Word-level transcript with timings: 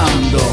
Ahora, 0.00 0.49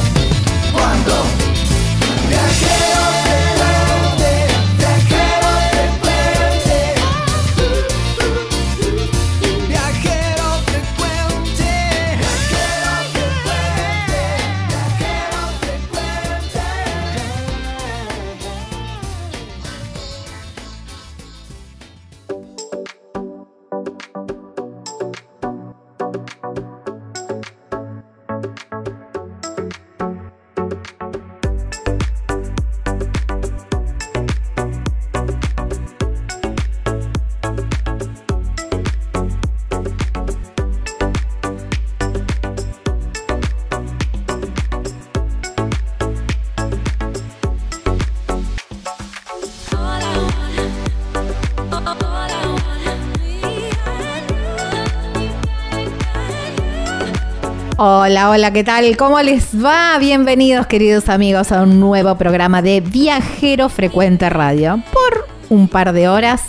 Hola, 58.09 58.29
hola, 58.29 58.53
¿qué 58.53 58.63
tal? 58.63 58.95
¿Cómo 58.95 59.21
les 59.21 59.61
va? 59.61 59.97
Bienvenidos, 59.97 60.65
queridos 60.67 61.09
amigos, 61.09 61.51
a 61.51 61.63
un 61.63 61.81
nuevo 61.81 62.17
programa 62.17 62.61
de 62.61 62.79
Viajero 62.79 63.67
Frecuente 63.67 64.29
Radio. 64.29 64.81
Por 64.93 65.27
un 65.49 65.67
par 65.67 65.91
de 65.91 66.07
horas 66.07 66.41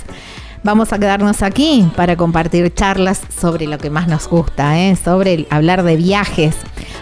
vamos 0.62 0.92
a 0.92 1.00
quedarnos 1.00 1.42
aquí 1.42 1.91
para 1.96 2.16
compartir 2.16 2.72
charlas 2.72 3.22
sobre 3.41 3.66
lo 3.66 3.76
que 3.76 3.91
más 3.91 4.06
nos 4.06 4.28
gusta, 4.28 4.78
¿eh? 4.78 4.94
sobre 4.94 5.48
hablar 5.50 5.82
de 5.82 5.96
viajes. 5.96 6.54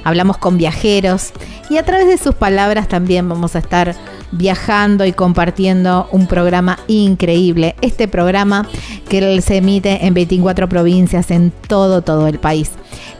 Hablamos 0.04 0.38
con 0.38 0.56
viajeros 0.56 1.32
y 1.68 1.76
a 1.76 1.84
través 1.84 2.06
de 2.06 2.16
sus 2.16 2.34
palabras 2.34 2.88
también 2.88 3.28
vamos 3.28 3.56
a 3.56 3.58
estar 3.58 3.94
viajando 4.32 5.04
y 5.04 5.12
compartiendo 5.12 6.08
un 6.12 6.26
programa 6.26 6.78
increíble. 6.88 7.76
Este 7.80 8.08
programa 8.08 8.68
que 9.08 9.40
se 9.40 9.56
emite 9.56 10.06
en 10.06 10.14
24 10.14 10.68
provincias 10.68 11.30
en 11.30 11.52
todo, 11.68 12.02
todo 12.02 12.26
el 12.26 12.38
país. 12.38 12.70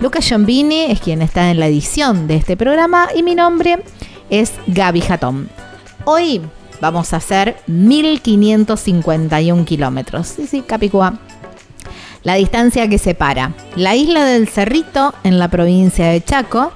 Lucas 0.01 0.25
Giombini 0.27 0.83
es 0.85 1.01
quien 1.01 1.23
está 1.23 1.51
en 1.51 1.61
la 1.61 1.69
edición 1.69 2.27
de 2.27 2.37
este 2.37 2.57
programa 2.57 3.09
y 3.15 3.23
mi 3.23 3.35
nombre 3.35 3.83
es 4.31 4.53
Gaby 4.67 5.01
Jatón. 5.01 5.49
Hoy 6.05 6.41
vamos 6.81 7.13
a 7.13 7.17
hacer 7.17 7.57
1551 7.67 9.65
kilómetros. 9.65 10.27
Sí, 10.29 10.47
sí, 10.47 10.63
Capicúa. 10.63 11.19
La 12.23 12.35
distancia 12.35 12.89
que 12.89 12.99
separa 12.99 13.53
la 13.77 13.95
isla 13.95 14.25
del 14.25 14.49
Cerrito 14.49 15.15
en 15.23 15.39
la 15.39 15.49
provincia 15.49 16.09
de 16.09 16.21
Chaco 16.23 16.73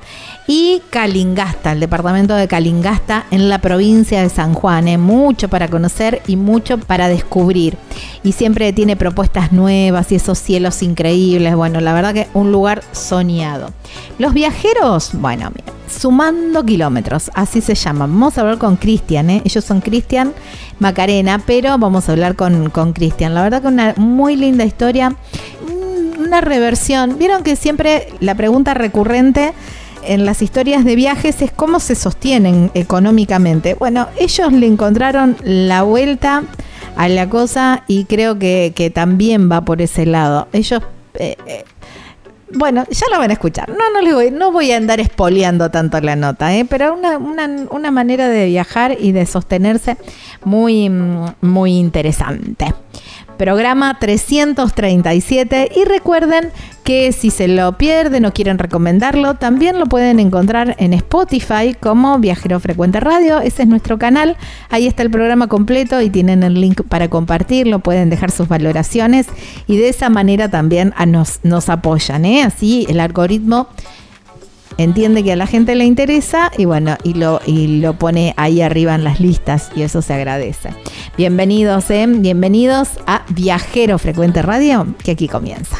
y 0.53 0.83
Calingasta, 0.91 1.71
el 1.71 1.79
departamento 1.79 2.35
de 2.35 2.49
Calingasta 2.49 3.25
en 3.31 3.49
la 3.49 3.61
provincia 3.61 4.21
de 4.21 4.29
San 4.29 4.53
Juan. 4.53 4.89
¿eh? 4.89 4.99
Mucho 4.99 5.47
para 5.49 5.69
conocer 5.69 6.23
y 6.27 6.35
mucho 6.35 6.77
para 6.77 7.07
descubrir. 7.07 7.77
Y 8.25 8.33
siempre 8.33 8.73
tiene 8.73 8.97
propuestas 8.97 9.53
nuevas 9.53 10.11
y 10.11 10.17
esos 10.17 10.41
cielos 10.41 10.83
increíbles. 10.83 11.55
Bueno, 11.55 11.81
la 11.81 11.93
verdad 11.93 12.13
que 12.15 12.27
un 12.35 12.51
lugar 12.51 12.83
soñado. 12.91 13.71
Los 14.19 14.35
viajeros, 14.35 15.11
bueno, 15.13 15.53
sumando 15.89 16.65
kilómetros, 16.65 17.31
así 17.35 17.61
se 17.61 17.77
llaman. 17.77 18.11
Vamos 18.11 18.37
a 18.37 18.41
hablar 18.41 18.59
con 18.59 18.75
Cristian, 18.75 19.31
¿eh? 19.31 19.43
ellos 19.45 19.65
son 19.65 19.81
Cristian 19.81 20.33
Macarena, 20.81 21.41
pero 21.47 21.79
vamos 21.79 22.09
a 22.09 22.13
hablar 22.13 22.35
con 22.35 22.93
Cristian. 22.93 23.35
La 23.37 23.43
verdad 23.45 23.63
que 23.63 23.69
una 23.69 23.95
muy 23.99 24.35
linda 24.35 24.65
historia, 24.65 25.15
un- 25.69 26.27
una 26.27 26.41
reversión. 26.41 27.19
Vieron 27.19 27.45
que 27.45 27.55
siempre 27.55 28.09
la 28.19 28.35
pregunta 28.35 28.75
recurrente 28.75 29.53
en 30.05 30.25
las 30.27 30.43
historias 30.43 30.85
de 30.85 30.97
viajes 30.97 31.43
es 31.43 31.51
cómo 31.51 31.81
se 31.81 31.95
sostienen 31.95 32.71
económicamente. 32.75 33.75
Bueno, 33.75 34.09
ellos 34.19 34.53
le 34.53 34.67
encontraron 34.67 35.37
la 35.43 35.83
vuelta 35.83 36.45
a 36.97 37.09
la 37.09 37.29
cosa 37.29 37.85
y 37.87 38.05
creo 38.05 38.39
que, 38.39 38.93
también 38.95 39.51
va 39.51 39.65
por 39.65 39.83
ese 39.83 40.07
lado. 40.07 40.49
Ellos... 40.53 40.83
eh, 41.15 41.37
eh, 41.47 41.65
bueno, 42.53 42.85
ya 42.91 43.07
lo 43.13 43.19
van 43.19 43.31
a 43.31 43.35
escuchar. 43.35 43.69
No, 43.69 43.91
no 43.93 44.01
les 44.01 44.15
voy, 44.15 44.31
no 44.31 44.51
voy 44.53 44.73
a 44.73 44.77
andar 44.77 45.01
espoleando 45.01 45.71
tanto 45.71 46.01
la 46.01 46.17
nota, 46.17 46.55
¿eh? 46.55 46.65
pero 46.65 46.95
una, 46.95 47.17
una, 47.19 47.49
una 47.71 47.91
manera 47.91 48.29
de 48.29 48.47
viajar 48.47 48.97
y 48.99 49.13
de 49.13 49.27
sostenerse 49.27 49.97
muy, 50.45 50.89
mm, 50.89 51.35
muy 51.43 51.79
interesante. 51.79 52.75
Programa 53.41 53.99
337 53.99 55.71
y 55.75 55.85
recuerden 55.87 56.51
que 56.85 57.11
si 57.13 57.31
se 57.31 57.49
lo 57.49 57.79
pierden 57.79 58.27
o 58.27 58.35
quieren 58.35 58.59
recomendarlo, 58.59 59.37
también 59.37 59.79
lo 59.79 59.87
pueden 59.87 60.21
encontrar 60.21 60.77
en 60.79 60.93
Spotify 60.93 61.75
como 61.81 62.19
Viajero 62.19 62.61
Frecuente 62.61 63.01
Radio, 63.01 63.41
ese 63.41 63.63
es 63.63 63.69
nuestro 63.69 63.99
canal, 63.99 64.37
ahí 64.69 64.87
está 64.87 65.03
el 65.03 65.11
programa 65.11 65.47
completo 65.47 66.03
y 66.03 66.11
tienen 66.11 66.43
el 66.43 66.61
link 66.61 66.83
para 66.87 67.09
compartirlo, 67.09 67.79
pueden 67.79 68.11
dejar 68.11 68.31
sus 68.31 68.47
valoraciones 68.47 69.27
y 69.67 69.79
de 69.79 69.89
esa 69.89 70.11
manera 70.11 70.51
también 70.51 70.93
nos, 71.07 71.41
nos 71.43 71.71
apoyan, 71.71 72.27
¿eh? 72.27 72.43
así 72.43 72.85
el 72.91 73.01
algoritmo 73.01 73.69
entiende 74.77 75.23
que 75.23 75.33
a 75.33 75.37
la 75.37 75.47
gente 75.47 75.75
le 75.75 75.85
interesa 75.85 76.51
y 76.57 76.65
bueno, 76.65 76.97
y 77.03 77.15
lo, 77.15 77.41
y 77.47 77.81
lo 77.81 77.95
pone 77.95 78.35
ahí 78.37 78.61
arriba 78.63 78.95
en 78.95 79.05
las 79.05 79.21
listas 79.21 79.71
y 79.75 79.83
eso 79.83 80.03
se 80.03 80.15
agradece. 80.15 80.71
Bienvenidos, 81.17 81.91
¿eh? 81.91 82.07
bienvenidos 82.09 82.91
a 83.07 83.23
Viajero 83.31 83.99
Frecuente 83.99 84.43
Radio, 84.43 84.87
que 85.05 85.13
aquí 85.13 85.29
comienza. 85.29 85.77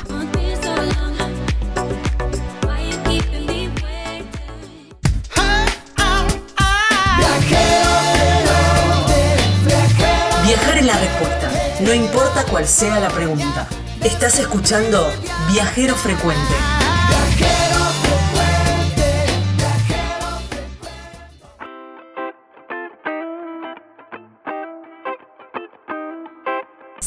Viajar 10.45 10.79
es 10.79 10.87
la 10.87 10.99
respuesta, 10.99 11.51
no 11.85 11.95
importa 11.95 12.45
cuál 12.51 12.67
sea 12.67 12.99
la 13.01 13.09
pregunta. 13.09 13.69
Estás 14.03 14.39
escuchando 14.39 15.13
Viajero 15.53 15.95
Frecuente. 15.95 16.55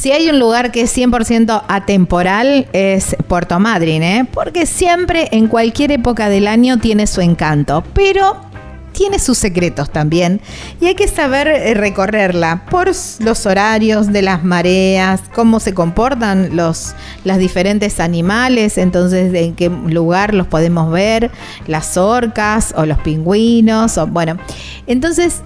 Si 0.03 0.11
hay 0.11 0.29
un 0.29 0.37
lugar 0.37 0.73
que 0.73 0.81
es 0.81 0.97
100% 0.97 1.63
atemporal 1.65 2.67
es 2.73 3.15
Puerto 3.29 3.57
Madryn, 3.57 4.03
¿eh? 4.03 4.27
porque 4.33 4.65
siempre 4.65 5.29
en 5.31 5.47
cualquier 5.47 5.93
época 5.93 6.27
del 6.27 6.47
año 6.47 6.77
tiene 6.77 7.07
su 7.07 7.21
encanto, 7.21 7.85
pero 7.93 8.35
tiene 8.91 9.17
sus 9.17 9.37
secretos 9.37 9.89
también 9.91 10.41
y 10.81 10.87
hay 10.87 10.95
que 10.95 11.07
saber 11.07 11.47
eh, 11.47 11.73
recorrerla 11.73 12.65
por 12.69 12.91
los 13.19 13.45
horarios 13.45 14.11
de 14.11 14.23
las 14.23 14.43
mareas, 14.43 15.21
cómo 15.33 15.61
se 15.61 15.73
comportan 15.73 16.53
los, 16.53 16.95
diferentes 17.23 18.01
animales, 18.01 18.77
entonces 18.77 19.33
en 19.33 19.55
qué 19.55 19.69
lugar 19.69 20.33
los 20.33 20.47
podemos 20.47 20.91
ver, 20.91 21.31
las 21.65 21.95
orcas 21.95 22.73
o 22.75 22.85
los 22.85 22.99
pingüinos, 22.99 23.97
bueno, 24.09 24.37
entonces 24.85 25.43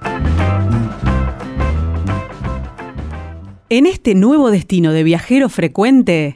En 3.70 3.86
este 3.88 4.14
nuevo 4.14 4.52
destino 4.52 4.92
de 4.92 5.04
viajero 5.04 5.48
frecuente, 5.50 6.36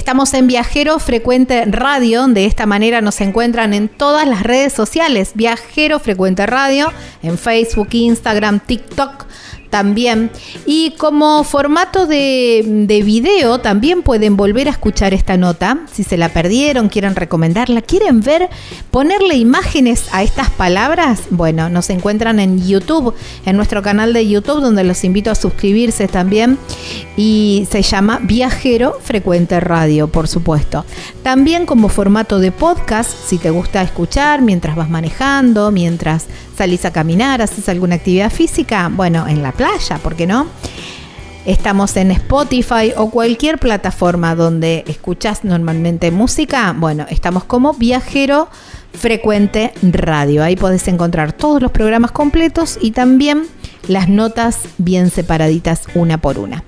Estamos 0.00 0.32
en 0.32 0.46
Viajero 0.46 0.98
Frecuente 0.98 1.62
Radio, 1.66 2.26
de 2.26 2.46
esta 2.46 2.64
manera 2.64 3.02
nos 3.02 3.20
encuentran 3.20 3.74
en 3.74 3.90
todas 3.90 4.26
las 4.26 4.42
redes 4.42 4.72
sociales. 4.72 5.32
Viajero 5.34 6.00
Frecuente 6.00 6.46
Radio, 6.46 6.90
en 7.22 7.36
Facebook, 7.36 7.88
Instagram, 7.92 8.60
TikTok 8.60 9.26
también. 9.70 10.30
Y 10.66 10.90
como 10.98 11.44
formato 11.44 12.06
de, 12.06 12.62
de, 12.86 13.02
video, 13.02 13.60
también 13.60 14.02
pueden 14.02 14.36
volver 14.36 14.68
a 14.68 14.72
escuchar 14.72 15.14
esta 15.14 15.36
nota. 15.36 15.78
Si 15.90 16.04
se 16.04 16.16
la 16.16 16.28
perdieron, 16.28 16.88
quieren 16.88 17.14
recomendarla, 17.14 17.80
quieren 17.80 18.20
ver, 18.20 18.50
ponerle 18.90 19.36
imágenes 19.36 20.04
a 20.12 20.22
estas 20.22 20.50
palabras, 20.50 21.22
bueno, 21.30 21.68
nos 21.70 21.88
encuentran 21.90 22.40
en 22.40 22.66
YouTube, 22.66 23.14
en 23.46 23.56
nuestro 23.56 23.82
canal 23.82 24.12
de 24.12 24.28
YouTube, 24.28 24.60
donde 24.60 24.84
los 24.84 25.04
invito 25.04 25.30
a 25.30 25.34
suscribirse 25.34 26.08
también. 26.08 26.58
Y 27.16 27.66
se 27.70 27.82
llama 27.82 28.18
Viajero 28.22 28.98
Frecuente 29.02 29.60
Radio, 29.60 30.08
por 30.08 30.28
supuesto. 30.28 30.84
También 31.22 31.66
como 31.66 31.88
formato 31.88 32.38
de 32.38 32.52
podcast, 32.52 33.10
si 33.10 33.38
te 33.38 33.50
gusta 33.50 33.82
escuchar 33.82 34.42
mientras 34.42 34.76
vas 34.76 34.90
manejando, 34.90 35.70
mientras 35.70 36.26
salís 36.56 36.84
a 36.84 36.92
caminar, 36.92 37.40
haces 37.40 37.68
alguna 37.68 37.94
actividad 37.94 38.30
física, 38.30 38.90
bueno, 38.92 39.26
en 39.28 39.42
la 39.42 39.52
playa, 39.60 39.98
¿por 39.98 40.16
qué 40.16 40.26
no? 40.26 40.46
Estamos 41.44 41.94
en 41.98 42.12
Spotify 42.12 42.94
o 42.96 43.10
cualquier 43.10 43.58
plataforma 43.58 44.34
donde 44.34 44.84
escuchas 44.86 45.44
normalmente 45.44 46.10
música. 46.10 46.74
Bueno, 46.74 47.04
estamos 47.10 47.44
como 47.44 47.74
Viajero 47.74 48.48
Frecuente 48.94 49.74
Radio. 49.82 50.42
Ahí 50.42 50.56
podés 50.56 50.88
encontrar 50.88 51.34
todos 51.34 51.60
los 51.60 51.72
programas 51.72 52.10
completos 52.10 52.78
y 52.80 52.92
también 52.92 53.48
las 53.86 54.08
notas 54.08 54.60
bien 54.78 55.10
separaditas 55.10 55.82
una 55.94 56.16
por 56.16 56.38
una. 56.38 56.64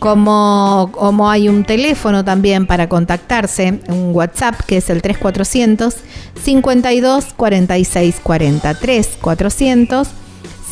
Como, 0.00 0.90
como 0.90 1.30
hay 1.30 1.48
un 1.48 1.62
teléfono 1.62 2.24
también 2.24 2.66
para 2.66 2.88
contactarse, 2.88 3.78
un 3.86 4.10
WhatsApp 4.12 4.60
que 4.66 4.78
es 4.78 4.90
el 4.90 5.02
3400 5.02 5.94
52 6.42 7.26
46 7.36 8.16
40 8.24 8.74
3400 8.74 10.08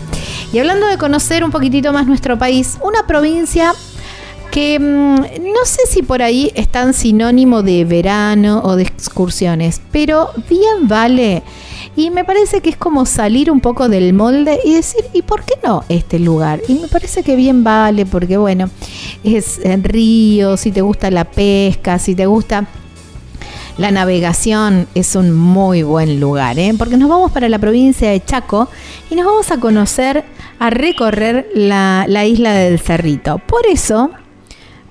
Y 0.53 0.59
hablando 0.59 0.87
de 0.87 0.99
conocer 0.99 1.45
un 1.45 1.51
poquitito 1.51 1.95
más 1.95 2.07
nuestro 2.07 2.37
país, 2.37 2.77
una 2.83 3.07
provincia 3.07 3.73
que 4.53 4.79
mm, 4.79 5.17
no 5.55 5.65
sé 5.65 5.81
si 5.89 6.03
por 6.03 6.21
ahí 6.23 6.53
es 6.55 6.69
tan 6.69 6.93
sinónimo 6.93 7.63
de 7.63 7.87
verano 7.87 8.61
o 8.63 8.77
de 8.77 8.83
excursiones, 8.83 9.81
pero 9.91 10.29
bien 10.49 10.89
vale. 10.89 11.43
Y 11.97 12.11
me 12.11 12.25
parece 12.25 12.61
que 12.61 12.69
es 12.69 12.77
como 12.77 13.07
salir 13.07 13.51
un 13.51 13.61
poco 13.61 13.89
del 13.89 14.13
molde 14.13 14.61
y 14.63 14.75
decir, 14.75 15.05
¿y 15.15 15.23
por 15.23 15.43
qué 15.45 15.55
no 15.65 15.85
este 15.89 16.19
lugar? 16.19 16.61
Y 16.69 16.75
me 16.75 16.89
parece 16.89 17.23
que 17.23 17.35
bien 17.35 17.65
vale, 17.65 18.05
porque 18.05 18.37
bueno, 18.37 18.69
es 19.25 19.59
río, 19.83 20.59
si 20.59 20.71
te 20.71 20.83
gusta 20.83 21.11
la 21.11 21.25
pesca, 21.25 21.99
si 21.99 22.15
te 22.15 22.27
gusta 22.27 22.67
la 23.79 23.91
navegación 23.91 24.87
es 24.95 25.17
un 25.17 25.33
muy 25.33 25.83
buen 25.83 26.21
lugar, 26.21 26.59
¿eh? 26.59 26.75
porque 26.77 26.99
nos 26.99 27.09
vamos 27.09 27.33
para 27.33 27.49
la 27.49 27.59
provincia 27.59 28.11
de 28.11 28.23
Chaco 28.23 28.69
y 29.11 29.15
nos 29.15 29.25
vamos 29.25 29.51
a 29.51 29.59
conocer, 29.59 30.25
a 30.59 30.69
recorrer 30.69 31.49
la, 31.55 32.05
la 32.07 32.27
isla 32.27 32.53
del 32.53 32.79
Cerrito. 32.79 33.39
Por 33.39 33.67
eso 33.67 34.11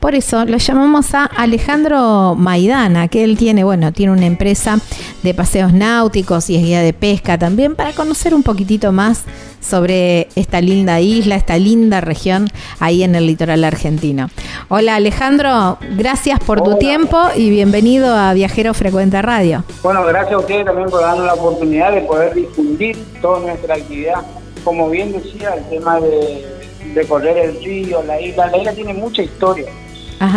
Por 0.01 0.15
eso 0.15 0.45
lo 0.45 0.57
llamamos 0.57 1.13
a 1.13 1.25
Alejandro 1.25 2.33
Maidana, 2.35 3.07
que 3.07 3.23
él 3.23 3.37
tiene, 3.37 3.63
bueno, 3.63 3.93
tiene 3.93 4.11
una 4.11 4.25
empresa 4.25 4.79
de 5.21 5.35
paseos 5.35 5.73
náuticos 5.73 6.49
y 6.49 6.55
es 6.55 6.63
guía 6.63 6.81
de 6.81 6.91
pesca 6.91 7.37
también, 7.37 7.75
para 7.75 7.93
conocer 7.93 8.33
un 8.33 8.41
poquitito 8.41 8.91
más 8.91 9.25
sobre 9.59 10.27
esta 10.35 10.59
linda 10.59 10.99
isla, 10.99 11.35
esta 11.35 11.55
linda 11.59 12.01
región 12.01 12.47
ahí 12.79 13.03
en 13.03 13.13
el 13.13 13.27
litoral 13.27 13.63
argentino. 13.63 14.31
Hola 14.69 14.95
Alejandro, 14.95 15.77
gracias 15.95 16.39
por 16.39 16.63
tu 16.63 16.79
tiempo 16.79 17.21
y 17.35 17.51
bienvenido 17.51 18.15
a 18.15 18.33
Viajero 18.33 18.73
Frecuente 18.73 19.21
Radio. 19.21 19.63
Bueno, 19.83 20.03
gracias 20.03 20.33
a 20.33 20.39
ustedes 20.39 20.65
también 20.65 20.89
por 20.89 21.01
darnos 21.01 21.27
la 21.27 21.35
oportunidad 21.35 21.91
de 21.91 22.01
poder 22.01 22.33
difundir 22.33 22.97
toda 23.21 23.41
nuestra 23.41 23.75
actividad. 23.75 24.25
Como 24.63 24.89
bien 24.89 25.11
decía, 25.11 25.53
el 25.53 25.63
tema 25.69 25.99
de, 25.99 27.05
correr 27.07 27.37
el 27.37 27.63
río, 27.63 28.01
la 28.01 28.19
isla, 28.19 28.47
la 28.47 28.57
isla 28.57 28.73
tiene 28.73 28.95
mucha 28.95 29.21
historia. 29.21 29.67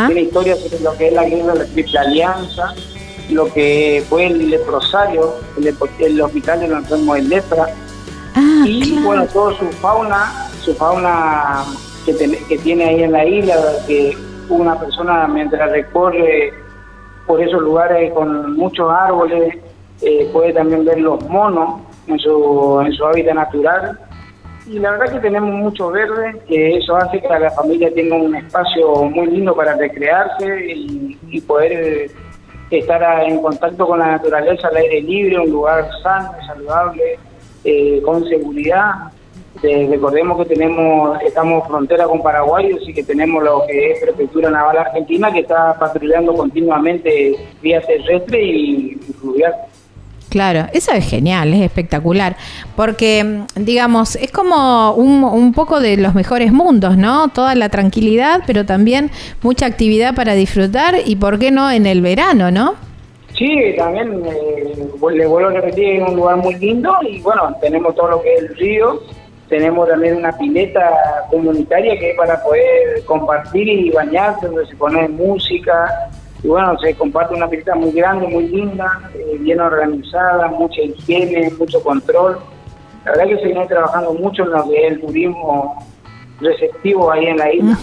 Tiene 0.07 0.23
historia 0.23 0.57
sobre 0.57 0.81
lo 0.81 0.97
que 0.97 1.09
es 1.09 1.12
la 1.12 1.25
guerra 1.25 1.53
de 1.53 1.59
la 1.59 1.64
Triple 1.67 1.99
Alianza, 1.99 2.75
lo 3.31 3.53
que 3.53 4.03
fue 4.09 4.26
el 4.26 4.50
leprosario, 4.50 5.35
el, 5.59 6.21
hospital 6.23 6.61
de 6.61 6.69
los 6.69 6.79
enfermos 6.79 7.17
de 7.17 7.23
lepra, 7.23 7.67
ah, 8.35 8.64
y 8.64 8.99
bueno, 9.00 9.26
toda 9.26 9.59
su 9.59 9.67
fauna, 9.83 10.49
su 10.62 10.75
fauna 10.75 11.64
que, 12.07 12.14
que 12.49 12.59
tiene 12.59 12.85
ahí 12.85 13.03
en 13.03 13.12
la 13.12 13.26
isla, 13.26 13.57
que 13.87 14.17
una 14.49 14.79
persona 14.79 15.26
mientras 15.26 15.71
recorre 15.71 16.55
por 17.26 17.43
esos 17.43 17.61
lugares 17.62 18.12
con 18.12 18.57
muchos 18.57 18.91
árboles, 18.91 19.57
eh, 20.03 20.29
puede 20.33 20.53
también 20.53 20.85
ver 20.85 20.99
los 21.00 21.23
monos 21.29 21.81
en 22.07 22.19
su, 22.19 22.83
en 22.85 22.93
su 22.93 23.05
hábitat 23.05 23.35
natural. 23.35 23.99
Y 24.66 24.78
la 24.78 24.92
verdad 24.92 25.12
que 25.12 25.21
tenemos 25.21 25.50
mucho 25.50 25.90
verde, 25.90 26.40
que 26.49 26.76
eso 26.78 26.97
hace 26.97 27.21
que 27.21 27.28
la 27.28 27.50
familia 27.50 27.92
tenga 27.92 28.16
un 28.16 28.35
espacio 28.35 29.04
muy 29.04 29.26
lindo 29.26 29.54
para 29.54 29.75
recrearse 29.75 30.73
y, 30.75 31.40
poder 31.42 32.11
estar 32.71 33.25
en 33.25 33.42
contacto 33.42 33.87
con 33.87 33.99
la 33.99 34.12
naturaleza 34.12 34.68
al 34.68 34.76
aire 34.76 35.02
libre, 35.02 35.40
un 35.40 35.50
lugar 35.50 35.87
sano, 36.02 36.30
saludable, 36.47 37.18
eh, 37.64 38.00
con 38.02 38.25
seguridad. 38.26 39.12
Eh, 39.62 39.87
recordemos 39.90 40.38
que 40.38 40.54
tenemos 40.54 41.21
estamos 41.23 41.66
frontera 41.66 42.04
con 42.06 42.23
Paraguay, 42.23 42.76
así 42.80 42.92
que 42.94 43.02
tenemos 43.02 43.42
lo 43.42 43.64
que 43.66 43.92
es 43.92 44.00
Prefectura 44.00 44.50
Naval 44.50 44.78
Argentina, 44.78 45.33
que 45.33 45.40
está 45.40 45.78
patrullando 45.78 46.35
continuamente 46.35 47.37
vía 47.61 47.80
terrestre 47.80 48.42
y, 48.42 48.94
fluvial. 49.21 49.54
Claro, 50.35 50.67
eso 50.73 50.91
es 50.91 51.09
genial, 51.09 51.55
es 51.55 51.61
espectacular, 51.61 52.35
porque 52.75 53.45
digamos, 53.55 54.17
es 54.17 54.33
como 54.33 54.91
un, 54.95 55.23
un, 55.23 55.53
poco 55.53 55.79
de 55.79 55.97
los 55.97 56.17
mejores 56.17 56.50
mundos, 56.50 56.97
¿no? 56.97 57.29
Toda 57.29 57.55
la 57.55 57.69
tranquilidad, 57.69 58.43
pero 58.45 58.67
también 58.67 59.12
mucha 59.43 59.67
actividad 59.67 60.12
para 60.12 60.35
disfrutar 60.35 60.97
y, 61.07 61.14
¿por 61.14 61.38
qué 61.38 61.53
no, 61.53 61.71
en 61.71 61.87
el 61.87 62.03
verano, 62.03 62.50
¿no? 62.50 62.75
Sí, 63.38 63.76
también 63.79 64.25
eh, 64.26 64.75
le 65.12 65.26
vuelvo 65.29 65.50
a 65.50 65.53
repetir, 65.53 66.03
es 66.03 66.09
un 66.09 66.17
lugar 66.17 66.38
muy 66.38 66.57
lindo 66.57 66.93
y 67.09 67.21
bueno, 67.21 67.57
tenemos 67.61 67.95
todo 67.95 68.09
lo 68.09 68.23
que 68.23 68.35
es 68.35 68.43
el 68.43 68.57
río, 68.57 69.03
tenemos 69.49 69.88
también 69.88 70.17
una 70.17 70.37
pileta 70.37 70.91
comunitaria 71.31 71.97
que 71.97 72.11
es 72.11 72.17
para 72.17 72.43
poder 72.43 73.05
compartir 73.07 73.69
y 73.69 73.91
bañarse, 73.91 74.49
donde 74.49 74.67
se 74.67 74.75
pone 74.75 75.07
música. 75.07 76.11
Y 76.45 76.47
bueno, 76.47 76.79
se 76.79 76.95
comparte 76.95 77.35
una 77.35 77.49
pileta 77.49 77.75
muy 77.75 77.91
grande, 77.93 78.29
muy 78.29 78.47
linda, 78.49 79.01
eh, 79.15 79.39
bien 79.41 79.61
organizada, 79.61 80.47
mucha 80.49 80.83
higiene, 80.83 81.51
mucho 81.59 81.83
control. 81.83 82.39
La 83.07 83.13
verdad 83.13 83.29
que 83.29 83.39
se 83.39 83.47
viene 83.47 83.67
trabajando 83.67 84.13
mucho 84.13 84.43
en 84.43 84.51
lo 84.51 84.69
que 84.69 84.87
es 84.87 84.93
el 84.93 85.01
turismo 85.01 85.87
receptivo 86.41 87.11
ahí 87.11 87.27
en 87.27 87.37
la 87.39 87.51
isla. 87.51 87.79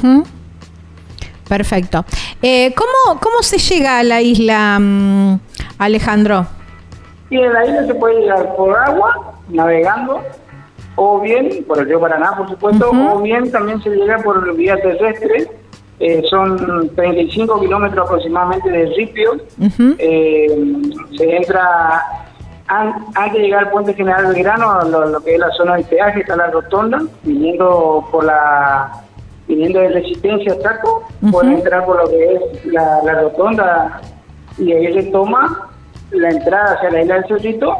Perfecto. 1.50 2.06
Eh, 2.40 2.72
¿cómo, 2.76 3.20
¿Cómo 3.20 3.42
se 3.42 3.58
llega 3.58 3.98
a 3.98 4.04
la 4.04 4.22
isla, 4.22 4.78
mm, 4.80 5.40
Alejandro? 5.80 6.46
Y 7.32 7.38
en 7.38 7.52
la 7.52 7.66
isla 7.66 7.88
se 7.88 7.96
puede 7.96 8.22
llegar 8.22 8.56
por 8.56 8.78
agua, 8.78 9.34
navegando, 9.50 10.22
o 10.96 11.20
bien 11.20 11.64
por 11.68 11.80
el 11.80 11.88
río 11.88 12.00
Paraná, 12.00 12.38
por 12.38 12.48
supuesto, 12.48 12.92
o 12.92 13.22
bien 13.24 13.52
también 13.52 13.82
se 13.82 13.90
llega 13.90 14.20
por 14.20 14.56
vía 14.56 14.80
terrestre. 14.80 15.50
Eh, 16.04 16.24
son 16.32 16.90
35 16.96 17.60
kilómetros 17.60 18.08
aproximadamente 18.08 18.72
de 18.72 18.88
Ripio. 18.88 19.34
Eh, 20.00 20.82
se 21.16 21.36
entra 21.36 22.02
antes 22.66 23.34
de 23.34 23.40
llegar 23.40 23.66
al 23.66 23.72
puente 23.72 23.94
general 23.94 24.34
del 24.34 24.42
Grano, 24.42 24.82
lo, 24.90 25.06
lo, 25.10 25.22
que 25.22 25.36
es 25.36 25.40
la 25.40 25.52
zona 25.52 25.76
del 25.76 25.86
peaje, 25.86 26.22
está 26.22 26.36
la 26.38 26.48
rotonda, 26.48 27.04
viniendo 27.22 28.08
por 28.12 28.24
la 28.24 28.92
viniendo 29.48 29.80
de 29.80 29.90
Resistencia 29.90 30.54
a 30.54 30.60
Taco, 30.60 31.08
puede 31.32 31.54
entrar 31.54 31.86
por 31.86 31.98
lo 31.98 32.10
que 32.10 32.34
es 32.34 32.66
la, 32.66 33.04
la 33.04 33.22
rotonda 33.22 34.02
y 34.58 34.72
ahí 34.72 34.94
se 34.94 35.04
toma 35.12 35.70
la 36.12 36.30
entrada 36.30 36.76
hacia 36.76 36.90
la 36.92 37.02
isla 37.02 37.16
del 37.16 37.28
Cerrito 37.28 37.78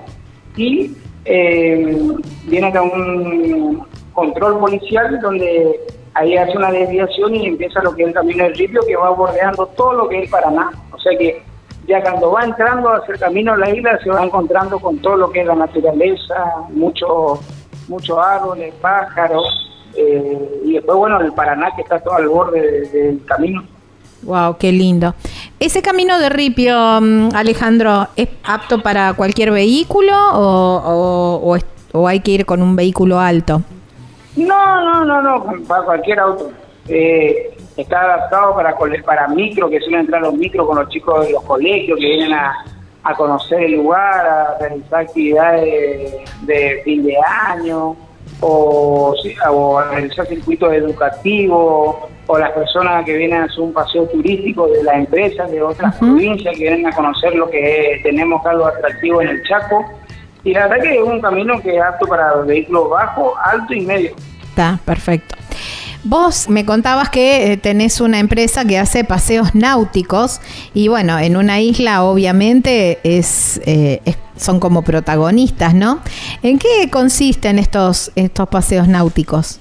y 0.58 0.96
eh, 1.26 1.98
viene 2.46 2.68
acá 2.68 2.82
un 2.82 3.88
control 4.14 4.60
policial 4.60 5.20
donde 5.22 5.80
ahí 6.14 6.38
hace 6.38 6.58
una 6.58 6.72
desviación 6.72 7.36
y 7.36 7.48
empieza 7.48 7.82
lo 7.82 7.96
que 7.96 8.04
es 8.04 8.10
el 8.10 8.14
camino 8.14 8.44
del 8.44 8.56
ripio 8.56 8.82
que 8.86 8.96
va 8.96 9.10
bordeando 9.12 9.66
todo 9.68 9.94
lo 9.94 10.10
que 10.10 10.24
es 10.24 10.30
Paraná. 10.30 10.72
O 10.92 11.00
sea 11.00 11.18
que 11.18 11.42
ya 11.88 12.02
cuando 12.02 12.32
va 12.32 12.44
entrando 12.44 12.90
hacia 12.90 13.14
el 13.14 13.20
camino 13.20 13.54
a 13.54 13.58
la 13.58 13.70
isla 13.70 14.00
se 14.04 14.10
va 14.10 14.24
encontrando 14.24 14.80
con 14.80 15.00
todo 15.00 15.16
lo 15.16 15.32
que 15.32 15.42
es 15.42 15.48
la 15.48 15.56
naturaleza, 15.56 16.36
muchos 16.70 17.40
mucho 17.88 18.22
árboles, 18.22 18.74
pájaros, 18.82 19.44
eh, 19.96 20.62
y 20.64 20.74
después, 20.74 20.98
bueno, 20.98 21.20
el 21.20 21.34
Paraná 21.34 21.70
que 21.76 21.82
está 21.82 22.00
todo 22.00 22.16
al 22.16 22.28
borde 22.28 22.88
del 22.90 23.26
camino. 23.26 23.64
Wow, 24.24 24.58
qué 24.58 24.72
lindo. 24.72 25.16
¿Ese 25.60 25.82
camino 25.82 26.20
de 26.20 26.30
Ripio, 26.30 26.76
mm, 27.02 27.30
Alejandro, 27.36 28.08
es 28.16 28.30
apto 28.44 28.82
para 28.82 29.14
cualquier 29.14 29.52
vehículo 29.52 30.14
o, 30.34 31.58
o, 31.94 32.08
hay 32.08 32.20
que 32.22 32.32
ir 32.32 32.46
con 32.46 32.62
un 32.62 32.76
vehículo 32.76 33.20
alto? 33.20 33.62
No, 34.36 34.82
no, 34.82 35.06
no, 35.06 35.22
no, 35.22 35.64
para 35.68 35.84
cualquier 35.84 36.20
auto. 36.20 36.52
Eh, 36.88 37.56
está 37.78 38.02
adaptado 38.02 38.56
para 38.56 38.76
para 39.06 39.28
micro, 39.28 39.70
que 39.70 39.80
suelen 39.80 40.02
entrar 40.02 40.22
los 40.22 40.34
micros 40.34 40.68
con 40.68 40.78
los 40.80 40.90
chicos 40.90 41.26
de 41.26 41.34
los 41.34 41.44
colegios 41.44 41.98
que 42.00 42.06
vienen 42.06 42.34
a, 42.34 42.66
conocer 43.18 43.64
el 43.64 43.74
lugar, 43.74 44.26
a 44.26 44.58
realizar 44.60 45.02
actividades 45.02 46.14
de 46.42 46.82
fin 46.84 47.04
de 47.04 47.18
año 47.50 47.96
o, 48.40 49.16
o 49.50 49.82
realizar 49.82 50.26
circuitos 50.28 50.72
educativos, 50.74 51.96
o 52.28 52.38
las 52.38 52.52
personas 52.52 53.04
que 53.06 53.18
vienen 53.18 53.42
a 53.42 53.46
hacer 53.46 53.60
un 53.60 53.74
paseo 53.74 54.06
turístico 54.08 54.68
de 54.68 54.84
las 54.84 54.96
empresas 54.96 55.52
de 55.52 55.62
otras 55.62 55.96
provincias 55.98 56.56
que 56.56 56.64
vienen 56.64 56.88
a 56.88 56.96
conocer 56.96 57.36
lo 57.36 57.50
que 57.50 58.00
tenemos 58.04 58.46
algo 58.46 58.68
atractivo 58.68 59.22
en 59.22 59.30
el 59.30 59.44
Chaco. 59.44 59.86
Y 60.44 60.54
la 60.54 60.68
verdad 60.68 60.84
que 60.84 60.96
es 60.96 61.04
un 61.04 61.22
camino 61.22 61.62
que 61.62 61.78
es 61.78 61.82
apto 61.82 62.08
para 62.08 62.36
vehículos 62.38 62.90
bajos, 62.90 63.34
alto 63.44 63.74
y 63.74 63.82
medio. 63.82 64.16
Está, 64.44 64.80
perfecto. 64.84 65.36
Vos 66.04 66.50
me 66.50 66.66
contabas 66.66 67.10
que 67.10 67.54
eh, 67.54 67.58
tenés 67.58 68.02
una 68.02 68.18
empresa 68.18 68.66
que 68.66 68.80
hace 68.80 69.04
paseos 69.04 69.54
náuticos 69.54 70.42
y 70.74 70.88
bueno, 70.88 71.20
en 71.20 71.38
una 71.38 71.62
isla 71.62 72.04
obviamente 72.04 73.00
es, 73.04 73.62
eh, 73.66 74.02
son 74.36 74.60
como 74.60 74.82
protagonistas, 74.82 75.76
¿no? 75.76 76.00
¿En 76.42 76.58
qué 76.58 76.90
consisten 76.92 77.60
estos, 77.60 78.12
estos 78.16 78.50
paseos 78.50 78.88
náuticos? 78.88 79.60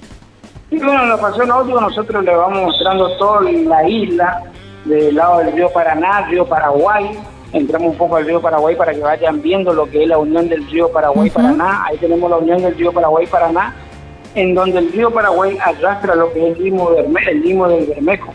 Sí, 0.70 0.78
bueno, 0.78 1.02
en 1.02 1.08
los 1.10 1.20
paseos 1.20 1.46
náuticos 1.46 1.82
nosotros 1.82 2.25
le 2.25 2.34
vamos 2.34 2.62
mostrando 2.62 3.18
toda 3.18 3.42
la 3.42 3.87
isla, 3.87 4.42
del 4.87 5.14
lado 5.14 5.40
del 5.40 5.52
río 5.52 5.70
Paraná, 5.72 6.22
río 6.22 6.46
Paraguay, 6.46 7.18
entramos 7.52 7.92
un 7.92 7.99
poco 7.99 8.16
al 8.16 8.26
río 8.26 8.40
Paraguay 8.40 8.76
para 8.76 8.95
que 8.95 9.00
vayan 9.00 9.42
viendo 9.42 9.73
lo 9.73 9.88
que 9.88 10.02
es 10.02 10.09
la 10.09 10.19
unión 10.19 10.49
del 10.49 10.69
río 10.71 10.90
Paraguay-Paraná, 10.90 11.85
ahí 11.87 11.97
tenemos 11.99 12.30
la 12.30 12.37
unión 12.37 12.62
del 12.62 12.76
río 12.76 12.92
Paraguay-Paraná 12.92 13.75
en 14.35 14.54
donde 14.54 14.78
el 14.78 14.92
río 14.92 15.11
Paraguay 15.11 15.59
arrastra 15.61 16.14
lo 16.14 16.33
que 16.33 16.50
es 16.50 16.57
el 16.57 16.64
limo, 16.64 16.90
el 16.92 17.40
limo 17.42 17.69
del 17.69 17.87
Bermejo. 17.87 18.33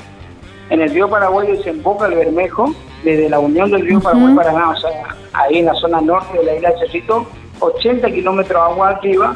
En 0.69 0.81
el 0.81 0.89
río 0.89 1.09
Paraguay 1.09 1.47
desemboca 1.47 2.07
el 2.07 2.15
Bermejo 2.15 2.73
desde 3.03 3.29
la 3.29 3.39
unión 3.39 3.71
del 3.71 3.85
río 3.85 4.01
Paraguay 4.01 4.35
Paraná, 4.35 4.71
o 4.71 4.75
sea, 4.75 5.15
ahí 5.33 5.59
en 5.59 5.67
la 5.67 5.73
zona 5.75 6.01
norte 6.01 6.37
de 6.37 6.43
la 6.43 6.55
isla 6.55 6.71
de 6.71 6.79
Cerrito, 6.79 7.25
80 7.59 8.11
kilómetros 8.11 8.61
agua 8.61 8.89
arriba, 8.89 9.35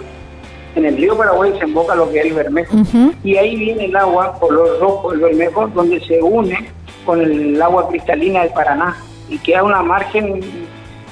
en 0.76 0.86
el 0.86 0.98
río 0.98 1.16
Paraguay 1.18 1.52
desemboca 1.52 1.96
lo 1.96 2.12
que 2.12 2.20
es 2.20 2.26
el 2.26 2.34
Bermejo. 2.34 2.76
Y 3.24 3.38
ahí 3.38 3.56
viene 3.56 3.86
el 3.86 3.96
agua 3.96 4.38
color 4.40 4.80
rojo, 4.80 5.14
el 5.14 5.20
Bermejo, 5.20 5.68
donde 5.68 6.00
se 6.02 6.22
une 6.22 6.70
con 7.06 7.22
el 7.22 7.62
agua 7.62 7.88
cristalina 7.88 8.42
del 8.42 8.52
Paraná 8.52 8.98
y 9.30 9.38
queda 9.40 9.64
una 9.64 9.82
margen 9.82 10.42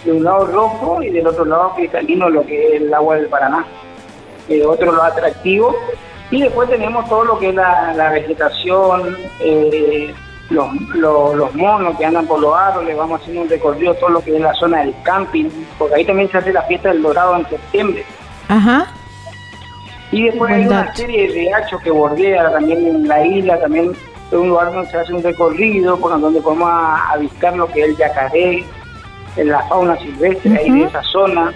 de 0.04 0.12
un 0.12 0.24
lado 0.24 0.46
rojo 0.48 1.02
y 1.02 1.10
del 1.10 1.28
otro 1.28 1.46
lado 1.46 1.74
cristalino 1.76 2.30
lo 2.30 2.46
que 2.46 2.68
es 2.68 2.82
el 2.82 2.94
agua 2.94 3.16
del 3.16 3.28
Paraná 3.28 3.66
eh, 4.50 4.66
otro 4.66 4.92
lo 4.92 5.04
atractivo. 5.04 5.76
Y 6.32 6.42
después 6.42 6.70
tenemos 6.70 7.08
todo 7.08 7.24
lo 7.24 7.40
que 7.40 7.50
es 7.50 7.56
la, 7.56 8.10
vegetación, 8.12 9.16
eh, 9.40 10.14
los, 10.50 10.68
los, 10.96 11.56
monos 11.56 11.98
que 11.98 12.06
andan 12.06 12.28
por 12.28 12.40
los 12.42 12.54
árboles, 12.54 12.98
vamos 12.98 13.22
haciendo 13.22 13.44
un 13.44 13.50
recorrido 13.50 13.94
todo 13.96 14.10
lo 14.10 14.22
que 14.22 14.36
es 14.36 14.42
la 14.42 14.54
zona 14.56 14.80
del 14.80 14.94
camping, 15.04 15.50
porque 15.78 15.96
ahí 15.96 16.06
también 16.06 16.30
se 16.30 16.38
hace 16.38 16.52
la 16.52 16.64
fiesta 16.64 16.90
del 16.90 17.02
dorado 17.02 17.38
en 17.38 17.48
septiembre. 17.48 18.06
Ajá. 18.50 18.88
Y 20.12 20.24
después 20.24 20.52
hay 20.52 20.68
una 20.68 20.94
serie 20.96 21.28
de 21.28 21.34
riachos 21.34 21.82
que 21.82 21.92
bordea 21.92 22.52
también 22.52 22.86
en 22.86 23.08
la 23.08 23.26
isla, 23.26 23.60
también 23.60 23.94
es 24.28 24.34
un 24.34 24.50
lugar 24.50 24.74
donde 24.74 24.90
se 24.90 24.98
hace 24.98 25.14
un 25.14 25.24
recorrido, 25.24 25.98
por 25.98 26.20
donde 26.20 26.42
podemos 26.42 26.70
avistar 27.10 27.56
lo 27.56 27.68
que 27.68 27.82
es 27.82 27.90
el 27.90 27.98
yacaré, 27.98 28.64
la 29.38 29.62
fauna 29.64 29.98
silvestre 29.98 30.58
ahí 30.58 30.72
de 30.72 30.84
esa 30.84 31.04
zona. 31.04 31.54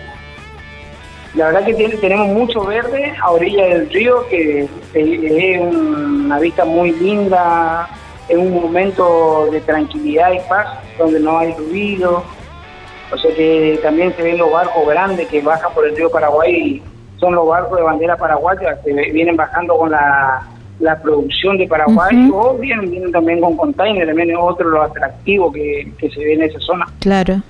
La 1.34 1.48
verdad 1.48 1.66
que 1.66 1.74
tenemos 1.74 2.28
mucho 2.28 2.64
verde 2.64 3.14
a 3.22 3.32
orilla 3.32 3.66
del 3.66 3.90
río, 3.90 4.28
que 4.30 4.70
es 4.94 5.62
una 5.62 6.40
vista 6.40 6.66
muy 6.66 6.92
linda, 6.92 7.90
es 8.28 8.38
un 8.38 8.54
momento 8.54 9.48
de 9.52 9.60
tranquilidad 9.62 10.32
y 10.32 10.40
paz, 10.48 10.68
donde 10.98 11.20
no 11.20 11.40
hay 11.40 11.54
ruido. 11.54 12.24
O 13.12 13.18
sea 13.18 13.34
que 13.36 13.80
también 13.84 14.14
se 14.16 14.24
ven 14.24 14.38
los 14.38 14.52
barcos 14.52 14.88
grandes 14.88 15.28
que 15.28 15.42
bajan 15.42 15.74
por 15.74 15.86
el 15.86 15.96
río 15.96 16.10
Paraguay 16.10 16.56
y 16.56 16.84
son 17.20 17.36
los 17.36 17.48
barcos 17.48 17.78
de 17.78 17.84
bandera 17.84 18.18
paraguaya 18.18 18.82
que 18.82 18.94
vienen 18.94 19.36
bajando 19.36 19.78
con 19.78 19.92
la, 19.92 20.42
producción 21.02 21.58
de 21.58 21.68
Paraguay 21.68 22.30
o 22.34 22.58
vienen, 22.58 22.92
vienen, 22.92 23.12
también 23.12 23.40
con 23.42 23.56
containers, 23.56 24.08
también 24.08 24.32
es 24.32 24.38
otro 24.40 24.70
lo 24.70 24.82
atractivo 24.82 25.52
que, 25.52 25.92
que 25.98 26.10
se 26.10 26.20
ve 26.20 26.34
en 26.34 26.44
esa 26.44 26.60
zona. 26.60 26.88
Claro. 27.00 27.42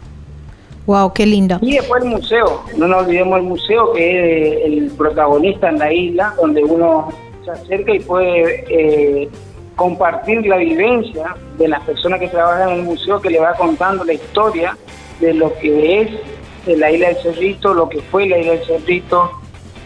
Wow, 0.85 1.13
qué 1.13 1.25
lindo. 1.25 1.59
Y 1.61 1.75
después 1.75 2.03
el 2.03 2.09
museo, 2.09 2.63
no 2.77 2.87
nos 2.87 3.03
olvidemos 3.03 3.39
el 3.39 3.45
museo 3.45 3.93
que 3.93 4.57
es 4.57 4.65
el 4.65 4.91
protagonista 4.97 5.69
en 5.69 5.79
la 5.79 5.93
isla, 5.93 6.33
donde 6.39 6.63
uno 6.63 7.09
se 7.45 7.51
acerca 7.51 7.93
y 7.93 7.99
puede 7.99 8.65
eh, 8.67 9.29
compartir 9.75 10.45
la 10.45 10.57
vivencia 10.57 11.35
de 11.57 11.67
las 11.67 11.81
personas 11.83 12.19
que 12.19 12.27
trabajan 12.27 12.69
en 12.69 12.79
el 12.79 12.83
museo, 12.83 13.21
que 13.21 13.29
le 13.29 13.39
va 13.39 13.53
contando 13.53 14.03
la 14.03 14.13
historia 14.13 14.77
de 15.19 15.33
lo 15.33 15.53
que 15.59 16.01
es 16.01 16.77
la 16.77 16.91
isla 16.91 17.07
del 17.09 17.17
Cerrito, 17.17 17.73
lo 17.73 17.89
que 17.89 18.01
fue 18.01 18.27
la 18.27 18.37
isla 18.39 18.53
del 18.53 18.65
Cerrito, 18.65 19.40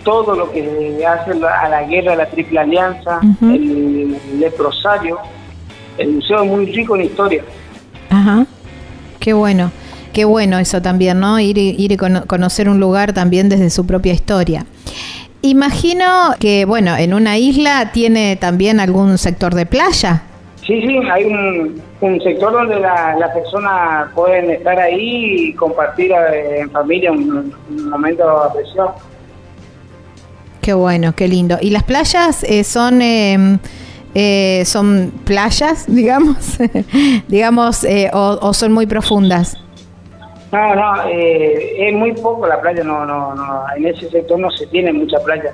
todo 0.05 0.35
lo 0.35 0.49
que 0.53 1.05
hace 1.05 1.31
a 1.31 1.67
la 1.67 1.83
guerra 1.83 2.15
la 2.15 2.27
Triple 2.27 2.59
Alianza, 2.59 3.19
el 3.41 4.17
leprosario. 4.39 5.17
El 5.97 6.13
museo 6.13 6.43
es 6.43 6.49
muy 6.49 6.65
rico 6.67 6.95
en 6.95 7.03
historia. 7.03 7.43
Ajá, 8.09 8.45
qué 9.19 9.33
bueno. 9.33 9.71
Qué 10.13 10.23
bueno 10.23 10.59
eso 10.59 10.81
también, 10.81 11.19
¿no? 11.19 11.41
Ir, 11.41 11.57
ir 11.57 11.91
y 11.91 11.97
conocer 11.97 12.69
un 12.69 12.79
lugar 12.79 13.11
también 13.11 13.49
desde 13.49 13.69
su 13.69 13.85
propia 13.85 14.13
historia. 14.13 14.65
Imagino 15.41 16.05
que, 16.39 16.63
bueno, 16.63 16.95
en 16.95 17.13
una 17.13 17.37
isla 17.37 17.91
tiene 17.91 18.37
también 18.37 18.79
algún 18.79 19.17
sector 19.17 19.53
de 19.53 19.65
playa. 19.65 20.23
Sí, 20.65 20.81
sí, 20.81 20.99
hay 21.11 21.25
un, 21.25 22.21
sector 22.21 22.53
donde 22.53 22.79
las 22.79 23.31
personas 23.31 24.09
pueden 24.15 24.49
estar 24.51 24.79
ahí 24.79 25.49
y 25.49 25.53
compartir 25.53 26.11
eh, 26.11 26.61
en 26.61 26.71
familia 26.71 27.11
un, 27.11 27.53
momento 27.89 28.51
de. 28.55 28.95
Qué 30.65 30.73
bueno, 30.73 31.13
qué 31.15 31.27
lindo. 31.27 31.59
¿Y 31.61 31.69
las 31.69 31.83
playas 31.83 32.43
eh, 32.43 32.63
son... 32.63 32.99
Em, 32.99 33.59
eh, 34.15 34.63
son 34.65 35.11
playas, 35.23 35.85
digamos, 35.93 36.57
digamos, 37.27 37.85
o, 38.13 38.53
son 38.53 38.71
muy 38.71 38.87
profundas? 38.87 39.57
No, 40.51 40.73
no, 40.73 41.07
eh, 41.07 41.89
es 41.89 41.93
muy 41.93 42.13
poco 42.13 42.47
la 42.47 42.59
playa, 42.61 42.83
no, 42.83 43.05
no, 43.05 43.35
no, 43.35 43.65
en 43.75 43.85
ese 43.85 44.09
sector 44.09 44.39
no 44.39 44.49
se 44.51 44.65
tiene 44.67 44.91
mucha 44.91 45.19
playa. 45.19 45.53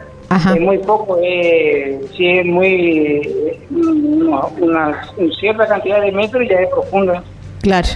Es 0.56 0.62
muy 0.62 0.78
poco, 0.78 1.20
eh, 1.22 2.00
sí 2.16 2.28
es 2.30 2.46
muy, 2.46 3.60
una, 3.70 5.12
cierta 5.40 5.68
cantidad 5.68 6.00
de 6.00 6.12
metros 6.14 6.44
y 6.44 6.50
ya 6.50 6.60
es 6.62 6.70
profunda. 6.70 7.22
Claro, 7.62 7.90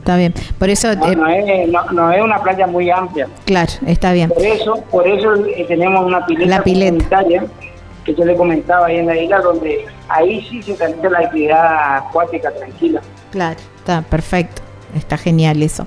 está 0.00 0.16
bien. 0.16 0.34
Por 0.58 0.68
eso 0.68 0.94
no, 0.96 1.28
eh, 1.28 1.66
no, 1.92 2.12
es, 2.12 2.22
una 2.22 2.42
playa 2.42 2.66
muy 2.66 2.90
amplia. 2.90 3.28
Claro, 3.44 3.72
está 3.86 4.12
bien. 4.12 4.28
Por 4.30 4.44
eso, 4.44 4.82
por 4.90 5.06
eso 5.06 5.34
eh, 5.46 5.64
tenemos 5.68 6.04
una 6.04 6.26
pileta, 6.26 6.56
la 6.56 6.62
pileta. 6.62 7.24
que 8.04 8.14
yo 8.14 8.24
le 8.24 8.34
comentaba 8.34 8.86
ahí 8.86 8.96
en 8.96 9.06
la 9.06 9.16
isla, 9.16 9.40
donde 9.40 9.86
ahí 10.08 10.46
sí 10.48 10.62
se 10.62 10.74
realiza 10.76 11.10
la 11.10 11.18
actividad 11.18 11.96
acuática 11.98 12.50
tranquila. 12.50 13.00
Claro, 13.30 13.56
está 13.78 14.02
perfecto 14.02 14.62
está 14.96 15.16
genial 15.16 15.62
eso. 15.62 15.86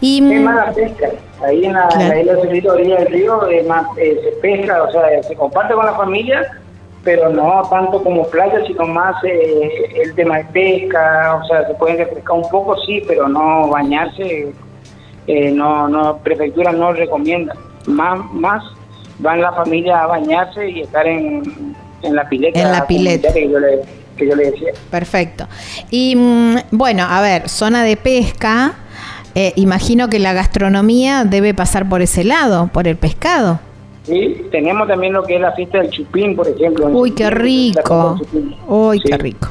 Y, 0.00 0.18
es 0.32 0.40
más 0.40 0.66
la 0.66 0.72
pesca, 0.72 1.08
ahí 1.44 1.64
en 1.64 1.74
la, 1.74 1.88
isla 2.20 2.34
de 2.34 2.96
del 2.96 3.06
río 3.06 3.48
eh, 3.48 3.64
se 3.96 4.32
pesca, 4.40 4.82
o 4.82 4.90
sea, 4.90 5.22
se 5.22 5.34
comparte 5.36 5.74
con 5.74 5.86
la 5.86 5.94
familia, 5.94 6.61
pero 7.04 7.30
no 7.30 7.62
tanto 7.68 8.02
como 8.02 8.26
playa, 8.28 8.64
sino 8.66 8.86
más 8.86 9.16
eh, 9.24 9.90
el 10.02 10.14
tema 10.14 10.38
de 10.38 10.44
pesca, 10.44 11.40
o 11.42 11.46
sea, 11.46 11.66
se 11.66 11.74
pueden 11.74 11.96
pescar 11.96 12.36
un 12.36 12.48
poco, 12.48 12.76
sí, 12.86 13.02
pero 13.06 13.28
no 13.28 13.68
bañarse, 13.68 14.52
eh, 15.26 15.50
no, 15.50 15.88
no, 15.88 16.18
prefectura 16.18 16.72
no 16.72 16.92
recomienda. 16.92 17.54
Más, 17.86 18.20
más 18.32 18.62
van 19.18 19.40
la 19.40 19.52
familia 19.52 20.02
a 20.02 20.06
bañarse 20.06 20.70
y 20.70 20.80
estar 20.82 21.06
en, 21.06 21.74
en 22.02 22.14
la 22.14 22.28
pileta. 22.28 22.60
En 22.60 22.72
la 22.72 22.86
pileta. 22.86 23.32
Que 23.32 23.50
yo 23.50 23.58
le, 23.58 23.80
que 24.16 24.28
yo 24.28 24.36
le 24.36 24.50
decía. 24.50 24.72
Perfecto. 24.90 25.48
Y 25.90 26.14
mm, 26.16 26.56
bueno, 26.70 27.04
a 27.08 27.20
ver, 27.20 27.48
zona 27.48 27.82
de 27.82 27.96
pesca, 27.96 28.74
eh, 29.34 29.52
imagino 29.56 30.08
que 30.08 30.18
la 30.18 30.32
gastronomía 30.32 31.24
debe 31.24 31.54
pasar 31.54 31.88
por 31.88 32.02
ese 32.02 32.22
lado, 32.22 32.68
por 32.72 32.86
el 32.86 32.96
pescado. 32.96 33.60
Sí, 34.04 34.46
tenemos 34.50 34.88
también 34.88 35.12
lo 35.12 35.22
que 35.22 35.36
es 35.36 35.40
la 35.40 35.52
fiesta 35.52 35.78
del 35.78 35.90
chupín, 35.90 36.34
por 36.34 36.48
ejemplo. 36.48 36.88
Uy, 36.88 37.12
qué 37.12 37.30
rico. 37.30 38.20
Uy, 38.66 39.00
qué 39.00 39.16
rico. 39.16 39.48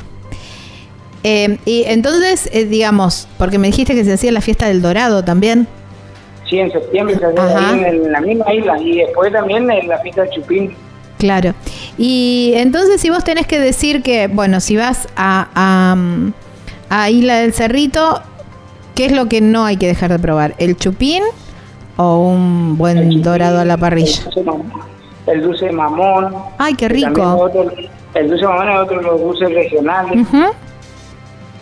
Eh, 1.23 1.57
y 1.65 1.83
entonces, 1.87 2.49
eh, 2.51 2.65
digamos, 2.65 3.27
porque 3.37 3.57
me 3.57 3.67
dijiste 3.67 3.93
que 3.93 4.03
se 4.03 4.13
hacía 4.13 4.31
la 4.31 4.41
fiesta 4.41 4.67
del 4.67 4.81
dorado 4.81 5.23
también. 5.23 5.67
Sí, 6.49 6.59
en 6.59 6.71
septiembre 6.71 7.17
se 7.17 7.25
hacía 7.25 7.87
en, 7.87 8.11
la 8.11 8.19
misma 8.19 8.53
isla 8.53 8.81
y 8.81 8.97
después 8.97 9.31
también 9.31 9.69
en 9.71 9.87
la 9.87 9.99
fiesta 9.99 10.23
del 10.23 10.31
chupín. 10.31 10.75
Claro. 11.17 11.53
Y 11.97 12.53
entonces 12.55 12.99
si 12.99 13.09
vos 13.09 13.23
tenés 13.23 13.47
que 13.47 13.59
decir 13.59 14.01
que, 14.01 14.27
bueno, 14.27 14.59
si 14.59 14.75
vas 14.75 15.07
a, 15.15 15.95
a, 16.89 17.09
Isla 17.09 17.37
del 17.37 17.53
Cerrito, 17.53 18.21
¿qué 18.95 19.05
es 19.05 19.11
lo 19.11 19.29
que 19.29 19.39
no 19.39 19.65
hay 19.65 19.77
que 19.77 19.87
dejar 19.87 20.11
de 20.11 20.19
probar? 20.19 20.55
¿El 20.57 20.75
chupín 20.75 21.23
o 22.01 22.27
un 22.27 22.77
buen 22.77 23.21
dorado 23.21 23.59
a 23.59 23.65
la 23.65 23.77
parrilla? 23.77 24.23
El 25.27 25.41
dulce 25.41 25.71
mamón. 25.71 26.33
Ay, 26.57 26.73
qué 26.75 26.89
rico. 26.89 27.49
el 28.13 28.29
dulce 28.29 28.45
mamón 28.45 28.69
es 28.69 28.79
otro 28.79 28.97
de 28.97 29.03
los 29.03 29.21
dulces 29.21 29.53
regionales. 29.53 30.27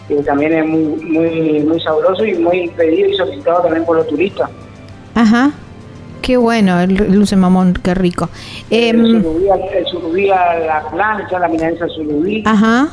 Que 0.08 0.16
también 0.24 0.54
es 0.54 0.66
muy, 0.66 0.82
muy, 1.06 1.60
muy 1.60 1.80
sabroso 1.82 2.26
y 2.26 2.34
muy 2.36 2.68
pedido 2.70 3.10
y 3.10 3.16
solicitado 3.16 3.62
también 3.62 3.86
por 3.86 3.98
los 3.98 4.08
turistas. 4.08 4.50
Ajá. 5.14 5.52
Qué 6.22 6.38
bueno, 6.38 6.80
el, 6.80 6.96
luce 7.12 7.36
mamón, 7.36 7.74
qué 7.74 7.94
rico. 7.94 8.30
Eh, 8.70 8.90
el, 8.90 9.24
surubí, 9.88 10.30
a 10.30 10.60
la 10.60 10.90
plancha, 10.90 11.40
la 11.40 11.48
milanesa 11.48 11.88
surubí. 11.88 12.44
Ajá. 12.46 12.90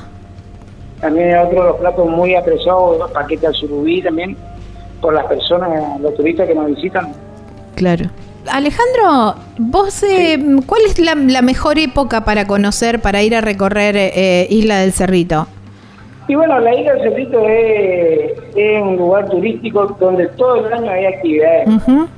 También 1.01 1.31
es 1.31 1.45
otro 1.45 1.63
de 1.63 1.69
los 1.69 1.77
platos 1.77 2.09
muy 2.09 2.35
apreciados, 2.35 2.99
los 2.99 3.11
paquetes 3.11 3.49
al 3.49 3.55
surubí 3.55 4.03
también, 4.03 4.37
por 5.01 5.13
las 5.13 5.27
personas, 5.27 6.01
los 6.01 6.15
turistas 6.15 6.49
que 6.49 6.55
nos 6.55 6.67
visitan. 6.67 7.13
Claro. 7.77 8.07
Alejandro, 8.51 9.35
vos, 9.59 10.03
eh, 10.03 10.39
¿cuál 10.67 10.83
es 10.87 10.99
la, 10.99 11.43
mejor 11.43 11.79
época 11.79 12.25
para 12.25 12.47
conocer, 12.47 13.01
para 13.01 13.23
ir 13.23 13.35
a 13.35 13.41
recorrer 13.41 13.95
eh, 13.97 14.47
Isla 14.51 14.79
del 14.79 14.93
Cerrito? 14.93 15.47
Y 16.29 16.35
bueno, 16.35 16.59
la 16.59 16.75
isla 16.75 16.95
del 16.95 17.03
Cerrito 17.03 17.41
es, 17.47 18.83
un 18.83 18.97
lugar 18.97 19.29
turístico 19.29 19.97
donde 20.01 20.27
todo 20.29 20.67
el 20.67 20.73
año 20.73 20.91
hay 20.91 21.07
actividades. 21.07 21.69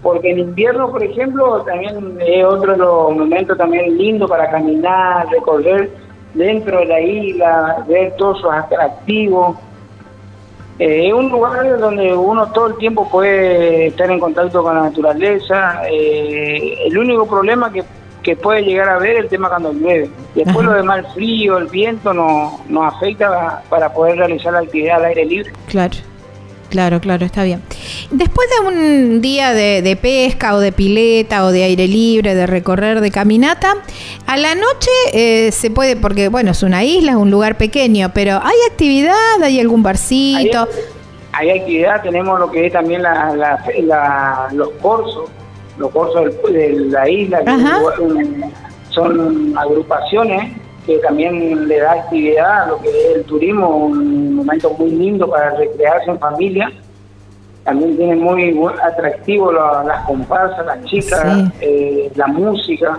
Porque 0.02 0.30
en 0.30 0.38
invierno, 0.38 0.90
por 0.90 1.02
ejemplo, 1.02 1.62
también 1.62 2.18
es 2.20 2.44
otro 2.44 2.72
de 2.72 2.78
los 2.78 3.16
momentos 3.16 3.58
también 3.58 3.98
lindos 3.98 4.30
para 4.30 4.50
caminar, 4.50 5.28
recorrer 5.28 5.90
dentro 6.34 6.78
de 6.78 6.86
la 6.86 7.00
isla, 7.00 7.84
ver 7.88 8.14
todos 8.16 8.40
sus 8.40 8.50
atractivos. 8.50 9.56
Eh, 10.78 11.08
es 11.08 11.12
un 11.12 11.28
lugar 11.30 11.78
donde 11.78 12.14
uno 12.14 12.52
todo 12.52 12.68
el 12.68 12.76
tiempo 12.76 13.08
puede 13.10 13.88
estar 13.88 14.10
en 14.10 14.20
contacto 14.20 14.62
con 14.62 14.74
la 14.74 14.82
naturaleza. 14.82 15.82
Eh, 15.90 16.86
el 16.86 16.96
único 16.96 17.26
problema 17.26 17.72
que 17.72 17.84
que 18.22 18.36
puede 18.36 18.62
llegar 18.62 18.90
a 18.90 18.98
ver 18.98 19.16
el 19.16 19.28
tema 19.28 19.48
cuando 19.48 19.72
llueve. 19.72 20.10
Después 20.34 20.66
lo 20.66 20.74
demás, 20.74 20.98
el 20.98 21.06
frío, 21.12 21.56
el 21.56 21.66
viento 21.68 22.12
no, 22.12 22.60
nos 22.68 22.94
afecta 22.94 23.62
para 23.70 23.92
poder 23.92 24.18
realizar 24.18 24.52
la 24.52 24.60
actividad 24.60 24.96
al 24.96 25.06
aire 25.06 25.24
libre. 25.24 25.52
Claro. 25.66 25.96
Claro, 26.70 27.00
claro, 27.00 27.24
está 27.24 27.44
bien. 27.44 27.62
Después 28.10 28.46
de 28.50 28.68
un 28.68 29.20
día 29.22 29.54
de, 29.54 29.98
pesca 30.00 30.54
o 30.54 30.60
de 30.60 30.70
pileta 30.70 31.44
o 31.44 31.50
de 31.50 31.64
aire 31.64 31.88
libre, 31.88 32.34
de 32.34 32.46
recorrer, 32.46 33.00
de 33.00 33.10
caminata, 33.10 33.74
a 34.26 34.36
la 34.36 34.54
noche 34.54 34.90
eh, 35.12 35.50
se 35.50 35.70
puede, 35.70 35.96
porque 35.96 36.28
bueno, 36.28 36.50
es 36.50 36.62
una 36.62 36.84
isla, 36.84 37.12
es 37.12 37.18
un 37.18 37.30
lugar 37.30 37.56
pequeño, 37.56 38.10
pero 38.12 38.40
¿hay 38.42 38.56
actividad? 38.70 39.42
¿Hay 39.42 39.58
algún 39.60 39.82
barcito? 39.82 40.68
Hay, 41.32 41.50
actividad, 41.50 42.02
tenemos 42.02 42.38
lo 42.38 42.50
que 42.50 42.66
es 42.66 42.72
también 42.72 43.02
la, 43.02 44.48
los 44.52 44.70
cursos 44.80 45.30
los 45.78 45.92
cursos 45.92 46.26
de 46.50 46.74
la 46.90 47.08
isla, 47.08 47.40
son 48.90 49.56
agrupaciones 49.56 50.67
que 50.88 50.96
también 51.00 51.68
le 51.68 51.80
da 51.80 51.92
actividad 51.92 52.62
a 52.62 52.66
lo 52.68 52.80
que 52.80 52.88
es 52.88 53.16
el 53.16 53.24
turismo, 53.24 53.68
un 53.68 54.36
momento 54.36 54.70
muy 54.70 54.90
lindo 54.90 55.28
para 55.28 55.50
recrearse 55.50 56.10
en 56.10 56.18
familia. 56.18 56.72
También 57.62 57.94
tiene 57.98 58.16
muy 58.16 58.56
atractivo 58.82 59.52
las 59.52 60.06
comparsas, 60.06 60.64
las 60.64 60.82
chicas, 60.86 61.52
eh, 61.60 62.10
la 62.14 62.26
música. 62.28 62.98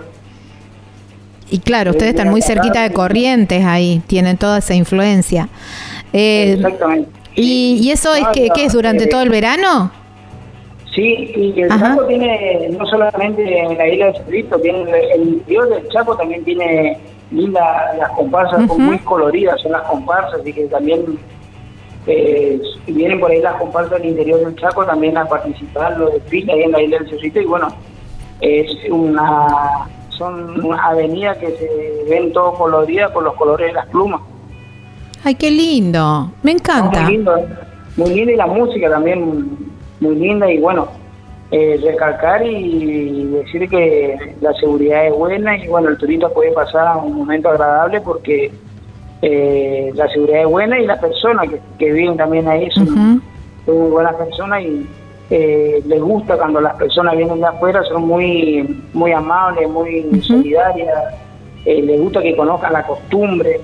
Y 1.50 1.58
claro, 1.58 1.90
ustedes 1.90 2.10
están 2.10 2.28
muy 2.28 2.42
cerquita 2.42 2.84
de 2.84 2.92
Corrientes 2.92 3.64
ahí, 3.64 4.00
tienen 4.06 4.36
toda 4.36 4.58
esa 4.58 4.74
influencia. 4.74 5.48
Eh, 6.12 6.52
Exactamente. 6.52 7.10
¿Y, 7.34 7.90
eso 7.90 8.14
es 8.14 8.24
que, 8.28 8.50
es 8.56 8.72
durante 8.72 9.08
todo 9.08 9.22
el 9.22 9.30
verano? 9.30 9.90
Sí, 10.94 11.32
y 11.34 11.60
el 11.60 11.68
Chaco 11.68 12.04
tiene, 12.06 12.68
no 12.78 12.86
solamente 12.86 13.58
en 13.58 13.76
la 13.76 13.88
isla 13.88 14.06
de 14.06 14.18
Cerrito, 14.18 14.60
tiene 14.60 14.84
el 15.14 15.22
interior 15.22 15.68
del 15.70 15.88
Chaco 15.88 16.16
también 16.16 16.44
tiene 16.44 16.96
lindas 17.30 17.96
las 17.98 18.10
comparsas, 18.10 18.66
muy 18.78 18.98
coloridas 18.98 19.60
son 19.60 19.72
las 19.72 19.82
comparsas, 19.82 20.46
y 20.46 20.52
que 20.52 20.64
también 20.66 21.18
eh, 22.06 22.60
vienen 22.86 23.20
por 23.20 23.30
ahí 23.30 23.40
las 23.40 23.56
comparsas 23.56 24.00
del 24.00 24.10
interior 24.10 24.40
del 24.40 24.56
Chaco 24.56 24.84
también 24.84 25.16
a 25.16 25.26
participar 25.26 25.98
los 25.98 26.12
desfiles 26.14 26.54
ahí 26.54 26.62
en 26.62 26.72
la 26.72 26.82
isla 26.82 26.98
del 26.98 27.10
Cerrito 27.10 27.40
y 27.40 27.44
bueno, 27.44 27.68
es 28.40 28.70
una 28.90 29.86
son 30.10 30.78
avenidas 30.78 31.38
que 31.38 31.50
se 31.52 32.04
ven 32.10 32.30
todo 32.32 32.52
coloridas 32.52 33.10
con 33.10 33.24
los 33.24 33.34
colores 33.34 33.68
de 33.68 33.72
las 33.72 33.86
plumas. 33.86 34.20
Ay, 35.24 35.34
qué 35.34 35.50
lindo, 35.50 36.30
me 36.42 36.52
encanta. 36.52 37.02
muy 37.02 37.12
lindo, 37.12 37.34
muy 37.96 38.14
lindo 38.14 38.32
y 38.32 38.36
la 38.36 38.46
música 38.46 38.90
también 38.90 39.56
muy 40.00 40.14
linda 40.14 40.50
y 40.50 40.58
bueno, 40.58 40.88
eh, 41.50 41.80
recalcar 41.82 42.46
y 42.46 43.24
decir 43.26 43.68
que 43.68 44.36
la 44.40 44.52
seguridad 44.54 45.06
es 45.06 45.14
buena 45.14 45.56
y 45.56 45.66
bueno, 45.66 45.88
el 45.88 45.98
turista 45.98 46.28
puede 46.28 46.52
pasar 46.52 46.96
un 46.98 47.14
momento 47.14 47.48
agradable 47.48 48.00
porque 48.00 48.52
eh, 49.22 49.90
la 49.94 50.08
seguridad 50.08 50.42
es 50.42 50.46
buena 50.46 50.78
y 50.78 50.86
las 50.86 50.98
personas 50.98 51.48
que, 51.78 51.92
viven 51.92 52.16
también 52.16 52.48
ahí 52.48 52.70
son, 52.70 53.22
muy 53.66 53.90
buenas 53.90 54.14
personas 54.14 54.62
y 54.62 54.86
eh, 55.30 55.82
les 55.86 56.00
gusta 56.00 56.36
cuando 56.36 56.60
las 56.60 56.74
personas 56.76 57.16
vienen 57.16 57.40
de 57.40 57.46
afuera, 57.46 57.82
son 57.84 58.06
muy, 58.06 58.82
muy 58.92 59.12
amables, 59.12 59.68
muy 59.68 60.22
solidarias, 60.22 61.14
eh, 61.64 61.82
les 61.82 62.00
gusta 62.00 62.22
que 62.22 62.34
conozcan 62.34 62.72
la 62.72 62.86
costumbre. 62.86 63.60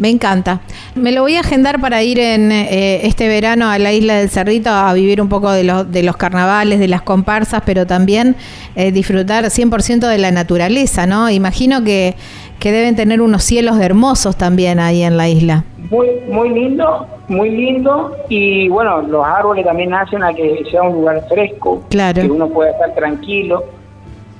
Me 0.00 0.08
encanta. 0.08 0.60
Me 0.94 1.12
lo 1.12 1.20
voy 1.20 1.36
a 1.36 1.40
agendar 1.40 1.78
para 1.78 2.02
ir 2.02 2.18
en 2.18 2.50
eh, 2.50 3.06
este 3.06 3.28
verano 3.28 3.68
a 3.68 3.78
la 3.78 3.92
isla 3.92 4.16
del 4.16 4.30
Cerrito 4.30 4.70
a 4.70 4.90
vivir 4.94 5.20
un 5.20 5.28
poco 5.28 5.52
de, 5.52 5.62
los, 5.62 5.92
de 5.92 6.02
los 6.02 6.16
carnavales, 6.16 6.80
de 6.80 6.88
las 6.88 7.02
comparsas, 7.02 7.62
pero 7.66 7.86
también 7.86 8.34
eh, 8.76 8.92
disfrutar 8.92 9.44
100% 9.44 10.08
de 10.08 10.16
la 10.16 10.30
naturaleza, 10.30 11.06
¿no? 11.06 11.28
Imagino 11.28 11.84
que, 11.84 12.14
que 12.58 12.72
deben 12.72 12.96
tener 12.96 13.20
unos 13.20 13.44
cielos 13.44 13.78
hermosos 13.78 14.36
también 14.36 14.80
ahí 14.80 15.02
en 15.02 15.18
la 15.18 15.28
isla. 15.28 15.64
Muy, 15.90 16.08
muy 16.30 16.48
lindo, 16.48 17.06
muy 17.28 17.50
lindo. 17.50 18.16
Y 18.30 18.70
bueno, 18.70 19.02
los 19.02 19.26
árboles 19.26 19.66
también 19.66 19.92
hacen 19.92 20.22
a 20.22 20.32
que 20.32 20.62
sea 20.70 20.80
un 20.82 20.94
lugar 20.94 21.26
fresco, 21.28 21.84
claro. 21.90 22.22
que 22.22 22.30
uno 22.30 22.48
pueda 22.48 22.70
estar 22.70 22.94
tranquilo 22.94 23.79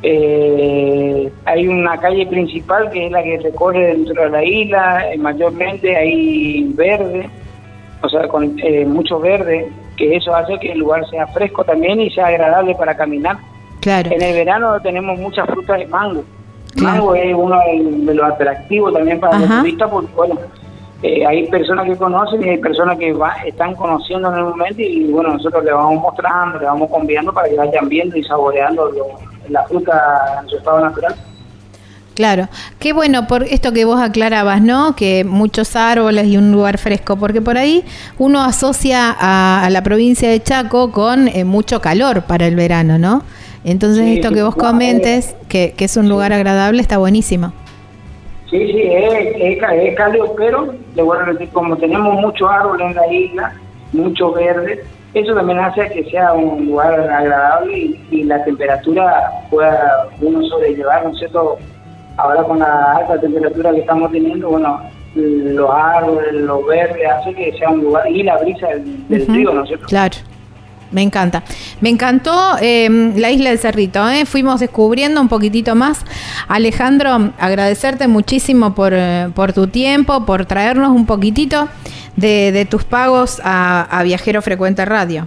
eh, 0.02 1.30
hay 1.44 1.68
una 1.68 1.98
calle 1.98 2.26
principal 2.26 2.90
que 2.90 3.06
es 3.06 3.12
la 3.12 3.22
que 3.22 3.38
recorre 3.38 3.88
dentro 3.88 4.22
de 4.22 4.30
la 4.30 4.44
isla, 4.44 5.12
eh, 5.12 5.18
mayormente 5.18 5.94
hay 5.94 6.64
verde, 6.74 7.28
o 8.02 8.08
sea, 8.08 8.26
con 8.28 8.58
eh, 8.62 8.86
mucho 8.86 9.20
verde, 9.20 9.70
que 9.96 10.16
eso 10.16 10.34
hace 10.34 10.58
que 10.58 10.72
el 10.72 10.78
lugar 10.78 11.08
sea 11.10 11.26
fresco 11.26 11.64
también 11.64 12.00
y 12.00 12.10
sea 12.10 12.28
agradable 12.28 12.74
para 12.76 12.96
caminar. 12.96 13.36
Claro. 13.80 14.10
En 14.10 14.22
el 14.22 14.34
verano 14.34 14.80
tenemos 14.80 15.18
muchas 15.18 15.46
frutas 15.46 15.78
de 15.78 15.86
mango. 15.86 16.24
Mango 16.76 17.14
es 17.14 17.34
uno 17.34 17.58
de 17.58 18.14
los 18.14 18.24
atractivos 18.24 18.94
también 18.94 19.20
para 19.20 19.38
los 19.38 19.48
turistas 19.48 19.90
porque, 19.90 20.12
bueno, 20.14 20.38
eh, 21.02 21.24
hay 21.26 21.46
personas 21.48 21.86
que 21.86 21.96
conocen 21.96 22.44
y 22.44 22.50
hay 22.50 22.58
personas 22.58 22.98
que 22.98 23.12
va, 23.12 23.32
están 23.46 23.74
conociendo 23.74 24.30
en 24.30 24.38
el 24.38 24.44
momento 24.44 24.82
y, 24.82 25.10
bueno, 25.10 25.32
nosotros 25.32 25.64
le 25.64 25.72
vamos 25.72 26.02
mostrando, 26.02 26.58
le 26.58 26.66
vamos 26.66 26.90
conviando 26.90 27.32
para 27.32 27.48
que 27.48 27.56
vayan 27.56 27.88
viendo 27.88 28.16
y 28.16 28.24
saboreando 28.24 28.90
lo, 28.90 29.06
la 29.48 29.64
fruta 29.64 30.40
en 30.42 30.48
su 30.48 30.56
estado 30.56 30.80
natural. 30.80 31.14
Claro, 32.14 32.48
qué 32.78 32.92
bueno 32.92 33.26
por 33.26 33.44
esto 33.44 33.72
que 33.72 33.86
vos 33.86 33.98
aclarabas, 33.98 34.60
¿no? 34.60 34.94
Que 34.94 35.24
muchos 35.24 35.74
árboles 35.74 36.26
y 36.26 36.36
un 36.36 36.52
lugar 36.52 36.76
fresco, 36.76 37.16
porque 37.16 37.40
por 37.40 37.56
ahí 37.56 37.82
uno 38.18 38.42
asocia 38.42 39.16
a, 39.18 39.66
la 39.70 39.82
provincia 39.82 40.28
de 40.28 40.42
Chaco 40.42 40.92
con 40.92 41.28
eh, 41.28 41.44
mucho 41.44 41.80
calor 41.80 42.24
para 42.24 42.46
el 42.46 42.56
verano, 42.56 42.98
¿no? 42.98 43.22
Entonces 43.64 44.06
esto 44.16 44.32
que 44.32 44.42
vos 44.42 44.54
comentes, 44.54 45.34
que, 45.48 45.74
es 45.78 45.96
un 45.96 46.08
lugar 46.10 46.32
agradable, 46.32 46.82
está 46.82 46.98
buenísimo. 46.98 47.52
Sí, 48.50 48.72
sí, 48.72 48.82
es, 48.82 49.58
es, 49.60 49.96
cálido, 49.96 50.34
pero 50.36 50.74
le 50.96 51.02
voy 51.02 51.18
a 51.18 51.32
decir, 51.32 51.48
como 51.50 51.76
tenemos 51.76 52.14
muchos 52.14 52.50
árboles 52.50 52.88
en 52.88 52.94
la 52.96 53.12
isla, 53.12 53.54
mucho 53.92 54.32
verde, 54.32 54.84
eso 55.14 55.34
también 55.34 55.58
hace 55.58 55.88
que 55.90 56.04
sea 56.10 56.32
un 56.32 56.66
lugar 56.66 57.00
agradable 57.00 57.96
y, 58.10 58.24
la 58.24 58.42
temperatura 58.44 59.30
pueda 59.50 60.08
uno 60.20 60.42
sobrellevar, 60.46 61.04
¿no 61.04 61.10
es 61.10 61.18
cierto? 61.18 61.58
Ahora 62.16 62.42
con 62.44 62.58
la 62.58 62.96
alta 62.96 63.20
temperatura 63.20 63.72
que 63.72 63.80
estamos 63.80 64.10
teniendo, 64.12 64.50
bueno, 64.50 64.80
los 65.14 65.70
árboles, 65.70 66.32
los 66.34 66.66
verdes, 66.66 67.08
hace 67.08 67.34
que 67.34 67.52
sea 67.58 67.70
un 67.70 67.80
lugar, 67.80 68.08
y 68.08 68.22
la 68.22 68.36
brisa 68.38 68.68
del, 68.68 69.26
río, 69.26 69.52
¿no 69.52 69.62
es 69.62 69.68
cierto? 69.68 69.86
Claro. 69.86 70.16
Me 70.92 71.02
encanta. 71.02 71.42
Me 71.80 71.88
encantó 71.88 72.56
em, 72.60 73.16
la 73.16 73.30
isla 73.30 73.50
del 73.50 73.58
Cerrito. 73.58 74.08
¿eh? 74.08 74.26
Fuimos 74.26 74.60
descubriendo 74.60 75.20
un 75.20 75.28
poquitito 75.28 75.74
más. 75.74 76.04
Alejandro, 76.48 77.32
agradecerte 77.38 78.08
muchísimo 78.08 78.74
por, 78.74 78.92
eh, 78.94 79.28
por 79.34 79.52
tu 79.52 79.68
tiempo, 79.68 80.26
por 80.26 80.46
traernos 80.46 80.90
un 80.90 81.06
poquitito 81.06 81.68
de, 82.16 82.66
tus 82.68 82.84
pagos 82.84 83.40
a, 83.44 84.00
Viajero 84.04 84.42
Frecuente 84.42 84.84
Radio. 84.84 85.26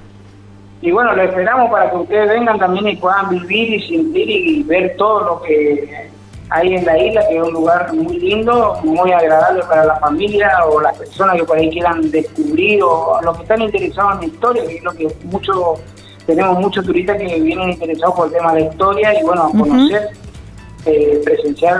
Y 0.81 0.91
bueno, 0.91 1.15
lo 1.15 1.23
esperamos 1.23 1.71
para 1.71 1.89
que 1.89 1.97
ustedes 1.97 2.27
vengan 2.27 2.59
también 2.59 2.89
y 2.89 2.95
puedan 2.97 3.29
vivir 3.29 3.75
y 3.75 3.87
sentir 3.87 4.29
y 4.29 4.63
ver 4.63 4.95
todo 4.97 5.23
lo 5.23 5.41
que 5.41 6.09
hay 6.49 6.75
en 6.75 6.85
la 6.85 6.97
isla, 6.97 7.27
que 7.27 7.37
es 7.37 7.43
un 7.43 7.53
lugar 7.53 7.93
muy 7.93 8.19
lindo, 8.19 8.77
muy 8.83 9.11
agradable 9.11 9.63
para 9.63 9.85
la 9.85 9.95
familia 9.97 10.51
o 10.67 10.79
las 10.79 10.97
personas 10.97 11.35
que 11.37 11.43
por 11.43 11.57
ahí 11.57 11.69
quieran 11.69 12.11
descubrir 12.11 12.83
o 12.83 13.19
los 13.21 13.37
que 13.37 13.43
están 13.43 13.61
interesados 13.61 14.15
en 14.15 14.19
la 14.19 14.25
historia, 14.27 14.65
que 14.65 14.75
es 14.75 14.83
lo 14.83 14.91
que 14.93 15.07
muchos 15.23 15.79
tenemos 16.25 16.59
muchos 16.59 16.85
turistas 16.85 17.17
que 17.17 17.39
vienen 17.39 17.71
interesados 17.71 18.15
por 18.15 18.27
el 18.27 18.33
tema 18.33 18.53
de 18.53 18.61
la 18.61 18.69
historia 18.69 19.19
y 19.19 19.23
bueno, 19.23 19.43
a 19.43 19.51
conocer, 19.51 20.09
eh, 20.85 21.21
presenciar 21.23 21.77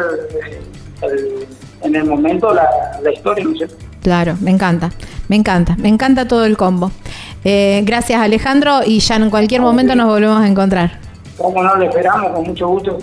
eh, 1.02 1.48
en 1.82 1.96
el 1.96 2.06
momento 2.06 2.54
la, 2.54 2.68
la 3.02 3.12
historia, 3.12 3.44
¿no 3.44 3.52
es 3.52 3.58
cierto? 3.58 3.76
Claro, 4.02 4.36
me 4.42 4.52
encanta, 4.52 4.92
me 5.30 5.38
encanta, 5.38 5.76
me 5.78 5.88
encanta 5.88 6.28
todo 6.28 6.46
el 6.46 6.58
combo. 6.58 6.92
Eh, 7.46 7.82
gracias 7.86 8.22
Alejandro 8.22 8.82
y 8.86 9.00
ya 9.00 9.16
en 9.16 9.30
cualquier 9.30 9.62
momento 9.62 9.96
nos 9.96 10.08
volvemos 10.08 10.42
a 10.42 10.48
encontrar. 10.48 11.00
Como 11.38 11.64
no, 11.64 11.76
le 11.78 11.88
esperamos 11.88 12.32
con 12.32 12.44
mucho 12.44 12.68
gusto. 12.68 12.98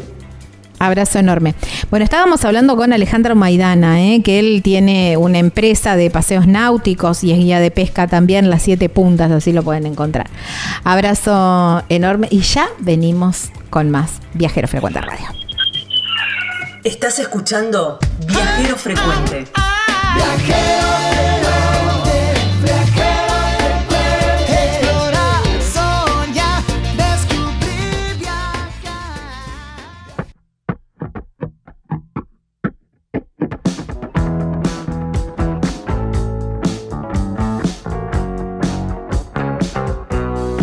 Abrazo 0.81 1.19
enorme. 1.19 1.55
Bueno, 1.91 2.05
estábamos 2.05 2.45
hablando 2.45 2.75
con 2.75 2.93
Alejandro 2.95 3.37
Maidana, 3.37 4.03
¿eh? 4.03 4.23
que 4.23 4.39
él 4.39 4.63
tiene 4.65 5.19
una 5.19 5.39
empresa 5.39 5.95
de 5.95 6.11
paseos 6.11 6.47
náuticos 6.47 7.23
y 7.23 7.33
es 7.33 7.39
guía 7.39 7.61
de 7.61 7.71
pesca 7.71 8.07
también, 8.07 8.49
las 8.49 8.63
siete 8.63 8.89
puntas, 8.89 9.31
así 9.31 9.53
lo 9.53 9.63
pueden 9.63 9.85
encontrar. 9.85 10.29
Abrazo 10.83 11.85
enorme 11.91 12.29
y 12.31 12.41
ya 12.41 12.67
venimos 12.79 13.51
con 13.69 13.91
más 13.91 14.21
Viajero 14.33 14.69
Frecuente 14.69 15.03
Radio. 15.03 15.27
Estás 16.83 17.19
escuchando 17.19 17.99
Viajero 18.27 18.77
Frecuente. 18.77 19.45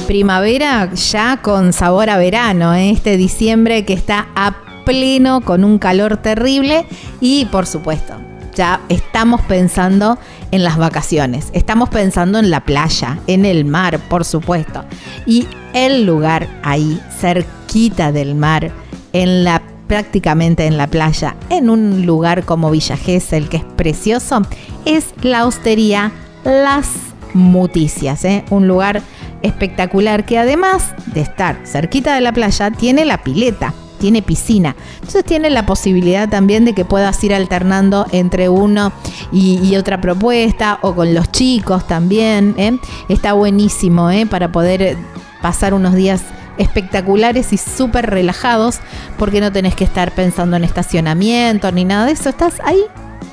Primavera 0.07 0.89
ya 0.93 1.41
con 1.41 1.73
sabor 1.73 2.09
a 2.09 2.17
verano, 2.17 2.73
¿eh? 2.73 2.91
este 2.91 3.17
diciembre 3.17 3.83
que 3.83 3.91
está 3.91 4.29
a 4.35 4.55
pleno 4.85 5.41
con 5.41 5.65
un 5.65 5.79
calor 5.79 6.15
terrible 6.15 6.85
y 7.19 7.43
por 7.45 7.67
supuesto 7.67 8.13
ya 8.55 8.79
estamos 8.87 9.41
pensando 9.41 10.17
en 10.51 10.63
las 10.63 10.77
vacaciones, 10.77 11.49
estamos 11.51 11.89
pensando 11.89 12.39
en 12.39 12.49
la 12.49 12.61
playa, 12.61 13.19
en 13.27 13.45
el 13.45 13.65
mar, 13.65 13.99
por 14.09 14.25
supuesto. 14.25 14.83
Y 15.27 15.45
el 15.73 16.05
lugar 16.05 16.47
ahí, 16.63 16.99
cerquita 17.19 18.11
del 18.11 18.33
mar, 18.33 18.71
en 19.13 19.43
la 19.43 19.61
prácticamente 19.87 20.65
en 20.65 20.77
la 20.77 20.87
playa, 20.87 21.35
en 21.49 21.69
un 21.69 22.05
lugar 22.05 22.45
como 22.45 22.71
Villa 22.71 22.97
Gesell, 22.97 23.49
que 23.49 23.57
es 23.57 23.63
precioso, 23.63 24.41
es 24.85 25.13
la 25.21 25.45
hostería 25.45 26.11
Las 26.43 26.89
Muticias, 27.33 28.25
¿eh? 28.25 28.43
un 28.49 28.67
lugar 28.67 29.01
espectacular 29.41 30.25
que 30.25 30.37
además 30.37 30.93
de 31.07 31.21
estar 31.21 31.57
cerquita 31.65 32.15
de 32.15 32.21
la 32.21 32.33
playa, 32.33 32.71
tiene 32.71 33.05
la 33.05 33.23
pileta 33.23 33.73
tiene 33.97 34.21
piscina. 34.21 34.75
Entonces 34.95 35.25
tiene 35.25 35.49
la 35.49 35.65
posibilidad 35.65 36.29
también 36.29 36.65
de 36.65 36.73
que 36.73 36.85
puedas 36.85 37.23
ir 37.23 37.33
alternando 37.33 38.05
entre 38.11 38.49
uno 38.49 38.91
y, 39.31 39.75
otra 39.75 40.01
propuesta 40.01 40.79
o 40.81 40.95
con 40.95 41.13
los 41.13 41.31
chicos 41.31 41.87
también. 41.87 42.55
¿eh? 42.57 42.77
Está 43.09 43.33
buenísimo 43.33 44.09
¿eh? 44.09 44.25
para 44.25 44.51
poder 44.51 44.97
pasar 45.41 45.73
unos 45.73 45.93
días 45.93 46.21
espectaculares 46.57 47.53
y 47.53 47.57
súper 47.57 48.09
relajados 48.09 48.79
porque 49.17 49.41
no 49.41 49.51
tenés 49.51 49.75
que 49.75 49.83
estar 49.83 50.11
pensando 50.11 50.57
en 50.57 50.63
estacionamiento 50.63 51.71
ni 51.71 51.85
nada 51.85 52.05
de 52.05 52.13
eso. 52.13 52.29
Estás 52.29 52.59
ahí 52.63 52.81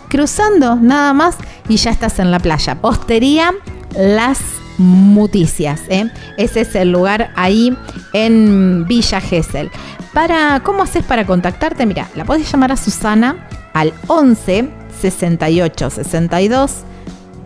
cruzando 0.09 0.77
nada 0.77 1.13
más 1.15 1.37
y 1.69 1.77
ya 1.77 1.91
estás 1.91 2.19
en 2.19 2.31
la 2.31 2.39
playa. 2.39 2.81
Postería 2.81 3.53
Las 3.97 4.41
Muticias. 4.79 5.83
¿eh? 5.89 6.11
Ese 6.37 6.63
es 6.63 6.75
el 6.75 6.93
lugar 6.93 7.33
ahí 7.37 7.77
en 8.13 8.87
Villa 8.87 9.21
Gesell. 9.21 9.71
Para, 10.13 10.61
¿Cómo 10.65 10.83
haces 10.83 11.05
para 11.05 11.27
contactarte? 11.27 11.87
Mira, 11.87 12.09
la 12.15 12.25
podés 12.25 12.51
llamar 12.51 12.73
a 12.73 12.77
Susana 12.77 13.49
al 13.73 13.93
11 14.07 14.71
68 15.01 15.91
62 15.91 16.73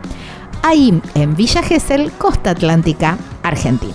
ahí 0.63 1.01
en 1.15 1.37
Villa 1.37 1.63
Gesell, 1.63 2.11
Costa 2.13 2.51
Atlántica, 2.51 3.19
Argentina. 3.43 3.95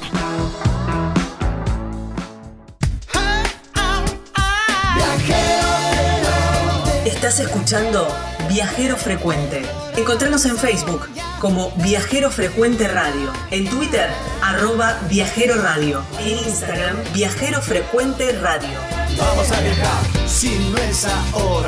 Estás 7.06 7.40
escuchando 7.40 8.08
Viajero 8.48 8.96
Frecuente. 8.96 9.62
Encontranos 9.98 10.46
en 10.46 10.58
Facebook 10.58 11.08
como 11.40 11.72
Viajero 11.78 12.32
Frecuente 12.32 12.88
Radio, 12.88 13.32
en 13.52 13.68
Twitter 13.68 14.10
arroba 14.42 15.00
Viajero 15.10 15.62
Radio, 15.62 16.04
en 16.20 16.38
Instagram 16.38 16.96
Viajero 17.14 17.62
Frecuente 17.62 18.32
Radio. 18.40 18.80
Vamos 19.18 19.52
a 19.52 19.60
viajar, 19.62 20.28
si 20.28 20.58
no 20.72 20.78
es 20.78 21.06
ahora. 21.34 21.68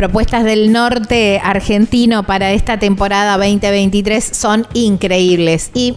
Propuestas 0.00 0.44
del 0.44 0.72
norte 0.72 1.42
argentino 1.44 2.22
para 2.22 2.52
esta 2.52 2.78
temporada 2.78 3.36
2023 3.36 4.30
son 4.32 4.66
increíbles. 4.72 5.70
Y 5.74 5.94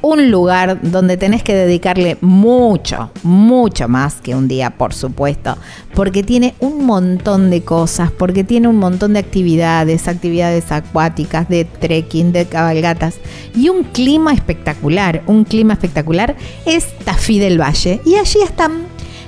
un 0.00 0.30
lugar 0.30 0.78
donde 0.80 1.16
tenés 1.16 1.42
que 1.42 1.52
dedicarle 1.52 2.18
mucho, 2.20 3.10
mucho 3.24 3.88
más 3.88 4.20
que 4.20 4.36
un 4.36 4.46
día, 4.46 4.70
por 4.70 4.94
supuesto, 4.94 5.58
porque 5.92 6.22
tiene 6.22 6.54
un 6.60 6.86
montón 6.86 7.50
de 7.50 7.62
cosas, 7.62 8.12
porque 8.12 8.44
tiene 8.44 8.68
un 8.68 8.76
montón 8.76 9.14
de 9.14 9.18
actividades, 9.18 10.06
actividades 10.06 10.70
acuáticas, 10.70 11.48
de 11.48 11.64
trekking, 11.64 12.30
de 12.30 12.46
cabalgatas 12.46 13.16
y 13.56 13.70
un 13.70 13.82
clima 13.82 14.34
espectacular, 14.34 15.24
un 15.26 15.42
clima 15.42 15.72
espectacular 15.72 16.36
es 16.64 16.96
Tafí 17.04 17.40
del 17.40 17.60
Valle 17.60 18.00
y 18.04 18.14
allí 18.14 18.38
están 18.44 18.86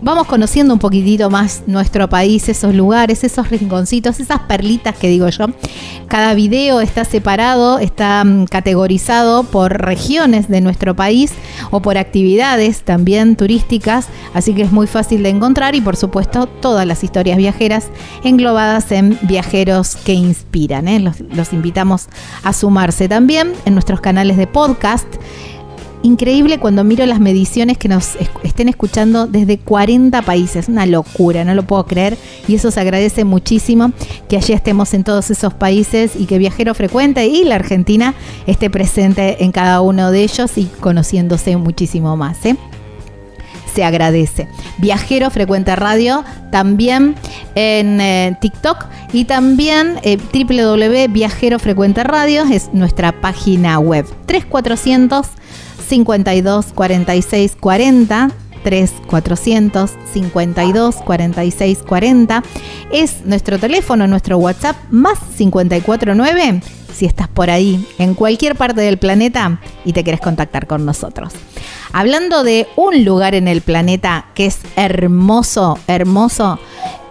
vamos 0.00 0.26
conociendo 0.26 0.74
un 0.74 0.80
poquitito 0.80 1.30
más 1.30 1.62
nuestro 1.66 2.08
país, 2.08 2.48
esos 2.48 2.74
lugares, 2.74 3.24
esos 3.24 3.48
rinconcitos, 3.50 4.20
esas 4.20 4.40
perlitas 4.40 4.96
que 4.96 5.08
digo 5.08 5.28
yo. 5.28 5.46
Cada 6.08 6.34
video 6.34 6.80
está 6.80 7.04
separado, 7.04 7.78
está 7.78 8.22
mm, 8.24 8.46
categorizado 8.46 9.44
por 9.44 9.80
regiones 9.80 10.48
de 10.48 10.60
nuestro 10.60 10.94
país 10.94 11.32
o 11.70 11.80
por 11.80 11.98
actividades 11.98 12.82
también 12.82 13.36
turísticas, 13.36 14.08
así 14.34 14.54
que 14.54 14.62
es 14.62 14.72
muy 14.72 14.86
fácil 14.86 15.22
de 15.22 15.30
encontrar 15.30 15.74
y 15.74 15.80
por 15.80 15.96
supuesto 15.96 16.46
todas 16.46 16.86
las 16.86 17.02
historias 17.02 17.38
viajeras 17.38 17.88
en 18.90 19.18
viajeros 19.22 19.96
que 19.96 20.12
inspiran. 20.12 20.88
¿eh? 20.88 21.00
Los, 21.00 21.20
los 21.20 21.52
invitamos 21.52 22.08
a 22.42 22.52
sumarse 22.52 23.08
también 23.08 23.52
en 23.64 23.74
nuestros 23.74 24.00
canales 24.00 24.36
de 24.36 24.46
podcast 24.46 25.06
increíble 26.06 26.58
cuando 26.58 26.84
miro 26.84 27.04
las 27.06 27.20
mediciones 27.20 27.78
que 27.78 27.88
nos 27.88 28.16
estén 28.42 28.68
escuchando 28.68 29.26
desde 29.26 29.58
40 29.58 30.22
países. 30.22 30.68
Una 30.68 30.86
locura, 30.86 31.44
no 31.44 31.54
lo 31.54 31.64
puedo 31.64 31.86
creer. 31.86 32.16
Y 32.48 32.54
eso 32.54 32.70
se 32.70 32.80
agradece 32.80 33.24
muchísimo 33.24 33.92
que 34.28 34.36
allí 34.36 34.52
estemos 34.52 34.94
en 34.94 35.04
todos 35.04 35.30
esos 35.30 35.54
países 35.54 36.14
y 36.16 36.26
que 36.26 36.38
Viajero 36.38 36.74
Frecuente 36.74 37.26
y 37.26 37.44
la 37.44 37.56
Argentina 37.56 38.14
esté 38.46 38.70
presente 38.70 39.44
en 39.44 39.52
cada 39.52 39.80
uno 39.80 40.10
de 40.10 40.22
ellos 40.22 40.56
y 40.56 40.66
conociéndose 40.80 41.56
muchísimo 41.56 42.16
más. 42.16 42.44
¿eh? 42.46 42.56
Se 43.76 43.84
agradece. 43.84 44.48
Viajero 44.78 45.30
Frecuente 45.30 45.76
Radio, 45.76 46.24
también 46.50 47.14
en 47.54 48.00
eh, 48.00 48.36
TikTok 48.40 48.86
y 49.12 49.26
también 49.26 50.00
eh, 50.02 50.18
es 52.50 52.72
nuestra 52.72 53.12
página 53.20 53.78
web. 53.78 54.06
3400 54.24 55.26
52 55.86 56.66
46 56.74 57.56
40 57.60 58.30
3400 58.64 59.90
52 60.12 60.96
46 60.96 61.78
40. 61.86 62.42
Es 62.92 63.26
nuestro 63.26 63.58
teléfono, 63.58 64.06
nuestro 64.06 64.38
WhatsApp, 64.38 64.76
más 64.90 65.18
549 65.36 66.62
si 66.96 67.04
estás 67.04 67.28
por 67.28 67.50
ahí, 67.50 67.86
en 67.98 68.14
cualquier 68.14 68.56
parte 68.56 68.80
del 68.80 68.96
planeta 68.96 69.60
y 69.84 69.92
te 69.92 70.02
quieres 70.02 70.22
contactar 70.22 70.66
con 70.66 70.86
nosotros. 70.86 71.34
Hablando 71.92 72.42
de 72.42 72.66
un 72.76 73.04
lugar 73.04 73.34
en 73.34 73.48
el 73.48 73.60
planeta 73.60 74.26
que 74.34 74.46
es 74.46 74.58
hermoso, 74.76 75.78
hermoso, 75.86 76.58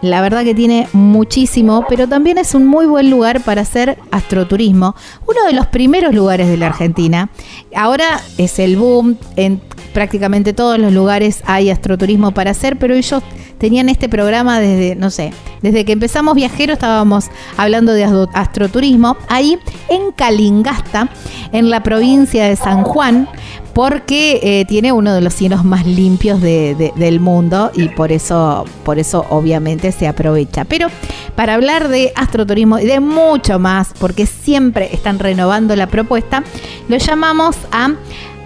la 0.01 0.21
verdad 0.21 0.43
que 0.43 0.53
tiene 0.53 0.87
muchísimo, 0.93 1.85
pero 1.89 2.07
también 2.07 2.37
es 2.37 2.53
un 2.53 2.67
muy 2.67 2.85
buen 2.85 3.09
lugar 3.09 3.41
para 3.41 3.61
hacer 3.61 3.97
astroturismo. 4.11 4.95
Uno 5.27 5.45
de 5.47 5.53
los 5.53 5.65
primeros 5.67 6.13
lugares 6.13 6.47
de 6.47 6.57
la 6.57 6.67
Argentina. 6.67 7.29
Ahora 7.75 8.21
es 8.37 8.59
el 8.59 8.77
boom, 8.77 9.17
en 9.35 9.61
prácticamente 9.95 10.53
todos 10.53 10.77
los 10.77 10.93
lugares 10.93 11.41
hay 11.45 11.69
astroturismo 11.71 12.31
para 12.33 12.51
hacer, 12.51 12.77
pero 12.77 12.93
ellos 12.93 13.23
tenían 13.57 13.89
este 13.89 14.09
programa 14.09 14.59
desde, 14.59 14.95
no 14.95 15.09
sé, 15.09 15.31
desde 15.61 15.85
que 15.85 15.93
empezamos 15.93 16.35
Viajero 16.35 16.73
estábamos 16.73 17.25
hablando 17.57 17.93
de 17.93 18.03
astroturismo, 18.33 19.17
ahí 19.29 19.57
en 19.89 20.11
Calingasta, 20.11 21.09
en 21.51 21.69
la 21.69 21.81
provincia 21.81 22.45
de 22.45 22.57
San 22.57 22.83
Juan, 22.83 23.29
porque 23.75 24.39
eh, 24.41 24.63
tiene 24.63 24.93
uno 24.93 25.13
de 25.13 25.19
los 25.19 25.33
cielos 25.33 25.65
más 25.65 25.85
limpios 25.85 26.39
del 26.39 27.19
mundo 27.19 27.71
y 27.75 27.89
por 27.89 28.13
eso, 28.13 28.63
por 28.85 28.99
eso 28.99 29.25
obviamente 29.29 29.91
se 29.91 30.07
aprovecha. 30.07 30.63
Pero 30.63 30.87
para 31.35 31.55
hablar 31.55 31.89
de 31.89 32.13
astroturismo 32.15 32.79
y 32.79 32.85
de 32.85 33.01
mucho 33.01 33.59
más, 33.59 33.89
porque 33.99 34.27
siempre 34.27 34.95
están 34.95 35.19
renovando 35.19 35.75
la 35.75 35.87
propuesta, 35.87 36.41
lo 36.87 36.95
llamamos 36.95 37.57
a 37.73 37.95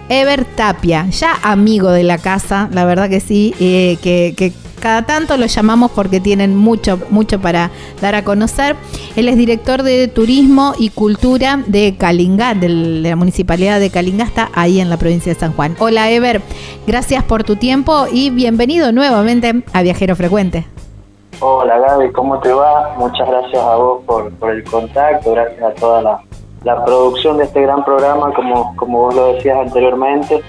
Ever 0.08 0.44
Tapia, 0.44 1.06
ya 1.10 1.38
amigo 1.44 1.92
de 1.92 2.02
la 2.02 2.18
casa, 2.18 2.68
la 2.72 2.84
verdad 2.84 3.08
que 3.08 3.20
sí, 3.20 3.54
eh, 3.60 3.98
que, 4.02 4.34
que 4.36 4.52
cada 4.80 5.02
tanto 5.02 5.36
lo 5.36 5.46
llamamos 5.46 5.90
porque 5.92 6.20
tienen 6.20 6.56
mucho, 6.56 6.98
mucho 7.10 7.40
para 7.40 7.70
dar 8.00 8.14
a 8.14 8.24
conocer. 8.24 8.76
Él 9.16 9.28
es 9.28 9.36
director 9.36 9.82
de 9.82 10.08
Turismo 10.08 10.72
y 10.78 10.90
Cultura 10.90 11.62
de 11.66 11.94
Calingá, 11.96 12.54
de 12.54 12.68
la 12.68 13.16
Municipalidad 13.16 13.78
de 13.78 13.90
Calingá, 13.90 14.24
está 14.24 14.50
ahí 14.54 14.80
en 14.80 14.90
la 14.90 14.96
provincia 14.96 15.32
de 15.32 15.38
San 15.38 15.52
Juan. 15.52 15.76
Hola 15.78 16.10
Ever, 16.10 16.40
gracias 16.86 17.22
por 17.22 17.44
tu 17.44 17.56
tiempo 17.56 18.06
y 18.10 18.30
bienvenido 18.30 18.92
nuevamente 18.92 19.62
a 19.72 19.82
Viajero 19.82 20.16
Frecuente. 20.16 20.66
Hola 21.40 21.78
Gaby, 21.78 22.12
¿cómo 22.12 22.38
te 22.40 22.52
va? 22.52 22.94
Muchas 22.98 23.26
gracias 23.26 23.62
a 23.62 23.76
vos 23.76 24.02
por, 24.04 24.50
el 24.50 24.64
contacto, 24.64 25.32
gracias 25.32 25.62
a 25.62 25.74
toda 25.74 26.02
la, 26.02 26.20
la 26.64 26.84
producción 26.84 27.38
de 27.38 27.44
este 27.44 27.62
gran 27.62 27.84
programa, 27.84 28.32
como, 28.34 28.76
como 28.76 28.98
vos 29.00 29.14
lo 29.14 29.32
decías 29.34 29.56
anteriormente. 29.56 30.42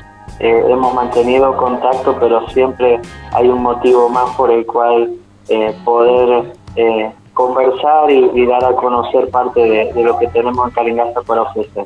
Eh, 0.44 0.64
hemos 0.70 0.92
mantenido 0.96 1.56
contacto, 1.56 2.18
pero 2.20 2.50
siempre 2.50 3.00
hay 3.32 3.48
un 3.48 3.62
motivo 3.62 4.10
más 4.10 4.36
por 4.36 4.50
el 4.50 4.66
cual 4.66 5.12
eh, 5.50 5.76
poder 5.86 6.54
eh, 6.76 7.12
conversar 7.36 8.10
y, 8.10 8.46
dar 8.48 8.66
a 8.66 8.72
conocer 8.72 9.30
parte 9.30 9.62
de, 9.62 10.04
lo 10.04 10.18
que 10.18 10.26
tenemos 10.30 10.68
en 10.68 10.74
Calingasta 10.74 11.22
para 11.22 11.44
ofrecer. 11.44 11.86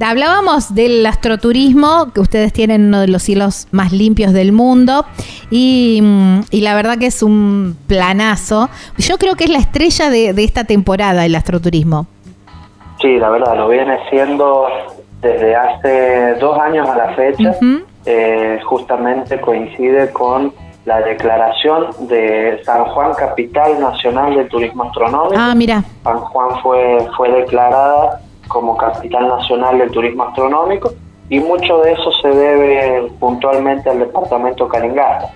Hablábamos 0.00 0.74
del 0.74 1.04
astroturismo, 1.04 2.10
que 2.14 2.20
ustedes 2.20 2.54
tienen 2.54 2.86
uno 2.86 3.00
de 3.00 3.08
los 3.08 3.22
cielos 3.22 3.68
más 3.70 3.92
limpios 3.92 4.32
del 4.32 4.52
mundo, 4.52 5.04
y, 5.50 6.00
la 6.52 6.74
verdad 6.74 6.96
que 6.96 7.06
es 7.06 7.22
un 7.22 7.76
planazo. 7.86 8.70
Yo 8.96 9.18
creo 9.18 9.34
que 9.34 9.44
es 9.44 9.50
la 9.50 9.58
estrella 9.58 10.08
de, 10.08 10.30
esta 10.42 10.64
temporada, 10.64 11.26
el 11.26 11.34
astroturismo. 11.34 12.06
Sí, 13.02 13.18
la 13.18 13.28
verdad, 13.28 13.58
lo 13.58 13.68
viene 13.68 13.98
siendo 14.08 14.68
desde 15.24 15.56
hace 15.56 16.34
dos 16.34 16.58
años 16.58 16.88
a 16.88 16.96
la 16.96 17.14
fecha, 17.14 17.56
eh, 18.04 18.60
justamente 18.64 19.40
coincide 19.40 20.12
con 20.12 20.52
la 20.84 21.00
declaración 21.00 21.86
de 22.08 22.60
San 22.62 22.84
Juan 22.84 23.14
Capital 23.14 23.80
Nacional 23.80 24.36
del 24.36 24.48
Turismo 24.48 24.84
Astronómico. 24.84 25.34
Ah, 25.36 25.54
mira. 25.54 25.82
San 26.02 26.18
Juan 26.18 26.60
fue, 26.62 26.98
fue 27.16 27.30
declarada 27.30 28.20
como 28.48 28.76
Capital 28.76 29.28
Nacional 29.28 29.78
del 29.78 29.90
Turismo 29.90 30.24
Astronómico 30.24 30.92
y 31.30 31.40
mucho 31.40 31.78
de 31.78 31.92
eso 31.92 32.12
se 32.20 32.28
debe 32.28 33.10
puntualmente 33.18 33.88
al 33.88 34.00
departamento 34.00 34.68
Caringasta. 34.68 35.30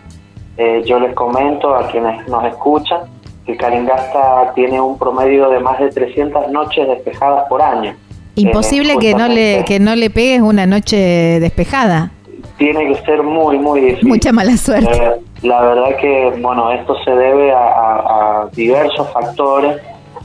Eh, 0.59 0.83
yo 0.85 1.01
les 1.01 1.14
comento 1.14 1.74
a 1.74 1.88
quienes 1.88 2.29
nos 2.29 2.44
escuchan 2.44 3.01
que 3.46 3.57
Caringasta 3.57 4.53
tiene 4.55 4.79
un 4.79 4.98
promedio 4.98 5.48
de 5.48 5.61
más 5.61 5.79
de 5.79 5.88
300 5.88 6.51
noches 6.51 6.87
despejadas 6.87 7.48
por 7.48 7.62
año. 7.62 7.96
Imposible 8.38 8.96
que 8.98 9.14
no 9.14 9.29
le 9.29 9.64
que 9.66 9.81
no 9.81 9.96
le 9.96 10.11
pegues 10.11 10.40
una 10.40 10.66
noche 10.66 11.40
despejada. 11.40 12.11
Tiene 12.57 12.87
que 12.88 12.94
ser 13.05 13.22
muy 13.22 13.59
muy 13.59 13.81
difícil. 13.81 14.09
Mucha 14.09 14.33
mala 14.33 14.57
suerte. 14.57 14.90
Eh, 14.90 15.12
la 15.42 15.62
verdad 15.62 15.96
que 16.01 16.33
bueno 16.40 16.70
esto 16.70 16.94
se 17.05 17.11
debe 17.11 17.53
a, 17.53 18.48
diversos 18.53 19.11
factores, 19.12 19.81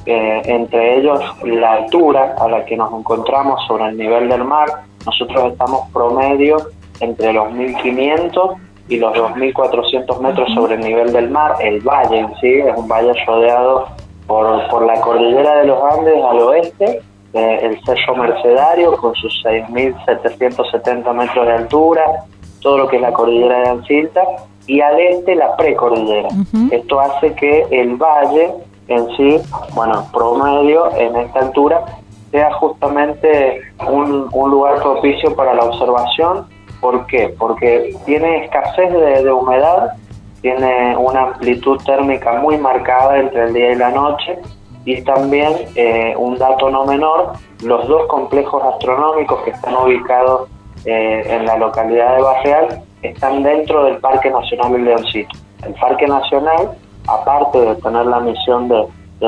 eh, 0.06 0.42
entre 0.46 1.00
ellos 1.00 1.20
la 1.44 1.74
altura 1.74 2.36
a 2.40 2.48
la 2.48 2.66
que 2.66 2.78
nos 2.78 2.92
encontramos 2.94 3.60
sobre 3.68 3.86
el 3.86 3.98
nivel 3.98 4.30
del 4.30 4.44
mar. 4.44 4.68
Nosotros 5.06 5.52
estamos 5.52 5.90
promedio 5.92 6.58
entre 7.00 7.34
los 7.34 7.52
1500 7.52 8.52
y 8.90 8.98
los 8.98 9.14
2400 9.16 10.22
metros 10.22 10.54
sobre 10.54 10.76
el 10.76 10.82
nivel 10.82 11.12
del 11.12 11.30
mar. 11.30 11.56
El 11.62 11.82
valle 11.82 12.20
en 12.20 12.36
sí 12.40 12.48
es 12.48 12.76
un 12.78 12.88
valle 12.88 13.14
rodeado 13.26 13.88
por, 14.28 14.68
por 14.70 14.86
la 14.86 15.00
cordillera 15.02 15.58
de 15.58 15.66
los 15.66 15.80
Andes 15.84 16.16
al 16.24 16.40
oeste 16.40 17.02
el 17.34 17.84
Cerro 17.84 18.16
Mercedario 18.16 18.96
con 18.98 19.16
sus 19.16 19.44
6.770 19.44 21.14
metros 21.14 21.46
de 21.46 21.54
altura, 21.54 22.04
todo 22.62 22.78
lo 22.78 22.88
que 22.88 22.98
es 22.98 23.02
la 23.02 23.12
cordillera 23.12 23.60
de 23.60 23.70
Ancilta, 23.70 24.22
y 24.68 24.80
al 24.80 25.00
este 25.00 25.36
la 25.36 25.56
precordillera. 25.58 26.30
Esto 26.72 27.00
hace 27.00 27.34
que 27.36 27.68
el 27.72 27.96
valle 27.96 28.54
en 28.88 29.08
sí, 29.16 29.42
bueno, 29.74 30.06
promedio 30.14 30.96
en 30.96 31.16
esta 31.16 31.40
altura, 31.40 31.84
sea 32.32 32.52
justamente 32.54 33.62
un, 33.88 34.30
lugar 34.34 34.82
propicio 34.82 35.36
para 35.36 35.54
la 35.54 35.64
observación. 35.66 36.48
¿Por 36.82 37.06
qué? 37.06 37.34
Porque 37.38 37.96
tiene 38.06 38.46
escasez 38.46 38.92
de, 38.92 39.24
de 39.24 39.32
humedad, 39.32 39.94
tiene 40.42 40.98
una 40.98 41.22
amplitud 41.24 41.80
térmica 41.86 42.34
muy 42.34 42.58
marcada 42.58 43.18
entre 43.18 43.44
el 43.44 43.54
día 43.54 43.72
y 43.72 43.76
la 43.76 43.92
noche, 43.92 44.40
y 44.86 45.02
también 45.04 45.54
eh, 45.76 46.14
un 46.18 46.38
dato 46.38 46.70
no 46.70 46.86
menor, 46.86 47.34
los 47.64 47.88
dos 47.88 48.08
complejos 48.08 48.62
astronómicos 48.64 49.42
que 49.44 49.52
están 49.52 49.76
ubicados 49.76 50.50
eh, 50.86 51.24
en 51.30 51.46
la 51.46 51.58
localidad 51.58 52.18
de 52.18 52.22
Barreal 52.22 52.84
están 53.02 53.44
dentro 53.44 53.86
del 53.86 53.98
Parque 53.98 54.30
Nacional 54.30 54.74
del 54.74 54.86
Leoncito. 54.86 55.38
El 55.66 55.74
Parque 55.76 56.08
Nacional, 56.08 56.72
aparte 57.08 57.60
de 57.60 57.76
tener 57.76 58.06
la 58.06 58.20
misión 58.20 58.68
de, 58.68 58.86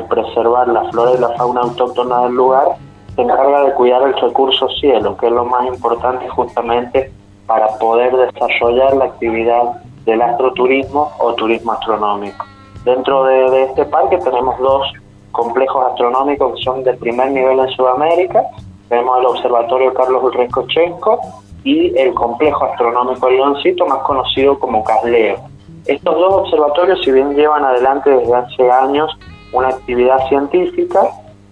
preservar 0.10 0.68
la 0.68 0.84
flora 0.92 1.12
y 1.14 1.18
la 1.20 1.30
fauna 1.38 1.62
autóctona 1.62 2.24
del 2.24 2.34
lugar, 2.34 2.68
se 3.16 3.22
encarga 3.22 3.64
de 3.64 3.74
cuidar 3.76 4.02
el 4.04 4.14
recurso 4.20 4.68
cielo, 4.82 5.16
que 5.16 5.28
es 5.28 5.32
lo 5.32 5.46
más 5.46 5.66
importante 5.68 6.28
justamente 6.28 7.14
para 7.48 7.68
poder 7.78 8.14
desarrollar 8.14 8.98
la 8.98 9.06
actividad 9.06 9.82
del 10.04 10.22
astroturismo 10.22 11.14
o 11.20 11.34
turismo 11.36 11.72
astronómico. 11.72 12.46
Dentro 12.84 13.24
de 13.24 13.64
este 13.64 13.86
parque 13.86 14.18
tenemos 14.18 14.60
dos 14.60 14.92
complejos 15.36 15.86
astronómicos 15.92 16.56
que 16.56 16.64
son 16.64 16.84
de 16.84 16.94
primer 16.94 17.32
nivel 17.32 17.60
en 17.60 17.70
Sudamérica. 17.70 18.44
Tenemos 18.90 19.20
el 19.20 19.26
Observatorio 19.26 19.94
Carlos 19.94 20.24
Ulrich 20.24 20.52
Chenco 20.68 21.20
y 21.64 21.98
el 21.98 22.14
Complejo 22.14 22.66
Astronómico 22.66 23.30
Leoncito, 23.30 23.86
más 23.88 24.00
conocido 24.00 24.58
como 24.60 24.84
CASLEO. 24.84 25.38
Estos 25.86 26.16
dos 26.16 26.34
observatorios, 26.44 27.02
si 27.04 27.12
bien 27.12 27.36
llevan 27.36 27.64
adelante 27.64 28.10
desde 28.10 28.34
hace 28.34 28.72
años 28.72 29.12
una 29.52 29.70
actividad 29.70 30.28
científica, 30.30 31.02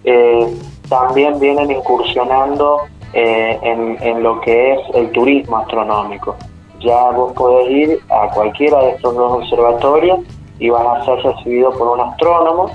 eh, 0.04 0.46
también 0.88 1.38
vienen 1.40 1.70
incursionando 1.70 2.80
eh, 3.12 3.58
en, 3.62 3.96
en, 4.00 4.22
lo 4.22 4.40
que 4.40 4.74
es 4.74 4.80
el 4.94 5.10
turismo 5.12 5.58
astronómico. 5.58 6.36
Ya 6.80 7.10
vos 7.10 7.32
podés 7.32 7.70
ir 7.70 8.00
a 8.10 8.28
cualquiera 8.30 8.78
de 8.80 8.90
estos 8.90 9.14
dos 9.14 9.32
observatorios 9.42 10.20
y 10.58 10.70
vas 10.70 10.84
a 10.86 11.04
ser 11.04 11.18
recibido 11.22 11.70
por 11.72 11.88
un 11.88 12.00
astrónomo 12.00 12.70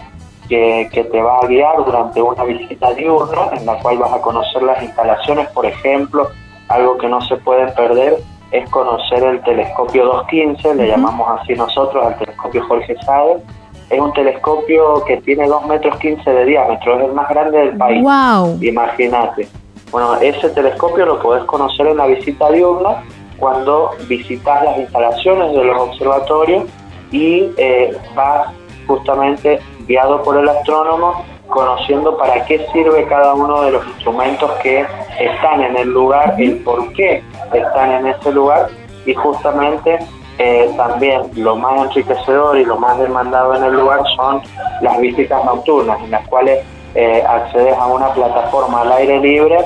que, 0.50 1.08
te 1.12 1.22
va 1.22 1.40
a 1.40 1.48
guiar 1.48 1.78
durante 1.86 2.22
una 2.22 2.44
visita 2.44 2.92
diurna 2.94 3.52
en 3.54 3.66
la 3.66 3.80
cual 3.80 4.00
vas 4.00 4.14
a 4.14 4.22
conocer 4.22 4.64
las 4.64 4.82
instalaciones, 4.84 5.48
por 5.50 5.66
ejemplo, 5.66 6.28
algo 6.68 6.98
que 6.98 7.08
no 7.08 7.22
se 7.22 7.38
puede 7.38 7.72
perder 7.72 8.18
es 8.52 8.68
conocer 8.72 9.24
el 9.24 9.42
telescopio 9.44 10.06
215, 10.06 10.76
le 10.76 10.88
llamamos 10.88 11.40
así 11.40 11.54
nosotros 11.54 12.04
al 12.04 12.18
telescopio 12.18 12.66
Jorge 12.68 12.96
Sade. 13.06 13.44
Es 13.92 14.00
un 14.00 14.12
telescopio 14.14 15.04
que 15.06 15.18
tiene 15.18 15.48
2 15.48 15.68
metros 15.68 15.98
15 15.98 16.30
de 16.30 16.46
diámetro, 16.46 17.00
es 17.00 17.06
el 17.06 17.14
más 17.14 17.30
grande 17.30 17.58
del 17.60 17.78
país. 17.78 18.04
Wow. 18.04 18.58
Imagínate. 18.62 19.48
Bueno, 19.92 20.16
ese 20.16 20.50
telescopio 20.50 21.06
lo 21.06 21.20
podés 21.20 21.44
conocer 21.46 21.88
en 21.88 21.98
la 21.98 22.08
visita 22.08 22.52
diurna 22.52 23.04
cuando 23.38 23.92
visitas 24.08 24.64
las 24.64 24.78
instalaciones 24.78 25.54
de 25.54 25.64
los 25.64 25.80
observatorios 25.80 26.66
y 27.12 27.52
eh, 27.58 27.98
vas 28.16 28.52
justamente 28.86 29.60
guiado 29.90 30.22
por 30.22 30.38
el 30.38 30.48
astrónomo, 30.48 31.26
conociendo 31.48 32.16
para 32.16 32.46
qué 32.46 32.66
sirve 32.72 33.08
cada 33.08 33.34
uno 33.34 33.64
de 33.64 33.72
los 33.72 33.86
instrumentos 33.88 34.52
que 34.62 34.86
están 35.20 35.64
en 35.64 35.76
el 35.76 35.90
lugar, 35.90 36.36
el 36.38 36.58
por 36.60 36.94
qué 36.94 37.24
están 37.52 37.92
en 37.92 38.08
ese 38.08 38.32
lugar 38.32 38.70
y 39.08 39.16
justamente 39.16 39.98
eh, 40.38 40.72
también 40.78 41.24
lo 41.36 41.56
más 41.56 41.88
enriquecedor 41.88 42.60
y 42.60 42.66
lo 42.66 42.78
más 42.78 43.00
demandado 43.00 43.56
en 43.56 43.64
el 43.64 43.74
lugar 43.74 44.02
son 44.16 44.42
las 44.82 45.00
visitas 45.00 45.44
nocturnas, 45.44 46.00
en 46.04 46.12
las 46.12 46.28
cuales 46.28 46.64
eh, 46.94 47.24
accedes 47.28 47.76
a 47.76 47.88
una 47.88 48.14
plataforma 48.14 48.82
al 48.82 48.92
aire 48.92 49.20
libre 49.20 49.58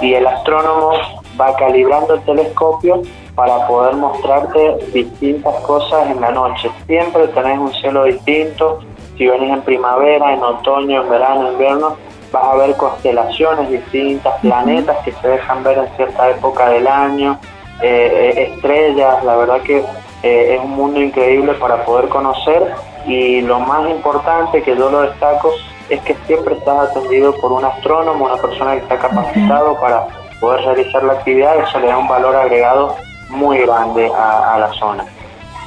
y 0.00 0.14
el 0.14 0.26
astrónomo 0.26 0.90
va 1.40 1.54
calibrando 1.54 2.14
el 2.14 2.20
telescopio 2.22 3.02
para 3.36 3.68
poder 3.68 3.94
mostrarte 3.94 4.78
distintas 4.92 5.54
cosas 5.60 6.10
en 6.10 6.20
la 6.20 6.32
noche. 6.32 6.68
Siempre 6.86 7.28
tenés 7.28 7.58
un 7.58 7.72
cielo 7.74 8.04
distinto, 8.04 8.80
si 9.18 9.26
venís 9.26 9.50
en 9.50 9.62
primavera, 9.62 10.32
en 10.32 10.42
otoño, 10.42 11.02
en 11.02 11.10
verano, 11.10 11.48
en 11.48 11.52
invierno, 11.54 11.96
vas 12.32 12.44
a 12.44 12.56
ver 12.56 12.76
constelaciones 12.76 13.68
distintas, 13.68 14.40
planetas 14.40 14.96
que 15.04 15.12
se 15.12 15.28
dejan 15.28 15.64
ver 15.64 15.78
en 15.78 15.96
cierta 15.96 16.30
época 16.30 16.70
del 16.70 16.86
año, 16.86 17.38
eh, 17.82 18.32
eh, 18.36 18.52
estrellas, 18.54 19.22
la 19.24 19.36
verdad 19.36 19.60
que 19.62 19.78
eh, 20.22 20.54
es 20.54 20.60
un 20.60 20.70
mundo 20.70 21.00
increíble 21.00 21.54
para 21.54 21.84
poder 21.84 22.08
conocer 22.08 22.74
y 23.06 23.40
lo 23.40 23.60
más 23.60 23.88
importante 23.90 24.62
que 24.62 24.76
yo 24.76 24.90
lo 24.90 25.02
destaco 25.02 25.52
es 25.88 26.00
que 26.02 26.14
siempre 26.26 26.54
estás 26.54 26.90
atendido 26.90 27.34
por 27.40 27.52
un 27.52 27.64
astrónomo, 27.64 28.26
una 28.26 28.36
persona 28.36 28.72
que 28.72 28.78
está 28.78 28.98
capacitado 28.98 29.80
para 29.80 30.06
poder 30.40 30.60
realizar 30.64 31.02
la 31.02 31.14
actividad, 31.14 31.58
eso 31.58 31.80
le 31.80 31.88
da 31.88 31.98
un 31.98 32.08
valor 32.08 32.36
agregado 32.36 32.94
muy 33.30 33.58
grande 33.58 34.10
a 34.14 34.58
la 34.58 34.68
zona. 34.74 35.04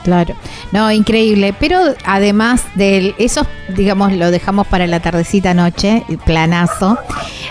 Claro, 0.04 0.34
no, 0.72 0.92
increíble. 0.92 1.54
Pero 1.60 1.78
además 2.06 2.66
de 2.76 3.14
eso, 3.18 3.46
digamos, 3.76 4.14
lo 4.14 4.32
dejamos 4.32 4.68
para 4.68 4.88
la 4.88 5.00
tardecita 5.00 5.54
noche, 5.54 6.04
planazo. 6.26 6.98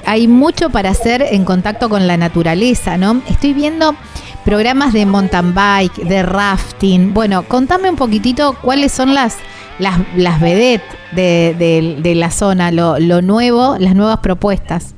Hay 0.06 0.28
mucho 0.28 0.70
para 0.70 0.90
hacer 0.90 1.22
en 1.22 1.44
contacto 1.44 1.88
con 1.88 2.06
la 2.06 2.16
naturaleza, 2.16 2.96
¿no? 2.96 3.22
Estoy 3.28 3.52
viendo 3.52 3.94
programas 4.44 4.92
de 4.92 5.06
mountain 5.06 5.54
bike, 5.54 5.96
de 6.04 6.22
rafting. 6.22 7.14
Bueno, 7.14 7.44
contame 7.44 7.90
un 7.90 7.96
poquitito 7.96 8.56
cuáles 8.62 8.92
son 8.92 9.14
las 9.14 9.38
las, 9.80 9.98
las 10.14 10.40
vedettes 10.40 10.86
de, 11.12 11.96
de, 12.02 12.14
la 12.14 12.30
zona, 12.30 12.70
lo, 12.70 12.98
lo 12.98 13.22
nuevo, 13.22 13.76
las 13.78 13.94
nuevas 13.94 14.18
propuestas. 14.18 14.94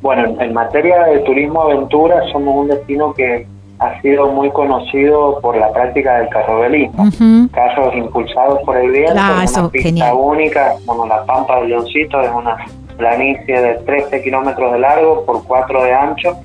Bueno, 0.00 0.40
en 0.40 0.54
materia 0.54 1.04
de 1.04 1.18
turismo 1.20 1.62
aventura 1.62 2.22
somos 2.32 2.56
un 2.56 2.68
destino 2.68 3.12
que 3.12 3.46
ha 3.80 4.00
sido 4.02 4.28
muy 4.28 4.50
conocido 4.50 5.40
por 5.40 5.56
la 5.56 5.72
práctica 5.72 6.18
del 6.18 6.28
carrobelismo. 6.28 7.08
Carros 7.50 7.94
impulsados 7.96 8.60
por 8.64 8.76
el 8.76 8.90
viento, 8.90 9.14
ah, 9.16 9.42
una 9.48 9.68
pista 9.70 10.14
única, 10.14 10.74
como 10.84 11.06
la 11.06 11.24
Pampa 11.24 11.60
del 11.60 11.70
Leoncito, 11.70 12.20
es 12.20 12.30
una 12.30 12.56
planicie 12.98 13.58
de 13.58 13.74
13 13.76 14.22
kilómetros 14.22 14.72
de 14.72 14.78
largo 14.80 15.24
por 15.24 15.42
4 15.44 15.82
de 15.82 15.94
ancho, 15.94 16.36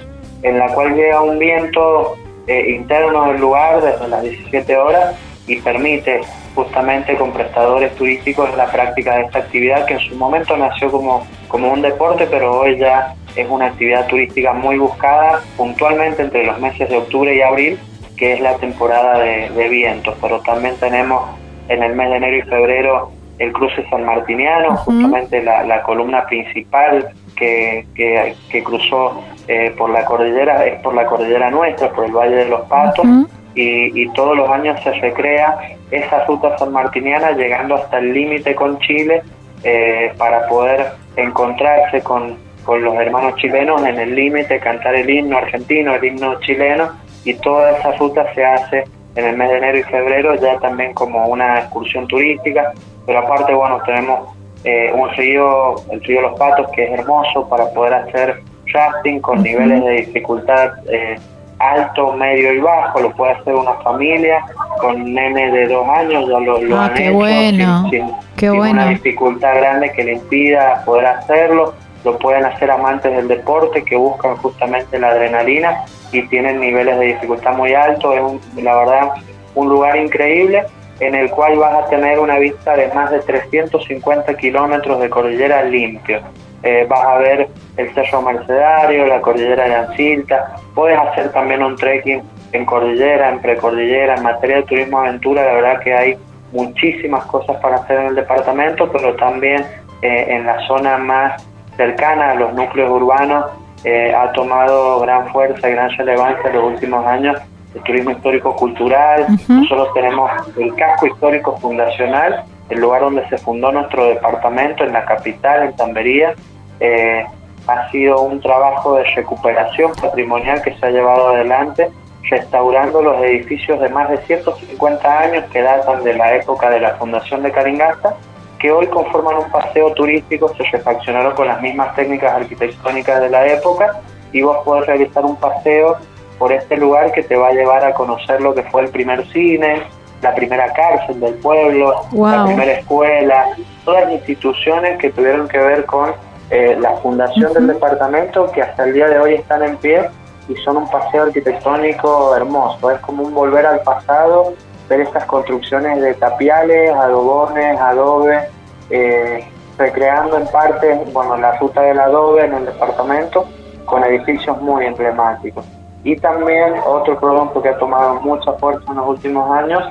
en 0.43 0.57
la 0.57 0.73
cual 0.73 0.95
llega 0.95 1.21
un 1.21 1.37
viento 1.37 2.15
eh, 2.47 2.77
interno 2.77 3.27
del 3.27 3.41
lugar 3.41 3.81
desde 3.81 4.07
las 4.07 4.23
17 4.23 4.77
horas 4.77 5.15
y 5.45 5.57
permite 5.57 6.21
justamente 6.55 7.17
con 7.17 7.31
prestadores 7.31 7.93
turísticos 7.95 8.55
la 8.55 8.71
práctica 8.71 9.17
de 9.17 9.23
esta 9.23 9.39
actividad 9.39 9.85
que 9.85 9.95
en 9.95 9.99
su 9.99 10.15
momento 10.15 10.55
nació 10.55 10.89
como, 10.89 11.27
como 11.55 11.71
un 11.71 11.81
deporte, 11.81 12.27
pero 12.29 12.59
hoy 12.59 12.77
ya 12.77 13.15
es 13.33 13.49
una 13.49 13.67
actividad 13.67 14.07
turística 14.07 14.51
muy 14.51 14.77
buscada 14.77 15.39
puntualmente 15.55 16.21
entre 16.21 16.45
los 16.45 16.59
meses 16.59 16.89
de 16.89 16.97
octubre 16.97 17.33
y 17.33 17.41
abril, 17.41 17.79
que 18.17 18.33
es 18.33 18.41
la 18.41 18.57
temporada 18.57 19.19
de, 19.19 19.69
vientos, 19.69 20.17
pero 20.21 20.41
también 20.41 20.75
tenemos 20.81 21.23
en 21.69 21.81
el 21.81 21.95
mes 21.95 22.09
de 22.09 22.17
enero 22.17 22.35
y 22.35 22.41
febrero 22.41 23.11
el 23.39 23.53
cruce 23.53 23.87
sanmartiniano, 23.89 24.75
justamente 24.75 25.41
la, 25.41 25.81
columna 25.83 26.25
principal 26.25 27.07
que, 27.37 27.85
que, 27.95 28.61
cruzó 28.61 29.23
eh, 29.47 29.73
por 29.77 29.91
la 29.91 30.03
cordillera, 30.03 30.65
es 30.65 30.81
por 30.81 30.93
la 30.93 31.05
cordillera 31.05 31.51
nuestra, 31.51 31.89
por 31.91 32.03
el 32.03 32.11
Valle 32.11 32.35
de 32.35 32.49
los 32.49 32.63
Patos, 32.67 33.07
y, 33.55 34.09
todos 34.09 34.35
los 34.35 34.49
años 34.49 34.77
se 34.83 34.91
recrea 34.91 35.57
esa 35.89 36.25
ruta 36.25 36.57
sanmartiniana 36.57 37.31
llegando 37.31 37.75
hasta 37.75 37.99
el 37.99 38.13
límite 38.13 38.55
con 38.55 38.77
Chile 38.79 39.23
eh, 39.65 40.13
para 40.17 40.47
poder 40.47 40.91
encontrarse 41.15 42.01
con, 42.01 42.37
con 42.63 42.83
los 42.83 42.95
hermanos 42.95 43.35
chilenos 43.37 43.83
en 43.83 43.97
el 43.97 44.15
límite, 44.15 44.59
cantar 44.59 44.95
el 44.95 45.09
himno 45.09 45.37
argentino, 45.37 45.95
el 45.95 46.03
himno 46.03 46.39
chileno, 46.41 46.91
y 47.23 47.33
toda 47.33 47.71
esa 47.77 47.91
ruta 47.93 48.31
se 48.33 48.45
hace 48.45 48.83
en 49.15 49.25
el 49.25 49.37
mes 49.37 49.49
de 49.49 49.57
enero 49.57 49.77
y 49.79 49.83
febrero 49.83 50.35
ya 50.35 50.59
también 50.59 50.93
como 50.93 51.25
una 51.27 51.59
excursión 51.59 52.07
turística, 52.07 52.73
pero 53.05 53.19
aparte, 53.19 53.53
bueno, 53.53 53.81
tenemos 53.85 54.29
eh, 54.63 54.91
un 54.93 55.09
río, 55.11 55.75
el 55.91 56.03
río 56.03 56.21
Los 56.21 56.37
Patos, 56.37 56.67
que 56.75 56.83
es 56.83 56.99
hermoso 56.99 57.47
para 57.49 57.69
poder 57.71 57.93
hacer 57.93 58.41
rafting 58.71 59.19
con 59.19 59.41
niveles 59.41 59.83
de 59.83 59.91
dificultad 59.91 60.73
eh, 60.91 61.17
alto, 61.59 62.13
medio 62.13 62.53
y 62.53 62.59
bajo, 62.59 62.99
lo 62.99 63.11
puede 63.11 63.33
hacer 63.33 63.53
una 63.55 63.73
familia 63.75 64.43
con 64.79 65.13
nene 65.13 65.51
de 65.51 65.67
dos 65.67 65.87
años, 65.89 66.27
ya 66.27 66.39
lo, 66.39 66.61
lo 66.61 66.77
ah, 66.77 66.85
han 66.85 66.97
hecho 66.97 67.89
sin, 68.37 68.49
una 68.49 68.89
dificultad 68.89 69.55
grande 69.55 69.91
que 69.93 70.03
le 70.03 70.13
impida 70.13 70.83
poder 70.85 71.05
hacerlo 71.05 71.73
lo 72.05 72.17
pueden 72.19 72.45
hacer 72.45 72.69
amantes 72.69 73.15
del 73.15 73.27
deporte 73.27 73.83
que 73.83 73.95
buscan 73.95 74.37
justamente 74.37 74.99
la 74.99 75.09
adrenalina 75.09 75.85
y 76.11 76.21
tienen 76.27 76.59
niveles 76.59 76.97
de 76.99 77.05
dificultad 77.07 77.57
muy 77.57 77.73
altos. 77.73 78.15
Es 78.55 78.63
la 78.63 78.75
verdad 78.75 79.09
un 79.55 79.69
lugar 79.69 79.97
increíble 79.97 80.63
en 80.99 81.15
el 81.15 81.29
cual 81.31 81.57
vas 81.57 81.83
a 81.83 81.89
tener 81.89 82.19
una 82.19 82.37
vista 82.37 82.75
de 82.75 82.93
más 82.93 83.11
de 83.11 83.19
350 83.19 84.37
kilómetros 84.37 85.01
de 85.01 85.09
cordillera 85.09 85.63
limpio. 85.63 86.21
Eh, 86.65 86.85
vas 86.89 87.05
a 87.05 87.17
ver 87.19 87.47
el 87.77 87.93
Cerro 87.93 88.23
Mercedario, 88.23 89.05
la 89.05 89.21
cordillera 89.21 89.65
de 89.65 89.75
Ancilta, 89.75 90.55
puedes 90.73 90.97
hacer 90.97 91.31
también 91.31 91.61
un 91.61 91.75
trekking 91.75 92.23
en 92.53 92.65
cordillera, 92.65 93.29
en 93.29 93.39
precordillera, 93.39 94.15
en 94.15 94.23
materia 94.23 94.57
de 94.57 94.63
turismo 94.63 94.99
aventura, 94.99 95.45
la 95.45 95.53
verdad 95.53 95.79
que 95.81 95.93
hay 95.93 96.17
muchísimas 96.51 97.23
cosas 97.25 97.57
para 97.57 97.75
hacer 97.75 97.99
en 97.99 98.07
el 98.07 98.15
departamento, 98.15 98.91
pero 98.91 99.15
también 99.15 99.63
eh, 100.01 100.25
en 100.29 100.45
la 100.45 100.65
zona 100.65 100.97
más 100.97 101.45
cercana 101.77 102.31
a 102.31 102.35
los 102.35 102.53
núcleos 102.53 102.89
urbanos 102.89 103.45
eh, 103.83 104.13
ha 104.15 104.31
tomado 104.31 104.99
gran 105.01 105.27
fuerza 105.27 105.69
y 105.69 105.73
gran 105.73 105.91
relevancia 105.91 106.49
en 106.49 106.55
los 106.55 106.73
últimos 106.73 107.05
años 107.05 107.37
el 107.75 107.83
turismo 107.83 108.11
histórico-cultural. 108.11 109.27
Nosotros 109.47 109.93
tenemos 109.93 110.31
el 110.57 110.73
casco 110.75 111.07
histórico 111.07 111.57
fundacional, 111.57 112.43
el 112.69 112.79
lugar 112.79 113.01
donde 113.01 113.27
se 113.29 113.37
fundó 113.37 113.71
nuestro 113.71 114.05
departamento, 114.07 114.83
en 114.83 114.93
la 114.93 115.05
capital, 115.05 115.63
en 115.63 115.75
Tambería. 115.75 116.33
Eh, 116.79 117.25
ha 117.67 117.89
sido 117.89 118.21
un 118.21 118.39
trabajo 118.41 118.95
de 118.95 119.03
recuperación 119.15 119.91
patrimonial 119.99 120.61
que 120.61 120.75
se 120.75 120.85
ha 120.85 120.91
llevado 120.91 121.29
adelante, 121.29 121.89
restaurando 122.29 123.01
los 123.01 123.21
edificios 123.23 123.79
de 123.79 123.89
más 123.89 124.09
de 124.09 124.17
150 124.17 125.19
años 125.19 125.45
que 125.51 125.61
datan 125.61 126.03
de 126.03 126.13
la 126.13 126.35
época 126.35 126.69
de 126.69 126.79
la 126.79 126.95
fundación 126.95 127.43
de 127.43 127.51
Caringasta 127.51 128.15
que 128.59 128.71
hoy 128.71 128.87
conforman 128.87 129.37
un 129.37 129.51
paseo 129.51 129.93
turístico, 129.93 130.51
se 130.55 130.63
refaccionaron 130.63 131.35
con 131.35 131.47
las 131.47 131.61
mismas 131.61 131.95
técnicas 131.95 132.33
arquitectónicas 132.33 133.21
de 133.21 133.29
la 133.29 133.45
época 133.47 134.01
y 134.31 134.41
vos 134.41 134.57
podés 134.63 134.87
realizar 134.87 135.25
un 135.25 135.35
paseo 135.35 135.97
por 136.39 136.51
este 136.51 136.77
lugar 136.77 137.11
que 137.11 137.23
te 137.23 137.35
va 137.35 137.49
a 137.49 137.51
llevar 137.51 137.83
a 137.83 137.93
conocer 137.93 138.41
lo 138.41 138.53
que 138.53 138.63
fue 138.63 138.81
el 138.83 138.89
primer 138.89 139.25
cine, 139.27 139.83
la 140.21 140.33
primera 140.33 140.71
cárcel 140.73 141.19
del 141.19 141.35
pueblo, 141.35 141.93
la 142.13 142.45
primera 142.45 142.71
escuela, 142.73 143.49
todas 143.83 144.05
las 144.05 144.13
instituciones 144.13 144.97
que 144.97 145.11
tuvieron 145.11 145.47
que 145.47 145.59
ver 145.59 145.85
con 145.85 146.13
eh, 146.49 146.77
la 146.79 146.91
fundación 146.97 147.53
del 147.53 147.67
departamento 147.67 148.51
que 148.51 148.61
hasta 148.61 148.83
el 148.83 148.93
día 148.93 149.07
de 149.07 149.19
hoy 149.19 149.33
están 149.35 149.63
en 149.63 149.77
pie 149.77 150.09
y 150.47 150.55
son 150.57 150.77
un 150.77 150.89
paseo 150.89 151.23
arquitectónico 151.23 152.35
hermoso, 152.35 152.91
es 152.91 152.99
como 152.99 153.23
un 153.23 153.33
volver 153.33 153.65
al 153.65 153.81
pasado 153.81 154.53
ver 154.87 155.01
estas 155.01 155.25
construcciones 155.25 156.01
de 156.01 156.13
tapiales, 156.13 156.91
adobones, 156.93 157.79
adobe, 157.79 158.47
eh, 158.89 159.43
recreando 159.77 160.37
en 160.37 160.47
parte 160.47 161.01
bueno, 161.11 161.37
la 161.37 161.57
ruta 161.57 161.81
del 161.81 161.99
adobe 161.99 162.45
en 162.45 162.53
el 162.53 162.65
departamento 162.65 163.45
con 163.85 164.03
edificios 164.03 164.61
muy 164.61 164.85
emblemáticos. 164.85 165.65
Y 166.03 166.15
también 166.17 166.75
otro 166.85 167.19
producto 167.19 167.61
que 167.61 167.69
ha 167.69 167.77
tomado 167.77 168.21
mucha 168.21 168.53
fuerza 168.53 168.83
en 168.89 168.97
los 168.97 169.07
últimos 169.07 169.51
años 169.51 169.83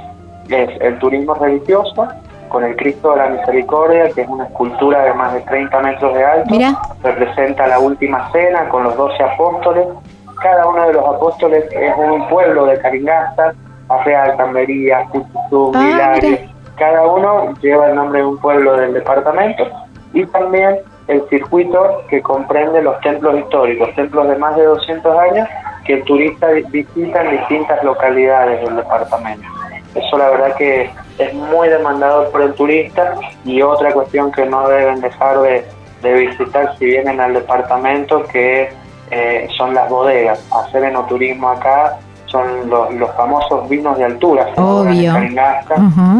es 0.48 0.70
el 0.80 0.98
turismo 0.98 1.34
religioso, 1.34 2.06
con 2.54 2.62
el 2.62 2.76
Cristo 2.76 3.10
de 3.10 3.16
la 3.16 3.28
Misericordia, 3.30 4.08
que 4.14 4.20
es 4.20 4.28
una 4.28 4.44
escultura 4.44 5.02
de 5.02 5.12
más 5.14 5.34
de 5.34 5.40
30 5.40 5.80
metros 5.80 6.14
de 6.14 6.24
alto, 6.24 6.54
representa 7.02 7.66
la 7.66 7.80
última 7.80 8.30
cena 8.30 8.68
con 8.68 8.84
los 8.84 8.96
12 8.96 9.24
apóstoles. 9.24 9.88
Cada 10.40 10.64
uno 10.68 10.86
de 10.86 10.92
los 10.92 11.04
apóstoles 11.04 11.64
es 11.72 11.92
un 11.98 12.28
pueblo 12.28 12.66
de 12.66 12.78
Caringasta, 12.78 13.54
Arreal, 13.88 14.36
Cambería, 14.36 15.04
Cututú, 15.10 15.72
ah, 15.74 16.14
Cada 16.76 17.04
uno 17.08 17.54
lleva 17.60 17.88
el 17.88 17.96
nombre 17.96 18.20
de 18.20 18.26
un 18.26 18.38
pueblo 18.38 18.76
del 18.76 18.94
departamento 18.94 19.64
y 20.12 20.24
también 20.26 20.78
el 21.08 21.28
circuito 21.28 22.02
que 22.08 22.22
comprende 22.22 22.82
los 22.82 23.00
templos 23.00 23.36
históricos, 23.36 23.92
templos 23.96 24.28
de 24.28 24.36
más 24.36 24.54
de 24.54 24.62
200 24.62 25.18
años 25.18 25.48
que 25.84 25.94
el 25.94 26.04
turista 26.04 26.46
visita 26.70 27.24
en 27.24 27.32
distintas 27.32 27.82
localidades 27.82 28.64
del 28.64 28.76
departamento. 28.76 29.48
Eso 29.96 30.18
la 30.18 30.30
verdad 30.30 30.54
que 30.56 30.88
es 31.18 31.34
muy 31.34 31.68
demandado 31.68 32.30
por 32.30 32.42
el 32.42 32.54
turista 32.54 33.14
y 33.44 33.62
otra 33.62 33.92
cuestión 33.92 34.32
que 34.32 34.46
no 34.46 34.68
deben 34.68 35.00
dejar 35.00 35.40
de, 35.40 35.64
visitar 36.02 36.76
si 36.78 36.84
vienen 36.84 37.18
al 37.18 37.32
departamento 37.32 38.24
que 38.24 38.68
eh, 39.10 39.48
son 39.56 39.74
las 39.74 39.88
bodegas. 39.88 40.44
Hacer 40.52 40.84
enoturismo 40.84 41.48
acá 41.48 41.98
son 42.26 42.68
los, 42.68 43.10
famosos 43.16 43.68
vinos 43.68 43.96
de 43.96 44.04
altura, 44.04 44.48
Obvio. 44.56 45.14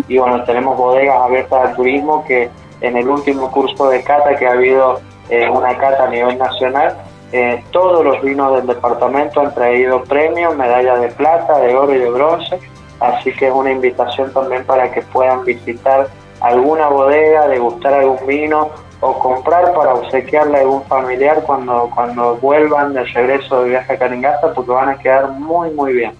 y 0.08 0.16
bueno, 0.16 0.42
tenemos 0.44 0.78
bodegas 0.78 1.20
abiertas 1.20 1.68
al 1.68 1.76
turismo 1.76 2.24
que 2.24 2.48
en 2.80 2.96
el 2.96 3.08
último 3.08 3.50
curso 3.50 3.88
de 3.88 4.02
cata 4.02 4.36
que 4.36 4.46
ha 4.46 4.52
habido 4.52 5.00
eh, 5.28 5.48
una 5.50 5.76
cata 5.76 6.04
a 6.04 6.08
nivel 6.08 6.38
nacional, 6.38 6.96
eh, 7.32 7.64
todos 7.72 8.04
los 8.04 8.22
vinos 8.22 8.54
del 8.54 8.66
departamento 8.66 9.40
han 9.40 9.52
traído 9.54 10.04
premios, 10.04 10.56
medallas 10.56 11.00
de 11.00 11.08
plata, 11.08 11.58
de 11.58 11.74
oro 11.74 11.94
y 11.94 11.98
de 11.98 12.10
bronce, 12.10 12.60
así 13.06 13.32
que 13.32 13.48
es 13.48 13.52
una 13.52 13.70
invitación 13.70 14.32
también 14.32 14.64
para 14.64 14.90
que 14.90 15.02
puedan 15.02 15.44
visitar 15.44 16.08
alguna 16.40 16.88
bodega, 16.88 17.48
degustar 17.48 17.94
algún 17.94 18.26
vino 18.26 18.70
o 19.00 19.18
comprar 19.18 19.72
para 19.74 19.94
obsequiarle 19.94 20.58
a 20.58 20.60
algún 20.60 20.82
familiar 20.84 21.42
cuando, 21.44 21.90
cuando 21.94 22.36
vuelvan 22.36 22.94
de 22.94 23.04
regreso 23.04 23.62
de 23.62 23.70
viaje 23.70 23.92
a 23.92 23.98
Caringasta 23.98 24.52
porque 24.54 24.70
van 24.70 24.88
a 24.88 24.98
quedar 24.98 25.30
muy 25.32 25.70
muy 25.70 25.92
bien. 25.92 26.12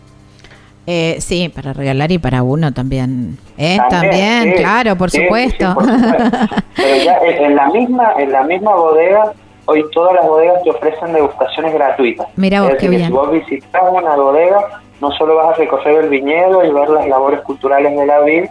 Eh, 0.87 1.16
sí, 1.20 1.49
para 1.49 1.72
regalar 1.72 2.12
y 2.12 2.18
para 2.18 2.43
uno 2.43 2.72
también. 2.74 3.39
¿Eh? 3.57 3.78
También, 3.89 4.53
claro, 4.53 4.97
por, 4.97 5.11
supuesto. 5.11 5.74
Pero 6.76 7.05
ya 7.05 7.16
en 7.24 7.57
la 7.57 7.68
misma 7.70 8.12
en 8.18 8.32
la 8.32 8.43
misma 8.43 8.74
bodega 8.74 9.32
hoy 9.66 9.85
todas 9.93 10.14
las 10.14 10.26
bodegas 10.26 10.62
te 10.62 10.70
ofrecen 10.70 11.12
degustaciones 11.12 11.72
gratuitas. 11.72 12.26
Mira 12.37 12.62
vos, 12.62 12.72
qué 12.78 12.89
bien. 12.89 13.07
Si 13.07 13.12
vos 13.12 13.30
visitas 13.30 13.82
una 13.91 14.14
bodega, 14.16 14.82
no 15.01 15.11
solo 15.13 15.37
vas 15.37 15.55
a 15.55 15.59
recorrer 15.59 16.05
el 16.05 16.09
viñedo 16.09 16.65
y 16.65 16.73
ver 16.73 16.89
las 16.89 17.07
labores 17.09 17.41
culturales 17.41 17.97
de 17.97 18.07
la 18.07 18.21
vid, 18.21 18.45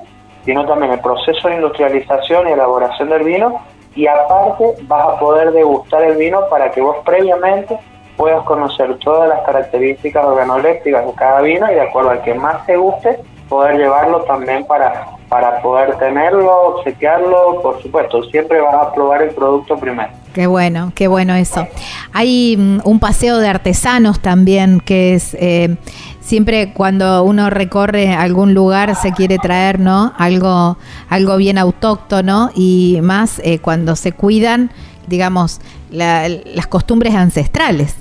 sino 0.46 0.66
también 0.66 0.94
el 0.94 1.00
proceso 1.00 1.48
de 1.48 1.56
industrialización 1.56 2.48
y 2.48 2.52
elaboración 2.52 3.10
del 3.10 3.24
vino 3.24 3.62
y 3.96 4.08
aparte 4.08 4.66
vas 4.84 5.08
a 5.08 5.20
poder 5.20 5.52
degustar 5.52 6.04
el 6.04 6.18
vino 6.18 6.42
para 6.50 6.72
que 6.72 6.82
vos 6.82 6.98
previamente 7.06 7.78
puedas 8.18 8.44
conocer 8.44 8.98
todas 9.00 9.30
las 9.30 9.42
características 9.42 10.26
organolépticas 10.26 11.06
de 11.06 11.14
cada 11.14 11.42
vino 11.42 11.72
y 11.72 11.76
de 11.76 11.82
acuerdo 11.82 12.12
al 12.12 12.22
que 12.22 12.34
más 12.34 12.66
te 12.66 12.76
guste 12.78 13.20
poder 13.50 13.78
llevarlo 13.78 14.22
también 14.24 14.66
para, 14.66 15.06
para 15.30 15.62
poder 15.62 15.96
tenerlo, 15.98 16.76
obsequiarlo, 16.76 17.62
por 17.62 17.82
supuesto, 17.82 18.24
siempre 18.24 18.60
vas 18.62 18.74
a 18.76 18.94
probar 18.94 19.22
el 19.22 19.30
producto 19.30 19.78
primero. 19.78 20.10
Qué 20.34 20.48
bueno, 20.48 20.92
qué 20.96 21.08
bueno 21.08 21.36
eso. 21.36 21.68
Hay 22.14 22.56
mm, 22.58 22.82
un 22.86 23.00
paseo 23.00 23.38
de 23.38 23.48
artesanos 23.48 24.20
también 24.22 24.80
que 24.80 25.14
es 25.14 25.36
eh, 25.40 25.76
siempre 26.24 26.74
cuando 26.74 27.24
uno 27.24 27.50
recorre 27.50 28.14
algún 28.14 28.54
lugar 28.54 28.96
se 28.96 29.12
quiere 29.12 29.38
traer, 29.38 29.80
¿no? 29.80 30.14
Algo, 30.18 30.78
algo 31.10 31.38
bien 31.38 31.58
autóctono 31.58 32.50
y 32.56 33.00
más 33.04 33.40
eh, 33.44 33.60
cuando 33.60 33.96
se 33.96 34.14
cuidan, 34.14 34.72
digamos, 35.08 35.62
las 35.92 36.68
costumbres 36.68 37.14
ancestrales. 37.14 37.96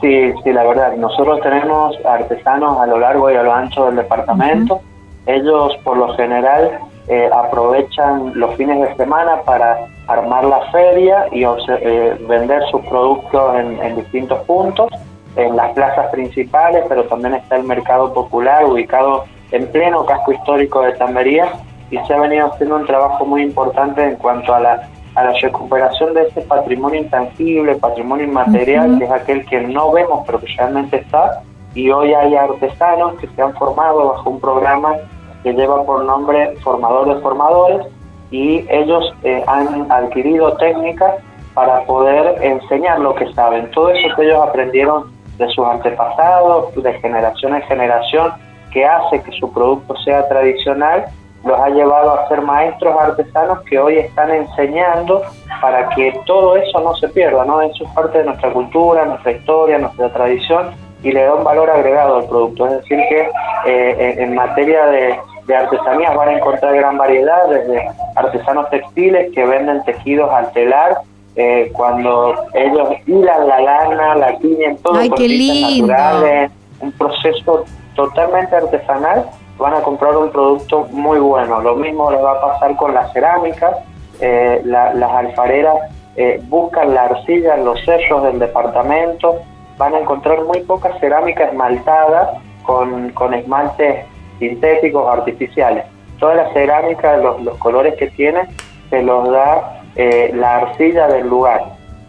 Sí, 0.00 0.32
sí, 0.42 0.52
la 0.52 0.64
verdad. 0.64 0.96
Nosotros 0.96 1.40
tenemos 1.42 1.96
artesanos 2.04 2.80
a 2.80 2.86
lo 2.86 2.98
largo 2.98 3.30
y 3.30 3.36
a 3.36 3.42
lo 3.42 3.52
ancho 3.52 3.86
del 3.86 3.96
departamento. 3.96 4.80
Ellos, 5.26 5.76
por 5.84 5.96
lo 5.96 6.14
general, 6.16 6.78
eh, 7.08 7.30
aprovechan 7.32 8.32
los 8.34 8.54
fines 8.56 8.80
de 8.80 8.94
semana 8.96 9.40
para 9.44 9.78
armar 10.08 10.44
la 10.44 10.60
feria 10.72 11.26
y 11.32 11.44
eh, 11.44 12.16
vender 12.28 12.62
sus 12.70 12.80
productos 12.86 13.56
en, 13.58 13.96
distintos 13.96 14.40
puntos, 14.40 14.88
en 15.36 15.56
las 15.56 15.72
plazas 15.72 16.10
principales, 16.10 16.84
pero 16.88 17.04
también 17.04 17.34
está 17.34 17.56
el 17.56 17.64
mercado 17.64 18.12
popular 18.12 18.64
ubicado 18.64 19.24
en 19.52 19.70
pleno 19.70 20.04
casco 20.04 20.32
histórico 20.32 20.82
de 20.82 20.92
Tambería 20.92 21.52
y 21.90 21.98
se 21.98 22.14
ha 22.14 22.20
venido 22.20 22.46
haciendo 22.46 22.76
un 22.76 22.86
trabajo 22.86 23.24
muy 23.24 23.42
importante 23.42 24.02
en 24.02 24.16
cuanto 24.16 24.54
a 24.54 24.60
la 24.60 24.88
a 25.16 25.24
la 25.24 25.32
recuperación 25.32 26.12
de 26.12 26.28
ese 26.28 26.42
patrimonio 26.42 27.00
intangible, 27.00 27.74
patrimonio 27.76 28.26
inmaterial, 28.26 28.98
que 28.98 29.06
es 29.06 29.10
aquel 29.10 29.46
que 29.46 29.62
no 29.62 29.90
vemos 29.90 30.22
pero 30.26 30.38
que 30.38 30.46
realmente 30.58 30.98
está, 30.98 31.42
y 31.74 31.90
hoy 31.90 32.12
hay 32.12 32.36
artesanos 32.36 33.14
que 33.14 33.26
se 33.28 33.42
han 33.42 33.54
formado 33.54 34.10
bajo 34.10 34.30
un 34.30 34.40
programa 34.40 34.94
que 35.42 35.54
lleva 35.54 35.82
por 35.84 36.04
nombre 36.04 36.54
Formador 36.62 37.14
de 37.14 37.22
Formadores, 37.22 37.86
y 38.30 38.66
ellos 38.68 39.14
eh, 39.22 39.42
han 39.46 39.90
adquirido 39.90 40.54
técnicas 40.58 41.14
para 41.54 41.82
poder 41.84 42.36
enseñar 42.42 43.00
lo 43.00 43.14
que 43.14 43.32
saben. 43.32 43.70
Todo 43.70 43.88
eso 43.90 44.14
que 44.16 44.22
ellos 44.22 44.46
aprendieron 44.46 45.15
de 45.38 45.48
sus 45.48 45.66
antepasados, 45.66 46.74
de 46.74 46.92
generación 47.00 47.54
en 47.54 47.62
generación, 47.62 48.32
que 48.72 48.84
hace 48.84 49.22
que 49.22 49.32
su 49.32 49.52
producto 49.52 49.96
sea 50.04 50.28
tradicional 50.28 51.06
los 51.44 51.60
ha 51.60 51.68
llevado 51.68 52.12
a 52.12 52.28
ser 52.28 52.42
maestros 52.42 52.94
artesanos 53.00 53.60
que 53.62 53.78
hoy 53.78 53.98
están 53.98 54.32
enseñando 54.32 55.22
para 55.60 55.88
que 55.90 56.18
todo 56.26 56.56
eso 56.56 56.80
no 56.80 56.94
se 56.96 57.08
pierda, 57.08 57.44
¿no? 57.44 57.62
Eso 57.62 57.84
es 57.84 57.90
parte 57.92 58.18
de 58.18 58.24
nuestra 58.24 58.52
cultura, 58.52 59.04
nuestra 59.04 59.30
historia, 59.32 59.78
nuestra 59.78 60.12
tradición 60.12 60.74
y 61.02 61.12
le 61.12 61.22
da 61.22 61.34
un 61.34 61.44
valor 61.44 61.70
agregado 61.70 62.16
al 62.16 62.26
producto. 62.26 62.66
Es 62.66 62.72
decir, 62.78 62.98
que 63.08 63.30
eh, 63.66 64.14
en 64.18 64.34
materia 64.34 64.86
de, 64.86 65.18
artesanías 65.54 66.14
van 66.16 66.30
a 66.30 66.32
encontrar 66.32 66.74
gran 66.74 66.98
variedad, 66.98 67.48
desde 67.48 67.88
artesanos 68.16 68.68
textiles 68.70 69.32
que 69.32 69.46
venden 69.46 69.84
tejidos 69.84 70.28
al 70.32 70.50
telar, 70.50 70.96
eh, 71.36 71.70
cuando 71.72 72.34
ellos 72.54 72.88
hilan 73.06 73.46
la 73.46 73.60
lana, 73.60 74.14
la 74.16 74.38
tiñen, 74.38 74.78
todo 74.78 74.98
Ay, 74.98 75.10
qué 75.10 75.28
lindo. 75.28 75.86
naturales, 75.88 76.50
un 76.80 76.92
proceso 76.92 77.64
totalmente 77.94 78.56
artesanal 78.56 79.26
van 79.58 79.74
a 79.74 79.82
comprar 79.82 80.16
un 80.16 80.30
producto 80.30 80.86
muy 80.92 81.18
bueno. 81.18 81.60
Lo 81.60 81.76
mismo 81.76 82.10
les 82.10 82.22
va 82.22 82.32
a 82.32 82.40
pasar 82.40 82.76
con 82.76 82.94
las 82.94 83.12
cerámicas. 83.12 83.76
Eh, 84.20 84.62
las 84.64 85.10
alfareras 85.10 85.76
eh, 86.16 86.40
buscan 86.44 86.94
la 86.94 87.04
arcilla 87.04 87.56
en 87.56 87.64
los 87.66 87.84
sellos 87.84 88.22
del 88.22 88.38
departamento. 88.38 89.36
Van 89.76 89.94
a 89.94 90.00
encontrar 90.00 90.42
muy 90.44 90.60
poca 90.60 90.98
cerámica 91.00 91.44
esmaltada 91.44 92.40
con, 92.62 93.10
con 93.10 93.34
esmaltes 93.34 94.06
sintéticos 94.38 95.06
artificiales. 95.06 95.84
Toda 96.18 96.34
la 96.34 96.52
cerámica, 96.54 97.16
los, 97.18 97.42
los 97.42 97.58
colores 97.58 97.94
que 97.96 98.06
tiene, 98.08 98.48
se 98.88 99.02
los 99.02 99.30
da 99.30 99.82
eh, 99.96 100.30
la 100.34 100.56
arcilla 100.56 101.08
del 101.08 101.28
lugar, 101.28 101.64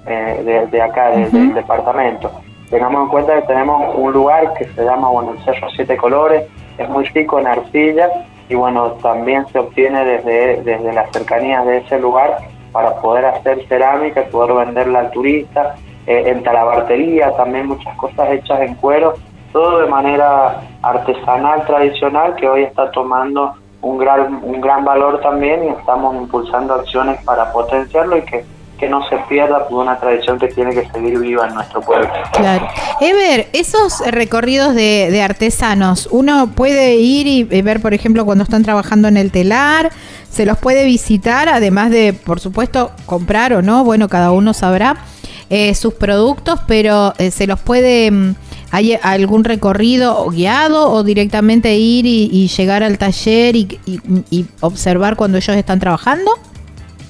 de, 0.06 0.82
acá, 0.82 1.10
del 1.10 1.54
departamento. 1.54 2.32
Tengamos 2.70 3.04
en 3.04 3.10
cuenta 3.10 3.36
que 3.36 3.48
tenemos 3.48 3.94
un 3.96 4.14
lugar 4.14 4.54
que 4.54 4.66
se 4.66 4.86
llama, 4.86 5.10
bueno, 5.10 5.34
el 5.34 5.44
Cerro 5.44 5.70
Siete 5.72 5.98
Colores, 5.98 6.44
es 6.78 6.90
muy 6.90 7.06
rico 7.06 7.40
en 7.40 7.48
arcilla 7.48 8.10
y 8.50 8.56
bueno, 8.56 8.92
también 9.02 9.46
se 9.48 9.60
obtiene 9.60 10.06
desde, 10.06 10.62
desde 10.64 10.94
las 10.94 11.12
cercanías 11.12 11.66
de 11.66 11.78
ese 11.80 12.00
lugar 12.00 12.38
para 12.72 12.96
poder 13.02 13.26
hacer 13.26 13.66
cerámica, 13.68 14.24
poder 14.26 14.66
venderla 14.66 15.00
al 15.00 15.12
turista, 15.12 15.76
eh, 16.06 16.24
en 16.28 16.44
talabartería 16.44 17.36
también 17.36 17.68
muchas 17.68 17.96
cosas 17.98 18.32
hechas 18.32 18.62
en 18.62 18.76
cuero, 18.76 19.16
todo 19.52 19.80
de 19.80 19.88
manera 19.88 20.62
artesanal, 20.82 21.66
tradicional, 21.66 22.36
que 22.36 22.48
hoy 22.48 22.64
está 22.64 22.92
tomando 22.92 23.56
un 23.82 23.98
gran, 23.98 24.42
un 24.44 24.60
gran 24.62 24.84
valor 24.84 25.22
también 25.22 25.64
y 25.64 25.68
estamos 25.70 26.16
impulsando 26.16 26.74
acciones 26.74 27.24
para 27.24 27.52
potenciarlo 27.52 28.18
y 28.18 28.22
que 28.24 28.46
que 28.78 28.88
no 28.88 29.08
se 29.10 29.18
pierda 29.30 29.68
una 29.70 30.00
tradición 30.00 30.40
que 30.40 30.48
tiene 30.48 30.74
que 30.74 30.88
seguir 30.92 31.20
viva 31.20 31.48
en 31.48 31.56
nuestro 31.56 31.82
pueblo. 31.82 32.10
Claro. 32.34 32.68
Ever, 33.02 33.48
esos 33.54 34.00
recorridos 34.12 34.76
de, 34.76 35.22
artesanos, 35.22 36.08
uno 36.12 36.52
puede 36.54 36.96
ir 36.96 37.28
y 37.28 37.44
ver, 37.44 37.82
por 37.82 37.94
ejemplo, 37.94 38.26
cuando 38.26 38.44
están 38.44 38.64
trabajando 38.64 39.08
en 39.08 39.18
el 39.18 39.32
telar, 39.32 39.92
se 40.30 40.46
los 40.46 40.58
puede 40.58 40.86
visitar, 40.86 41.50
además 41.50 41.90
de, 41.90 42.14
por 42.14 42.40
supuesto, 42.40 42.92
comprar 43.06 43.54
o 43.54 43.62
no, 43.62 43.84
bueno, 43.84 44.08
cada 44.08 44.32
uno 44.32 44.54
sabrá 44.54 44.98
eh, 45.50 45.74
sus 45.74 45.96
productos, 45.96 46.60
pero 46.68 47.14
eh, 47.18 47.32
se 47.32 47.48
los 47.48 47.60
puede... 47.60 48.36
¿Hay 48.72 49.00
algún 49.02 49.44
recorrido 49.44 50.28
guiado 50.30 50.92
o 50.92 51.04
directamente 51.04 51.76
ir 51.76 52.06
y, 52.06 52.48
llegar 52.48 52.84
al 52.84 52.98
taller 52.98 53.56
y 53.56 54.46
observar 54.62 55.16
cuando 55.16 55.38
ellos 55.38 55.56
están 55.56 55.80
trabajando? 55.80 56.32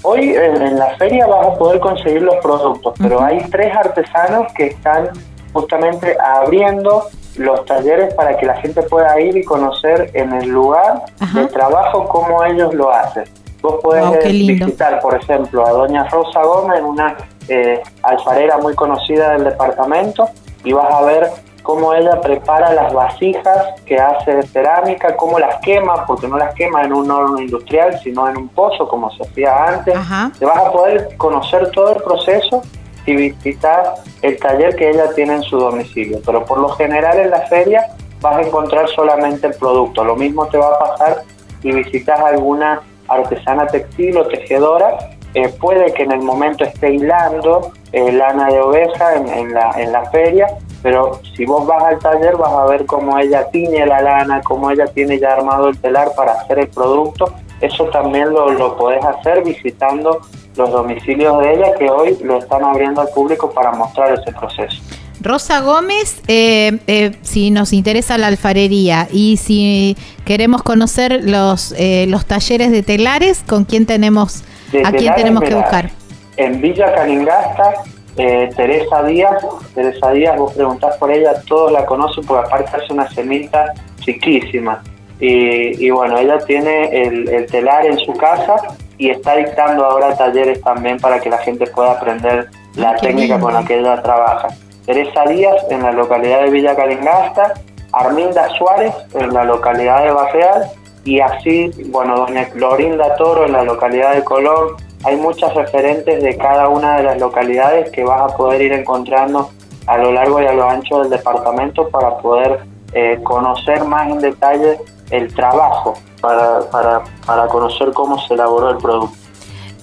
Hoy 0.09 0.33
en 0.35 0.79
la 0.79 0.95
feria 0.97 1.27
vas 1.27 1.47
a 1.47 1.53
poder 1.55 1.81
conseguir 1.81 2.21
los 2.21 2.35
productos, 2.37 2.93
pero 2.97 3.21
hay 3.21 3.39
tres 3.51 3.75
artesanos 3.75 4.47
que 4.53 4.67
están 4.67 5.09
justamente 5.51 6.15
abriendo 6.23 7.09
los 7.35 7.65
talleres 7.65 8.13
para 8.13 8.37
que 8.37 8.45
la 8.45 8.55
gente 8.61 8.81
pueda 8.83 9.19
ir 9.19 9.35
y 9.35 9.43
conocer 9.43 10.11
en 10.13 10.31
el 10.33 10.47
lugar 10.47 11.03
de 11.33 11.45
trabajo 11.47 12.05
cómo 12.07 12.41
ellos 12.45 12.73
lo 12.73 12.89
hacen. 12.89 13.25
Vos 13.61 13.81
podés 13.83 14.23
visitar, 14.23 15.01
por 15.01 15.15
ejemplo, 15.15 15.67
a 15.67 15.71
doña 15.71 16.05
Rosa 16.05 16.41
Gómez, 16.41 16.79
una 16.81 17.17
eh, 17.49 17.81
alfarera 18.03 18.59
muy 18.59 18.75
conocida 18.75 19.33
del 19.33 19.43
departamento, 19.43 20.29
y 20.63 20.71
vas 20.71 20.89
a 20.89 21.01
ver 21.01 21.27
cómo 21.67 21.93
ella 21.93 22.21
prepara 22.21 22.71
las 22.71 22.93
vasijas 22.93 23.81
que 23.85 23.97
hace 23.97 24.35
de 24.35 24.43
cerámica, 24.43 25.17
cómo 25.17 25.37
las 25.37 25.57
quema, 25.57 26.05
porque 26.05 26.25
no 26.25 26.37
las 26.37 26.55
quema 26.55 26.83
en 26.83 26.93
un 26.93 27.11
horno 27.11 27.41
industrial, 27.41 27.99
sino 28.01 28.29
en 28.29 28.37
un 28.37 28.47
pozo, 28.47 28.87
como 28.87 29.11
se 29.11 29.23
hacía 29.23 29.65
antes. 29.65 29.93
Te 30.39 30.45
vas 30.45 30.59
a 30.59 30.71
poder 30.71 31.17
conocer 31.17 31.69
todo 31.71 31.93
el 31.93 32.01
proceso 32.01 32.61
y 33.05 33.17
visitar 33.17 33.95
el 34.21 34.39
taller 34.39 34.77
que 34.77 34.91
ella 34.91 35.13
tiene 35.13 35.35
en 35.35 35.41
su 35.43 35.57
domicilio. 35.57 36.21
Pero 36.25 36.45
por 36.45 36.57
lo 36.57 36.69
general 36.69 37.19
en 37.19 37.31
la 37.31 37.41
feria 37.47 37.85
vas 38.21 38.37
a 38.37 38.41
encontrar 38.43 38.87
solamente 38.87 39.47
el 39.47 39.55
producto. 39.55 40.05
Lo 40.05 40.15
mismo 40.15 40.47
te 40.47 40.57
va 40.57 40.69
a 40.69 40.79
pasar 40.79 41.23
si 41.61 41.73
visitas 41.73 42.17
alguna 42.21 42.81
artesana 43.09 43.67
textil 43.67 44.15
o 44.19 44.25
tejedora. 44.25 45.16
Eh, 45.37 45.49
puede 45.59 45.93
que 45.93 46.01
en 46.01 46.11
el 46.11 46.21
momento 46.21 46.63
esté 46.63 46.95
hilando 46.95 47.71
eh, 47.91 48.11
lana 48.11 48.47
de 48.47 48.59
oveja 48.59 49.15
en, 49.15 49.53
la, 49.53 49.71
en 49.77 49.91
la 49.91 50.09
feria 50.09 50.47
pero 50.81 51.19
si 51.35 51.45
vos 51.45 51.67
vas 51.67 51.83
al 51.83 51.99
taller 51.99 52.37
vas 52.37 52.53
a 52.53 52.65
ver 52.65 52.85
cómo 52.85 53.19
ella 53.19 53.47
tiñe 53.51 53.85
la 53.85 54.01
lana, 54.01 54.41
cómo 54.41 54.71
ella 54.71 54.85
tiene 54.87 55.19
ya 55.19 55.33
armado 55.33 55.69
el 55.69 55.77
telar 55.77 56.13
para 56.15 56.33
hacer 56.33 56.59
el 56.59 56.69
producto. 56.69 57.33
Eso 57.61 57.85
también 57.85 58.31
lo, 58.31 58.51
lo 58.53 58.77
podés 58.77 59.03
hacer 59.03 59.43
visitando 59.43 60.21
los 60.55 60.71
domicilios 60.71 61.39
de 61.39 61.53
ella 61.53 61.75
que 61.77 61.89
hoy 61.89 62.17
lo 62.23 62.37
están 62.37 62.63
abriendo 62.63 63.01
al 63.01 63.09
público 63.09 63.51
para 63.51 63.73
mostrar 63.73 64.13
ese 64.13 64.31
proceso. 64.31 64.81
Rosa 65.19 65.61
Gómez, 65.61 66.21
eh, 66.27 67.17
si 67.21 67.51
nos 67.51 67.73
interesa 67.73 68.17
la 68.17 68.27
alfarería 68.27 69.07
y 69.11 69.37
si 69.37 69.97
queremos 70.25 70.63
conocer 70.63 71.21
los 71.23 71.73
eh, 71.77 72.05
los 72.07 72.25
talleres 72.25 72.71
de 72.71 72.83
telares, 72.83 73.43
¿con 73.47 73.65
quién 73.65 73.85
tenemos, 73.85 74.43
a 74.83 74.91
quién 74.91 75.15
tenemos 75.15 75.43
que 75.43 75.55
buscar? 75.55 75.89
En 76.37 76.61
Villa 76.61 76.93
Caningasta, 76.93 77.83
Teresa 78.15 79.03
Díaz, 79.03 79.45
Teresa 79.73 80.11
Díaz, 80.11 80.37
vos 80.37 80.53
preguntás 80.53 80.97
por 80.97 81.11
ella, 81.11 81.33
todos 81.47 81.71
la 81.71 81.85
conocen 81.85 82.25
porque 82.25 82.47
aparte 82.47 82.77
hace 82.77 82.93
una 82.93 83.09
semita 83.11 83.73
chiquísima. 83.99 84.83
Y, 85.19 85.89
bueno, 85.89 86.17
ella 86.17 86.37
tiene 86.39 86.89
el, 87.01 87.27
el 87.29 87.47
telar 87.47 87.85
en 87.85 87.97
su 87.97 88.13
casa 88.13 88.55
y 88.97 89.09
está 89.09 89.35
dictando 89.35 89.85
ahora 89.85 90.15
talleres 90.15 90.61
también 90.61 90.99
para 90.99 91.19
que 91.19 91.29
la 91.29 91.37
gente 91.39 91.65
pueda 91.67 91.93
aprender 91.93 92.49
la 92.75 92.95
técnica 92.95 93.39
con 93.39 93.53
la 93.53 93.63
que 93.65 93.79
ella 93.79 94.01
trabaja. 94.01 94.47
Teresa 94.85 95.23
Díaz 95.27 95.55
en 95.69 95.83
la 95.83 95.91
localidad 95.91 96.43
de 96.43 96.51
Villa 96.51 96.75
Calingasta, 96.75 97.53
Arminda 97.91 98.47
Suárez 98.57 98.93
en 99.13 99.33
la 99.33 99.43
localidad 99.43 100.03
de 100.03 100.11
Barreal 100.11 100.71
y 101.07 101.21
así, 101.21 101.71
bueno, 101.85 102.17
doña 102.17 102.45
Florinda 102.51 103.15
Toro 103.15 103.45
en 103.45 103.53
la 103.53 103.63
localidad 103.63 104.13
de 104.13 104.25
Colón. 104.25 104.75
Hay 105.05 105.15
muchas 105.15 105.53
referentes 105.55 106.21
de 106.21 106.35
cada 106.35 106.67
una 106.67 106.97
de 106.97 107.03
las 107.03 107.17
localidades 107.17 107.89
que 107.91 108.03
vas 108.03 108.29
a 108.29 108.35
poder 108.35 108.61
ir 108.61 108.73
encontrando 108.73 109.49
a 109.85 109.97
lo 109.97 110.11
largo 110.11 110.41
y 110.41 110.45
a 110.45 110.51
lo 110.51 110.69
ancho 110.69 110.99
del 110.99 111.09
departamento 111.09 111.87
para 111.87 112.17
poder 112.17 112.59
eh, 112.91 113.21
conocer 113.23 113.85
más 113.85 114.09
en 114.09 114.19
detalle 114.19 114.79
el 115.09 115.33
trabajo, 115.33 115.93
para, 116.19 116.59
para, 116.71 117.03
para 117.25 117.47
conocer 117.47 117.93
cómo 117.93 118.19
se 118.27 118.33
elaboró 118.33 118.71
el 118.71 118.77
producto. 118.77 119.15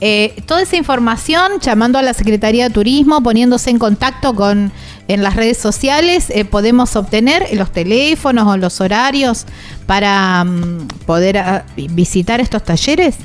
Eh, 0.02 0.34
toda 0.46 0.60
esa 0.60 0.76
información, 0.76 1.52
llamando 1.60 1.98
a 1.98 2.02
la 2.02 2.12
Secretaría 2.12 2.64
de 2.64 2.74
Turismo, 2.74 3.22
poniéndose 3.22 3.70
en 3.70 3.78
contacto 3.78 4.34
con 4.34 4.72
en 5.08 5.22
las 5.22 5.36
redes 5.36 5.58
sociales, 5.58 6.30
eh, 6.30 6.44
podemos 6.44 6.96
obtener 6.96 7.46
los 7.54 7.70
teléfonos 7.70 8.46
o 8.46 8.56
los 8.56 8.80
horarios 8.80 9.46
para 9.86 10.44
mm, 10.44 10.88
poder 11.06 11.38
ah, 11.38 11.64
visitar 11.76 12.40
estos 12.40 12.62
talleres. 12.62 13.16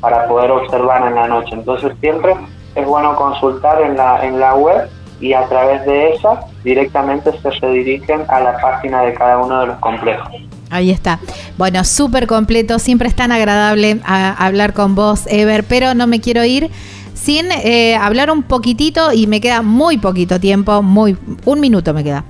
para 0.00 0.26
poder 0.26 0.50
observar 0.50 1.06
en 1.06 1.14
la 1.14 1.28
noche. 1.28 1.54
Entonces 1.54 1.92
siempre 2.00 2.34
es 2.74 2.86
bueno 2.86 3.14
consultar 3.16 3.82
en 3.82 3.96
la, 3.96 4.24
en 4.26 4.40
la 4.40 4.54
web 4.54 4.88
y 5.20 5.32
a 5.32 5.46
través 5.48 5.84
de 5.86 6.10
esa 6.10 6.40
directamente 6.64 7.30
se 7.40 7.50
redirigen 7.50 8.22
a 8.28 8.40
la 8.40 8.56
página 8.58 9.02
de 9.02 9.14
cada 9.14 9.38
uno 9.38 9.60
de 9.60 9.66
los 9.68 9.78
complejos. 9.78 10.28
Ahí 10.70 10.90
está. 10.90 11.20
Bueno, 11.56 11.84
súper 11.84 12.26
completo, 12.26 12.78
siempre 12.78 13.08
es 13.08 13.14
tan 13.14 13.30
agradable 13.30 14.00
hablar 14.04 14.72
con 14.72 14.94
vos, 14.94 15.26
Ever, 15.28 15.64
pero 15.64 15.94
no 15.94 16.06
me 16.06 16.20
quiero 16.20 16.44
ir 16.44 16.70
sin 17.14 17.46
eh, 17.52 17.96
hablar 17.96 18.30
un 18.30 18.42
poquitito 18.42 19.12
y 19.12 19.26
me 19.26 19.40
queda 19.40 19.62
muy 19.62 19.98
poquito 19.98 20.40
tiempo, 20.40 20.82
muy 20.82 21.16
un 21.44 21.60
minuto 21.60 21.94
me 21.94 22.02
queda, 22.02 22.24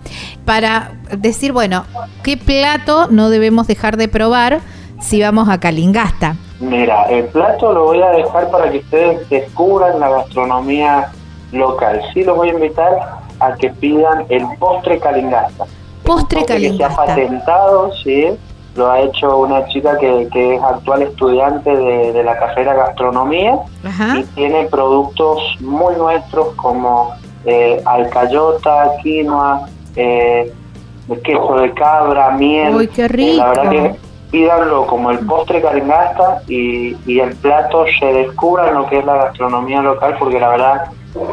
para 0.45 0.93
decir, 1.19 1.53
bueno, 1.53 1.85
¿qué 2.23 2.37
plato 2.37 3.09
no 3.11 3.31
debemos 3.31 3.67
dejar 3.67 3.97
de 3.97 4.09
probar 4.09 4.61
si 5.01 5.21
vamos 5.21 5.49
a 5.49 5.59
Calingasta? 5.59 6.37
Mira, 6.61 7.05
el 7.05 7.25
plato 7.27 7.73
lo 7.73 7.85
voy 7.85 8.03
a 8.03 8.11
dejar 8.11 8.51
para 8.51 8.71
que 8.71 8.79
ustedes 8.79 9.29
descubran 9.29 9.99
la 9.99 10.09
gastronomía 10.09 11.11
local. 11.53 12.01
Sí 12.13 12.23
los 12.23 12.37
voy 12.37 12.51
a 12.51 12.53
invitar 12.53 13.19
a 13.41 13.55
que 13.55 13.71
pidan 13.71 14.25
el 14.29 14.45
postre 14.59 14.99
Calingasta. 14.99 15.65
Postre 16.05 16.45
Calingasta. 16.45 16.89
Que 16.89 17.13
se 17.13 17.13
ha 17.13 17.15
patentado, 17.15 17.93
sí, 18.03 18.39
lo 18.77 18.91
ha 18.91 19.01
hecho 19.01 19.39
una 19.39 19.67
chica 19.67 19.97
que, 19.99 20.29
que 20.33 20.57
es 20.57 20.63
actual 20.63 21.03
estudiante 21.03 21.75
de, 21.75 22.23
la 22.23 22.39
carrera 22.39 22.75
gastronomía 22.75 23.59
y 24.17 24.23
tiene 24.35 24.65
productos 24.67 25.41
muy 25.61 25.95
nuestros 25.97 26.55
como 26.55 27.15
eh, 27.45 27.81
alcayota, 27.85 28.93
quinoa, 29.03 29.69
eh, 29.97 30.53
queso 31.23 31.57
de 31.57 31.73
cabra, 31.75 32.31
miel. 32.31 32.75
Uy, 32.75 32.89
qué 32.89 33.07
rico. 33.07 33.37
la 33.37 33.49
verdad 33.49 33.71
que 33.71 34.04
pídanlo 34.35 34.85
como 34.89 35.13
el 35.13 35.21
postre 35.21 35.63
caringasta 35.63 36.43
y, 36.49 36.97
y 37.07 37.21
el 37.21 37.37
plato 37.37 37.85
se 38.01 38.07
descubran 38.07 38.75
lo 38.75 38.85
que 38.89 38.99
es 38.99 39.05
la 39.05 39.15
gastronomía 39.15 39.81
local 39.81 40.17
porque 40.19 40.41
la 40.41 40.49
verdad 40.49 40.85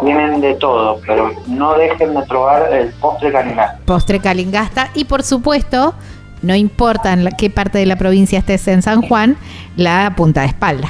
tienen 0.03 0.39
de 0.39 0.53
todo, 0.53 0.99
pero 1.07 1.31
no 1.47 1.73
dejen 1.73 2.13
de 2.13 2.21
probar 2.27 2.71
el 2.71 2.93
postre 2.93 3.31
calingasta. 3.31 3.79
Postre 3.85 4.19
calingasta 4.19 4.91
y 4.93 5.05
por 5.05 5.23
supuesto 5.23 5.95
no 6.43 6.53
importa 6.53 7.13
en 7.13 7.27
qué 7.39 7.49
parte 7.49 7.79
de 7.79 7.87
la 7.87 7.95
provincia 7.95 8.37
estés 8.37 8.67
en 8.67 8.83
San 8.83 9.01
Juan, 9.01 9.35
la 9.77 10.13
punta 10.15 10.41
de 10.41 10.47
espalda. 10.47 10.89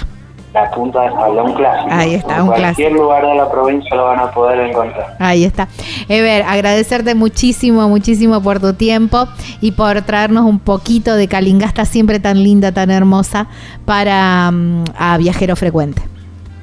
La 0.54 0.70
punta 0.72 1.02
de 1.02 1.08
espalda, 1.08 1.44
un 1.44 1.54
clásico. 1.54 1.94
Ahí 1.94 2.16
está, 2.16 2.36
en 2.36 2.42
un 2.42 2.48
cualquier 2.48 2.92
lugar 2.92 3.26
de 3.26 3.36
la 3.36 3.50
provincia 3.50 3.96
lo 3.96 4.06
van 4.06 4.20
a 4.20 4.32
poder 4.32 4.60
encontrar. 4.60 5.16
Ahí 5.18 5.46
está. 5.46 5.70
Ever, 6.10 6.44
agradecerte 6.44 7.16
muchísimo, 7.16 7.88
muchísimo 7.88 8.42
por 8.42 8.60
tu 8.60 8.74
tiempo 8.74 9.28
y 9.62 9.72
por 9.72 10.02
traernos 10.02 10.44
un 10.44 10.60
poquito 10.60 11.16
de 11.16 11.30
Calingasta, 11.30 11.86
siempre 11.86 12.20
tan 12.20 12.44
linda, 12.44 12.74
tan 12.74 12.92
hermosa, 12.92 13.48
para 13.86 14.52
mm, 14.52 14.84
a 14.98 15.18
Viajero 15.18 15.56
Frecuente. 15.56 16.02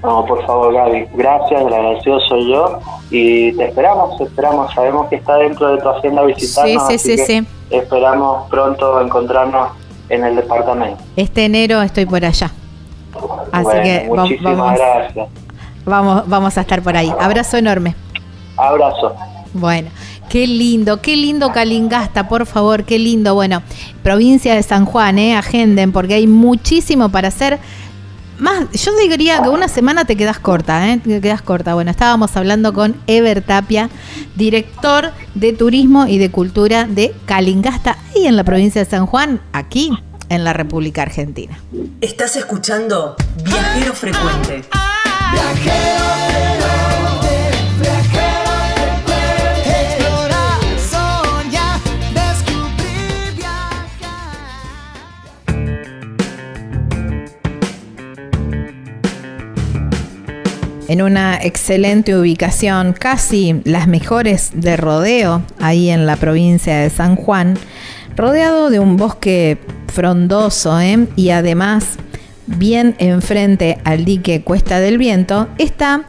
No, 0.02 0.24
por 0.26 0.44
favor, 0.46 0.72
Gaby, 0.74 1.06
gracias, 1.14 1.60
el 1.60 1.72
agradecido 1.72 2.20
soy 2.20 2.52
yo 2.52 2.78
y 3.10 3.52
te 3.52 3.64
esperamos, 3.64 4.16
te 4.16 4.24
esperamos, 4.24 4.72
sabemos 4.72 5.08
que 5.08 5.16
está 5.16 5.36
dentro 5.36 5.74
de 5.74 5.82
tu 5.82 5.88
hacienda 5.88 6.22
visitarnos, 6.22 6.86
sí, 6.88 6.98
sí, 6.98 7.16
sí, 7.16 7.24
sí. 7.24 7.46
esperamos 7.70 8.48
pronto 8.48 9.00
encontrarnos 9.00 9.70
en 10.08 10.24
el 10.24 10.36
departamento. 10.36 11.02
Este 11.16 11.46
enero 11.46 11.82
estoy 11.82 12.06
por 12.06 12.24
allá. 12.24 12.52
Así 13.52 13.82
que 13.82 14.06
muchísimas 14.08 14.56
vamos, 14.56 14.78
gracias. 14.78 15.28
Vamos, 15.84 16.28
vamos 16.28 16.58
a 16.58 16.60
estar 16.60 16.82
por 16.82 16.96
ahí. 16.96 17.12
Abrazo 17.18 17.56
enorme. 17.56 17.94
Abrazo. 18.56 19.14
Bueno, 19.54 19.88
qué 20.28 20.46
lindo, 20.46 21.00
qué 21.00 21.16
lindo 21.16 21.52
Calingasta, 21.52 22.28
por 22.28 22.46
favor, 22.46 22.84
qué 22.84 22.98
lindo. 22.98 23.34
Bueno, 23.34 23.62
provincia 24.02 24.54
de 24.54 24.62
San 24.62 24.84
Juan, 24.84 25.18
eh, 25.18 25.36
agenden, 25.36 25.92
porque 25.92 26.14
hay 26.14 26.26
muchísimo 26.26 27.08
para 27.08 27.28
hacer 27.28 27.58
más, 28.38 28.70
yo 28.70 28.92
diría 28.96 29.42
que 29.42 29.48
una 29.48 29.66
semana 29.66 30.04
te 30.04 30.16
quedas 30.16 30.38
corta, 30.38 30.88
¿eh? 30.88 30.98
Te 30.98 31.20
quedas 31.20 31.42
corta. 31.42 31.74
Bueno, 31.74 31.90
estábamos 31.90 32.36
hablando 32.36 32.72
con 32.72 32.94
Ever 33.08 33.42
Tapia, 33.42 33.90
director 34.36 35.10
de 35.34 35.52
turismo 35.52 36.06
y 36.06 36.18
de 36.18 36.30
cultura 36.30 36.84
de 36.84 37.14
Calingasta, 37.26 37.98
y 38.14 38.26
en 38.26 38.36
la 38.36 38.44
provincia 38.44 38.84
de 38.84 38.88
San 38.88 39.06
Juan, 39.06 39.40
aquí 39.52 39.90
en 40.28 40.44
la 40.44 40.52
República 40.52 41.02
Argentina. 41.02 41.58
Estás 42.00 42.36
escuchando 42.36 43.16
Viajero 43.44 43.94
Frecuente. 43.94 44.62
Viajero 45.32 46.04
Frecuente, 46.28 47.50
Viajero 47.80 48.52
Frecuente. 48.74 49.18
Explorar, 49.64 50.60
soñar, 50.78 51.80
descubrir, 52.14 53.34
viajar. 53.36 54.28
En 60.88 61.02
una 61.02 61.36
excelente 61.42 62.16
ubicación, 62.16 62.92
casi 62.92 63.60
las 63.64 63.88
mejores 63.88 64.50
de 64.54 64.76
rodeo, 64.76 65.42
ahí 65.58 65.90
en 65.90 66.06
la 66.06 66.16
provincia 66.16 66.78
de 66.78 66.90
San 66.90 67.16
Juan, 67.16 67.58
rodeado 68.16 68.70
de 68.70 68.80
un 68.80 68.96
bosque 68.96 69.58
frondoso 69.98 70.78
¿eh? 70.78 71.08
y 71.16 71.30
además 71.30 71.98
bien 72.46 72.94
enfrente 73.00 73.78
al 73.82 74.04
dique 74.04 74.42
Cuesta 74.42 74.78
del 74.78 74.96
Viento, 74.96 75.48
está 75.58 76.04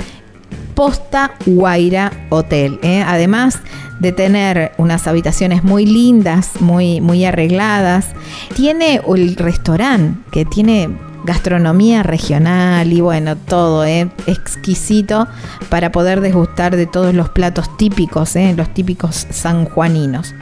Posta 0.75 1.31
Guaira 1.47 2.11
Hotel. 2.29 2.79
¿eh? 2.83 3.03
Además 3.03 3.57
de 3.99 4.11
tener 4.11 4.73
unas 4.77 5.07
habitaciones 5.07 5.63
muy 5.63 5.87
lindas, 5.87 6.61
muy, 6.61 7.01
muy 7.01 7.25
arregladas, 7.25 8.09
tiene 8.55 9.01
el 9.07 9.35
restaurante 9.35 10.19
que 10.31 10.45
tiene 10.45 10.89
gastronomía 11.23 12.03
regional 12.03 12.91
y 12.91 13.01
bueno, 13.01 13.35
todo 13.35 13.85
¿eh? 13.85 14.09
exquisito 14.27 15.27
para 15.69 15.91
poder 15.91 16.21
desgustar 16.21 16.75
de 16.75 16.85
todos 16.85 17.13
los 17.13 17.29
platos 17.29 17.75
típicos, 17.77 18.35
¿eh? 18.35 18.53
los 18.55 18.73
típicos 18.73 19.27
sanjuaninos. 19.29 20.33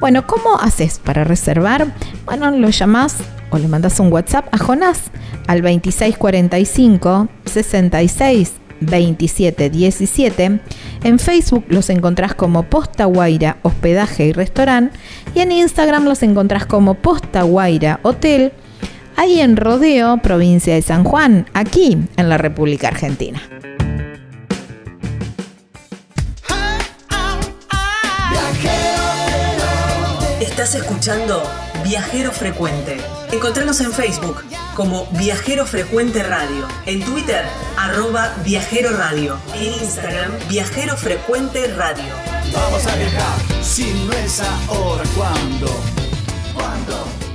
Bueno, 0.00 0.26
¿cómo 0.26 0.58
haces 0.60 0.98
para 0.98 1.24
reservar? 1.24 1.94
Bueno, 2.24 2.50
lo 2.50 2.70
llamás 2.70 3.16
o 3.50 3.58
le 3.58 3.68
mandas 3.68 4.00
un 4.00 4.12
WhatsApp 4.12 4.46
a 4.52 4.58
Jonás 4.58 5.04
al 5.46 5.62
2645 5.62 7.28
66 7.44 8.52
27 8.80 9.70
17. 9.70 10.60
En 11.04 11.18
Facebook 11.18 11.64
los 11.68 11.90
encontrás 11.90 12.34
como 12.34 12.64
Posta 12.64 13.04
Guaira 13.04 13.58
Hospedaje 13.62 14.26
y 14.26 14.32
Restaurante 14.32 14.98
y 15.34 15.40
en 15.40 15.52
Instagram 15.52 16.04
los 16.04 16.22
encontrás 16.22 16.66
como 16.66 16.94
Posta 16.94 17.42
Guaira 17.42 18.00
Hotel, 18.02 18.52
ahí 19.16 19.40
en 19.40 19.56
Rodeo, 19.56 20.18
provincia 20.18 20.74
de 20.74 20.82
San 20.82 21.04
Juan, 21.04 21.46
aquí 21.54 21.98
en 22.16 22.28
la 22.28 22.38
República 22.38 22.88
Argentina. 22.88 23.42
Estás 30.40 30.74
escuchando 30.74 31.42
Viajero 31.84 32.32
Frecuente. 32.32 32.96
Encontranos 33.30 33.80
en 33.80 33.92
Facebook 33.92 34.42
como 34.74 35.06
Viajero 35.12 35.66
Frecuente 35.66 36.22
Radio, 36.22 36.66
en 36.86 37.02
Twitter 37.02 37.44
arroba 37.76 38.34
Viajero 38.44 38.90
Radio, 38.96 39.38
en 39.54 39.72
Instagram 39.82 40.32
Viajero 40.48 40.96
Frecuente 40.96 41.66
Radio. 41.74 42.12
Vamos 42.52 42.86
a 42.86 42.96
viajar, 42.96 43.62
si 43.62 43.84
no 44.06 44.12
es 44.12 44.40
ahora, 44.40 45.04
¿cuándo? 45.14 45.68
¿Cuándo? 46.54 47.25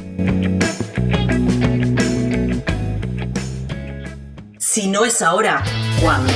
Si 4.58 4.88
no 4.88 5.04
es 5.04 5.22
ahora, 5.22 5.62
¿cuándo? 6.02 6.32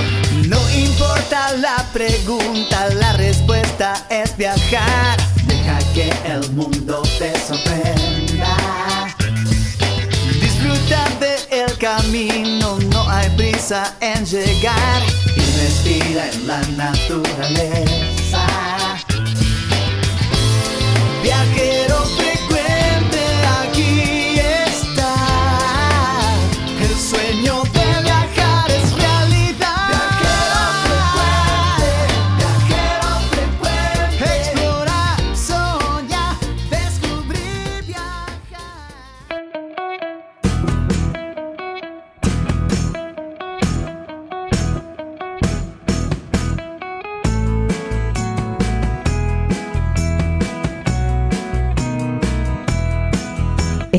No 0.49 0.61
importa 0.71 1.57
la 1.57 1.85
pregunta, 1.93 2.89
la 2.95 3.15
respuesta 3.15 4.07
es 4.09 4.37
viajar. 4.37 5.19
Deja 5.47 5.79
que 5.93 6.13
el 6.25 6.49
mundo 6.53 7.03
te 7.19 7.37
sorprenda. 7.41 8.88
Disfruta 10.89 11.05
del 11.51 11.79
camino, 11.79 12.79
no 12.91 13.11
hay 13.11 13.29
prisa 13.37 13.95
en 14.01 14.25
llegar. 14.25 15.03
Y 15.37 15.41
respira 15.61 16.31
en 16.31 16.47
la 16.47 16.61
naturaleza. 16.77 18.47
Viajero 21.23 22.18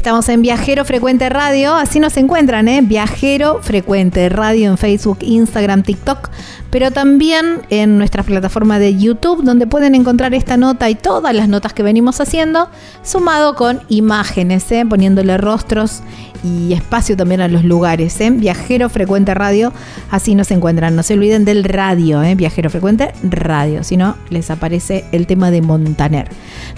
Estamos 0.09 0.27
en 0.29 0.41
Viajero 0.41 0.85
Frecuente 0.85 1.29
Radio, 1.29 1.75
así 1.75 1.99
nos 1.99 2.17
encuentran, 2.17 2.67
¿eh? 2.67 2.81
Viajero 2.81 3.61
Frecuente 3.61 4.27
Radio 4.29 4.71
en 4.71 4.79
Facebook, 4.79 5.19
Instagram, 5.21 5.83
TikTok, 5.83 6.31
pero 6.71 6.91
también 6.91 7.61
en 7.69 7.97
nuestra 7.97 8.23
plataforma 8.23 8.79
de 8.79 8.97
YouTube, 8.97 9.43
donde 9.43 9.67
pueden 9.67 9.95
encontrar 9.95 10.33
esta 10.33 10.57
nota 10.57 10.89
y 10.89 10.95
todas 10.95 11.33
las 11.33 11.49
notas 11.49 11.73
que 11.73 11.83
venimos 11.83 12.21
haciendo, 12.21 12.69
sumado 13.03 13.55
con 13.55 13.81
imágenes, 13.89 14.71
¿eh? 14.71 14.85
poniéndole 14.87 15.37
rostros 15.37 16.01
y 16.43 16.73
espacio 16.73 17.17
también 17.17 17.41
a 17.41 17.47
los 17.47 17.63
lugares. 17.63 18.19
¿eh? 18.21 18.29
Viajero 18.29 18.89
Frecuente 18.89 19.33
Radio, 19.33 19.73
así 20.11 20.35
nos 20.35 20.51
encuentran. 20.51 20.95
No 20.95 21.03
se 21.03 21.15
olviden 21.15 21.43
del 21.43 21.63
radio, 21.63 22.21
¿eh? 22.23 22.35
Viajero 22.35 22.69
Frecuente 22.69 23.11
Radio, 23.23 23.83
si 23.83 23.97
no 23.97 24.15
les 24.29 24.51
aparece 24.51 25.05
el 25.11 25.27
tema 25.27 25.51
de 25.51 25.61
Montaner. 25.61 26.29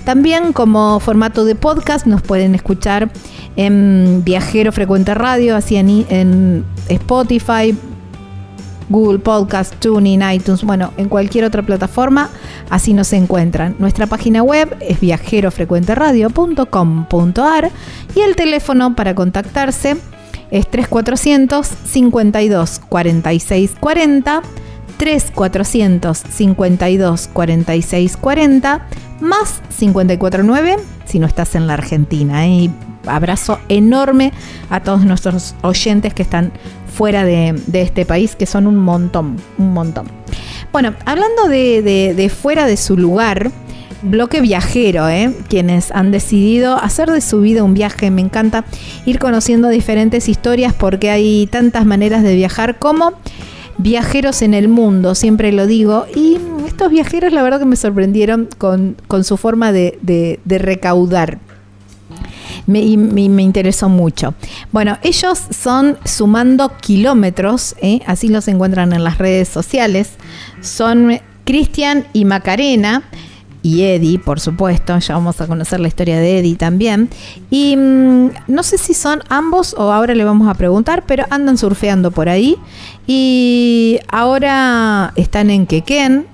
También 0.06 0.54
como 0.54 1.00
formato 1.00 1.46
de 1.46 1.56
podcast 1.56 2.06
nos 2.06 2.22
pueden 2.22 2.56
escuchar 2.56 3.12
en 3.58 4.22
Viajero 4.24 4.72
Frecuente 4.72 5.14
Radio, 5.14 5.56
así 5.56 5.76
en, 5.76 6.06
en 6.10 6.66
Spotify, 6.88 7.76
Google 8.92 9.20
Podcast, 9.20 9.74
TuneIn, 9.80 10.22
iTunes, 10.34 10.64
bueno, 10.64 10.92
en 10.98 11.08
cualquier 11.10 11.46
otra 11.46 11.64
plataforma, 11.64 12.30
así 12.70 12.94
nos 12.94 13.12
encuentran. 13.14 13.76
Nuestra 13.80 14.06
página 14.06 14.44
web 14.44 14.78
es 14.82 15.00
viajerofrecuenteradio.com.ar 15.00 17.72
y 18.16 18.20
el 18.20 18.36
teléfono 18.36 18.96
para 18.96 19.16
contactarse 19.16 19.98
es 20.52 20.70
3400 20.70 21.68
52 21.86 22.82
46 22.90 23.72
40 23.80 24.42
3400 24.98 26.18
52 26.18 27.30
46 27.32 28.18
40 28.18 28.86
más 29.22 29.62
549 29.80 30.76
si 31.06 31.20
no 31.20 31.28
estás 31.28 31.56
en 31.56 31.68
la 31.68 31.74
Argentina. 31.74 32.48
Y 32.48 32.70
abrazo 33.08 33.60
enorme 33.70 34.34
a 34.70 34.82
todos 34.82 35.06
nuestros 35.06 35.56
oyentes 35.62 36.14
que 36.14 36.24
están 36.24 36.52
fuera 36.94 37.26
de, 37.26 37.56
este 37.74 38.06
país, 38.06 38.36
que 38.36 38.46
son 38.46 38.68
un 38.68 38.78
montón, 38.78 39.38
un 39.58 39.74
montón. 39.74 40.08
Bueno, 40.72 40.94
hablando 41.06 41.48
de, 41.48 42.32
fuera 42.36 42.66
de 42.66 42.78
su 42.78 42.98
lugar, 42.98 43.52
bloque 44.04 44.42
viajero, 44.42 45.08
¿eh? 45.10 45.34
quienes 45.48 45.92
han 45.92 46.12
decidido 46.12 46.76
hacer 46.76 47.12
de 47.12 47.22
su 47.22 47.42
vida 47.42 47.64
un 47.64 47.74
viaje. 47.74 48.10
Me 48.12 48.22
encanta 48.22 48.66
ir 49.06 49.20
conociendo 49.20 49.70
diferentes 49.70 50.28
historias 50.30 50.74
porque 50.74 51.10
hay 51.10 51.48
tantas 51.48 51.86
maneras 51.86 52.24
de 52.24 52.36
viajar 52.36 52.80
como 52.80 53.14
viajeros 53.78 54.42
en 54.42 54.54
el 54.54 54.68
mundo, 54.68 55.16
siempre 55.16 55.52
lo 55.52 55.68
digo. 55.68 56.06
Y 56.16 56.38
estos 56.66 56.90
viajeros 56.90 57.34
la 57.34 57.44
verdad 57.44 57.60
que 57.60 57.66
me 57.66 57.76
sorprendieron 57.76 58.48
con, 58.58 58.96
su 59.24 59.38
forma 59.38 59.72
de, 59.72 60.40
recaudar. 60.46 61.40
Me, 62.68 62.98
me, 62.98 63.42
interesó 63.42 63.90
mucho. 63.90 64.34
Bueno, 64.72 64.98
ellos 65.02 65.40
son 65.50 65.98
sumando 66.06 66.72
kilómetros, 66.78 67.76
¿eh? 67.82 68.02
así 68.06 68.28
los 68.28 68.48
encuentran 68.48 68.94
en 68.94 69.04
las 69.04 69.18
redes 69.18 69.48
sociales. 69.48 70.12
Son 70.62 71.20
Cristian 71.44 72.06
y 72.14 72.26
Macarena 72.26 73.04
y 73.64 73.84
Eddie, 73.84 74.18
por 74.18 74.40
supuesto, 74.40 74.98
ya 74.98 75.14
vamos 75.14 75.40
a 75.40 75.48
conocer 75.48 75.80
la 75.80 75.88
historia 75.88 76.20
de 76.20 76.40
Eddie 76.40 76.56
también. 76.56 77.10
Y 77.50 77.76
mm, 77.78 78.30
no 78.48 78.64
sé 78.64 78.78
si 78.78 78.94
son 78.94 79.22
ambos 79.30 79.76
o 79.78 79.92
ahora 79.92 80.16
le 80.16 80.24
vamos 80.24 80.48
a 80.48 80.56
preguntar, 80.56 81.04
pero 81.06 81.26
andan 81.30 81.58
surfeando 81.58 82.12
por 82.12 82.28
ahí 82.28 82.58
y 83.06 84.00
ahora 84.08 85.14
están 85.16 85.50
en 85.50 85.68
Quequén, 85.68 86.26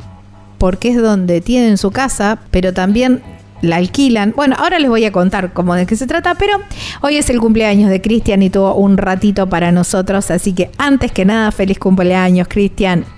porque 0.58 0.90
es 0.90 1.02
donde 1.02 1.42
tienen 1.42 1.78
su 1.78 1.92
casa, 1.92 2.40
pero 2.50 2.74
también 2.74 3.22
la 3.62 3.78
alquilan. 3.78 4.34
Bueno, 4.36 4.56
ahora 4.58 4.80
les 4.80 4.90
voy 4.90 5.06
a 5.06 5.12
contar 5.12 5.54
cómo 5.54 5.76
de 5.76 5.86
qué 5.86 5.96
se 5.96 6.08
trata, 6.08 6.36
pero 6.36 6.62
hoy 7.02 7.18
es 7.18 7.30
el 7.30 7.40
cumpleaños 7.40 7.90
de 7.90 8.02
Cristian 8.02 8.42
y 8.44 8.50
tuvo 8.50 8.76
un 8.76 8.98
ratito 8.98 9.48
para 9.48 9.72
nosotros, 9.72 10.32
así 10.32 10.54
que 10.54 10.70
antes 10.78 11.12
que 11.12 11.26
nada, 11.26 11.52
feliz 11.52 11.80
cumpleaños, 11.80 12.48
Cristian. 12.48 13.17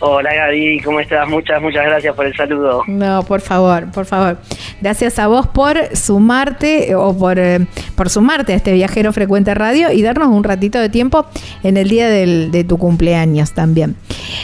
Hola 0.00 0.32
Gaby, 0.32 0.80
¿cómo 0.84 1.00
estás? 1.00 1.28
Muchas, 1.28 1.60
muchas 1.60 1.84
gracias 1.84 2.14
por 2.14 2.24
el 2.24 2.34
saludo. 2.36 2.84
No, 2.86 3.24
por 3.24 3.40
favor, 3.40 3.90
por 3.90 4.06
favor. 4.06 4.38
Gracias 4.80 5.18
a 5.18 5.26
vos 5.26 5.48
por 5.48 5.76
sumarte 5.96 6.94
o 6.94 7.18
por, 7.18 7.36
eh, 7.40 7.66
por 7.96 8.08
sumarte 8.08 8.52
a 8.52 8.56
este 8.56 8.72
viajero 8.72 9.12
frecuente 9.12 9.54
radio 9.54 9.90
y 9.90 10.02
darnos 10.02 10.28
un 10.28 10.44
ratito 10.44 10.78
de 10.78 10.88
tiempo 10.88 11.26
en 11.64 11.76
el 11.76 11.88
día 11.88 12.08
de 12.08 12.64
tu 12.68 12.78
cumpleaños 12.78 13.54
también. 13.54 13.96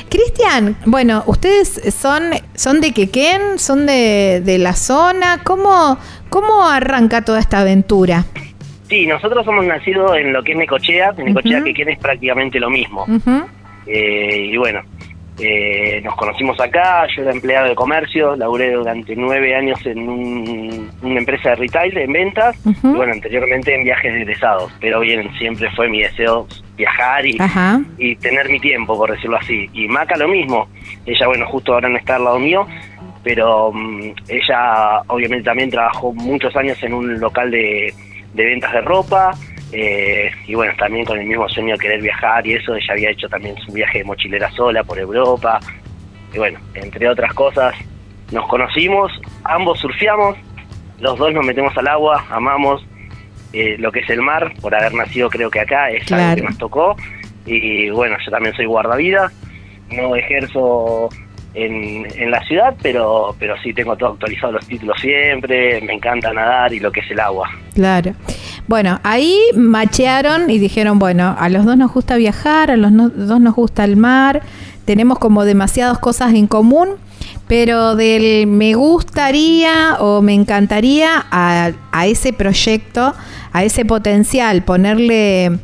Cristian, 0.09 0.77
bueno, 0.87 1.23
ustedes 1.27 1.81
son, 1.97 2.31
son 2.57 2.81
de 2.81 2.91
Quequén, 2.91 3.61
son 3.61 3.87
de, 3.87 4.43
de 4.45 4.59
la 4.59 4.73
zona. 4.73 5.39
¿Cómo, 5.45 5.97
¿Cómo 6.31 6.65
arranca 6.69 7.23
toda 7.23 7.39
esta 7.39 7.61
aventura? 7.61 8.25
Sí, 8.89 9.07
nosotros 9.07 9.45
somos 9.45 9.65
nacidos 9.65 10.17
en 10.17 10.33
lo 10.33 10.43
que 10.43 10.51
es 10.51 10.59
Necochea. 10.59 11.13
Necochea, 11.13 11.61
uh 11.61 11.65
Quequén 11.65 11.91
es 11.91 11.99
prácticamente 12.01 12.59
lo 12.59 12.71
mismo. 12.71 13.07
eh, 13.87 14.49
y 14.53 14.57
bueno, 14.57 14.81
eh, 15.39 16.01
nos 16.05 16.15
conocimos 16.15 16.59
acá, 16.61 17.07
yo 17.15 17.23
era 17.23 17.33
empleado 17.33 17.69
de 17.69 17.75
comercio, 17.75 18.37
laburé 18.37 18.73
durante 18.73 19.17
nueve 19.17 19.55
años 19.57 19.85
en 19.85 20.09
una 20.09 21.19
empresa 21.19 21.51
de 21.51 21.57
retail, 21.57 21.99
en 21.99 22.13
ventas, 22.13 22.57
y 22.65 22.87
bueno, 22.87 23.13
anteriormente 23.13 23.75
en 23.75 23.83
viajes 23.83 24.13
de 24.13 24.23
egresados, 24.23 24.73
pero 24.81 25.01
bien, 25.01 25.29
siempre 25.37 25.69
fue 25.73 25.89
mi 25.89 26.03
deseo 26.03 26.47
viajar 26.77 27.27
y, 27.27 27.37
y 27.99 28.17
tener 28.17 28.49
mi 28.49 28.61
tiempo, 28.61 28.97
por 28.97 29.11
decirlo 29.11 29.37
así. 29.37 29.69
Y 29.73 29.89
Maca 29.89 30.17
lo 30.17 30.29
mismo, 30.29 30.69
ella, 31.05 31.27
bueno, 31.27 31.47
justo 31.47 31.75
ahora 31.75 31.89
no 31.89 31.99
está 31.99 32.17
al 32.17 32.25
lado 32.25 32.39
mío, 32.39 32.67
pero 33.25 33.73
mm, 33.73 34.13
ella 34.29 35.03
obviamente 35.09 35.45
también 35.45 35.71
trabajó 35.71 36.13
muchos 36.13 36.55
años 36.55 36.81
en 36.83 36.95
un 36.95 37.19
local 37.19 37.51
de, 37.51 37.93
de 38.35 38.45
ventas 38.45 38.73
de 38.73 38.81
ropa, 38.83 39.33
eh, 39.77 40.31
y 40.47 40.55
bueno, 40.55 40.73
también 40.79 41.05
con 41.05 41.19
el 41.19 41.27
mismo 41.27 41.49
sueño 41.49 41.75
de 41.75 41.81
querer 41.81 42.01
viajar 42.01 42.47
y 42.47 42.53
eso, 42.53 42.77
ella 42.77 42.93
había 42.93 43.11
hecho 43.11 43.29
también 43.29 43.57
su 43.59 43.73
viaje 43.73 43.99
de 43.99 44.05
mochilera 44.05 44.49
sola 44.53 44.85
por 44.85 45.01
Europa. 45.01 45.59
Y 46.33 46.39
bueno, 46.39 46.61
entre 46.75 47.09
otras 47.09 47.35
cosas, 47.35 47.75
nos 48.31 48.47
conocimos, 48.47 49.11
ambos 49.43 49.81
surfeamos, 49.81 50.37
los 51.01 51.19
dos 51.19 51.35
nos 51.35 51.45
metemos 51.45 51.77
al 51.77 51.89
agua, 51.89 52.25
amamos 52.31 52.87
eh, 53.53 53.75
lo 53.79 53.91
que 53.91 53.99
es 54.01 54.11
el 54.11 54.23
mar, 54.23 54.53
por 54.61 54.73
haber 54.77 54.95
nacido 54.95 55.29
creo 55.29 55.51
que 55.51 55.59
acá, 55.59 55.91
es 55.91 56.11
algo 56.13 56.37
que 56.37 56.43
nos 56.43 56.59
tocó. 56.59 56.97
Y 57.45 57.91
bueno, 57.91 58.17
yo 58.25 58.31
también 58.31 58.55
soy 58.55 58.67
guardavidas, 58.67 59.33
no 59.91 60.15
ejerzo 60.15 61.09
en, 61.55 62.07
en, 62.17 62.31
la 62.31 62.45
ciudad, 62.45 62.75
pero, 62.83 63.35
pero 63.39 63.55
sí 63.63 63.73
tengo 63.73 63.97
todo 63.97 64.11
actualizado 64.11 64.53
los 64.53 64.67
títulos 64.67 65.01
siempre, 65.01 65.81
me 65.81 65.95
encanta 65.95 66.33
nadar 66.33 66.73
y 66.73 66.81
lo 66.81 66.91
que 66.91 67.01
es 67.01 67.11
el 67.11 67.21
agua. 67.21 67.49
Claro. 67.75 68.15
Bueno, 68.67 69.01
ahí 69.03 69.39
machearon 69.55 70.51
y 70.51 70.59
dijeron, 70.59 70.99
bueno, 70.99 71.37
a 71.39 71.49
los 71.49 71.65
dos 71.65 71.77
nos 71.77 71.93
gusta 71.93 72.17
viajar, 72.17 72.71
a 72.71 72.77
los 72.77 72.93
dos 72.93 73.41
nos 73.41 73.55
gusta 73.55 73.85
el 73.85 73.97
mar, 73.97 74.43
tenemos 74.85 75.19
como 75.19 75.45
demasiadas 75.45 75.99
cosas 75.99 76.35
en 76.35 76.47
común, 76.47 76.91
pero 77.47 77.95
del 77.95 78.47
me 78.47 78.75
gustaría 78.75 79.97
o 80.01 80.23
me 80.23 80.35
encantaría 80.35 81.25
a, 81.31 81.73
a 81.93 82.07
ese 82.07 82.33
proyecto, 82.33 83.15
a 83.53 83.65
ese 83.65 83.85
potencial, 83.85 84.63
ponerle 84.63 85.59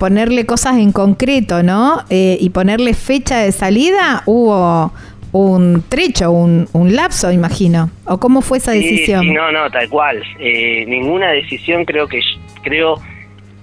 ponerle 0.00 0.46
cosas 0.46 0.78
en 0.78 0.92
concreto, 0.92 1.62
¿no? 1.62 2.04
Eh, 2.08 2.38
y 2.40 2.48
ponerle 2.50 2.94
fecha 2.94 3.36
de 3.36 3.52
salida, 3.52 4.22
hubo 4.24 4.92
un 5.32 5.84
trecho, 5.88 6.30
un, 6.32 6.68
un 6.72 6.94
lapso, 6.94 7.30
imagino. 7.30 7.90
¿O 8.06 8.18
cómo 8.18 8.40
fue 8.40 8.58
esa 8.58 8.72
decisión? 8.72 9.32
no, 9.32 9.52
no, 9.52 9.70
tal 9.70 9.88
cual. 9.88 10.22
Eh, 10.38 10.84
ninguna 10.86 11.30
decisión 11.30 11.84
creo 11.84 12.08
que 12.08 12.20
creo 12.62 13.00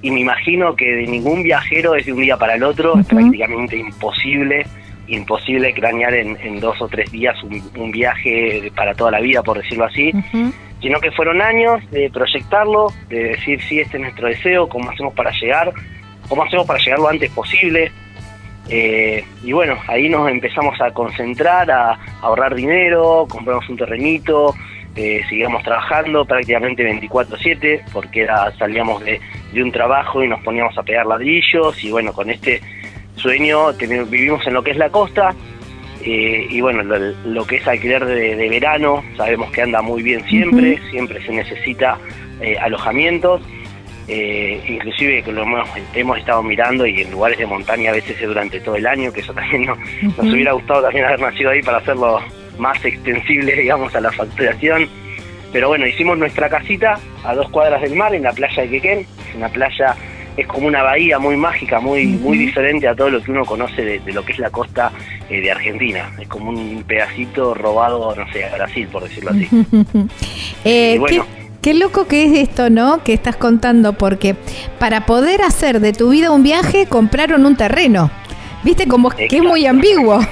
y 0.01 0.11
me 0.11 0.22
imagino 0.22 0.76
que 0.76 0.86
de 0.86 1.07
ningún 1.07 1.43
viajero 1.43 1.95
es 1.95 2.05
de 2.05 2.13
un 2.13 2.22
día 2.22 2.38
para 2.38 2.55
el 2.55 2.63
otro, 2.63 2.99
es 2.99 3.07
prácticamente 3.07 3.78
imposible, 3.78 4.65
imposible 5.07 5.74
cranear 5.74 6.13
en, 6.13 6.59
dos 6.59 6.80
o 6.82 6.88
tres 6.88 7.11
días 7.11 7.36
un, 7.43 7.91
viaje 7.91 8.72
para 8.76 8.93
toda 8.93 9.11
la 9.11 9.20
vida, 9.20 9.41
por 9.41 9.57
decirlo 9.57 9.86
así, 9.86 10.11
sino 10.82 10.99
que 10.99 11.11
fueron 11.11 11.41
años 11.41 11.82
de 11.91 12.09
proyectarlo, 12.11 12.88
de 13.09 13.24
decir, 13.30 13.59
sí, 13.63 13.80
este 13.80 13.97
es 13.97 14.03
nuestro 14.03 14.28
deseo, 14.28 14.70
cómo 14.70 14.91
hacemos 14.91 15.13
para 15.15 15.32
llegar, 15.32 15.74
cómo 16.30 16.43
hacemos 16.43 16.68
para 16.68 16.80
llegar 16.80 16.99
lo 16.99 17.09
antes 17.09 17.32
posible, 17.32 17.91
eh, 18.70 19.24
y 19.43 19.51
bueno, 19.53 19.78
ahí 19.88 20.09
nos 20.09 20.30
empezamos 20.30 20.80
a 20.82 20.91
concentrar, 20.91 21.70
a, 21.72 21.97
ahorrar 22.22 22.55
dinero, 22.55 23.26
compramos 23.30 23.68
un 23.70 23.78
terrenito, 23.78 24.53
eh, 24.95 25.22
seguíamos 25.30 25.63
trabajando 25.63 26.26
prácticamente 26.26 26.84
24/7 26.84 27.84
porque 27.93 28.24
era, 28.24 28.51
salíamos 28.57 29.03
de, 29.03 29.22
un 29.61 29.72
trabajo 29.72 30.24
y 30.24 30.28
nos 30.28 30.41
poníamos 30.41 30.78
a 30.78 30.84
pegar 30.84 31.05
ladrillos 31.05 31.84
y 31.84 31.89
bueno, 31.89 32.13
con 32.13 32.30
este 32.30 32.61
sueño 33.15 33.74
vivimos 33.74 34.45
en 34.45 34.53
lo 34.53 34.61
que 34.61 34.72
es 34.72 34.78
la 34.78 34.89
costa 34.89 35.34
eh, 36.03 36.45
y 36.47 36.61
bueno, 36.61 36.84
lo, 36.84 37.47
que 37.47 37.55
es 37.55 37.68
alquiler 37.68 38.05
de, 38.05 38.49
verano 38.49 39.03
sabemos 39.15 39.49
que 39.51 39.63
anda 39.63 39.82
muy 39.82 40.03
bien 40.03 40.24
siempre, 40.26 40.80
siempre 40.91 41.26
se 41.26 41.32
necesita 41.32 41.97
alojamientos 42.61 43.41
eh, 44.08 44.64
inclusive 44.68 45.22
que 45.22 45.32
lo 45.32 45.43
hemos, 45.43 46.18
estado 46.18 46.41
mirando 46.41 46.86
y 46.86 47.01
en 47.01 47.12
lugares 47.12 47.38
de 47.38 47.45
montaña 47.45 47.91
a 47.91 47.93
veces 47.93 48.20
durante 48.22 48.60
todo 48.62 48.76
el 48.76 48.88
año, 48.88 49.12
que 49.12 49.20
eso 49.20 49.34
también 49.34 49.66
nos 49.66 50.34
hubiera 50.34 50.53
gustado 50.53 50.84
también 50.84 51.05
haber 51.05 51.20
nacido 51.20 51.49
ahí 51.49 51.62
para 51.62 51.80
hacerlo 51.80 52.22
más 52.58 52.84
extensible, 52.84 53.55
digamos, 53.62 53.93
a 53.95 54.01
la 54.01 54.12
facturación. 54.12 54.88
Pero 55.51 55.70
bueno, 55.70 55.88
hicimos 55.88 56.18
nuestra 56.18 56.49
casita 56.49 56.99
a 57.24 57.34
dos 57.34 57.49
cuadras 57.49 57.82
del 57.82 57.95
mar 57.95 58.14
en 58.14 58.24
la 58.24 58.34
playa 58.34 58.64
de 58.64 58.70
Quequén, 58.70 59.05
una 59.36 59.49
playa 59.49 59.95
es 60.38 60.45
como 60.45 60.68
una 60.68 60.84
bahía 60.84 61.18
muy 61.18 61.36
mágica, 61.36 61.80
muy 61.80 62.05
muy 62.05 62.38
diferente 62.38 62.88
a 62.88 62.95
todo 62.95 63.10
lo 63.10 63.22
que 63.22 63.32
uno 63.32 63.43
conoce 63.43 63.99
de, 63.99 64.14
lo 64.14 64.24
que 64.24 64.34
es 64.34 64.39
la 64.39 64.51
costa 64.51 64.91
eh, 65.30 65.41
de 65.41 65.51
Argentina. 65.51 66.12
Es 66.20 66.28
como 66.28 66.51
un 66.51 66.84
pedacito 66.84 67.55
robado, 67.55 68.16
no 68.16 68.32
sé, 68.32 68.45
a 68.45 68.55
Brasil, 68.55 68.88
por 68.91 69.03
decirlo 69.03 69.32
así. 69.32 69.47
Eh, 70.64 70.97
bueno, 70.99 71.26
Qué 71.26 71.46
loco 71.74 72.08
que 72.08 72.26
es 72.26 72.49
esto, 72.49 72.70
¿no? 72.70 73.03
Que 73.03 73.14
estás 73.14 73.36
contando, 73.36 73.93
porque 73.93 74.36
para 74.80 75.05
poder 75.05 75.41
hacer 75.41 75.80
de 75.80 75.93
tu 75.93 76.10
vida 76.10 76.32
un 76.32 76.43
viaje, 76.43 76.86
compraron 76.88 77.45
un 77.45 77.55
terreno. 77.55 78.10
¿Viste? 78.64 78.88
Como 78.88 79.10
que 79.10 79.28
es 79.30 79.43
muy 79.43 79.66
ambiguo. 79.66 80.20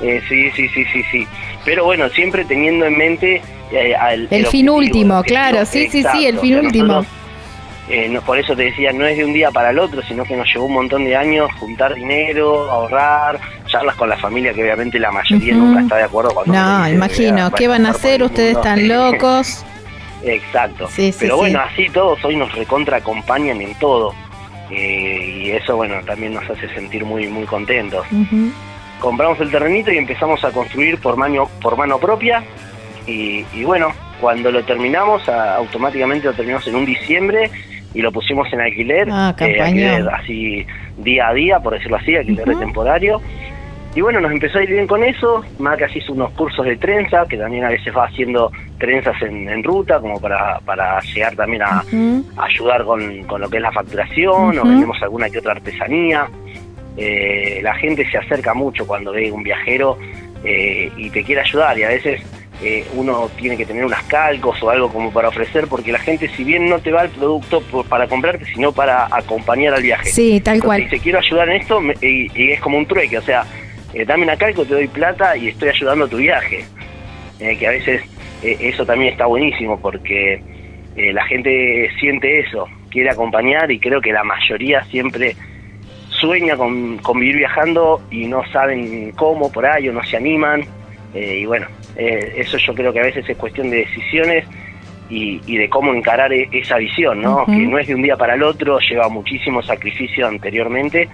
Eh, 0.00 0.22
sí, 0.28 0.48
sí, 0.54 0.68
sí, 0.68 0.84
sí, 0.92 1.02
sí. 1.10 1.26
Pero 1.64 1.84
bueno, 1.84 2.08
siempre 2.10 2.44
teniendo 2.44 2.86
en 2.86 2.96
mente 2.96 3.42
eh, 3.72 3.94
el, 4.30 4.46
fin 4.46 4.70
último, 4.70 5.24
claro, 5.24 5.66
sí, 5.66 5.88
sí, 5.90 6.04
sí, 6.12 6.24
el 6.24 6.38
fin 6.38 6.56
último. 6.56 7.04
Eh, 7.88 8.20
por 8.24 8.38
eso 8.38 8.54
te 8.54 8.62
decía, 8.64 8.92
no 8.92 9.06
es 9.06 9.16
de 9.16 9.24
un 9.24 9.32
día 9.32 9.50
para 9.50 9.70
el 9.70 9.78
otro, 9.80 10.00
sino 10.02 10.22
que 10.24 10.36
nos 10.36 10.46
llevó 10.52 10.66
un 10.66 10.74
montón 10.74 11.04
de 11.04 11.16
años 11.16 11.50
juntar 11.58 11.94
dinero, 11.94 12.70
ahorrar, 12.70 13.40
charlas 13.66 13.96
con 13.96 14.08
la 14.08 14.16
familia, 14.18 14.52
que 14.52 14.62
obviamente 14.62 14.98
la 14.98 15.10
mayoría 15.10 15.54
nunca 15.54 15.80
está 15.80 15.96
de 15.96 16.02
acuerdo 16.04 16.34
con 16.34 16.46
No, 16.46 16.88
imagino, 16.88 17.50
¿qué 17.50 17.66
van 17.66 17.86
a 17.86 17.90
hacer? 17.90 18.22
Ustedes 18.22 18.56
están 18.56 18.86
locos. 18.86 19.64
Exacto. 20.24 20.88
Pero 21.18 21.36
bueno, 21.36 21.60
así 21.60 21.88
todos 21.88 22.24
hoy 22.24 22.36
nos 22.36 22.52
recontra 22.54 22.98
acompañan 22.98 23.60
en 23.60 23.74
todo. 23.76 24.14
Eh, 24.70 25.42
y 25.42 25.50
eso, 25.50 25.76
bueno, 25.76 25.96
también 26.04 26.34
nos 26.34 26.48
hace 26.48 26.68
sentir 26.74 27.04
muy, 27.04 27.28
muy 27.28 27.44
contentos. 27.44 28.06
Compramos 29.00 29.40
el 29.40 29.50
terrenito 29.50 29.92
y 29.92 29.96
empezamos 29.96 30.44
a 30.44 30.50
construir 30.50 30.98
por 30.98 31.16
mano, 31.16 31.48
por 31.62 31.76
mano 31.76 31.98
propia. 31.98 32.42
Y, 33.06 33.44
bueno, 33.64 33.92
cuando 34.20 34.50
lo 34.50 34.62
terminamos, 34.64 35.26
automáticamente 35.28 36.26
lo 36.26 36.34
terminamos 36.34 36.66
en 36.66 36.76
un 36.76 36.84
diciembre 36.84 37.50
y 37.94 38.02
lo 38.02 38.12
pusimos 38.12 38.52
en 38.52 38.60
alquiler, 38.60 39.08
ah, 39.10 39.34
eh, 39.38 40.04
así 40.12 40.66
día 40.98 41.28
a 41.28 41.32
día, 41.32 41.58
por 41.60 41.72
decirlo 41.72 41.96
así, 41.96 42.14
alquiler 42.16 42.58
temporario. 42.58 43.22
Y 43.94 44.00
bueno, 44.00 44.20
nos 44.20 44.30
empezó 44.30 44.58
a 44.58 44.62
ir 44.62 44.70
bien 44.70 44.86
con 44.86 45.02
eso. 45.02 45.42
Maca 45.58 45.88
hizo 45.92 46.12
unos 46.12 46.30
cursos 46.32 46.64
de 46.64 46.76
trenza, 46.76 47.26
que 47.26 47.36
también 47.36 47.64
a 47.64 47.70
veces 47.70 47.96
va 47.96 48.04
haciendo 48.04 48.52
trenzas 48.78 49.20
en, 49.22 49.64
ruta, 49.64 49.98
como 50.00 50.20
para, 50.20 50.60
para 50.60 51.00
llegar 51.00 51.34
también 51.34 51.62
a, 51.62 51.82
ayudar 52.36 52.84
con, 52.84 53.24
con, 53.24 53.40
lo 53.40 53.48
que 53.48 53.56
es 53.56 53.62
la 53.62 53.72
facturación, 53.72 54.58
o 54.58 54.64
vendemos 54.64 55.02
alguna 55.02 55.28
que 55.30 55.38
otra 55.38 55.52
artesanía. 55.52 56.28
Eh, 56.96 57.60
la 57.62 57.74
gente 57.74 58.08
se 58.10 58.18
acerca 58.18 58.54
mucho 58.54 58.84
cuando 58.84 59.12
ve 59.12 59.30
un 59.30 59.44
viajero 59.44 59.96
eh, 60.44 60.90
y 60.96 61.10
te 61.10 61.22
quiere 61.22 61.42
ayudar, 61.42 61.78
y 61.78 61.84
a 61.84 61.88
veces 61.88 62.20
eh, 62.60 62.84
uno 62.94 63.30
tiene 63.38 63.56
que 63.56 63.64
tener 63.64 63.84
unas 63.84 64.02
calcos 64.04 64.60
o 64.64 64.70
algo 64.70 64.92
como 64.92 65.12
para 65.12 65.28
ofrecer, 65.28 65.68
porque 65.68 65.92
la 65.92 66.00
gente, 66.00 66.28
si 66.36 66.42
bien 66.42 66.68
no 66.68 66.80
te 66.80 66.90
va 66.90 67.02
el 67.02 67.10
producto 67.10 67.62
para 67.88 68.08
comprarte, 68.08 68.44
sino 68.46 68.72
para 68.72 69.06
acompañar 69.06 69.74
al 69.74 69.82
viaje. 69.82 70.10
Sí, 70.10 70.40
tal 70.40 70.60
cual. 70.60 70.82
Dice, 70.82 70.98
quiero 70.98 71.20
ayudar 71.20 71.48
en 71.50 71.60
esto, 71.60 71.80
y, 72.02 72.50
es 72.50 72.60
como 72.60 72.78
un 72.78 72.86
trueque, 72.86 73.18
o 73.18 73.22
sea, 73.22 73.44
eh, 73.98 74.04
dame 74.04 74.24
una 74.24 74.36
calco, 74.36 74.64
te 74.64 74.74
doy 74.74 74.88
plata 74.88 75.36
y 75.36 75.48
estoy 75.48 75.70
ayudando 75.70 76.04
a 76.04 76.08
tu 76.08 76.16
viaje. 76.16 76.64
Eh, 77.40 77.56
que 77.56 77.66
a 77.66 77.70
veces 77.70 78.02
eso 78.42 78.86
también 78.86 79.12
está 79.12 79.26
buenísimo, 79.26 79.80
porque 79.80 80.40
la 80.96 81.24
gente 81.26 81.90
siente 81.98 82.40
eso, 82.40 82.66
quiere 82.90 83.10
acompañar, 83.10 83.70
y 83.70 83.78
creo 83.78 84.00
que 84.00 84.12
la 84.12 84.24
mayoría 84.24 84.82
siempre 84.84 85.34
sueña 86.08 86.56
con, 86.56 86.98
con 86.98 87.18
vivir 87.20 87.36
viajando 87.36 88.00
y 88.10 88.26
no 88.26 88.44
saben 88.52 89.12
cómo 89.12 89.50
por 89.50 89.66
ahí 89.66 89.88
o 89.88 89.92
no 89.92 90.04
se 90.04 90.16
animan. 90.16 90.64
y 91.14 91.46
bueno, 91.46 91.66
eh, 91.98 92.34
eso 92.36 92.56
yo 92.58 92.74
creo 92.74 92.92
que 92.92 93.00
a 93.00 93.02
veces 93.02 93.28
es 93.28 93.36
cuestión 93.36 93.70
de 93.70 93.78
decisiones 93.78 94.44
y, 95.10 95.56
de 95.56 95.68
cómo 95.68 95.92
encarar 95.92 96.32
e, 96.32 96.48
esa 96.52 96.76
visión, 96.76 97.20
¿no? 97.20 97.44
Que 97.46 97.66
no 97.66 97.78
es 97.78 97.88
de 97.88 97.94
un 97.94 98.02
día 98.02 98.16
para 98.16 98.34
el 98.34 98.42
otro, 98.42 98.78
lleva 98.78 99.08
muchísimo 99.08 99.62
sacrificio 99.62 100.28
anteriormente, 100.28 101.08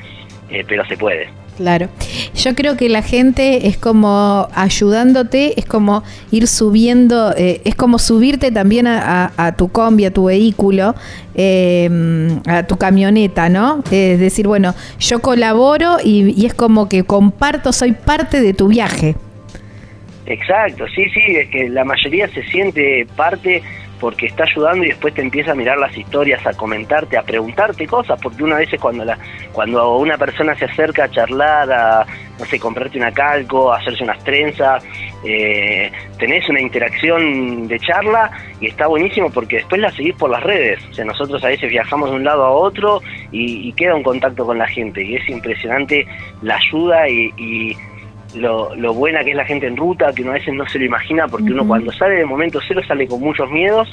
eh, 0.50 0.64
pero 0.66 0.84
se 0.86 0.96
puede. 0.96 1.28
Claro. 1.56 1.88
Yo 2.34 2.54
creo 2.56 2.76
que 2.76 2.88
la 2.88 3.02
gente 3.02 3.68
es 3.68 3.76
como 3.76 4.48
ayudándote, 4.54 5.58
es 5.58 5.64
como 5.66 6.02
ir 6.32 6.48
subiendo, 6.48 7.32
eh, 7.36 7.60
es 7.64 7.76
como 7.76 8.00
subirte 8.00 8.50
también 8.50 8.88
a, 8.88 9.54
tu 9.56 9.68
combi, 9.70 10.04
a 10.04 10.10
tu 10.10 10.24
vehículo, 10.24 10.96
a 10.96 12.62
tu 12.66 12.76
camioneta, 12.76 13.48
¿no? 13.48 13.84
Es 13.92 14.18
decir, 14.18 14.48
bueno, 14.48 14.74
yo 14.98 15.20
colaboro 15.20 15.98
y 16.02 16.44
es 16.44 16.54
como 16.54 16.88
que 16.88 17.04
comparto, 17.04 17.72
soy 17.72 17.92
parte 17.92 18.40
de 18.40 18.52
tu 18.52 18.66
viaje. 18.66 19.14
Exacto, 20.26 20.86
sí, 20.94 21.04
sí, 21.10 21.20
es 21.36 21.50
que 21.50 21.68
la 21.68 21.84
mayoría 21.84 22.28
se 22.28 22.42
siente 22.44 23.06
parte 23.14 23.62
porque 24.04 24.26
está 24.26 24.44
ayudando 24.44 24.84
y 24.84 24.88
después 24.88 25.14
te 25.14 25.22
empieza 25.22 25.52
a 25.52 25.54
mirar 25.54 25.78
las 25.78 25.96
historias, 25.96 26.46
a 26.46 26.52
comentarte, 26.52 27.16
a 27.16 27.22
preguntarte 27.22 27.86
cosas, 27.86 28.20
porque 28.22 28.44
una 28.44 28.56
vez 28.56 28.68
cuando 28.78 29.02
la, 29.02 29.18
cuando 29.50 29.96
una 29.96 30.18
persona 30.18 30.54
se 30.56 30.66
acerca 30.66 31.04
a 31.04 31.10
charlar, 31.10 31.72
a 31.72 32.06
no 32.38 32.44
sé, 32.44 32.60
comprarte 32.60 32.98
una 32.98 33.10
calco, 33.12 33.72
a 33.72 33.78
hacerse 33.78 34.04
unas 34.04 34.22
trenzas, 34.22 34.84
eh, 35.24 35.90
tenés 36.18 36.46
una 36.50 36.60
interacción 36.60 37.66
de 37.66 37.80
charla 37.80 38.30
y 38.60 38.66
está 38.66 38.88
buenísimo 38.88 39.30
porque 39.30 39.56
después 39.56 39.80
la 39.80 39.90
seguís 39.92 40.16
por 40.16 40.28
las 40.28 40.42
redes. 40.42 40.84
O 40.90 40.92
sea, 40.92 41.06
nosotros 41.06 41.42
a 41.42 41.48
veces 41.48 41.70
viajamos 41.70 42.10
de 42.10 42.16
un 42.16 42.24
lado 42.24 42.44
a 42.44 42.50
otro 42.50 43.00
y, 43.32 43.72
queda 43.72 43.94
un 43.94 44.02
contacto 44.02 44.44
con 44.44 44.58
la 44.58 44.68
gente 44.68 45.02
y 45.02 45.14
es 45.16 45.26
impresionante 45.30 46.06
la 46.42 46.56
ayuda 46.56 47.08
y 47.08 47.74
lo, 48.34 48.94
buena 48.94 49.24
que 49.24 49.30
es 49.30 49.36
la 49.36 49.44
gente 49.44 49.66
en 49.66 49.76
ruta, 49.76 50.12
que 50.12 50.22
uno 50.22 50.32
a 50.32 50.34
veces 50.34 50.54
no 50.54 50.66
se 50.68 50.78
lo 50.78 50.84
imagina, 50.84 51.28
porque 51.28 51.52
uno 51.52 51.66
cuando 51.66 51.92
sale 51.92 52.16
de 52.16 52.26
momento 52.26 52.60
cero 52.66 52.80
sale 52.86 53.06
con 53.06 53.20
muchos 53.20 53.50
miedos 53.50 53.88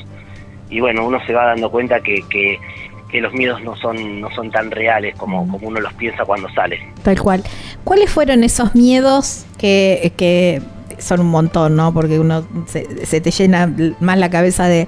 y 0.70 0.80
bueno, 0.80 1.06
uno 1.06 1.20
se 1.26 1.34
va 1.34 1.48
dando 1.48 1.70
cuenta 1.70 2.00
que, 2.02 2.24
que, 2.30 2.60
los 3.20 3.34
miedos 3.34 3.62
no 3.62 3.76
son, 3.76 4.22
no 4.22 4.32
son 4.32 4.50
tan 4.52 4.72
reales 4.72 5.16
como, 5.18 5.46
como 5.50 5.68
uno 5.68 5.82
los 5.82 5.94
piensa 5.96 6.24
cuando 6.24 6.48
sale. 6.54 6.80
Tal 7.04 7.20
cual. 7.20 7.44
¿Cuáles 7.84 8.10
fueron 8.10 8.42
esos 8.46 8.74
miedos 8.74 9.46
que, 9.58 10.14
que 10.16 10.62
son 11.02 11.22
un 11.22 11.28
montón, 11.28 11.76
¿no? 11.76 11.93
Porque 11.93 12.20
uno 12.20 12.45
se, 12.68 13.22
te 13.22 13.32
llena 13.32 13.74
más 13.99 14.18
la 14.18 14.30
cabeza 14.30 14.68
de, 14.68 14.88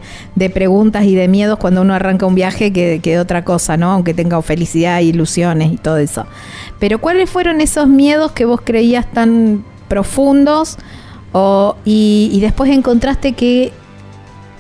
preguntas 0.53 1.05
y 1.05 1.15
de 1.15 1.27
miedos 1.27 1.57
cuando 1.59 1.81
uno 1.81 1.93
arranca 1.93 2.25
un 2.25 2.35
viaje 2.35 2.71
que, 2.71 2.99
que 3.01 3.19
otra 3.19 3.43
cosa, 3.43 3.77
¿no? 3.77 3.91
Aunque 3.91 4.13
tenga 4.13 4.41
felicidad, 4.41 4.99
ilusiones 5.01 5.71
y 5.73 5.77
todo 5.77 5.97
eso. 5.97 6.25
Pero 6.79 6.99
¿cuáles 6.99 7.29
fueron 7.29 7.61
esos 7.61 7.87
miedos 7.87 8.31
que 8.31 8.45
vos 8.45 8.61
creías 8.63 9.09
tan 9.11 9.63
profundos 9.87 10.77
y, 11.85 12.39
después 12.41 12.71
encontraste 12.71 13.33
que 13.33 13.71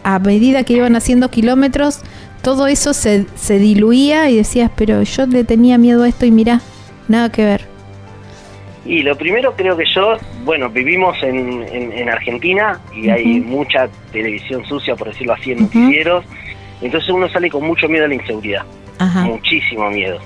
a 0.03 0.19
medida 0.19 0.63
que 0.63 0.73
iban 0.73 0.95
haciendo 0.95 1.29
kilómetros, 1.29 1.99
todo 2.41 2.67
eso 2.67 2.93
se, 2.93 3.25
se 3.35 3.57
diluía 3.59 4.29
y 4.29 4.37
decías, 4.37 4.69
pero 4.75 5.01
yo 5.03 5.25
le 5.27 5.43
tenía 5.43 5.77
miedo 5.77 6.03
a 6.03 6.09
esto 6.09 6.25
y 6.25 6.31
mirá, 6.31 6.61
nada 7.07 7.31
que 7.31 7.45
ver. 7.45 7.72
Y 8.85 9.01
lo 9.01 9.15
primero 9.17 9.55
creo 9.55 9.77
que 9.77 9.85
yo, 9.85 10.17
bueno, 10.43 10.69
vivimos 10.69 11.21
en, 11.23 11.63
en, 11.71 12.09
Argentina 12.09 12.79
y 12.93 13.09
hay 13.09 13.39
mucha 13.39 13.87
televisión 14.11 14.65
sucia, 14.65 14.95
por 14.95 15.07
decirlo 15.07 15.33
así, 15.33 15.53
en 15.53 15.61
noticieros, 15.61 16.25
entonces 16.81 17.09
uno 17.09 17.29
sale 17.29 17.49
con 17.49 17.65
mucho 17.65 17.87
miedo 17.87 18.05
a 18.05 18.07
la 18.09 18.15
inseguridad, 18.15 18.65
muchísimo 19.23 19.89
miedo. 19.89 20.19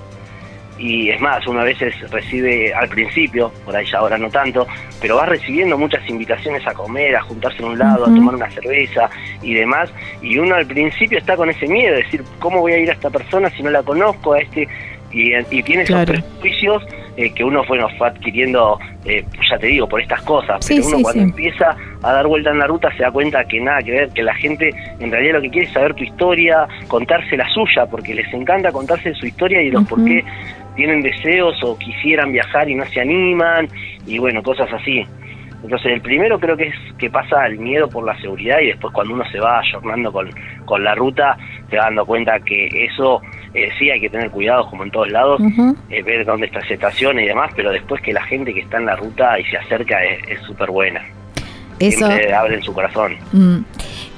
Y 0.80 1.10
es 1.10 1.20
más, 1.20 1.46
uno 1.48 1.62
a 1.62 1.64
veces 1.64 1.94
recibe 2.12 2.74
al 2.74 2.88
principio, 2.88 3.52
por 3.66 3.76
ahí 3.76 3.86
ya 3.86 4.00
ahora 4.00 4.18
no 4.18 4.30
tanto, 4.30 4.68
pero 5.02 5.18
va 5.18 5.26
recibiendo 5.26 5.78
muchas 5.78 6.08
invitaciones 6.08 6.66
a 6.68 6.74
comer, 6.74 7.16
a 7.16 7.22
juntarse 7.22 7.60
en 7.60 7.70
un 7.70 7.80
lado, 7.80 8.06
a 8.06 8.08
tomar 8.08 8.36
una 8.36 8.50
cerveza 8.52 9.10
y 9.42 9.54
demás, 9.54 9.92
y 10.22 10.38
uno 10.38 10.56
al 10.56 10.68
principio 10.68 11.18
está 11.18 11.36
con 11.36 11.50
ese 11.50 11.68
miedo, 11.68 11.96
de 11.96 12.04
decir, 12.04 12.24
¿cómo 12.40 12.62
voy 12.62 12.74
a 12.74 12.78
ir 12.80 12.90
a 12.90 12.94
esta 12.94 13.10
persona 13.10 13.50
si 13.52 13.64
no 13.64 13.72
la 13.72 13.82
conozco, 13.82 14.34
a 14.34 14.40
este 14.40 14.68
y, 15.12 15.64
tiene 15.64 15.84
esos 15.84 16.06
prejuicios 16.06 16.84
eh, 17.18 17.34
que 17.34 17.44
uno 17.44 17.64
fue 17.64 17.80
adquiriendo, 17.82 18.80
eh, 19.06 19.26
ya 19.50 19.58
te 19.58 19.68
digo, 19.68 19.90
por 19.90 20.00
estas 20.00 20.22
cosas, 20.22 20.64
pero 20.68 20.86
uno 20.86 21.00
cuando 21.02 21.24
empieza 21.24 21.76
a 22.04 22.14
dar 22.14 22.28
vuelta 22.28 22.52
en 22.52 22.60
la 22.60 22.68
ruta 22.68 22.96
se 22.96 23.02
da 23.02 23.12
cuenta 23.12 23.44
que 23.46 23.60
nada 23.60 23.82
que 23.82 23.92
ver, 23.92 24.10
que 24.10 24.22
la 24.22 24.36
gente 24.36 24.70
en 25.00 25.12
realidad 25.12 25.34
lo 25.34 25.42
que 25.42 25.50
quiere 25.50 25.68
es 25.68 25.74
saber 25.74 25.96
tu 25.96 26.04
historia, 26.04 26.68
contarse 26.88 27.36
la 27.36 27.50
suya, 27.50 27.88
porque 27.88 28.14
les 28.14 28.32
encanta 28.34 28.72
contarse 28.72 29.16
su 29.16 29.26
historia 29.26 29.64
y 29.64 29.72
los 29.72 29.88
por 29.88 30.04
qué 30.06 30.24
tienen 30.76 31.02
deseos 31.02 31.56
o 31.64 31.76
quisieran 31.78 32.32
viajar 32.32 32.70
y 32.70 32.76
no 32.76 32.86
se 32.86 33.02
animan, 33.02 33.68
y 34.06 34.20
bueno, 34.20 34.44
cosas 34.44 34.72
así. 34.72 35.04
Entonces 35.64 35.94
el 35.94 36.02
primero 36.02 36.40
creo 36.40 36.56
que 36.56 36.68
es 36.68 36.76
que 37.00 37.10
pasa 37.10 37.48
el 37.48 37.58
miedo 37.58 37.90
por 37.90 38.06
la 38.06 38.16
seguridad 38.22 38.60
y 38.60 38.68
después 38.68 38.94
cuando 38.94 39.16
uno 39.16 39.24
se 39.32 39.40
va 39.40 39.60
ayornando 39.60 40.12
con, 40.12 40.30
con 40.66 40.84
la 40.84 40.94
ruta, 40.94 41.36
te 41.70 41.78
va 41.78 41.86
dando 41.86 42.06
cuenta 42.06 42.40
que 42.42 42.86
eso 42.86 43.22
eh, 43.58 43.70
sí 43.80 43.90
hay 43.90 44.00
que 44.00 44.10
tener 44.10 44.30
cuidado 44.30 44.70
como 44.70 44.84
en 44.84 44.92
todos 44.92 45.10
lados, 45.10 45.42
eh, 45.90 46.04
ver 46.04 46.26
dónde 46.26 46.46
está 46.46 46.60
la 46.60 46.68
estación 46.68 47.20
y 47.20 47.26
demás, 47.26 47.52
pero 47.56 47.72
después 47.72 48.02
que 48.02 48.14
la 48.14 48.24
gente 48.24 48.54
que 48.54 48.62
está 48.62 48.78
en 48.78 48.86
la 48.86 48.96
ruta 48.96 49.40
y 49.40 49.46
se 49.46 49.58
acerca 49.58 50.04
es 50.04 50.40
súper 50.42 50.70
buena. 50.70 51.02
Eso 51.80 52.08
abren 52.36 52.62
su 52.64 52.74
corazón. 52.74 53.18
Mm. 53.32 53.58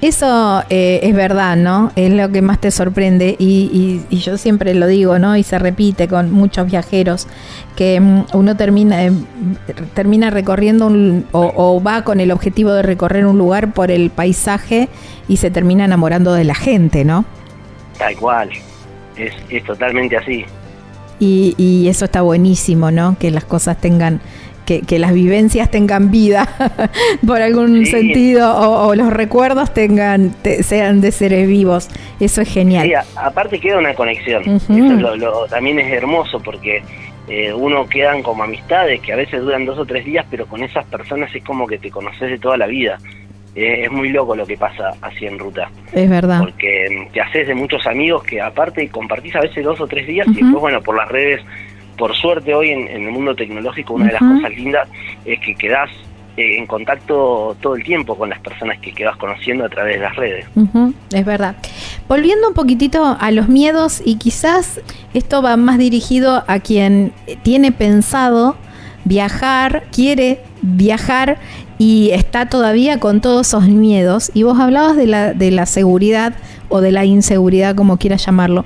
Eso 0.02 0.64
eh, 0.70 1.02
es 1.04 1.14
verdad, 1.14 1.58
¿no? 1.58 1.92
Es 1.98 2.12
lo 2.12 2.32
que 2.32 2.42
más 2.42 2.60
te 2.60 2.72
sorprende 2.72 3.36
y, 3.38 4.02
yo 4.10 4.38
siempre 4.38 4.74
lo 4.74 4.88
digo, 4.88 5.20
¿no? 5.20 5.36
Y 5.36 5.44
se 5.44 5.60
repite 5.60 6.08
con 6.08 6.32
muchos 6.32 6.68
viajeros 6.68 7.28
que 7.76 8.00
mm, 8.00 8.28
uno 8.34 8.56
termina 8.56 8.98
termina 9.94 10.30
recorriendo 10.30 10.88
un, 10.88 11.26
o, 11.34 11.52
o, 11.54 11.84
va 11.84 12.04
con 12.04 12.22
el 12.22 12.32
objetivo 12.32 12.72
de 12.72 12.82
recorrer 12.82 13.26
un 13.26 13.38
lugar 13.38 13.74
por 13.74 13.92
el 13.92 14.10
paisaje 14.10 14.88
y 15.28 15.38
se 15.38 15.52
termina 15.52 15.84
enamorando 15.84 16.34
de 16.34 16.46
la 16.46 16.56
gente, 16.56 17.04
¿no? 17.04 17.26
Tal 17.98 18.16
cual 18.16 18.50
es, 19.20 19.34
es 19.49 19.63
totalmente 19.63 20.17
así. 20.17 20.45
Y, 21.20 21.53
y, 21.57 21.89
eso 21.89 22.05
está 22.05 22.22
buenísimo, 22.22 22.91
¿no? 22.91 23.17
Que 23.20 23.30
las 23.30 23.43
cosas 23.43 23.80
tengan, 23.82 24.22
que, 24.65 24.82
que 24.82 24.99
las 24.99 25.13
vivencias 25.13 25.70
tengan 25.70 26.11
vida 26.11 26.47
por 27.28 27.41
algún 27.41 27.86
sentido 27.86 28.55
o, 28.55 28.95
los 28.95 29.11
recuerdos 29.11 29.74
tengan 29.74 30.34
sean 30.61 31.01
de 31.01 31.11
seres 31.11 31.47
vivos. 31.47 31.89
Eso 32.22 32.41
es 32.41 32.53
genial. 32.53 32.88
Sí, 32.88 32.93
aparte 33.17 33.59
queda 33.59 33.80
una 33.80 33.93
conexión. 33.93 34.43
Eso 34.47 35.15
lo, 35.17 35.45
también 35.47 35.80
es 35.80 35.91
hermoso 35.91 36.39
porque 36.39 36.84
eh, 37.28 37.53
uno 37.53 37.86
quedan 37.88 38.24
como 38.24 38.43
amistades 38.43 39.01
que 39.01 39.13
a 39.13 39.15
veces 39.15 39.41
duran 39.41 39.65
dos 39.65 39.78
o 39.78 39.86
tres 39.86 40.05
días, 40.05 40.26
pero 40.32 40.47
con 40.47 40.63
esas 40.63 40.86
personas 40.86 41.34
es 41.36 41.43
como 41.43 41.67
que 41.67 41.78
te 41.78 41.91
conoces 41.91 42.30
de 42.30 42.39
toda 42.39 42.57
la 42.57 42.65
vida. 42.65 42.97
Eh, 43.56 43.86
es 43.86 43.91
muy 43.91 44.10
loco 44.10 44.36
lo 44.36 44.45
que 44.45 44.58
pasa 44.58 44.91
así 45.02 45.26
en 45.26 45.39
ruta. 45.39 45.70
Es 45.91 46.10
verdad. 46.10 46.39
Porque 46.39 47.10
te 47.12 47.22
haces 47.22 47.47
de 47.47 47.56
muchos 47.56 47.86
amigos 47.88 48.24
que 48.24 48.39
aparte 48.41 48.88
compartís 48.89 49.36
a 49.36 49.41
veces 49.41 49.64
dos 49.64 49.80
o 49.82 49.88
tres 49.88 50.08
días 50.08 50.28
y 50.28 50.34
después, 50.34 50.62
bueno, 50.62 50.82
por 50.82 50.95
las 50.95 51.10
redes, 51.10 51.41
por 51.97 52.16
suerte 52.16 52.54
hoy 52.54 52.70
en, 52.70 52.88
el 52.88 53.12
mundo 53.12 53.36
tecnológico, 53.36 53.95
una 53.95 54.06
de 54.06 54.14
las 54.14 54.22
cosas 54.22 54.56
lindas 54.56 54.88
es 55.26 55.39
que 55.39 55.56
quedás 55.56 55.89
eh, 56.38 56.58
en 56.58 56.68
contacto 56.68 57.58
todo 57.60 57.76
el 57.76 57.84
tiempo 57.84 58.16
con 58.16 58.30
las 58.30 58.39
personas 58.39 58.80
que, 58.80 58.93
quedas 58.93 59.18
conociendo 59.18 59.66
a 59.66 59.70
través 59.70 59.95
de 59.95 60.02
las 60.02 60.16
redes. 60.16 60.45
Es 61.12 61.26
verdad. 61.26 61.56
Volviendo 62.08 62.47
un 62.47 62.54
poquitito 62.54 63.18
a 63.20 63.32
los 63.32 63.50
miedos 63.50 64.02
y 64.06 64.18
quizás 64.18 64.80
esto 65.14 65.41
va 65.41 65.58
más 65.58 65.78
dirigido 65.80 66.43
a 66.47 66.60
quien 66.60 67.14
tiene 67.43 67.72
pensado 67.72 68.56
viajar, 69.06 69.84
quiere 69.91 70.39
viajar 70.62 71.39
y 71.80 72.12
está 72.12 72.48
todavía 72.48 73.00
con 73.00 73.22
todos 73.22 73.48
esos 73.48 73.68
miedos. 73.68 74.30
Y 74.36 74.44
vos 74.44 74.60
hablabas 74.60 74.96
de 74.96 75.08
la, 75.08 75.34
de 75.34 75.50
la 75.50 75.66
seguridad 75.66 76.36
o 76.68 76.82
de 76.82 76.92
la 76.92 77.06
inseguridad, 77.06 77.74
como 77.74 77.98
quieras 77.98 78.24
llamarlo. 78.26 78.66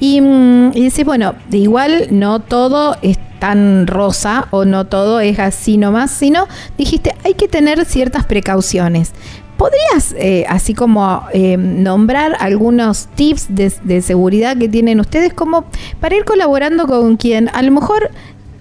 Y, 0.00 0.20
mm, 0.20 0.72
y 0.74 0.82
decís, 0.82 1.04
bueno, 1.04 1.34
igual 1.50 2.08
no 2.10 2.40
todo 2.40 2.96
es 3.00 3.18
tan 3.38 3.86
rosa 3.86 4.48
o 4.50 4.64
no 4.64 4.86
todo 4.86 5.20
es 5.20 5.38
así 5.38 5.76
nomás, 5.76 6.10
sino 6.10 6.48
dijiste, 6.76 7.14
hay 7.24 7.34
que 7.34 7.46
tener 7.46 7.84
ciertas 7.84 8.26
precauciones. 8.26 9.12
¿Podrías, 9.56 10.14
eh, 10.18 10.44
así 10.48 10.74
como 10.74 11.24
eh, 11.32 11.56
nombrar 11.56 12.36
algunos 12.38 13.06
tips 13.14 13.46
de, 13.54 13.72
de, 13.82 14.02
seguridad 14.02 14.56
que 14.56 14.68
tienen 14.68 15.00
ustedes 15.00 15.34
como 15.34 15.64
para 16.00 16.16
ir 16.16 16.24
colaborando 16.24 16.86
con 16.86 17.16
quien 17.16 17.48
a 17.52 17.62
lo 17.62 17.72
mejor 17.72 18.10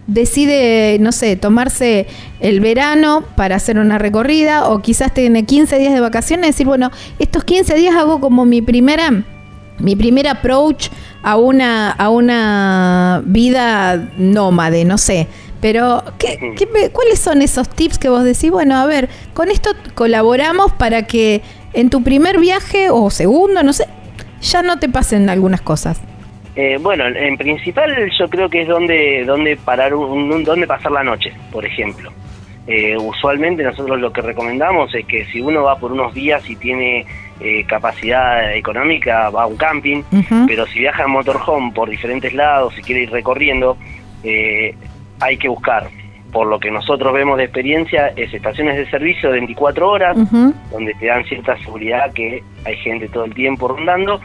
decide, 0.07 0.97
no 0.99 1.11
sé, 1.11 1.35
tomarse 1.35 2.07
el 2.39 2.59
verano 2.59 3.23
para 3.35 3.57
hacer 3.57 3.77
una 3.77 3.97
recorrida 3.97 4.69
o 4.69 4.81
quizás 4.81 5.13
tiene 5.13 5.45
15 5.45 5.77
días 5.77 5.93
de 5.93 5.99
vacaciones 5.99 6.47
y 6.47 6.51
decir, 6.51 6.65
bueno, 6.65 6.91
estos 7.19 7.43
15 7.43 7.75
días 7.75 7.95
hago 7.95 8.19
como 8.19 8.45
mi 8.45 8.61
primera 8.61 9.23
mi 9.79 9.95
primer 9.95 10.27
approach 10.27 10.89
a 11.21 11.37
una, 11.37 11.91
a 11.91 12.09
una 12.09 13.21
vida 13.25 14.09
nómade, 14.17 14.85
no 14.85 14.97
sé. 14.97 15.27
Pero, 15.61 16.03
¿qué, 16.17 16.89
cuáles 16.91 17.19
son 17.19 17.41
esos 17.41 17.69
tips 17.69 17.97
que 17.97 18.09
vos 18.09 18.23
decís? 18.23 18.51
Bueno, 18.51 18.75
a 18.75 18.85
ver, 18.85 19.09
con 19.33 19.49
esto 19.49 19.71
colaboramos 19.95 20.71
para 20.73 21.03
que 21.03 21.41
en 21.73 21.89
tu 21.89 22.03
primer 22.03 22.39
viaje 22.39 22.89
o 22.89 23.09
segundo, 23.09 23.63
no 23.63 23.73
sé, 23.73 23.87
ya 24.41 24.61
no 24.61 24.77
te 24.77 24.87
pasen 24.89 25.29
algunas 25.29 25.61
cosas. 25.61 25.99
Eh, 26.57 26.79
bueno, 26.81 27.05
en 27.05 27.37
principal 27.37 28.09
yo 28.17 28.27
creo 28.27 28.49
que 28.49 28.63
es 28.63 28.67
donde, 28.67 29.23
donde 29.25 29.55
parar, 29.57 29.93
un, 29.93 30.43
donde 30.43 30.65
pasar 30.65 30.91
la 30.91 31.03
noche, 31.03 31.31
por 31.51 31.63
ejemplo. 31.63 32.11
Eh, 32.65 32.97
usualmente 32.97 33.63
nosotros 33.63 33.99
lo 33.99 34.11
que 34.11 34.21
recomendamos 34.21 34.93
es 34.95 35.05
que 35.05 35.25
si 35.27 35.39
uno 35.39 35.63
va 35.63 35.77
por 35.77 35.91
unos 35.91 36.15
días 36.15 36.49
y 36.49 36.55
tiene 36.55 37.05
eh, 37.39 37.63
capacidad 37.65 38.55
económica, 38.55 39.29
va 39.29 39.43
a 39.43 39.45
un 39.45 39.55
camping, 39.55 40.01
pero 40.47 40.65
si 40.65 40.79
viaja 40.79 41.03
en 41.03 41.11
motorhome 41.11 41.71
por 41.71 41.89
diferentes 41.89 42.33
lados 42.33 42.77
y 42.77 42.81
quiere 42.81 43.03
ir 43.03 43.11
recorriendo, 43.11 43.77
eh, 44.23 44.75
hay 45.19 45.37
que 45.37 45.47
buscar. 45.47 45.89
Por 46.31 46.47
lo 46.47 46.59
que 46.59 46.71
nosotros 46.71 47.13
vemos 47.13 47.37
de 47.37 47.43
experiencia, 47.43 48.07
es 48.15 48.33
estaciones 48.33 48.75
de 48.77 48.89
servicio 48.89 49.29
de 49.29 49.37
24 49.37 49.89
horas, 49.89 50.17
donde 50.71 50.93
te 50.95 51.05
dan 51.05 51.23
cierta 51.23 51.55
seguridad 51.59 52.11
que 52.13 52.43
hay 52.65 52.75
gente 52.77 53.07
todo 53.07 53.25
el 53.25 53.33
tiempo 53.33 53.67
rondando, 53.67 54.19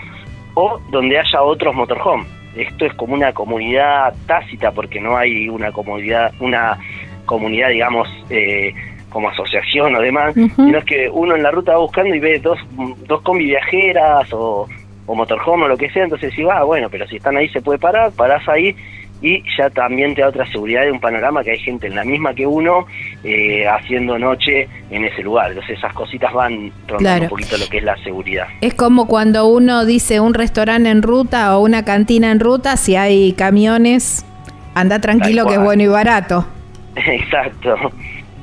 o 0.55 0.80
donde 0.90 1.18
haya 1.18 1.42
otros 1.42 1.74
motorhome. 1.74 2.24
Esto 2.57 2.84
es 2.84 2.94
como 2.94 3.14
una 3.14 3.32
comunidad 3.32 4.14
tácita 4.26 4.72
porque 4.72 5.00
no 5.00 5.16
hay 5.16 5.48
una 5.48 5.72
comunidad, 5.72 6.32
una 6.40 6.78
comunidad, 7.24 7.70
digamos, 7.70 8.09
eh, 8.28 8.74
como 9.09 9.28
asociación 9.28 9.94
o 9.94 10.00
demás, 10.00 10.34
sino 10.34 10.78
es 10.78 10.84
que 10.84 11.09
uno 11.11 11.36
en 11.36 11.42
la 11.42 11.50
ruta 11.50 11.72
va 11.72 11.78
buscando 11.78 12.14
y 12.14 12.18
ve 12.18 12.38
dos, 12.38 12.59
dos 13.07 13.20
combi 13.22 13.44
viajeras 13.44 14.32
o, 14.32 14.66
o 15.07 15.14
motorhome 15.14 15.64
o 15.64 15.68
lo 15.68 15.76
que 15.76 15.90
sea, 15.90 16.05
entonces 16.05 16.32
si 16.34 16.42
va, 16.42 16.59
ah, 16.59 16.64
bueno, 16.64 16.88
pero 16.90 17.07
si 17.07 17.16
están 17.16 17.36
ahí 17.36 17.48
se 17.48 17.61
puede 17.61 17.78
parar, 17.78 18.12
parás 18.12 18.46
ahí 18.48 18.74
y 19.23 19.43
ya 19.57 19.70
también 19.70 20.14
te 20.14 20.23
da 20.23 20.29
otra 20.29 20.47
seguridad 20.51 20.83
de 20.83 20.91
un 20.91 21.01
panorama 21.01 21.45
que 21.45 21.53
hay 21.53 21.59
gente 21.61 21.87
en 21.87 21.95
la 21.95 22.05
misma 22.05 22.35
que 22.35 22.47
uno 22.47 22.87
eh, 23.23 23.66
haciendo 23.68 24.18
noche 24.18 24.68
en 24.91 25.05
ese 25.05 25.23
lugar. 25.23 25.53
Entonces 25.53 25.79
esas 25.79 25.95
cositas 25.95 26.33
van 26.33 26.73
rondando 26.89 27.25
un 27.25 27.31
poquito 27.31 27.57
lo 27.57 27.66
que 27.68 27.79
es 27.79 27.85
la 27.85 27.97
seguridad. 27.99 28.49
Es 28.61 28.75
como 28.75 29.07
cuando 29.07 29.47
uno 29.47 29.87
dice 29.87 30.18
un 30.18 30.35
restaurante 30.35 30.91
en 30.91 31.03
ruta 31.03 31.57
o 31.57 31.62
una 31.62 31.85
cantina 31.85 32.33
en 32.33 32.41
ruta, 32.41 32.77
si 32.77 32.97
hay 32.97 33.33
camiones, 33.35 34.27
anda 34.75 35.01
tranquilo 35.01 35.47
que 35.47 35.55
es 35.55 35.61
bueno 35.61 35.85
y 35.85 35.89
barato. 35.89 36.47
Exacto, 36.97 37.75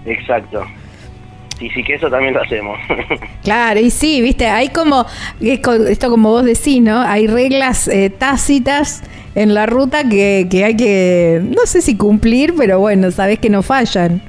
exacto. 0.05 0.65
Sí, 1.59 1.69
sí, 1.71 1.83
que 1.83 1.95
eso 1.95 2.09
también 2.09 2.33
lo 2.33 2.41
hacemos. 2.41 2.79
Claro, 3.43 3.79
y 3.79 3.89
sí, 3.89 4.21
viste, 4.21 4.47
hay 4.47 4.69
como, 4.69 5.05
esto 5.41 6.09
como 6.09 6.29
vos 6.29 6.45
decís, 6.45 6.81
¿no? 6.81 7.01
Hay 7.01 7.25
reglas 7.25 7.87
eh, 7.87 8.09
tácitas 8.09 9.03
en 9.39 9.53
la 9.53 9.65
ruta 9.65 10.03
que, 10.09 10.47
que 10.51 10.65
hay 10.65 10.75
que, 10.75 11.39
no 11.41 11.65
sé 11.65 11.81
si 11.81 11.95
cumplir, 11.95 12.53
pero 12.57 12.77
bueno, 12.79 13.09
sabes 13.09 13.39
que 13.39 13.49
no 13.49 13.61
fallan. 13.61 14.21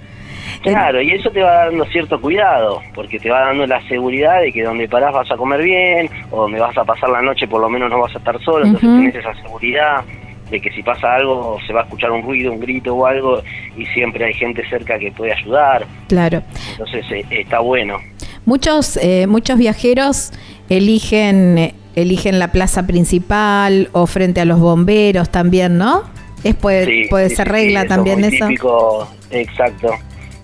Claro, 0.63 1.03
y 1.03 1.11
eso 1.11 1.31
te 1.31 1.43
va 1.43 1.65
dando 1.65 1.85
cierto 1.87 2.21
cuidado, 2.21 2.81
porque 2.95 3.19
te 3.19 3.29
va 3.29 3.41
dando 3.41 3.67
la 3.67 3.83
seguridad 3.89 4.41
de 4.41 4.53
que 4.53 4.63
donde 4.63 4.89
parás 4.89 5.13
vas 5.13 5.29
a 5.33 5.37
comer 5.37 5.63
bien, 5.63 6.09
o 6.31 6.43
donde 6.43 6.61
vas 6.61 6.79
a 6.79 6.85
pasar 6.85 7.09
la 7.09 7.23
noche 7.23 7.49
por 7.49 7.61
lo 7.61 7.69
menos 7.69 7.91
no 7.91 7.99
vas 7.99 8.15
a 8.15 8.19
estar 8.19 8.41
solo, 8.45 8.65
entonces 8.65 8.89
tienes 8.89 9.15
esa 9.17 9.35
seguridad 9.43 10.05
de 10.49 10.61
que 10.61 10.71
si 10.71 10.83
pasa 10.85 11.17
algo 11.17 11.59
se 11.67 11.73
va 11.73 11.81
a 11.81 11.85
escuchar 11.85 12.13
un 12.13 12.23
ruido, 12.23 12.53
un 12.53 12.61
grito 12.61 12.95
o 12.95 13.05
algo 13.05 13.43
y 13.77 13.87
siempre 13.87 14.27
hay 14.27 14.35
gente 14.35 14.63
cerca 14.69 14.97
que 14.97 15.11
puede 15.11 15.33
ayudar. 15.33 15.87
Claro. 16.09 16.43
Entonces 16.73 17.05
eh, 17.11 17.25
está 17.31 17.59
bueno. 17.61 17.99
Muchos 18.45 18.97
eh, 18.97 19.27
muchos 19.29 19.59
viajeros 19.59 20.33
eligen 20.69 21.73
eligen 21.95 22.39
la 22.39 22.53
plaza 22.53 22.87
principal 22.87 23.89
o 23.93 24.07
frente 24.07 24.41
a 24.41 24.45
los 24.45 24.61
bomberos 24.61 25.31
también, 25.31 25.79
¿no? 25.79 26.03
Es 26.45 26.55
puede, 26.55 27.09
puede 27.09 27.31
ser 27.31 27.49
regla 27.49 27.87
también 27.87 28.25
eso. 28.25 28.47
Típico, 28.47 29.09
exacto. 29.31 29.91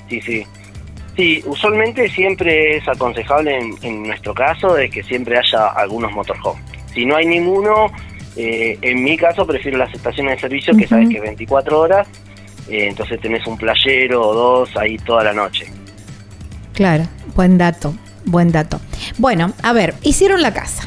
Sí, 0.08 0.20
sí. 0.20 0.46
Sí, 1.16 1.42
usualmente 1.46 2.10
siempre 2.10 2.76
es 2.76 2.86
aconsejable 2.86 3.56
en, 3.56 3.74
en 3.82 4.02
nuestro 4.02 4.34
caso 4.34 4.74
de 4.74 4.90
que 4.90 5.02
siempre 5.02 5.38
haya 5.38 5.68
algunos 5.68 6.12
motorhomes. 6.12 6.62
Si 6.92 7.06
no 7.06 7.16
hay 7.16 7.26
ninguno, 7.26 7.90
eh, 8.36 8.78
en 8.82 9.02
mi 9.02 9.16
caso 9.16 9.46
prefiero 9.46 9.78
las 9.78 9.92
estaciones 9.94 10.36
de 10.36 10.40
servicio 10.40 10.76
que 10.76 10.86
sabes 10.86 11.08
que 11.08 11.20
24 11.20 11.80
horas, 11.80 12.06
eh, 12.68 12.86
entonces 12.88 13.18
tenés 13.20 13.46
un 13.46 13.56
playero 13.56 14.28
o 14.28 14.34
dos 14.34 14.76
ahí 14.76 14.98
toda 14.98 15.24
la 15.24 15.32
noche. 15.32 15.66
Claro, 16.74 17.04
buen 17.34 17.56
dato, 17.56 17.94
buen 18.26 18.52
dato. 18.52 18.78
Bueno, 19.16 19.52
a 19.62 19.72
ver, 19.72 19.94
hicieron 20.02 20.42
la 20.42 20.52
casa, 20.52 20.86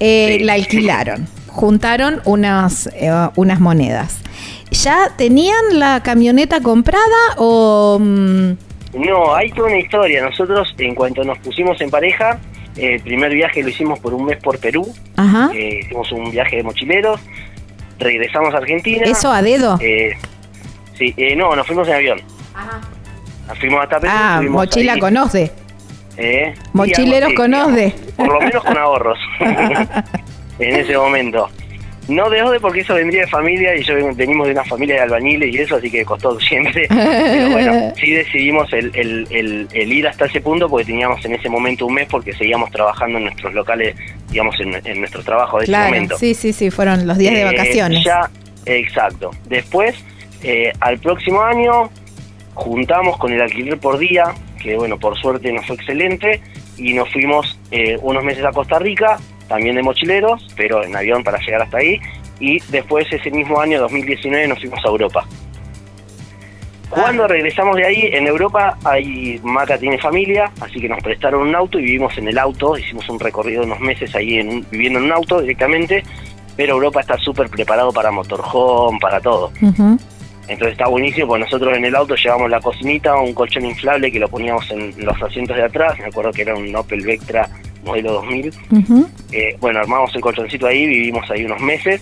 eh, 0.00 0.38
la 0.42 0.54
alquilaron, 0.54 1.26
juntaron 1.48 2.20
unas, 2.24 2.90
unas 3.36 3.60
monedas. 3.60 4.18
¿Ya 4.70 5.14
tenían 5.16 5.78
la 5.78 6.02
camioneta 6.02 6.60
comprada 6.60 7.04
o...? 7.36 7.98
Mm? 8.00 8.52
No, 8.94 9.34
hay 9.34 9.50
toda 9.50 9.68
una 9.68 9.78
historia. 9.78 10.22
Nosotros, 10.22 10.74
en 10.78 10.94
cuanto 10.94 11.24
nos 11.24 11.38
pusimos 11.38 11.80
en 11.80 11.90
pareja, 11.90 12.38
el 12.76 13.00
primer 13.00 13.32
viaje 13.32 13.62
lo 13.62 13.68
hicimos 13.68 13.98
por 13.98 14.14
un 14.14 14.24
mes 14.24 14.38
por 14.38 14.58
Perú. 14.58 14.86
Eh, 15.52 15.80
hicimos 15.82 16.10
un 16.12 16.30
viaje 16.30 16.56
de 16.56 16.62
mochileros. 16.62 17.20
Regresamos 17.98 18.54
a 18.54 18.58
Argentina. 18.58 19.02
¿Eso 19.04 19.32
a 19.32 19.42
dedo? 19.42 19.78
Eh, 19.80 20.16
sí, 20.96 21.14
eh, 21.16 21.34
no, 21.36 21.54
nos 21.54 21.66
fuimos 21.66 21.88
en 21.88 21.94
avión. 21.94 22.20
Ajá. 22.54 22.80
Nos 23.48 23.58
fuimos 23.58 23.82
hasta 23.82 24.00
Perú. 24.00 24.12
Ah, 24.14 24.42
mochila 24.48 24.98
conoce. 24.98 25.50
Eh, 26.16 26.54
Mochileros 26.72 27.32
conoce. 27.34 27.94
Por 28.16 28.32
lo 28.32 28.40
menos 28.40 28.62
con 28.62 28.78
ahorros. 28.78 29.18
en 30.58 30.76
ese 30.76 30.96
momento. 30.96 31.48
No 32.08 32.28
de 32.28 32.42
Ode 32.42 32.60
porque 32.60 32.80
eso 32.80 32.94
vendría 32.94 33.22
de 33.22 33.28
familia 33.28 33.74
y 33.74 33.82
yo 33.82 33.94
venimos 34.14 34.46
de 34.46 34.52
una 34.52 34.64
familia 34.64 34.96
de 34.96 35.00
albañiles 35.02 35.54
y 35.54 35.58
eso, 35.58 35.76
así 35.76 35.90
que 35.90 36.04
costó 36.04 36.38
siempre. 36.48 36.86
Pero 36.88 37.50
bueno, 37.50 37.92
sí 37.96 38.10
decidimos 38.12 38.70
el, 38.72 38.90
el, 38.94 39.68
el, 39.72 39.92
ir 39.92 40.06
hasta 40.06 40.26
ese 40.26 40.40
punto 40.40 40.68
porque 40.68 40.84
teníamos 40.84 41.24
en 41.24 41.34
ese 41.34 41.48
momento 41.48 41.86
un 41.86 41.94
mes 41.94 42.06
porque 42.10 42.32
seguíamos 42.34 42.70
trabajando 42.70 43.18
en 43.18 43.24
nuestros 43.24 43.54
locales, 43.54 43.96
digamos, 44.30 44.54
en, 44.60 45.00
nuestro 45.00 45.22
trabajo 45.22 45.58
de 45.58 45.64
ese 45.64 45.78
momento. 45.78 46.18
Sí, 46.18 46.34
sí, 46.34 46.52
sí, 46.52 46.70
fueron 46.70 47.06
los 47.06 47.16
días 47.16 47.32
de 47.32 47.40
eh, 47.40 47.44
vacaciones. 47.44 48.04
Ya, 48.04 48.28
exacto. 48.66 49.30
Después, 49.48 49.94
eh, 50.42 50.72
al 50.80 50.98
próximo 50.98 51.40
año, 51.40 51.90
juntamos 52.52 53.16
con 53.16 53.32
el 53.32 53.40
alquiler 53.40 53.78
por 53.78 53.98
día, 53.98 54.24
que 54.64 54.76
bueno, 54.76 54.98
por 54.98 55.16
suerte 55.16 55.52
nos 55.52 55.66
fue 55.66 55.76
excelente, 55.76 56.42
y 56.76 56.92
nos 56.94 57.10
fuimos 57.12 57.58
eh, 57.70 57.98
unos 58.02 58.24
meses 58.24 58.44
a 58.44 58.50
Costa 58.50 58.78
Rica 58.78 59.18
también 59.48 59.76
de 59.76 59.82
mochileros, 59.82 60.46
pero 60.56 60.82
en 60.82 60.96
avión 60.96 61.22
para 61.22 61.38
llegar 61.38 61.62
hasta 61.62 61.78
ahí. 61.78 62.00
Y 62.40 62.58
después 62.70 63.06
ese 63.12 63.30
mismo 63.30 63.60
año, 63.60 63.80
2019, 63.80 64.48
nos 64.48 64.58
fuimos 64.58 64.80
a 64.84 64.88
Europa. 64.88 65.24
Cuando 66.88 67.26
regresamos 67.26 67.76
de 67.76 67.86
ahí, 67.86 68.10
en 68.12 68.26
Europa, 68.26 68.76
ahí 68.84 69.40
Maca 69.42 69.78
tiene 69.78 69.98
familia, 69.98 70.50
así 70.60 70.80
que 70.80 70.88
nos 70.88 71.02
prestaron 71.02 71.48
un 71.48 71.54
auto 71.54 71.78
y 71.78 71.82
vivimos 71.82 72.16
en 72.18 72.28
el 72.28 72.38
auto, 72.38 72.76
hicimos 72.78 73.08
un 73.08 73.18
recorrido 73.18 73.60
de 73.60 73.66
unos 73.66 73.80
meses 73.80 74.14
ahí 74.14 74.38
en 74.38 74.64
viviendo 74.70 74.98
en 74.98 75.06
un 75.06 75.12
auto 75.12 75.40
directamente, 75.40 76.02
pero 76.56 76.74
Europa 76.74 77.00
está 77.00 77.18
súper 77.18 77.48
preparado 77.48 77.92
para 77.92 78.10
motorhome, 78.10 78.98
para 79.00 79.20
todo. 79.20 79.50
Entonces 80.46 80.72
está 80.72 80.88
buenísimo, 80.88 81.28
porque 81.28 81.44
nosotros 81.44 81.76
en 81.76 81.84
el 81.86 81.94
auto 81.96 82.14
llevamos 82.14 82.50
la 82.50 82.60
cocinita, 82.60 83.16
un 83.16 83.32
colchón 83.32 83.64
inflable 83.64 84.12
que 84.12 84.18
lo 84.18 84.28
poníamos 84.28 84.70
en 84.70 84.92
los 85.04 85.20
asientos 85.22 85.56
de 85.56 85.62
atrás, 85.62 85.98
me 85.98 86.06
acuerdo 86.06 86.32
que 86.32 86.42
era 86.42 86.54
un 86.54 86.74
Opel 86.76 87.00
Vectra 87.00 87.48
modelo 87.84 88.12
2000. 88.14 88.52
Eh, 89.32 89.56
bueno, 89.60 89.80
armamos 89.80 90.14
el 90.14 90.20
colchoncito 90.20 90.66
ahí, 90.66 90.86
vivimos 90.86 91.30
ahí 91.30 91.44
unos 91.44 91.60
meses 91.60 92.00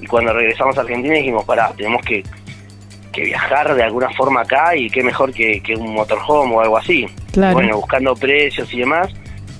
y 0.00 0.06
cuando 0.06 0.32
regresamos 0.32 0.76
a 0.76 0.82
Argentina 0.82 1.14
dijimos, 1.14 1.44
pará, 1.44 1.72
tenemos 1.76 2.02
que, 2.04 2.22
viajar 3.14 3.74
de 3.74 3.82
alguna 3.82 4.08
forma 4.10 4.40
acá 4.40 4.74
y 4.74 4.88
qué 4.88 5.02
mejor 5.02 5.32
que, 5.32 5.62
un 5.78 5.94
motorhome 5.94 6.54
o 6.54 6.60
algo 6.60 6.78
así. 6.78 7.06
Bueno, 7.34 7.76
buscando 7.76 8.14
precios 8.14 8.72
y 8.72 8.80
demás, 8.80 9.12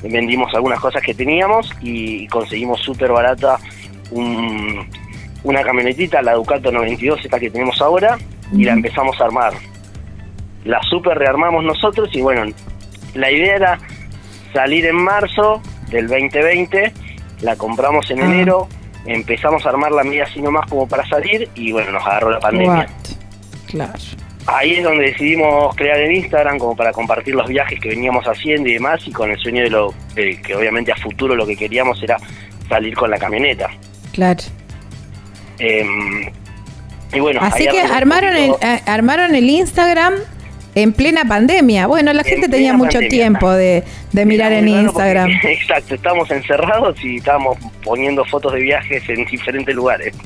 vendimos 0.02 0.52
algunas 0.54 0.80
cosas 0.80 1.02
que 1.02 1.14
teníamos 1.14 1.70
y 1.82 2.26
conseguimos 2.28 2.80
súper 2.80 3.12
barata 3.12 3.58
una 5.44 5.62
camionetita, 5.62 6.23
la 6.23 6.35
Ducato 6.35 6.70
92, 6.70 7.20
esta 7.24 7.39
que 7.39 7.51
tenemos 7.51 7.81
ahora, 7.81 8.19
y 8.52 8.64
la 8.64 8.73
empezamos 8.73 9.20
a 9.20 9.24
armar. 9.24 9.55
la 10.64 10.81
super 10.82 11.19
rearmamos 11.19 11.64
nosotros 11.64 12.09
y 12.12 12.20
bueno, 12.20 12.44
la 13.14 13.31
idea 13.31 13.56
era 13.56 13.78
salir 14.52 14.86
en 14.86 14.97
marzo 14.97 15.60
del 15.90 16.06
2020, 16.06 16.93
la 17.40 17.56
compramos 17.56 18.10
en 18.10 18.20
ah. 18.20 18.24
enero, 18.27 18.69
empezamos 19.06 19.66
a 19.66 19.70
armar 19.70 19.93
la 19.93 20.05
media 20.05 20.24
así 20.24 20.40
nomás 20.40 20.69
como 20.69 20.86
para 20.86 21.06
salir 21.09 21.48
y 21.55 21.73
bueno, 21.73 21.93
nos 21.93 22.06
agarró 22.06 22.31
la 22.31 22.40
pandemia. 22.40 22.86
Claro. 23.66 23.93
Ahí 24.47 24.74
es 24.74 24.85
donde 24.85 25.05
decidimos 25.05 25.74
crear 25.77 25.98
el 26.01 26.12
Instagram 26.12 26.59
como 26.59 26.74
para 26.74 26.93
compartir 26.93 27.35
los 27.35 27.48
viajes 27.48 27.78
que 27.78 27.90
veníamos 27.90 28.24
haciendo 28.27 28.69
y 28.69 28.74
demás 28.74 29.01
y 29.06 29.12
con 29.12 29.31
el 29.31 29.39
sueño 29.39 29.62
de 29.62 29.70
lo 29.70 29.94
que 30.14 30.56
obviamente 30.56 30.90
a 30.93 30.97
futuro 30.97 31.36
lo 31.36 31.47
que 31.47 31.56
queríamos 31.56 32.02
era 32.02 32.16
salir 32.69 32.94
con 32.94 33.10
la 33.10 33.19
camioneta. 33.19 33.70
Claro. 34.12 34.43
Em, 35.62 36.30
y 37.12 37.20
bueno, 37.20 37.40
así 37.40 37.66
que 37.68 37.80
armaron 37.80 38.34
el, 38.34 38.51
eh, 38.60 38.80
armaron 38.86 39.34
el 39.34 39.48
Instagram 39.48 40.14
en 40.74 40.93
plena 40.93 41.24
pandemia. 41.24 41.86
Bueno, 41.86 42.12
la 42.12 42.24
gente 42.24 42.48
tenía 42.48 42.72
mucho 42.72 42.98
tiempo 43.01 43.51
de, 43.51 43.84
mirar 44.12 44.52
en 44.52 44.68
Instagram. 44.68 45.30
exacto, 45.44 45.94
estábamos 45.94 46.30
encerrados 46.30 47.02
y 47.05 47.16
estábamos 47.16 47.59
poniendo 47.84 48.24
fotos 48.24 48.55
de 48.55 48.60
viajes 48.60 49.09
en 49.09 49.24
diferentes 49.24 49.74
lugares. 49.74 50.14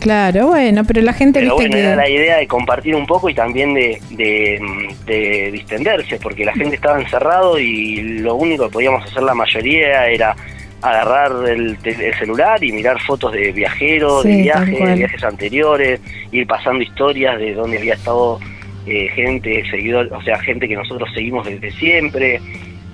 Claro, 0.00 0.46
bueno, 0.46 0.82
pero 0.84 1.02
la 1.02 1.12
gente 1.12 1.40
pero 1.40 1.54
bueno, 1.54 1.76
era 1.76 1.94
la 1.94 2.08
idea 2.08 2.38
de 2.38 2.46
compartir 2.46 2.96
un 2.96 3.06
poco 3.06 3.28
y 3.28 3.34
también 3.34 3.74
de, 3.74 4.00
de, 4.10 5.50
distenderse, 5.52 6.18
porque 6.18 6.44
la 6.46 6.54
gente 6.54 6.76
estaba 6.76 6.98
encerrado 6.98 7.58
y 7.58 7.96
lo 8.20 8.34
único 8.34 8.64
que 8.64 8.72
podíamos 8.72 9.04
hacer 9.04 9.22
la 9.22 9.34
mayoría 9.34 10.06
era 10.06 10.34
agarrar 10.82 11.32
el, 11.48 11.76
celular 12.18 12.62
y 12.62 12.72
mirar 12.72 13.00
fotos 13.00 13.32
de 13.32 13.52
viajeros, 13.52 14.24
de 14.24 14.36
viajes, 14.36 14.78
de 14.78 14.94
viajes 14.94 15.24
anteriores, 15.24 16.00
ir 16.30 16.46
pasando 16.46 16.82
historias 16.82 17.38
de 17.38 17.54
dónde 17.54 17.78
había 17.78 17.94
estado 17.94 18.38
eh, 18.86 19.08
gente, 19.14 19.64
seguidor, 19.70 20.12
o 20.12 20.22
sea, 20.22 20.38
gente 20.38 20.68
que 20.68 20.76
nosotros 20.76 21.08
seguimos 21.14 21.46
desde 21.46 21.70
siempre. 21.72 22.40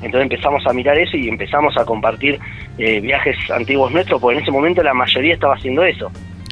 Entonces 0.03 0.23
empezamos 0.23 0.67
a 0.67 0.73
mirar 0.73 0.99
eso 0.99 1.17
y 1.17 1.29
empezamos 1.29 1.77
a 1.77 1.85
compartir 1.85 2.39
eh, 2.79 3.01
viajes 3.01 3.37
antiguos 3.51 3.93
nuestros, 3.93 4.21
porque 4.21 4.39
en 4.39 4.43
ese 4.43 4.51
momento 4.51 4.83
la 4.83 4.95
mayoría 4.95 5.35
estaba 5.35 5.55
haciendo 5.55 5.85
eso. 5.85 6.11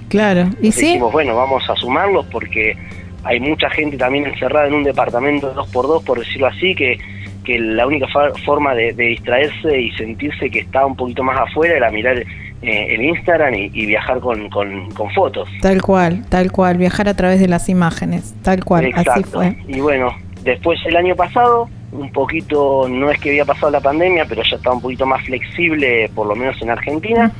Claro, 0.09 0.49
y 0.61 0.73
sí. 0.73 0.87
Dijimos, 0.87 1.13
bueno, 1.13 1.35
vamos 1.35 1.69
a 1.69 1.75
sumarlos 1.77 2.27
porque 2.27 2.77
hay 3.25 3.41
mucha 3.41 3.71
gente 3.71 3.97
también 3.97 4.27
encerrada 4.27 4.69
en 4.69 4.75
un 4.75 4.85
departamento 4.85 5.49
de 5.49 5.55
dos 5.55 5.69
por 5.71 5.87
dos, 5.87 6.03
por 6.03 6.19
decirlo 6.19 6.47
así, 6.47 6.75
que, 6.75 6.99
que 7.45 7.59
la 7.59 7.87
única 7.87 8.07
forma 8.45 8.75
de, 8.75 8.93
distraerse 8.93 9.81
y 9.81 9.91
sentirse 9.93 10.51
que 10.51 10.61
está 10.61 10.87
un 10.87 10.97
poquito 10.97 11.23
más 11.23 11.39
afuera 11.39 11.77
era 11.77 11.91
mirar 11.91 12.19
eh, 12.19 12.95
el 12.95 13.03
Instagram 13.03 13.55
y, 13.55 13.87
viajar 13.87 14.21
con, 14.21 14.49
con, 14.49 14.91
fotos. 15.15 15.49
Tal 15.61 15.83
cual, 15.83 16.25
tal 16.29 16.53
cual, 16.53 16.79
viajar 16.79 17.09
a 17.09 17.15
través 17.15 17.41
de 17.41 17.49
las 17.49 17.69
imágenes, 17.69 18.35
tal 18.43 18.65
cual, 18.65 18.93
así 18.95 19.25
fue. 19.25 19.57
Y 19.67 19.81
bueno, 19.81 20.15
después 20.43 20.79
el 20.87 20.97
año 20.97 21.17
pasado, 21.17 21.69
un 21.91 22.11
poquito, 22.13 22.87
no 22.89 23.11
es 23.11 23.19
que 23.19 23.31
había 23.31 23.45
pasado 23.45 23.71
la 23.73 23.81
pandemia, 23.81 24.25
pero 24.29 24.43
ya 24.43 24.57
estaba 24.57 24.77
un 24.77 24.83
poquito 24.83 25.07
más 25.07 25.25
flexible, 25.25 26.11
por 26.15 26.27
lo 26.27 26.37
menos 26.37 26.61
en 26.63 26.71
Argentina 26.71 27.33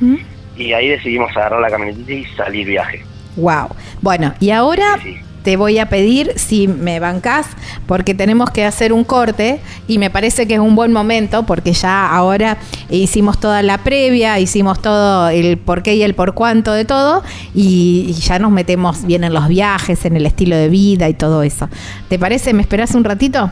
y 0.55 0.73
ahí 0.73 0.89
decidimos 0.89 1.35
agarrar 1.35 1.61
la 1.61 1.69
camioneta 1.69 2.11
y 2.11 2.25
salir 2.35 2.67
viaje. 2.67 3.03
Wow. 3.35 3.69
Bueno, 4.01 4.33
y 4.39 4.51
ahora 4.51 4.99
te 5.43 5.57
voy 5.57 5.77
a 5.79 5.89
pedir 5.89 6.33
si 6.35 6.67
me 6.67 6.99
bancas, 6.99 7.47
porque 7.85 8.13
tenemos 8.13 8.49
que 8.49 8.65
hacer 8.65 8.93
un 8.93 9.03
corte 9.03 9.59
y 9.87 9.97
me 9.97 10.09
parece 10.09 10.47
que 10.47 10.55
es 10.55 10.59
un 10.59 10.75
buen 10.75 10.91
momento, 10.91 11.43
porque 11.45 11.73
ya 11.73 12.09
ahora 12.09 12.57
hicimos 12.89 13.39
toda 13.39 13.61
la 13.61 13.79
previa, 13.79 14.39
hicimos 14.39 14.81
todo 14.81 15.29
el 15.29 15.57
por 15.57 15.83
qué 15.83 15.95
y 15.95 16.03
el 16.03 16.15
por 16.15 16.33
cuánto 16.33 16.73
de 16.73 16.85
todo, 16.85 17.23
y, 17.53 18.13
ya 18.23 18.39
nos 18.39 18.51
metemos 18.51 19.05
bien 19.05 19.23
en 19.23 19.33
los 19.33 19.47
viajes, 19.47 20.05
en 20.05 20.15
el 20.15 20.25
estilo 20.25 20.55
de 20.55 20.69
vida 20.69 21.09
y 21.09 21.13
todo 21.13 21.43
eso. 21.43 21.67
¿Te 22.07 22.17
parece? 22.17 22.53
¿Me 22.53 22.61
esperas 22.61 22.95
un 22.95 23.03
ratito? 23.03 23.51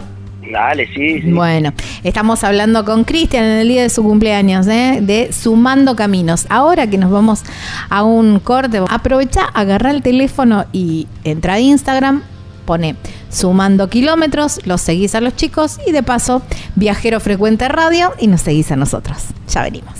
Dale, 0.52 0.88
sí, 0.94 1.22
Bueno, 1.32 1.72
estamos 2.04 2.44
hablando 2.44 2.84
con 2.84 3.06
Cristian 3.06 3.46
en 3.46 3.60
el 3.60 3.68
día 3.70 3.84
de 3.84 3.90
su 3.90 4.04
cumpleaños, 4.04 4.68
¿eh? 4.68 5.00
de 5.02 5.32
Sumando 5.32 5.96
Caminos. 5.96 6.46
Ahora 6.50 6.88
que 6.88 6.98
nos 6.98 7.10
vamos 7.10 7.44
a 7.90 8.04
un 8.04 8.40
corte, 8.40 8.82
aprovecha, 8.90 9.46
agarra 9.54 9.92
el 9.92 10.02
teléfono 10.02 10.66
y 10.74 11.08
entra 11.24 11.54
a 11.54 11.60
Instagram, 11.60 12.24
pone 12.66 12.96
Sumando 13.30 13.90
Kilómetros, 13.90 14.60
los 14.66 14.82
seguís 14.82 15.16
a 15.16 15.22
los 15.22 15.36
chicos 15.38 15.80
y 15.88 15.94
de 15.94 16.04
paso, 16.04 16.42
Viajero 16.76 17.22
Frecuente 17.22 17.70
Radio 17.70 18.12
y 18.20 18.28
nos 18.28 18.42
seguís 18.42 18.72
a 18.72 18.76
nosotros. 18.76 19.18
Ya 19.48 19.64
venimos. 19.64 19.94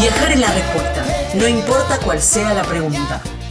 Viajar 0.00 0.32
es 0.32 0.40
la 0.40 0.52
respuesta, 0.52 1.04
no 1.34 1.46
importa 1.46 1.98
cuál 2.02 2.20
sea 2.20 2.54
la 2.54 2.62
pregunta. 2.62 3.22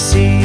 see 0.00 0.39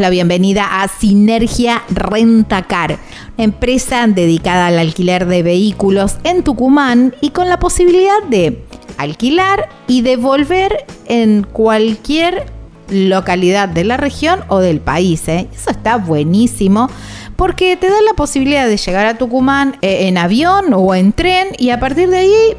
La 0.00 0.08
bienvenida 0.08 0.82
a 0.82 0.88
Sinergia 0.88 1.82
Rentacar, 1.90 2.98
empresa 3.36 4.06
dedicada 4.06 4.68
al 4.68 4.78
alquiler 4.78 5.26
de 5.26 5.42
vehículos 5.42 6.16
en 6.24 6.42
Tucumán 6.42 7.14
y 7.20 7.30
con 7.30 7.50
la 7.50 7.58
posibilidad 7.58 8.22
de 8.30 8.64
alquilar 8.96 9.68
y 9.88 10.00
devolver 10.00 10.86
en 11.04 11.42
cualquier 11.42 12.46
localidad 12.88 13.68
de 13.68 13.84
la 13.84 13.98
región 13.98 14.40
o 14.48 14.60
del 14.60 14.80
país. 14.80 15.28
¿eh? 15.28 15.48
Eso 15.54 15.68
está 15.68 15.98
buenísimo 15.98 16.88
porque 17.36 17.76
te 17.76 17.90
da 17.90 18.00
la 18.00 18.14
posibilidad 18.14 18.66
de 18.66 18.78
llegar 18.78 19.04
a 19.04 19.18
Tucumán 19.18 19.76
eh, 19.82 20.08
en 20.08 20.16
avión 20.16 20.72
o 20.72 20.94
en 20.94 21.12
tren 21.12 21.48
y 21.58 21.68
a 21.70 21.78
partir 21.78 22.08
de 22.08 22.16
ahí 22.16 22.56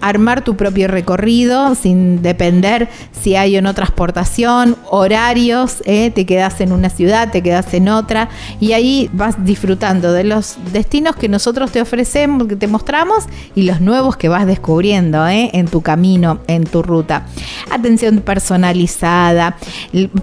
armar 0.00 0.42
tu 0.42 0.56
propio 0.56 0.88
recorrido 0.88 1.74
sin 1.74 2.22
depender 2.22 2.88
si 3.20 3.36
hay 3.36 3.56
o 3.56 3.62
no 3.62 3.74
transportación, 3.74 4.76
horarios, 4.90 5.82
¿eh? 5.84 6.10
te 6.10 6.26
quedas 6.26 6.60
en 6.60 6.72
una 6.72 6.90
ciudad, 6.90 7.30
te 7.30 7.42
quedas 7.42 7.72
en 7.74 7.88
otra 7.88 8.28
y 8.60 8.72
ahí 8.72 9.10
vas 9.12 9.44
disfrutando 9.44 10.12
de 10.12 10.24
los 10.24 10.56
destinos 10.72 11.16
que 11.16 11.28
nosotros 11.28 11.70
te 11.72 11.80
ofrecemos, 11.80 12.46
que 12.46 12.56
te 12.56 12.66
mostramos 12.66 13.24
y 13.54 13.62
los 13.62 13.80
nuevos 13.80 14.16
que 14.16 14.28
vas 14.28 14.46
descubriendo 14.46 15.26
¿eh? 15.26 15.50
en 15.52 15.66
tu 15.66 15.82
camino, 15.82 16.40
en 16.46 16.64
tu 16.64 16.82
ruta. 16.82 17.26
Atención 17.70 18.18
personalizada 18.20 19.56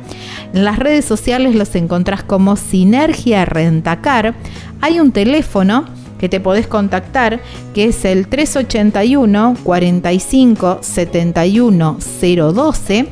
En 0.54 0.64
las 0.64 0.78
redes 0.78 1.06
sociales 1.06 1.56
los 1.56 1.74
encontrás 1.74 2.22
como 2.22 2.56
Sinergia 2.56 3.45
Rentacar. 3.45 4.36
Hay 4.82 4.99
un 4.99 5.12
teléfono 5.12 5.86
que 6.19 6.30
te 6.30 6.39
podés 6.39 6.68
contactar, 6.68 7.39
que 7.73 7.85
es 7.85 8.06
el 8.06 8.27
381 8.27 9.56
45 9.64 10.77
71 10.81 11.98
012, 12.22 13.07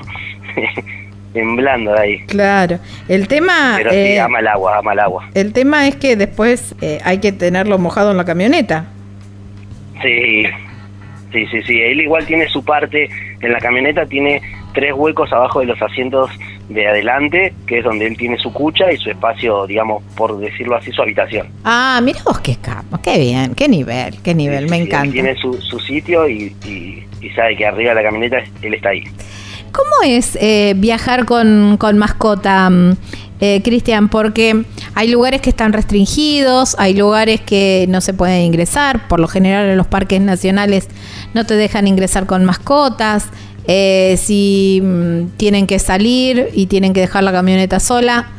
temblando 1.32 1.92
de 1.92 2.00
ahí. 2.00 2.18
Claro, 2.26 2.78
el 3.06 3.28
tema... 3.28 3.74
Pero 3.76 3.90
sí, 3.90 3.96
eh, 3.96 4.20
ama 4.20 4.40
el 4.40 4.48
agua, 4.48 4.78
ama 4.78 4.92
el 4.94 4.98
agua. 5.00 5.28
El 5.34 5.52
tema 5.52 5.86
es 5.86 5.96
que 5.96 6.16
después 6.16 6.74
eh, 6.80 7.00
hay 7.04 7.18
que 7.18 7.32
tenerlo 7.32 7.78
mojado 7.78 8.10
en 8.10 8.16
la 8.16 8.24
camioneta. 8.24 8.86
Sí, 10.02 10.44
sí, 11.32 11.46
sí, 11.46 11.62
sí, 11.62 11.80
él 11.80 12.00
igual 12.00 12.24
tiene 12.26 12.48
su 12.48 12.64
parte, 12.64 13.08
en 13.40 13.52
la 13.52 13.58
camioneta 13.58 14.06
tiene 14.06 14.40
tres 14.74 14.92
huecos 14.94 15.32
abajo 15.32 15.60
de 15.60 15.66
los 15.66 15.80
asientos 15.80 16.30
de 16.68 16.86
adelante, 16.86 17.54
que 17.66 17.78
es 17.78 17.84
donde 17.84 18.06
él 18.06 18.16
tiene 18.16 18.38
su 18.38 18.52
cucha 18.52 18.92
y 18.92 18.96
su 18.98 19.10
espacio, 19.10 19.66
digamos, 19.66 20.02
por 20.16 20.38
decirlo 20.38 20.76
así, 20.76 20.92
su 20.92 21.02
habitación. 21.02 21.48
Ah, 21.64 22.00
mira 22.02 22.20
vos 22.24 22.40
qué 22.40 22.56
capo, 22.56 22.98
qué 23.02 23.18
bien, 23.18 23.54
qué 23.54 23.68
nivel, 23.68 24.20
qué 24.22 24.34
nivel, 24.34 24.68
me 24.68 24.76
encanta. 24.76 25.12
tiene 25.12 25.34
su, 25.36 25.54
sitio 25.80 26.28
y, 26.28 26.54
sabe 27.34 27.56
que 27.56 27.66
arriba 27.66 27.90
de 27.90 27.94
la 27.94 28.02
camioneta 28.02 28.38
él 28.62 28.74
está 28.74 28.90
ahí. 28.90 29.04
¿Cómo 29.72 30.02
es 30.04 30.36
eh, 30.40 30.74
viajar 30.76 31.24
con, 31.24 31.76
con 31.78 31.98
mascota? 31.98 32.68
Mm, 32.68 32.96
eh, 33.40 33.62
Cristian, 33.62 34.08
porque 34.08 34.64
hay 34.96 35.08
lugares 35.08 35.40
que 35.40 35.50
están 35.50 35.72
restringidos, 35.72 36.74
hay 36.76 36.94
lugares 36.94 37.40
que 37.40 37.86
no 37.88 38.00
se 38.00 38.12
pueden 38.12 38.42
ingresar, 38.42 39.06
por 39.06 39.20
lo 39.20 39.28
general 39.28 39.68
en 39.68 39.76
los 39.76 39.86
parques 39.86 40.20
nacionales 40.20 40.88
no 41.34 41.46
te 41.46 41.54
dejan 41.54 41.86
ingresar 41.86 42.26
con 42.26 42.44
mascotas, 42.44 43.28
eh, 43.70 44.16
si 44.16 44.80
mm, 44.82 45.36
tienen 45.36 45.66
que 45.66 45.78
salir 45.78 46.48
y 46.54 46.66
tienen 46.66 46.94
que 46.94 47.00
dejar 47.00 47.22
la 47.22 47.32
camioneta 47.32 47.78
sola, 47.80 48.30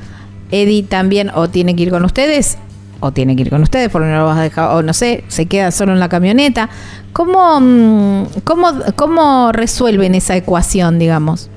Eddie 0.49 0.81
también 0.81 1.29
o 1.35 1.47
tiene 1.47 1.75
que 1.75 1.83
ir 1.83 1.91
con 1.91 2.03
ustedes. 2.03 2.57
o 3.01 3.13
tiene 3.13 3.33
que 3.37 3.43
ir 3.43 3.49
con 3.49 3.61
ustedes, 3.61 3.87
porque 3.87 4.09
no 4.09 4.17
lo 4.17 4.25
vas 4.25 4.37
a 4.37 4.41
dejar, 4.41 4.75
o 4.75 4.81
no 4.81 4.91
sé, 4.91 5.23
se 5.29 5.45
queda 5.45 5.71
solo 5.71 5.93
en 5.93 6.01
la 6.01 6.09
camioneta. 6.09 6.69
¿Cómo, 7.13 7.61
mm, 7.61 8.41
cómo, 8.43 8.71
cómo 8.97 9.53
resuelven 9.53 10.15
esa 10.15 10.35
ecuación, 10.35 10.99
digamos? 10.99 11.49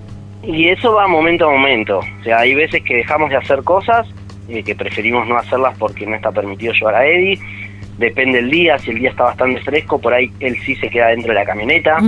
Y 0.45 0.69
eso 0.69 0.93
va 0.93 1.09
momento 1.09 1.49
a 1.49 1.51
momento. 1.51 1.99
O 1.99 2.23
sea, 2.23 2.41
hay 2.41 2.55
veces 2.55 2.85
que 2.85 2.95
dejamos 2.95 3.31
de 3.31 3.37
hacer 3.39 3.65
cosas, 3.65 4.07
eh, 4.49 4.63
que 4.63 4.77
preferimos 4.77 5.27
no 5.27 5.37
hacerlas 5.37 5.77
porque 5.79 6.07
no 6.07 6.15
está 6.15 6.31
permitido 6.31 6.75
llevar 6.75 6.95
a 6.95 7.07
Eddie 7.07 7.41
depende 7.99 8.41
del 8.41 8.51
día, 8.51 8.79
si 8.79 8.91
el 8.91 8.99
día 8.99 9.11
está 9.11 9.25
bastante 9.25 9.61
fresco, 9.61 10.01
por 10.01 10.15
ahí 10.15 10.31
él 10.41 10.57
sí 10.65 10.75
se 10.77 10.89
queda 10.89 11.09
dentro 11.09 11.33
de 11.33 11.39
la 11.39 11.45
camioneta, 11.45 11.99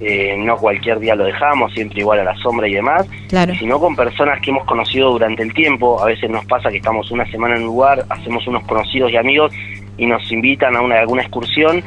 eh, 0.00 0.36
no 0.38 0.56
cualquier 0.56 1.00
día 1.00 1.14
lo 1.14 1.24
dejamos, 1.24 1.72
siempre 1.72 2.00
igual 2.00 2.20
a 2.20 2.24
la 2.24 2.36
sombra 2.36 2.68
y 2.68 2.74
demás, 2.74 3.06
claro. 3.28 3.54
sino 3.56 3.78
con 3.80 3.96
personas 3.96 4.40
que 4.40 4.50
hemos 4.50 4.64
conocido 4.64 5.10
durante 5.12 5.42
el 5.42 5.52
tiempo, 5.52 6.00
a 6.02 6.06
veces 6.06 6.30
nos 6.30 6.44
pasa 6.46 6.70
que 6.70 6.76
estamos 6.76 7.10
una 7.10 7.28
semana 7.30 7.56
en 7.56 7.62
un 7.62 7.68
lugar, 7.68 8.04
hacemos 8.08 8.46
unos 8.46 8.64
conocidos 8.64 9.10
y 9.12 9.16
amigos 9.16 9.52
y 9.96 10.06
nos 10.06 10.30
invitan 10.30 10.76
a 10.76 10.80
una, 10.80 11.00
alguna 11.00 11.22
excursión, 11.22 11.82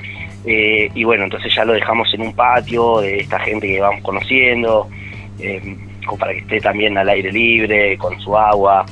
eh, 0.45 0.89
y 0.93 1.03
bueno, 1.03 1.23
entonces 1.25 1.53
ya 1.53 1.65
lo 1.65 1.73
dejamos 1.73 2.13
en 2.13 2.21
un 2.21 2.33
patio 2.33 2.99
de 2.99 3.17
esta 3.17 3.39
gente 3.39 3.67
que 3.67 3.79
vamos 3.79 4.01
conociendo, 4.01 4.87
eh, 5.39 5.75
como 6.05 6.17
para 6.17 6.33
que 6.33 6.39
esté 6.39 6.59
también 6.59 6.97
al 6.97 7.09
aire 7.09 7.31
libre, 7.31 7.97
con 7.97 8.19
su 8.19 8.37
agua, 8.37 8.85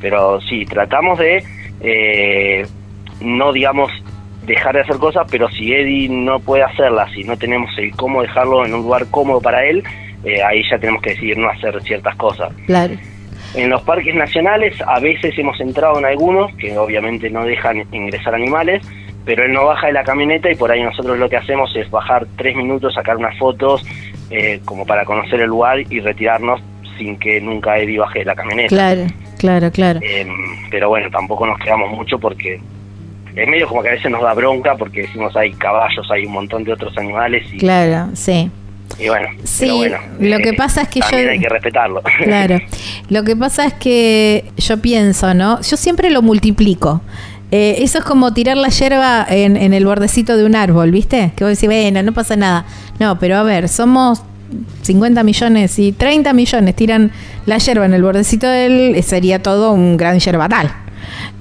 pero 0.00 0.40
sí, 0.40 0.64
tratamos 0.64 1.16
de 1.18 1.44
no 3.20 3.52
digamos 3.52 3.90
dejar 4.46 4.74
de 4.74 4.80
hacer 4.80 4.96
cosas, 4.96 5.26
pero 5.30 5.48
si 5.50 5.72
Eddie 5.72 6.08
no 6.08 6.40
puede 6.40 6.62
hacerlas, 6.62 7.10
si 7.12 7.24
no 7.24 7.36
tenemos 7.36 7.70
el 7.78 7.94
cómo 7.96 8.22
dejarlo 8.22 8.64
en 8.64 8.74
un 8.74 8.82
lugar 8.82 9.06
cómodo 9.10 9.40
para 9.40 9.64
él, 9.64 9.82
eh, 10.24 10.42
ahí 10.42 10.62
ya 10.70 10.78
tenemos 10.78 11.02
que 11.02 11.10
decidir 11.10 11.38
no 11.38 11.48
hacer 11.48 11.80
ciertas 11.82 12.16
cosas. 12.16 12.52
Claro. 12.66 12.94
En 13.54 13.68
los 13.68 13.82
parques 13.82 14.14
nacionales 14.14 14.74
a 14.86 15.00
veces 15.00 15.36
hemos 15.38 15.60
entrado 15.60 15.98
en 15.98 16.04
algunos 16.04 16.54
que 16.56 16.76
obviamente 16.78 17.30
no 17.30 17.44
dejan 17.44 17.84
ingresar 17.92 18.34
animales, 18.34 18.86
pero 19.24 19.44
él 19.44 19.52
no 19.52 19.66
baja 19.66 19.88
de 19.88 19.92
la 19.92 20.04
camioneta 20.04 20.50
y 20.50 20.54
por 20.54 20.70
ahí 20.70 20.82
nosotros 20.82 21.18
lo 21.18 21.28
que 21.28 21.36
hacemos 21.36 21.74
es 21.76 21.90
bajar 21.90 22.26
tres 22.36 22.56
minutos, 22.56 22.94
sacar 22.94 23.16
unas 23.16 23.36
fotos 23.38 23.84
eh, 24.30 24.60
como 24.64 24.86
para 24.86 25.04
conocer 25.04 25.40
el 25.40 25.48
lugar 25.48 25.80
y 25.80 26.00
retirarnos 26.00 26.60
sin 26.96 27.18
que 27.18 27.40
nunca 27.40 27.78
Eddie 27.78 27.98
baje 27.98 28.20
de 28.20 28.24
la 28.26 28.34
camioneta. 28.34 28.68
Claro, 28.68 29.06
claro, 29.38 29.70
claro. 29.72 30.00
Em, 30.02 30.28
pero 30.70 30.88
bueno, 30.88 31.10
tampoco 31.10 31.46
nos 31.46 31.58
quedamos 31.58 31.90
mucho 31.90 32.18
porque 32.18 32.60
es 33.36 33.48
medio 33.48 33.68
como 33.68 33.82
que 33.82 33.90
a 33.90 33.92
veces 33.92 34.10
nos 34.10 34.22
da 34.22 34.34
bronca 34.34 34.76
porque 34.76 35.02
decimos 35.02 35.36
hay 35.36 35.52
caballos, 35.52 36.10
hay 36.10 36.26
un 36.26 36.32
montón 36.32 36.64
de 36.64 36.72
otros 36.72 36.96
animales. 36.98 37.44
Y, 37.52 37.58
claro, 37.58 38.10
sí. 38.14 38.50
Y 38.98 39.08
bueno, 39.08 39.28
sí, 39.44 39.84
lo 40.18 40.38
que 40.38 40.50
eh, 40.50 40.54
pasa 40.54 40.82
es 40.82 40.88
que 40.88 41.00
yo... 41.00 41.16
hay 41.16 41.38
que 41.38 41.48
respetarlo. 41.48 42.02
Claro, 42.24 42.58
lo 43.08 43.22
que 43.24 43.36
pasa 43.36 43.66
es 43.66 43.74
que 43.74 44.44
yo 44.56 44.78
pienso, 44.78 45.32
¿no? 45.32 45.60
Yo 45.62 45.76
siempre 45.76 46.10
lo 46.10 46.22
multiplico. 46.22 47.00
Eh, 47.52 47.76
eso 47.78 47.98
es 47.98 48.04
como 48.04 48.32
tirar 48.32 48.56
la 48.56 48.68
hierba 48.68 49.26
en, 49.28 49.56
en, 49.56 49.74
el 49.74 49.84
bordecito 49.84 50.36
de 50.36 50.44
un 50.44 50.54
árbol, 50.54 50.90
¿viste? 50.90 51.32
Que 51.34 51.44
vos 51.44 51.52
decís, 51.52 51.68
bueno, 51.68 52.02
no 52.02 52.12
pasa 52.12 52.36
nada. 52.36 52.64
No, 52.98 53.18
pero 53.18 53.36
a 53.36 53.42
ver, 53.42 53.68
somos 53.68 54.22
50 54.82 55.22
millones 55.22 55.78
y 55.78 55.92
30 55.92 56.32
millones 56.32 56.76
tiran 56.76 57.10
la 57.46 57.58
hierba 57.58 57.86
en 57.86 57.94
el 57.94 58.02
bordecito 58.02 58.46
del... 58.46 59.02
sería 59.02 59.42
todo 59.42 59.72
un 59.72 59.96
gran 59.96 60.18
yerbatal. 60.18 60.70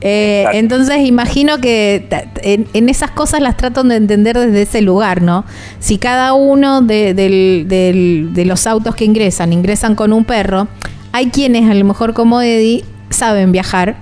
Eh, 0.02 0.46
entonces 0.54 1.00
imagino 1.06 1.60
que 1.60 2.08
en, 2.42 2.90
esas 2.90 3.12
cosas 3.12 3.42
las 3.42 3.58
tratan 3.58 3.90
de 3.90 3.98
entender 3.98 4.38
desde 4.38 4.62
ese 4.62 4.82
lugar, 4.82 5.22
¿no? 5.22 5.46
Si 5.80 5.98
cada 5.98 6.34
uno 6.34 6.82
de, 6.82 8.44
los 8.46 8.68
autos 8.68 8.96
que 8.96 9.06
ingresan 9.06 9.54
ingresan 9.54 9.96
con 9.96 10.14
un 10.14 10.26
perro, 10.26 10.68
hay 11.12 11.28
quienes 11.28 11.70
a 11.70 11.74
lo 11.74 11.86
mejor 11.86 12.14
como 12.14 12.42
Eddie 12.42 12.84
saben 13.10 13.52
viajar 13.52 13.98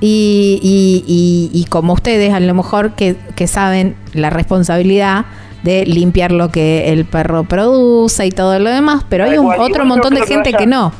y, 0.00 1.66
como 1.68 1.92
ustedes 1.94 2.32
a 2.32 2.40
lo 2.40 2.54
mejor 2.54 2.92
que, 2.92 3.16
saben 3.46 3.96
la 4.12 4.30
responsabilidad 4.30 5.24
de 5.62 5.86
limpiar 5.86 6.32
lo 6.32 6.50
que 6.50 6.92
el 6.92 7.04
perro 7.04 7.44
produce 7.44 8.26
y 8.26 8.30
todo 8.30 8.58
lo 8.58 8.70
demás, 8.70 9.04
pero 9.08 9.24
hay 9.24 9.38
un, 9.38 9.52
otro 9.52 9.84
montón 9.84 10.14
de 10.14 10.22
gente 10.26 10.52
que 10.52 10.66
no. 10.66 10.92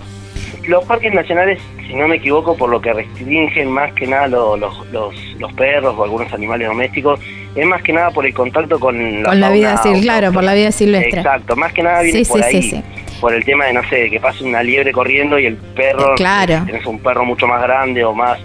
Los 0.67 0.85
parques 0.85 1.13
nacionales 1.13 1.61
si 1.93 1.99
no 1.99 2.09
me 2.09 2.17
equivoco, 2.17 2.57
por 2.57 2.71
lo 2.71 2.81
que 2.81 2.91
restringen 2.91 3.71
más 3.71 3.93
que 3.93 4.07
nada 4.07 4.27
los, 4.27 4.59
los, 4.91 5.53
perros 5.55 5.95
o 5.99 6.05
algunos 6.05 6.33
animales 6.33 6.67
domésticos, 6.67 7.21
es 7.55 7.67
más 7.67 7.83
que 7.83 7.93
nada 7.93 8.11
por 8.11 8.25
el 8.25 8.33
contacto 8.33 8.81
con 8.81 9.23
la, 9.23 9.29
con 9.29 9.41
la 9.41 9.51
vida 9.51 9.77
silvestre, 9.77 10.03
claro, 10.03 10.33
por 10.33 10.43
la 10.43 10.55
vida 10.55 10.73
silvestre. 10.73 11.21
Exacto, 11.21 11.55
más 11.55 11.71
que 11.75 11.83
nada 11.83 12.01
viene 12.01 12.25
por 12.25 12.43
ahí, 12.43 12.83
por 13.21 13.35
el 13.35 13.45
tema 13.45 13.67
de, 13.67 13.75
no 13.75 13.87
sé, 13.91 14.09
que 14.09 14.19
pase 14.19 14.43
una 14.43 14.63
liebre 14.63 14.91
corriendo 14.91 15.39
y 15.39 15.45
el 15.45 15.57
perro, 15.57 16.15
claro. 16.15 16.63
tienes 16.65 16.87
un 16.87 16.99
perro 16.99 17.27
mucho 17.27 17.47
más 17.47 17.63
grande 17.63 18.03
o 18.05 18.15
más 18.15 18.39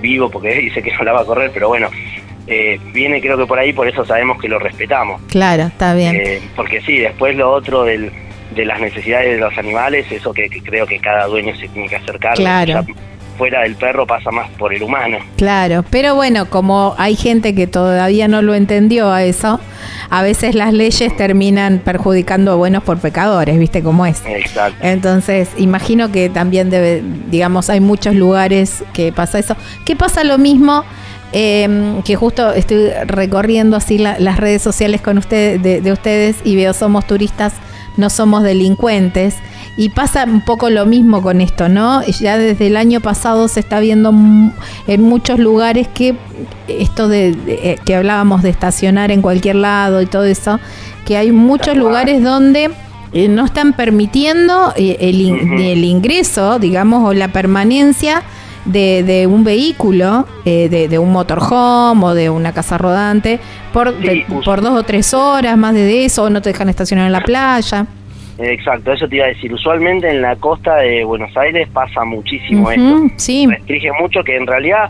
vivo, 0.00 0.30
porque 0.30 0.54
dice 0.54 0.82
que 0.82 0.90
no 0.92 1.04
la 1.04 1.12
va 1.12 1.20
a 1.20 1.26
correr, 1.26 1.50
pero 1.52 1.68
bueno, 1.68 1.90
eh, 2.46 2.80
viene 2.94 3.20
creo 3.20 3.36
que 3.36 3.44
por 3.44 3.58
ahí, 3.58 3.74
por 3.74 3.86
eso 3.86 4.02
sabemos 4.06 4.40
que 4.40 4.48
lo 4.48 4.58
respetamos. 4.58 5.20
Claro, 5.28 5.64
está 5.64 5.94
bien. 5.94 6.16
Eh, 6.16 6.40
porque 6.56 6.80
sí, 6.80 6.96
después 6.96 7.36
lo 7.36 7.50
otro 7.50 7.84
del 7.84 8.10
de 8.54 8.64
las 8.64 8.80
necesidades 8.80 9.34
de 9.34 9.38
los 9.38 9.56
animales, 9.58 10.10
eso 10.10 10.32
que, 10.32 10.48
creo 10.48 10.86
que 10.86 10.98
cada 10.98 11.26
dueño 11.26 11.54
se 11.56 11.68
tiene 11.68 11.88
que 11.88 11.96
acercar. 11.96 12.36
Claro. 12.36 12.84
fuera 13.36 13.62
del 13.62 13.74
perro 13.74 14.06
pasa 14.06 14.30
más 14.30 14.48
por 14.50 14.72
el 14.72 14.82
humano. 14.82 15.18
Claro, 15.36 15.84
pero 15.90 16.14
bueno, 16.14 16.48
como 16.48 16.94
hay 16.98 17.16
gente 17.16 17.54
que 17.54 17.66
todavía 17.66 18.28
no 18.28 18.42
lo 18.42 18.54
entendió 18.54 19.10
a 19.10 19.24
eso, 19.24 19.60
a 20.08 20.22
veces 20.22 20.54
las 20.54 20.72
leyes 20.72 21.16
terminan 21.16 21.80
perjudicando 21.80 22.52
a 22.52 22.54
buenos 22.54 22.84
por 22.84 22.98
pecadores, 22.98 23.58
¿viste 23.58 23.82
cómo 23.82 24.06
es? 24.06 24.22
Exacto. 24.26 24.78
Entonces, 24.82 25.50
imagino 25.56 26.12
que 26.12 26.28
también 26.28 26.70
debe, 26.70 27.02
digamos, 27.28 27.70
hay 27.70 27.80
muchos 27.80 28.14
lugares 28.14 28.84
que 28.92 29.10
pasa 29.12 29.40
eso. 29.40 29.56
¿Qué 29.84 29.96
pasa 29.96 30.22
lo 30.22 30.38
mismo? 30.38 30.84
Em, 31.36 32.00
que 32.02 32.14
justo 32.14 32.52
estoy 32.52 32.90
recorriendo 33.06 33.76
así 33.76 33.98
las 33.98 34.36
redes 34.36 34.62
sociales 34.62 35.00
con 35.00 35.18
ustedes, 35.18 35.60
de 35.60 35.92
ustedes 35.92 36.36
y 36.44 36.54
veo 36.54 36.72
Somos 36.72 37.08
Turistas 37.08 37.54
no 37.96 38.10
somos 38.10 38.42
delincuentes. 38.42 39.36
Y 39.76 39.88
pasa 39.88 40.24
un 40.24 40.40
poco 40.40 40.70
lo 40.70 40.86
mismo 40.86 41.20
con 41.20 41.40
esto, 41.40 41.68
¿no? 41.68 42.04
Ya 42.04 42.38
desde 42.38 42.68
el 42.68 42.76
año 42.76 43.00
pasado 43.00 43.48
se 43.48 43.58
está 43.58 43.80
viendo 43.80 44.10
en 44.10 45.02
muchos 45.02 45.40
lugares 45.40 45.88
que 45.88 46.14
esto 46.68 47.08
de, 47.08 47.36
eh, 47.46 47.78
que 47.84 47.96
hablábamos 47.96 48.42
de 48.42 48.50
estacionar 48.50 49.10
en 49.10 49.20
cualquier 49.20 49.56
lado 49.56 50.00
y 50.00 50.06
todo 50.06 50.24
eso, 50.24 50.60
que 51.04 51.16
hay 51.16 51.32
muchos 51.32 51.76
lugares 51.76 52.22
donde 52.22 52.70
eh, 53.12 53.28
no 53.28 53.44
están 53.44 53.72
permitiendo 53.72 54.72
eh, 54.76 54.96
el, 55.00 55.60
el 55.60 55.84
ingreso, 55.84 56.58
digamos, 56.58 57.08
o 57.08 57.12
la 57.12 57.28
permanencia 57.28 58.22
de, 58.64 59.26
un 59.30 59.44
vehículo, 59.44 60.26
de, 60.44 60.98
un 60.98 61.12
motorhome 61.12 62.04
o 62.04 62.14
de 62.14 62.30
una 62.30 62.52
casa 62.52 62.78
rodante, 62.78 63.38
por, 63.72 63.94
por 64.44 64.60
dos 64.60 64.78
o 64.78 64.82
tres 64.82 65.14
horas, 65.14 65.56
más 65.56 65.74
de 65.74 66.04
eso, 66.04 66.24
o 66.24 66.30
no 66.30 66.42
te 66.42 66.50
dejan 66.50 66.68
estacionar 66.68 67.06
en 67.06 67.12
la 67.12 67.22
playa. 67.22 67.86
Exacto, 68.38 68.92
eso 68.92 69.08
te 69.08 69.16
iba 69.16 69.26
a 69.26 69.28
decir. 69.28 69.52
Usualmente 69.52 70.08
en 70.10 70.22
la 70.22 70.36
costa 70.36 70.76
de 70.76 71.04
Buenos 71.04 71.36
Aires 71.36 71.68
pasa 71.72 72.04
muchísimo 72.04 72.70
esto. 72.70 73.10
Sí. 73.16 73.46
Restringe 73.46 73.92
mucho 74.00 74.24
que 74.24 74.36
en 74.36 74.46
realidad, 74.46 74.88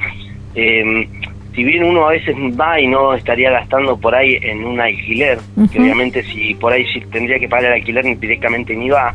em, 0.54 1.06
si 1.54 1.62
bien 1.62 1.84
uno 1.84 2.08
a 2.08 2.12
veces 2.12 2.34
va 2.58 2.80
y 2.80 2.86
no 2.86 3.14
estaría 3.14 3.50
gastando 3.50 3.96
por 3.98 4.14
ahí 4.14 4.38
en 4.40 4.64
un 4.64 4.80
alquiler, 4.80 5.38
que 5.70 5.78
obviamente 5.78 6.22
si 6.24 6.54
por 6.54 6.72
ahí 6.72 6.86
tendría 7.12 7.38
que 7.38 7.48
pagar 7.48 7.66
el 7.66 7.72
alquiler 7.80 8.18
directamente 8.18 8.74
ni 8.74 8.88
va, 8.88 9.14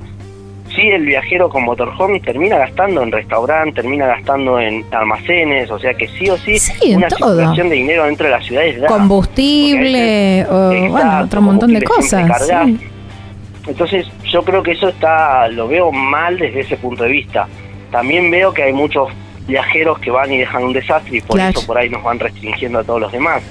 sí 0.69 0.89
el 0.89 1.05
viajero 1.05 1.49
con 1.49 1.63
motorhome 1.63 2.19
termina 2.19 2.57
gastando 2.57 3.01
en 3.01 3.11
restaurante, 3.11 3.81
termina 3.81 4.07
gastando 4.07 4.59
en 4.59 4.85
almacenes, 4.91 5.69
o 5.71 5.79
sea 5.79 5.93
que 5.93 6.07
sí 6.07 6.29
o 6.29 6.37
sí, 6.37 6.57
una 6.93 7.09
circulación 7.09 7.69
de 7.69 7.75
dinero 7.75 8.05
dentro 8.05 8.25
de 8.25 8.31
las 8.31 8.45
ciudades 8.45 8.81
combustible, 8.87 10.45
o, 10.49 10.89
bueno, 10.89 11.21
otro 11.23 11.41
montón 11.41 11.73
de 11.73 11.81
cosas. 11.83 12.49
Entonces 13.67 14.07
yo 14.23 14.43
creo 14.43 14.63
que 14.63 14.71
eso 14.71 14.89
está, 14.89 15.47
lo 15.47 15.67
veo 15.67 15.91
mal 15.91 16.37
desde 16.37 16.61
ese 16.61 16.77
punto 16.77 17.03
de 17.03 17.09
vista. 17.09 17.47
También 17.91 18.31
veo 18.31 18.53
que 18.53 18.63
hay 18.63 18.73
muchos 18.73 19.09
viajeros 19.47 19.99
que 19.99 20.11
van 20.11 20.31
y 20.31 20.37
dejan 20.37 20.63
un 20.63 20.73
desastre 20.73 21.17
y 21.17 21.21
por 21.21 21.39
eso 21.39 21.65
por 21.65 21.77
ahí 21.77 21.89
nos 21.89 22.03
van 22.03 22.19
restringiendo 22.19 22.79
a 22.79 22.83
todos 22.83 23.01
los 23.01 23.11
demás. 23.11 23.43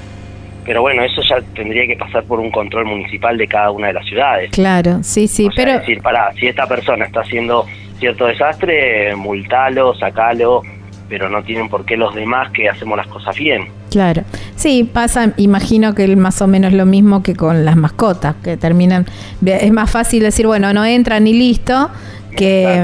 Pero 0.69 0.83
bueno, 0.83 1.03
eso 1.03 1.23
ya 1.23 1.41
tendría 1.55 1.87
que 1.87 1.97
pasar 1.97 2.25
por 2.25 2.39
un 2.41 2.51
control 2.51 2.85
municipal 2.85 3.39
de 3.39 3.49
cada 3.49 3.71
una 3.71 3.87
de 3.87 3.95
las 3.95 4.05
ciudades. 4.05 4.51
Claro, 4.51 4.99
sí, 5.03 5.27
sí, 5.27 5.49
pero... 5.57 5.71
Es 5.71 5.81
decir, 5.81 6.03
para, 6.03 6.31
si 6.35 6.47
esta 6.47 6.67
persona 6.67 7.07
está 7.07 7.23
haciendo 7.23 7.65
cierto 7.99 8.27
desastre, 8.27 9.17
multalo, 9.17 9.95
sacalo, 9.95 10.61
pero 11.09 11.31
no 11.31 11.43
tienen 11.43 11.71
por 11.71 11.87
qué 11.87 11.97
los 11.97 12.15
demás 12.15 12.53
que 12.53 12.69
hacemos 12.69 12.99
las 12.99 13.07
cosas 13.07 13.35
bien. 13.35 13.69
Claro, 13.91 14.25
sí, 14.57 14.85
pasa, 14.85 15.33
imagino 15.39 15.95
que 15.95 16.15
más 16.17 16.43
o 16.43 16.47
menos 16.47 16.75
lo 16.75 16.85
mismo 16.85 17.23
que 17.23 17.35
con 17.35 17.65
las 17.65 17.77
mascotas, 17.77 18.35
que 18.45 18.59
terminan, 18.59 19.07
es 19.47 19.73
más 19.73 19.91
fácil 19.91 20.23
decir, 20.23 20.47
bueno, 20.47 20.75
no 20.75 20.85
entran 20.85 21.27
y 21.27 21.33
listo, 21.33 21.89
que, 22.37 22.79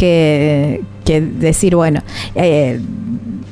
que, 0.00 0.80
que 1.04 1.20
decir, 1.20 1.76
bueno, 1.76 2.00
eh, 2.34 2.80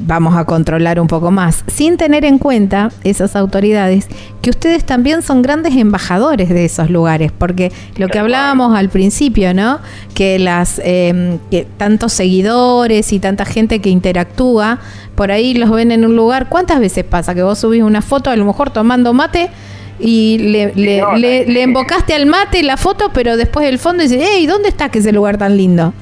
vamos 0.07 0.37
a 0.37 0.45
controlar 0.45 1.01
un 1.01 1.09
poco 1.09 1.31
más, 1.31 1.65
sin 1.67 1.97
tener 1.97 2.25
en 2.25 2.39
cuenta 2.39 2.91
esas 3.05 3.35
autoridades 3.37 4.09
que 4.41 4.51
ustedes 4.51 4.85
también 4.85 5.23
son 5.23 5.43
grandes 5.43 5.75
embajadores 5.75 6.49
de 6.49 6.65
esos 6.65 6.91
lugares, 6.91 7.33
porque 7.33 7.73
lo 7.97 8.09
que 8.09 8.19
hablábamos 8.19 8.77
al 8.77 8.89
principio, 8.89 9.53
¿no? 9.53 9.81
Que 10.15 10.39
las 10.39 10.81
em, 10.85 11.39
que 11.51 11.67
tantos 11.77 12.13
seguidores 12.13 13.13
y 13.13 13.19
tanta 13.19 13.45
gente 13.45 13.81
que 13.81 13.91
interactúa 13.91 14.79
por 15.17 15.33
ahí 15.33 15.55
los 15.55 15.71
ven 15.71 15.91
en 15.91 16.05
un 16.05 16.15
lugar. 16.15 16.49
¿Cuántas 16.49 16.79
veces 16.79 17.05
pasa 17.05 17.35
que 17.35 17.43
vos 17.43 17.59
subís 17.59 17.83
una 17.83 18.03
foto 18.03 18.31
a 18.31 18.37
lo 18.37 18.45
mejor 18.45 18.71
tomando 18.71 19.13
mate? 19.13 19.51
y 19.99 20.37
le, 20.39 20.75
le, 20.75 21.47
le, 21.47 21.63
embocaste 21.63 22.13
al 22.13 22.27
mate 22.27 22.63
la 22.63 22.77
foto, 22.77 23.11
pero 23.15 23.39
después 23.39 23.67
el 23.67 23.79
fondo 23.79 24.03
dice, 24.03 24.23
hey, 24.23 24.47
¿dónde 24.47 24.69
está 24.69 24.91
que 24.91 24.99
ese 24.99 25.11
lugar 25.11 25.39
tan 25.39 25.57
lindo? 25.57 25.95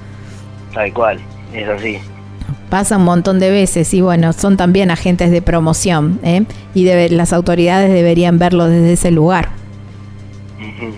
Tal 0.73 0.93
cual, 0.93 1.21
es 1.53 1.69
así. 1.69 2.01
Pasa 2.71 2.97
un 2.97 3.05
montón 3.05 3.39
de 3.41 3.51
veces 3.51 3.93
y 3.95 4.01
bueno, 4.01 4.33
son 4.33 4.57
también 4.57 4.91
agentes 4.91 5.31
de 5.31 5.43
promoción 5.43 6.19
¿eh? 6.25 6.45
y 6.75 6.85
las 7.11 7.33
autoridades 7.33 7.93
deberían 7.93 8.39
verlo 8.39 8.67
desde 8.67 8.93
ese 8.95 9.11
lugar. 9.11 9.51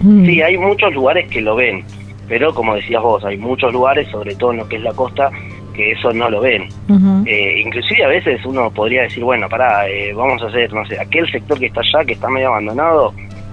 Mm. 0.00 0.24
Sí, 0.26 0.42
hay 0.42 0.56
muchos 0.56 0.92
lugares 0.94 1.28
que 1.30 1.40
lo 1.40 1.56
ven, 1.56 1.84
pero 2.28 2.54
como 2.54 2.74
decías 2.74 3.02
vos, 3.02 3.24
hay 3.24 3.36
muchos 3.36 3.72
lugares, 3.72 4.08
sobre 4.10 4.34
todo 4.34 4.52
en 4.52 4.58
lo 4.58 4.68
que 4.68 4.76
es 4.76 4.82
la 4.82 4.92
costa, 4.92 5.30
que 5.74 5.92
eso 5.92 6.12
no 6.12 6.30
lo 6.30 6.40
ven. 6.40 6.68
eh, 7.26 7.60
inclusive 7.64 8.04
a 8.04 8.08
veces 8.08 8.44
uno 8.46 8.70
podría 8.70 9.02
decir, 9.02 9.22
bueno, 9.22 9.48
pará, 9.48 9.88
eh, 9.88 10.12
vamos 10.14 10.42
a 10.42 10.46
hacer, 10.46 10.72
no 10.72 10.84
sé, 10.86 10.98
aquel 10.98 11.30
sector 11.30 11.58
que 11.58 11.66
está 11.66 11.80
allá, 11.80 12.04
que 12.04 12.14
está 12.14 12.28
medio 12.28 12.48
abandonado, 12.48 13.12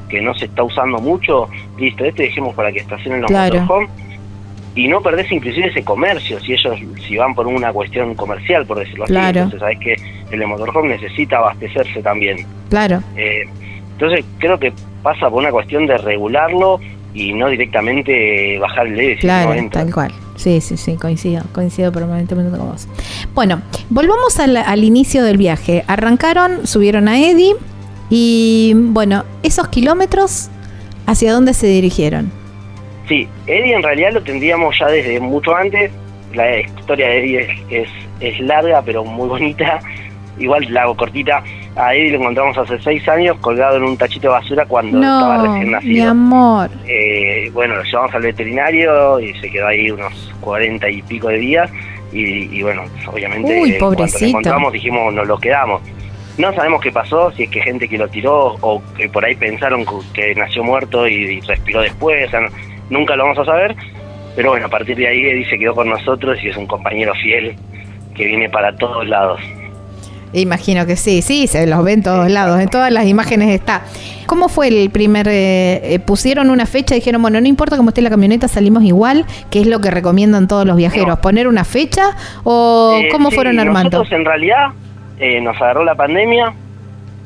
que 0.10 0.22
no 0.22 0.34
se 0.36 0.46
está 0.46 0.64
usando 0.64 1.00
mucho, 1.00 1.50
listo, 1.78 2.06
este 2.06 2.24
dejemos 2.24 2.56
para 2.56 2.72
que 2.72 2.80
estacionen 2.80 3.22
los 3.22 3.30
claro. 3.30 3.66
Y 4.76 4.88
no 4.88 5.02
perdés 5.02 5.32
inclusive 5.32 5.68
ese 5.68 5.84
comercio, 5.84 6.40
si 6.40 6.54
ellos, 6.54 6.80
si 7.08 7.16
van 7.18 7.36
por 7.36 7.48
una 7.48 7.72
cuestión 7.72 8.16
comercial, 8.16 8.66
por 8.66 8.80
decirlo 8.80 9.04
así, 9.06 9.14
entonces 9.16 9.60
sabes 9.60 9.80
que 9.80 9.96
el 10.32 10.48
motorhome 10.48 10.90
necesita 10.90 11.38
abastecerse 11.38 12.02
también. 12.02 12.46
Claro. 12.70 13.02
Eh, 13.16 13.44
entonces 13.94 14.26
creo 14.40 14.60
que 14.60 14.74
pasa 15.04 15.30
por 15.30 15.40
una 15.40 15.52
cuestión 15.52 15.86
de 15.86 15.98
regularlo 15.98 16.80
y 17.14 17.34
no 17.34 17.48
directamente 17.50 18.58
bajar 18.58 18.88
el 18.88 18.96
precio. 18.96 19.22
Claro, 19.22 19.70
tal 19.70 19.94
cual. 19.94 20.12
Sí, 20.36 20.60
sí, 20.62 20.78
sí, 20.78 20.96
coincido, 20.96 21.44
coincido 21.54 21.92
permanentemente 21.92 22.58
con 22.58 22.72
vos. 22.72 22.88
Bueno, 23.36 23.62
volvamos 23.90 24.40
al, 24.40 24.58
al 24.58 24.84
inicio 24.84 25.24
del 25.24 25.38
viaje. 25.38 25.84
Arrancaron, 25.88 26.66
subieron 26.66 27.08
a 27.08 27.20
Eddie 27.20 27.54
y 28.10 28.74
bueno, 28.76 29.24
esos 29.44 29.68
kilómetros, 29.68 30.50
¿hacia 31.06 31.32
dónde 31.32 31.54
se 31.54 31.68
dirigieron? 31.68 32.43
Sí, 33.08 33.28
Eddie 33.48 33.76
en 33.76 33.84
realidad 33.84 34.12
lo 34.14 34.24
tendríamos 34.24 34.78
ya 34.80 34.88
desde 34.88 35.20
mucho 35.20 35.56
antes. 35.56 35.92
La 36.34 36.60
historia 36.60 37.08
de 37.08 37.20
Eddie 37.20 37.40
es, 37.40 37.60
es, 37.70 37.90
es 38.20 38.40
larga 38.40 38.82
pero 38.82 39.04
muy 39.04 39.28
bonita. 39.28 39.80
Igual 40.40 40.66
la 40.74 40.84
hago 40.84 40.98
cortita 40.98 41.44
a 41.76 41.96
Eddie 41.96 42.12
lo 42.12 42.20
encontramos 42.20 42.58
hace 42.58 42.80
seis 42.82 43.08
años 43.08 43.38
colgado 43.40 43.78
en 43.78 43.84
un 43.84 43.98
tachito 43.98 44.28
de 44.28 44.34
basura 44.34 44.66
cuando 44.66 45.00
estaba 45.00 45.48
recién 45.48 45.72
nacido. 45.72 45.94
Mi 45.94 46.02
amor. 46.02 46.70
Eh, 46.88 47.50
bueno, 47.54 47.76
lo 47.76 47.84
llevamos 47.84 48.14
al 48.14 48.22
veterinario 48.22 49.20
y 49.20 49.34
se 49.40 49.50
quedó 49.50 49.68
ahí 49.68 49.90
unos 49.90 50.14
cuarenta 50.40 50.90
y 50.90 51.02
pico 51.02 51.30
de 51.30 51.38
días. 51.38 51.72
Y, 52.12 52.62
bueno, 52.62 52.84
obviamente 53.12 53.60
Uy, 53.60 53.76
cuando 53.80 54.06
lo 54.06 54.28
encontramos 54.28 54.74
dijimos, 54.74 55.12
nos 55.12 55.28
lo 55.28 55.40
quedamos. 55.40 55.82
No 56.38 56.54
sabemos 56.54 56.82
qué 56.82 56.92
pasó, 56.92 57.32
si 57.32 57.44
es 57.44 57.50
que 57.50 57.60
gente 57.62 57.90
que 57.90 57.98
lo 57.98 58.08
tiró 58.08 58.56
o 58.62 58.84
que 58.96 59.10
por 59.10 59.26
ahí 59.26 59.36
pensaron 59.36 59.84
que, 60.14 60.36
nació 60.36 60.64
muerto 60.64 61.08
y, 61.08 61.42
respiró 61.42 61.82
después, 61.82 62.28
o 62.28 62.30
sea, 62.30 62.42
nunca 62.94 63.16
lo 63.16 63.24
vamos 63.24 63.40
a 63.40 63.46
saber. 63.46 63.76
Pero 64.36 64.50
bueno, 64.50 64.66
a 64.68 64.70
partir 64.70 64.96
de 64.98 65.08
ahí 65.08 65.20
Eddie 65.20 65.50
se 65.50 65.60
quedó 65.60 65.76
con 65.76 65.90
nosotros 65.90 66.38
y 66.44 66.50
es 66.50 66.58
un 66.58 66.66
compañero 66.66 67.14
fiel 67.16 67.56
que 68.16 68.26
viene 68.26 68.50
para 68.50 68.76
todos 68.76 69.08
lados. 69.08 69.42
Imagino 70.34 70.88
que 70.88 70.96
sí, 70.96 71.22
sí, 71.22 71.46
se 71.46 71.68
los 71.68 71.84
ven 71.84 71.96
en 72.00 72.04
todos 72.04 72.32
lados, 72.32 72.60
en 72.60 72.68
todas 72.68 72.92
las 72.92 73.06
imágenes 73.06 73.50
está. 73.50 73.84
¿Cómo 74.26 74.50
fue 74.50 74.68
el 74.68 74.90
primer, 74.90 75.28
eh, 75.28 75.94
eh, 75.94 76.00
pusieron 76.00 76.50
una 76.50 76.66
fecha 76.66 76.96
dijeron, 76.96 77.22
bueno, 77.22 77.40
no 77.40 77.48
importa 77.48 77.78
cómo 77.78 77.90
esté 77.90 78.02
la 78.02 78.10
camioneta, 78.10 78.48
salimos 78.48 78.84
igual, 78.84 79.26
¿Qué 79.52 79.62
es 79.62 79.68
lo 79.68 79.80
que 79.80 79.92
recomiendan 79.92 80.48
todos 80.48 80.66
los 80.66 80.76
viajeros, 80.76 81.20
poner 81.20 81.48
una 81.48 81.64
fecha 81.64 82.16
o 82.44 83.00
eh, 83.00 83.10
cómo 83.12 83.30
fueron 83.30 83.60
armando? 83.60 84.00
Nosotros 84.00 84.20
en 84.20 84.26
realidad 84.26 84.70
nos 85.42 85.56
agarró 85.62 85.86
la 85.86 85.96
pandemia 85.96 86.52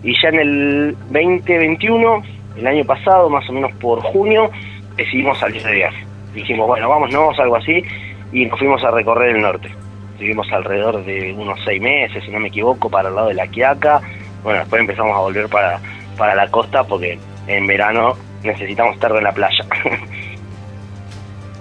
y 0.03 0.13
ya 0.21 0.29
en 0.29 0.39
el 0.39 0.95
2021, 1.09 2.23
el 2.57 2.67
año 2.67 2.83
pasado, 2.83 3.29
más 3.29 3.49
o 3.49 3.53
menos 3.53 3.71
por 3.79 4.01
junio, 4.01 4.51
decidimos 4.97 5.37
salir 5.39 5.63
de 5.63 5.73
viaje. 5.73 6.05
Dijimos, 6.33 6.67
bueno, 6.67 6.89
vámonos, 6.89 7.39
algo 7.39 7.55
así, 7.55 7.83
y 8.31 8.45
nos 8.45 8.59
fuimos 8.59 8.83
a 8.83 8.91
recorrer 8.91 9.35
el 9.35 9.41
norte 9.41 9.69
estuvimos 10.17 10.51
alrededor 10.51 11.05
de 11.05 11.31
unos 11.37 11.59
seis 11.63 11.79
meses, 11.79 12.23
si 12.25 12.31
no 12.31 12.39
me 12.39 12.47
equivoco, 12.47 12.89
para 12.89 13.09
el 13.09 13.15
lado 13.15 13.27
de 13.27 13.35
la 13.35 13.45
Quiaca. 13.45 14.01
Bueno, 14.43 14.61
después 14.61 14.81
empezamos 14.81 15.15
a 15.15 15.19
volver 15.19 15.47
para, 15.47 15.79
para 16.17 16.33
la 16.33 16.49
costa 16.49 16.83
porque 16.83 17.19
en 17.45 17.67
verano 17.67 18.15
necesitamos 18.41 18.95
estar 18.95 19.15
en 19.15 19.23
la 19.23 19.31
playa. 19.31 19.65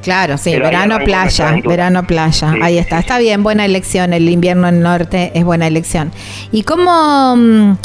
Claro, 0.02 0.38
sí, 0.38 0.56
verano 0.56 1.00
playa, 1.00 1.56
verano 1.64 2.04
playa, 2.06 2.54
ahí 2.62 2.78
está, 2.78 3.00
está 3.00 3.18
bien, 3.18 3.42
buena 3.42 3.64
elección, 3.64 4.12
el 4.12 4.28
invierno 4.28 4.68
en 4.68 4.76
el 4.76 4.82
norte 4.84 5.32
es 5.34 5.44
buena 5.44 5.66
elección. 5.66 6.12
¿Y 6.52 6.62
cómo, 6.62 7.34
mm, 7.34 7.76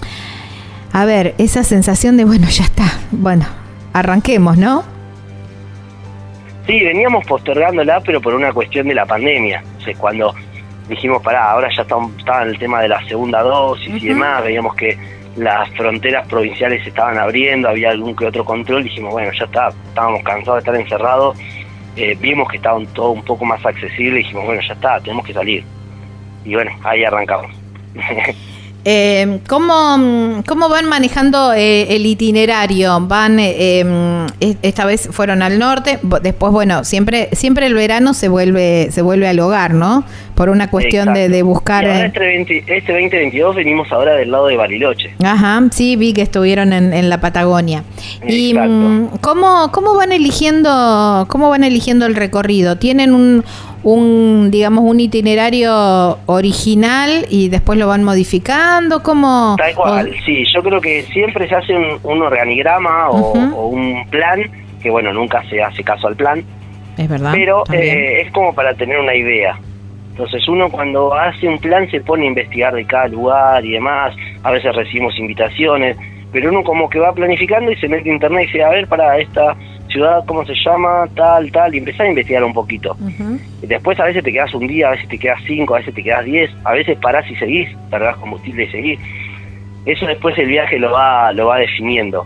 a 0.94 1.06
ver, 1.06 1.34
esa 1.40 1.64
sensación 1.64 2.18
de, 2.18 2.26
bueno, 2.26 2.48
ya 2.48 2.64
está, 2.66 2.84
bueno, 3.12 3.48
arranquemos, 3.92 4.56
¿no? 4.60 4.84
Sí, 6.68 6.80
veníamos 6.80 7.26
postergándola, 7.26 8.02
pero 8.02 8.22
por 8.22 8.34
una 8.34 8.54
cuestión 8.54 8.88
de 8.88 8.96
la 8.96 9.06
pandemia. 9.06 9.64
O 9.78 9.82
sea, 9.82 9.94
cuando 9.96 10.34
dijimos, 10.88 11.22
pará, 11.22 11.52
ahora 11.52 11.70
ya 11.76 11.82
estaba 11.82 12.44
en 12.44 12.50
el 12.50 12.60
tema 12.60 12.82
de 12.82 12.90
la 12.90 13.06
segunda 13.08 13.42
dosis 13.42 14.04
y 14.04 14.08
demás, 14.08 14.44
veíamos 14.44 14.76
que 14.76 14.98
las 15.38 15.70
fronteras 15.72 16.28
provinciales 16.28 16.84
se 16.84 16.90
estaban 16.90 17.18
abriendo, 17.18 17.70
había 17.70 17.92
algún 17.92 18.16
que 18.16 18.26
otro 18.26 18.44
control, 18.44 18.84
dijimos, 18.84 19.12
bueno, 19.12 19.32
ya 19.38 19.46
está, 19.46 19.70
estábamos 19.88 20.22
cansados 20.24 20.56
de 20.56 20.60
estar 20.72 20.82
encerrados, 20.82 21.38
eh, 21.96 22.18
vimos 22.20 22.50
que 22.50 22.58
estaba 22.58 22.80
todo 22.94 23.12
un 23.12 23.24
poco 23.24 23.46
más 23.46 23.66
accesible, 23.66 24.18
dijimos, 24.18 24.46
bueno, 24.46 24.62
ya 24.68 24.74
está, 24.74 25.00
tenemos 25.00 25.26
que 25.26 25.34
salir. 25.34 25.64
Y 26.44 26.54
bueno, 26.54 26.72
ahí 26.84 27.04
arrancamos. 27.04 27.52
Eh, 28.84 29.40
¿cómo, 29.48 30.44
¿Cómo 30.48 30.70
van 30.70 30.88
manejando 30.88 31.54
eh, 31.54 31.96
el 31.96 32.06
itinerario? 32.06 33.00
Van, 33.02 33.38
eh, 33.40 33.86
esta 34.62 34.86
vez 34.86 35.08
fueron 35.12 35.44
al 35.44 35.60
norte, 35.60 36.00
después, 36.24 36.52
bueno, 36.52 36.84
siempre 36.84 37.30
siempre 37.34 37.68
el 37.68 37.76
verano 37.76 38.14
se 38.14 38.28
vuelve 38.28 38.90
se 38.92 39.04
vuelve 39.04 39.28
al 39.28 39.40
hogar, 39.40 39.74
¿no? 39.74 40.04
Por 40.36 40.50
una 40.50 40.72
cuestión 40.72 41.14
de, 41.14 41.44
buscar... 41.44 41.86
este, 41.86 42.82
2022 42.88 43.56
venimos 43.56 43.92
ahora 43.92 44.16
del 44.16 44.32
lado 44.32 44.48
de 44.48 44.58
Bariloche. 44.58 45.14
Ajá, 45.24 45.62
sí, 45.70 45.96
vi 45.98 46.14
que 46.14 46.24
estuvieron 46.24 46.74
en, 46.74 47.10
la 47.10 47.22
Patagonia. 47.22 47.84
¿Y 48.28 48.56
mm, 48.56 49.18
¿cómo, 49.22 49.72
cómo 49.72 49.94
van 49.94 50.12
eligiendo 50.12 51.28
cómo 51.28 51.50
van 51.50 51.64
eligiendo 51.64 52.08
el 52.08 52.16
recorrido? 52.16 52.78
¿Tienen 52.78 53.14
un, 53.14 53.44
un, 53.84 54.50
digamos, 54.52 54.84
un 54.84 55.00
itinerario 55.00 56.20
original 56.26 57.26
y 57.30 57.50
después 57.50 57.80
lo 57.80 57.88
van 57.88 58.04
modificando? 58.04 59.02
como 59.04 59.56
Tal 59.58 59.76
cual, 59.76 60.16
sí. 60.26 60.44
Yo 60.54 60.62
creo 60.62 60.80
que 60.82 61.04
siempre 61.04 61.48
se 61.48 61.56
hace 61.56 61.74
un, 61.76 62.22
organigrama 62.22 63.10
o, 63.10 63.68
un 63.68 64.08
plan, 64.10 64.42
que 64.82 64.90
bueno, 64.90 65.14
nunca 65.14 65.44
se 65.50 65.62
hace 65.62 65.84
caso 65.84 66.08
al 66.08 66.16
plan. 66.16 66.44
Es 66.98 67.10
verdad. 67.10 67.32
Pero 67.34 67.64
eh, 67.72 68.22
es 68.26 68.32
como 68.32 68.54
para 68.54 68.74
tener 68.74 69.00
una 69.00 69.16
idea. 69.16 69.58
Entonces 70.12 70.48
uno 70.48 70.70
cuando 70.70 71.14
hace 71.14 71.48
un 71.48 71.58
plan 71.58 71.90
se 71.90 72.02
pone 72.02 72.26
a 72.26 72.28
investigar 72.28 72.74
de 72.76 72.86
cada 72.86 73.08
lugar 73.08 73.66
y 73.66 73.72
demás. 73.72 74.14
A 74.44 74.52
veces 74.52 74.76
recibimos 74.76 75.18
invitaciones, 75.18 75.98
pero 76.32 76.50
uno 76.50 76.64
como 76.64 76.90
que 76.90 77.00
va 77.00 77.14
planificando 77.14 77.72
y 77.72 77.78
se 77.78 77.88
mete 77.88 78.10
a 78.10 78.14
internet 78.14 78.44
y 78.44 78.46
dice, 78.48 78.64
a 78.64 78.70
ver, 78.70 78.88
para 78.88 79.18
esta 79.18 79.56
ciudad, 79.92 80.24
cómo 80.26 80.46
se 80.46 80.54
llama, 80.56 81.08
tal, 81.16 81.52
tal, 81.52 81.76
y 81.76 81.80
empezar 81.80 82.06
a 82.06 82.10
investigar 82.10 82.44
un 82.44 82.54
poquito. 82.54 82.96
y 83.62 83.68
después 83.68 84.00
a 84.00 84.06
veces 84.06 84.24
te 84.24 84.32
quedas 84.32 84.54
un 84.54 84.68
día, 84.68 84.88
a 84.88 84.92
veces 84.92 85.08
te 85.10 85.18
quedas 85.18 85.40
cinco, 85.46 85.76
a 85.76 85.80
veces 85.80 85.94
te 85.94 86.04
quedas 86.04 86.26
diez, 86.26 86.52
a 86.64 86.74
veces 86.74 86.98
parás 87.02 87.30
y 87.30 87.36
seguís, 87.36 87.70
cargas 87.90 88.18
combustible 88.18 88.64
y 88.64 88.72
seguís. 88.72 89.00
Eso 89.86 90.06
después 90.06 90.38
el 90.38 90.48
viaje 90.48 90.78
lo 90.80 90.92
va, 90.92 91.32
lo 91.34 91.48
va 91.48 91.58
definiendo. 91.58 92.26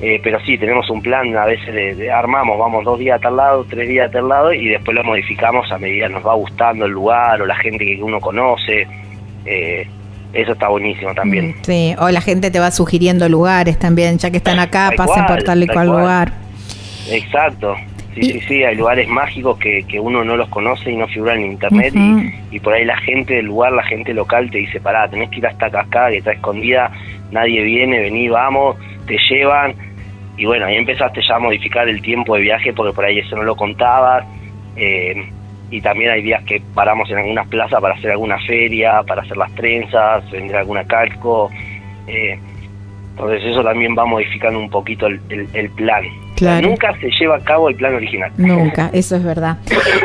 Eh, 0.00 0.20
pero 0.22 0.40
sí, 0.40 0.58
tenemos 0.58 0.90
un 0.90 1.00
plan, 1.00 1.36
a 1.36 1.46
veces 1.46 1.96
de, 1.96 2.10
armamos, 2.10 2.58
vamos 2.58 2.84
dos 2.84 2.98
días 2.98 3.18
a 3.18 3.20
tal 3.20 3.36
lado, 3.36 3.64
tres 3.68 3.88
días 3.88 4.08
a 4.08 4.10
tal 4.10 4.28
lado, 4.28 4.52
y 4.52 4.68
después 4.68 4.96
lo 4.96 5.04
modificamos 5.04 5.70
a 5.70 5.78
medida 5.78 6.08
que 6.08 6.14
nos 6.14 6.26
va 6.26 6.34
gustando 6.34 6.86
el 6.86 6.90
lugar 6.90 7.40
o 7.40 7.46
la 7.46 7.54
gente 7.56 7.84
que 7.84 8.02
uno 8.02 8.20
conoce. 8.20 8.86
Eh, 9.46 9.86
eso 10.32 10.52
está 10.52 10.68
buenísimo 10.68 11.14
también. 11.14 11.50
Mm, 11.50 11.54
sí, 11.62 11.94
o 11.98 12.08
la 12.10 12.20
gente 12.20 12.50
te 12.50 12.58
va 12.58 12.70
sugiriendo 12.70 13.28
lugares 13.28 13.78
también, 13.78 14.18
ya 14.18 14.30
que 14.30 14.38
están 14.38 14.58
acá, 14.58 14.90
pasen 14.96 15.26
por 15.26 15.42
tal 15.42 15.62
y 15.62 15.68
cual 15.68 15.86
lugar. 15.88 16.41
Exacto. 17.10 17.76
Sí, 18.14 18.22
sí, 18.24 18.40
sí, 18.40 18.64
hay 18.64 18.76
lugares 18.76 19.08
mágicos 19.08 19.58
que, 19.58 19.84
que 19.84 19.98
uno 19.98 20.22
no 20.22 20.36
los 20.36 20.48
conoce 20.50 20.90
y 20.90 20.96
no 20.96 21.06
figuran 21.08 21.38
en 21.38 21.52
internet 21.52 21.94
y, 22.50 22.60
por 22.60 22.74
ahí 22.74 22.84
la 22.84 22.98
gente 22.98 23.36
del 23.36 23.46
lugar, 23.46 23.72
la 23.72 23.84
gente 23.84 24.12
local 24.12 24.50
te 24.50 24.58
dice, 24.58 24.80
pará, 24.80 25.08
tenés 25.08 25.30
que 25.30 25.38
ir 25.38 25.46
a 25.46 25.50
esta 25.50 25.70
cascada 25.70 26.10
que 26.10 26.18
está 26.18 26.32
escondida, 26.32 26.92
nadie 27.30 27.62
viene, 27.62 28.00
vení, 28.00 28.28
vamos, 28.28 28.76
te 29.06 29.16
llevan 29.30 29.74
y 30.36 30.44
bueno, 30.44 30.66
ahí 30.66 30.76
empezaste 30.76 31.20
ya 31.26 31.36
a 31.36 31.38
modificar 31.38 31.88
el 31.88 32.02
tiempo 32.02 32.36
de 32.36 32.42
viaje 32.42 32.72
porque 32.72 32.92
por 32.92 33.04
ahí 33.04 33.18
eso 33.18 33.36
no 33.36 33.44
lo 33.44 33.54
contabas. 33.56 34.24
Eh, 34.76 35.14
y 35.70 35.80
también 35.80 36.10
hay 36.10 36.22
días 36.22 36.42
que 36.44 36.60
paramos 36.74 37.10
en 37.10 37.18
algunas 37.18 37.48
plazas 37.48 37.80
para 37.80 37.94
hacer 37.94 38.10
alguna 38.10 38.38
feria, 38.40 39.02
para 39.04 39.22
hacer 39.22 39.36
las 39.36 39.54
trenzas, 39.54 40.30
vender 40.30 40.56
alguna 40.56 40.84
calco. 40.84 41.50
Eh, 42.06 42.38
entonces 43.12 43.44
eso 43.44 43.62
también 43.62 43.94
va 43.96 44.06
modificando 44.06 44.58
un 44.58 44.70
poquito 44.70 45.06
el, 45.06 45.70
plan. 45.76 46.02
Claro. 46.34 46.68
Nunca 46.68 46.98
se 46.98 47.10
lleva 47.10 47.36
a 47.36 47.40
cabo 47.40 47.68
el 47.68 47.76
plan 47.76 47.94
original. 47.94 48.32
Nunca, 48.38 48.90
eso 48.92 49.16
es 49.16 49.22
verdad. 49.22 49.58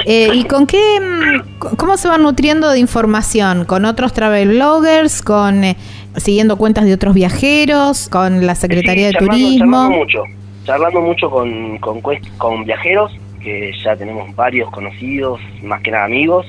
Eh, 0.06 0.30
¿Y 0.34 0.44
con 0.44 0.68
qué, 0.68 1.00
mm, 1.00 1.76
cómo 1.78 1.96
se 1.96 2.10
van 2.10 2.24
nutriendo 2.24 2.70
de 2.70 2.80
información? 2.80 3.66
¿Con 3.66 3.86
otros 3.86 4.12
travel 4.12 4.50
bloggers? 4.50 5.22
¿Con 5.22 5.64
eh, 5.64 5.78
siguiendo 6.18 6.58
cuentas 6.58 6.86
de 6.86 6.94
otros 6.94 7.16
viajeros? 7.16 8.10
¿Con 8.10 8.46
la 8.46 8.56
Secretaría 8.56 9.08
de 9.08 9.14
Turismo? 9.14 9.78
Charlando 9.78 9.98
mucho, 9.98 10.24
charlando 10.66 11.02
mucho 11.02 11.30
con, 11.30 11.78
con, 11.78 12.02
con 12.38 12.66
viajeros, 12.66 13.18
que 13.42 13.72
ya 13.84 13.96
tenemos 13.96 14.36
varios 14.36 14.70
conocidos, 14.72 15.40
más 15.64 15.82
que 15.82 15.92
nada 15.92 16.06
amigos. 16.06 16.46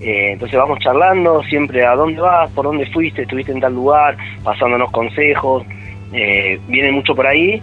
Eh, 0.00 0.32
entonces 0.32 0.58
vamos 0.58 0.80
charlando 0.80 1.42
siempre 1.44 1.84
a 1.84 1.94
dónde 1.94 2.20
vas, 2.20 2.50
por 2.52 2.64
dónde 2.64 2.86
fuiste, 2.86 3.22
estuviste 3.22 3.52
en 3.52 3.60
tal 3.60 3.74
lugar, 3.74 4.16
pasándonos 4.42 4.90
consejos 4.90 5.64
eh, 6.12 6.60
viene 6.68 6.92
mucho 6.92 7.14
por 7.14 7.26
ahí. 7.26 7.62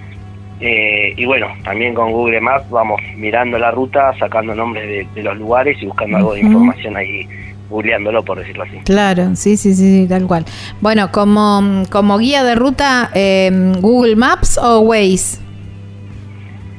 Eh, 0.61 1.13
y 1.15 1.26
bueno, 1.26 1.47
también 1.63 1.93
con 1.93 2.11
Google 2.11 2.41
Maps 2.41 2.69
vamos 2.69 2.99
mirando 3.15 3.57
la 3.57 3.71
ruta, 3.71 4.13
sacando 4.19 4.53
nombres 4.53 5.07
de, 5.13 5.23
los 5.23 5.38
lugares 5.38 5.81
y 5.81 5.85
buscando 5.85 6.17
algo 6.17 6.34
de 6.34 6.41
información 6.41 6.97
ahí, 6.97 7.26
googleándolo, 7.69 8.23
por 8.23 8.39
decirlo 8.39 8.63
así. 8.63 8.77
Claro, 8.84 9.35
sí, 9.35 9.55
sí, 9.55 9.73
sí, 9.73 10.05
tal 10.09 10.27
cual. 10.27 10.43
Bueno, 10.81 11.11
como, 11.11 11.84
como 11.89 12.17
guía 12.17 12.43
de 12.43 12.55
ruta, 12.55 13.09
em, 13.13 13.73
¿Google 13.80 14.17
Maps 14.17 14.57
o 14.57 14.81
Waze? 14.81 15.39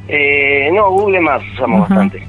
Eh, 0.09 0.69
no, 0.75 0.91
Google 0.91 1.21
Maps 1.21 1.45
usamos 1.55 1.89
bastante. 1.89 2.23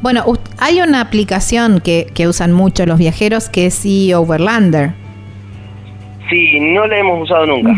Bueno, 0.00 0.24
hay 0.58 0.80
una 0.80 1.02
aplicación 1.02 1.80
que, 1.80 2.06
que 2.14 2.26
usan 2.26 2.52
mucho 2.52 2.86
los 2.86 2.98
viajeros 2.98 3.50
que 3.50 3.66
es 3.66 3.84
e-Overlander. 3.84 4.92
Sí, 6.30 6.58
no 6.60 6.86
la 6.86 6.98
hemos 6.98 7.24
usado 7.24 7.44
nunca. 7.44 7.74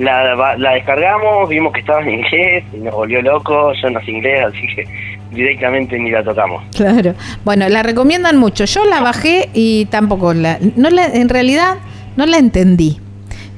La, 0.00 0.56
la, 0.56 0.72
descargamos, 0.72 1.48
vimos 1.48 1.72
que 1.72 1.80
estaba 1.80 2.00
en 2.00 2.10
inglés 2.10 2.64
y 2.72 2.78
nos 2.78 2.94
volvió 2.94 3.20
loco. 3.20 3.72
Yo 3.74 3.90
no 3.90 4.02
sé 4.02 4.10
inglés, 4.10 4.46
así 4.46 4.66
que 4.74 4.86
directamente 5.30 5.98
ni 5.98 6.10
la 6.10 6.24
tocamos. 6.24 6.62
Claro. 6.74 7.14
Bueno, 7.44 7.68
la 7.68 7.82
recomiendan 7.82 8.38
mucho. 8.38 8.64
Yo 8.64 8.84
la 8.86 9.00
bajé 9.00 9.50
y 9.52 9.84
tampoco 9.86 10.32
la. 10.32 10.58
No 10.76 10.88
la 10.88 11.04
en 11.06 11.28
realidad, 11.28 11.76
no 12.16 12.24
la 12.24 12.38
entendí. 12.38 12.98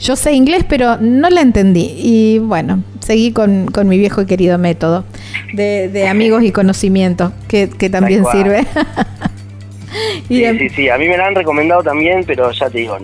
Yo 0.01 0.17
sé 0.17 0.33
inglés, 0.33 0.65
pero 0.69 0.97
no 1.01 1.31
la 1.31 1.43
entendí. 1.43 1.95
Y 1.97 2.39
bueno, 2.41 2.83
seguí 2.99 3.33
con, 3.33 3.67
con 3.67 3.89
mi 3.89 3.99
viejo 3.99 4.23
y 4.23 4.27
querido 4.27 4.59
método 4.59 5.05
de, 5.53 5.89
de 5.89 6.09
amigos 6.09 6.43
y 6.43 6.51
conocimiento, 6.51 7.33
que, 7.49 7.71
que 7.71 7.89
también 7.89 8.25
sirve. 8.33 8.65
sí, 10.29 10.45
sí, 10.59 10.69
sí. 10.71 10.89
A 10.89 10.99
mí 10.99 11.07
me 11.07 11.17
la 11.17 11.29
han 11.29 11.37
recomendado 11.37 11.85
también, 11.85 12.25
pero 12.27 12.51
ya 12.51 12.69
te 12.69 12.79
digo, 12.79 12.99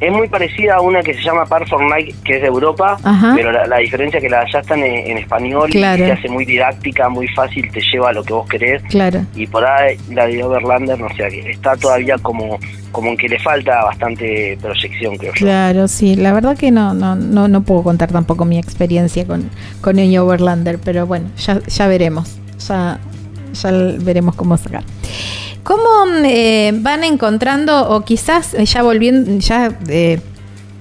es 0.00 0.12
muy 0.12 0.28
parecida 0.28 0.76
a 0.76 0.80
una 0.80 1.02
que 1.02 1.14
se 1.14 1.22
llama 1.22 1.44
Par 1.44 1.64
Night, 1.80 2.14
que 2.24 2.36
es 2.36 2.42
de 2.42 2.48
Europa, 2.48 2.98
pero 3.34 3.50
la, 3.52 3.78
diferencia 3.78 4.18
es 4.18 4.24
que 4.24 4.30
la 4.30 4.44
ya 4.50 4.60
están 4.60 4.82
en, 4.82 5.18
español 5.18 5.68
y 5.70 5.78
se 5.78 6.12
hace 6.12 6.28
muy 6.28 6.44
didáctica, 6.44 7.08
muy 7.08 7.26
fácil, 7.28 7.70
te 7.72 7.80
lleva 7.80 8.10
a 8.10 8.12
lo 8.12 8.22
que 8.22 8.32
vos 8.32 8.48
querés. 8.48 8.82
Claro. 8.84 9.24
Y 9.34 9.46
por 9.46 9.64
ahí 9.64 9.98
la 10.10 10.26
de 10.26 10.42
Overlander, 10.42 10.98
no 10.98 11.08
sé, 11.16 11.26
está 11.50 11.76
todavía 11.76 12.16
como 12.18 12.58
como 12.92 13.10
en 13.10 13.16
que 13.16 13.28
le 13.28 13.38
falta 13.38 13.84
bastante 13.84 14.56
proyección, 14.60 15.16
creo 15.18 15.32
yo. 15.34 15.46
Claro, 15.46 15.88
sí, 15.88 16.16
la 16.16 16.32
verdad 16.32 16.56
que 16.56 16.70
no 16.70 16.94
no 16.94 17.16
no 17.16 17.48
no 17.48 17.62
puedo 17.62 17.82
contar 17.82 18.10
tampoco 18.10 18.44
mi 18.44 18.58
experiencia 18.58 19.26
con 19.26 19.50
con 19.80 19.98
el 19.98 20.16
Overlander, 20.16 20.78
pero 20.78 21.06
bueno, 21.06 21.28
ya 21.36 21.60
ya 21.66 21.88
veremos. 21.88 22.38
Ya 22.66 22.98
ya 23.52 23.70
veremos 24.00 24.34
cómo 24.36 24.56
sacar. 24.56 24.84
¿Cómo 25.62 25.82
eh, 26.24 26.72
van 26.80 27.04
encontrando, 27.04 27.90
o 27.90 28.04
quizás 28.04 28.54
eh, 28.54 28.64
ya 28.64 28.82
volviendo, 28.82 29.38
ya 29.38 29.76
eh, 29.88 30.20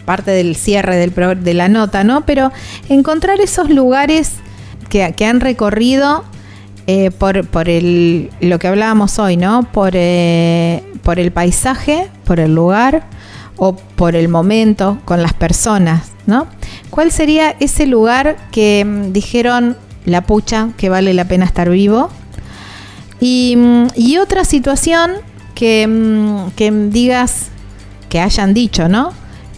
parte 0.05 0.31
del 0.31 0.55
cierre 0.55 0.95
del 0.95 1.13
de 1.43 1.53
la 1.53 1.67
nota, 1.67 2.03
¿no? 2.03 2.25
Pero 2.25 2.51
encontrar 2.89 3.41
esos 3.41 3.69
lugares 3.69 4.33
que, 4.89 5.13
han 5.25 5.41
recorrido 5.41 6.23
por, 7.19 7.45
por 7.47 7.67
lo 7.67 8.59
que 8.59 8.67
hablábamos 8.67 9.19
hoy, 9.19 9.35
¿no? 9.35 9.63
Por, 9.73 9.91
por 11.03 11.19
el 11.19 11.31
paisaje, 11.33 12.07
por 12.23 12.39
el 12.39 12.55
lugar 12.55 13.03
o 13.57 13.75
por 13.75 14.15
el 14.15 14.29
momento 14.29 14.99
con 15.03 15.21
las 15.21 15.33
personas, 15.33 16.11
¿no? 16.25 16.47
¿Cuál 16.89 17.11
sería 17.11 17.55
ese 17.59 17.85
lugar 17.85 18.37
que 18.51 18.85
mm, 18.85 19.11
dijeron 19.11 19.75
la 20.05 20.21
pucha 20.21 20.69
que 20.77 20.89
vale 20.89 21.13
la 21.13 21.25
pena 21.27 21.45
estar 21.45 21.69
vivo? 21.69 22.09
Mm, 23.19 23.88
y, 23.95 24.18
otra 24.18 24.44
situación 24.45 25.14
que, 25.56 25.88
mm, 25.88 26.52
que, 26.56 26.72
digas, 26.72 27.49
que 28.10 28.19
hayan 28.19 28.53
dicho, 28.53 28.88
¿no? 28.88 29.11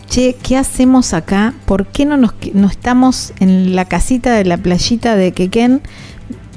Che, 0.08 0.36
¿qué 0.42 0.58
hacemos 0.58 1.14
acá? 1.14 1.54
¿Por 1.66 1.86
qué 1.86 2.06
no, 2.06 2.18
nos, 2.18 2.34
no 2.54 2.68
estamos 2.68 3.34
en 3.40 3.76
la 3.76 3.86
casita 3.86 4.34
de 4.34 4.46
la 4.46 4.58
playita 4.58 5.16
de 5.16 5.34
Quequén 5.34 5.82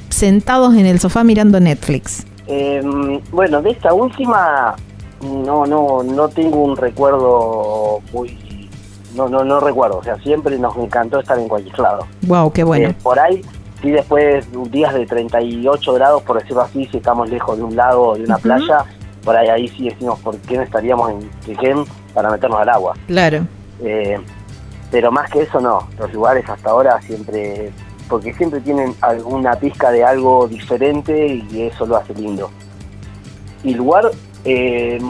sentados 0.08 0.74
en 0.74 0.86
el 0.86 1.00
sofá 1.00 1.22
mirando 1.24 1.60
Netflix? 1.60 2.24
Em, 2.46 3.20
bueno, 3.30 3.60
de 3.60 3.70
esta 3.70 3.92
última 3.92 4.74
no 5.22 5.66
no 5.66 6.02
no 6.02 6.28
tengo 6.28 6.64
un 6.64 6.76
recuerdo 6.76 8.00
muy 8.12 8.68
no 9.14 9.28
no 9.28 9.44
no 9.44 9.60
recuerdo, 9.60 9.98
o 9.98 10.04
sea, 10.04 10.16
siempre 10.22 10.58
nos 10.58 10.76
encantó 10.76 11.20
estar 11.20 11.38
en 11.38 11.48
cualquier 11.48 11.78
lado. 11.78 12.06
Wow, 12.22 12.52
qué 12.52 12.64
bueno. 12.64 12.88
Eh, 12.88 12.96
por 13.02 13.18
ahí 13.18 13.42
Sí, 13.82 13.90
después 13.90 14.46
días 14.70 14.94
de 14.94 15.06
38 15.06 15.92
grados, 15.94 16.22
por 16.22 16.40
decirlo 16.40 16.62
así, 16.62 16.86
si 16.86 16.98
estamos 16.98 17.28
lejos 17.28 17.56
de 17.56 17.64
un 17.64 17.74
lago 17.74 18.10
o 18.10 18.14
de 18.14 18.22
una 18.22 18.38
playa, 18.38 18.84
por 19.24 19.36
ahí 19.36 19.48
ahí 19.48 19.68
sí 19.68 19.88
decimos 19.88 20.20
por 20.20 20.36
qué 20.38 20.56
no 20.56 20.62
estaríamos 20.62 21.10
en 21.10 21.30
Quequén 21.44 21.84
para 22.14 22.30
meternos 22.30 22.60
al 22.60 22.68
agua. 22.68 22.94
Claro. 23.08 23.44
Eh, 23.82 24.20
pero 24.92 25.10
más 25.10 25.28
que 25.30 25.42
eso 25.42 25.60
no, 25.60 25.88
los 25.98 26.12
lugares 26.12 26.48
hasta 26.48 26.70
ahora 26.70 27.00
siempre, 27.02 27.72
porque 28.08 28.32
siempre 28.34 28.60
tienen 28.60 28.94
alguna 29.00 29.54
pizca 29.54 29.90
de 29.90 30.04
algo 30.04 30.46
diferente 30.46 31.42
y 31.50 31.62
eso 31.62 31.84
lo 31.84 31.96
hace 31.96 32.14
lindo. 32.14 32.50
Y 33.64 33.74
lugar 33.74 34.12
eh, 34.44 35.00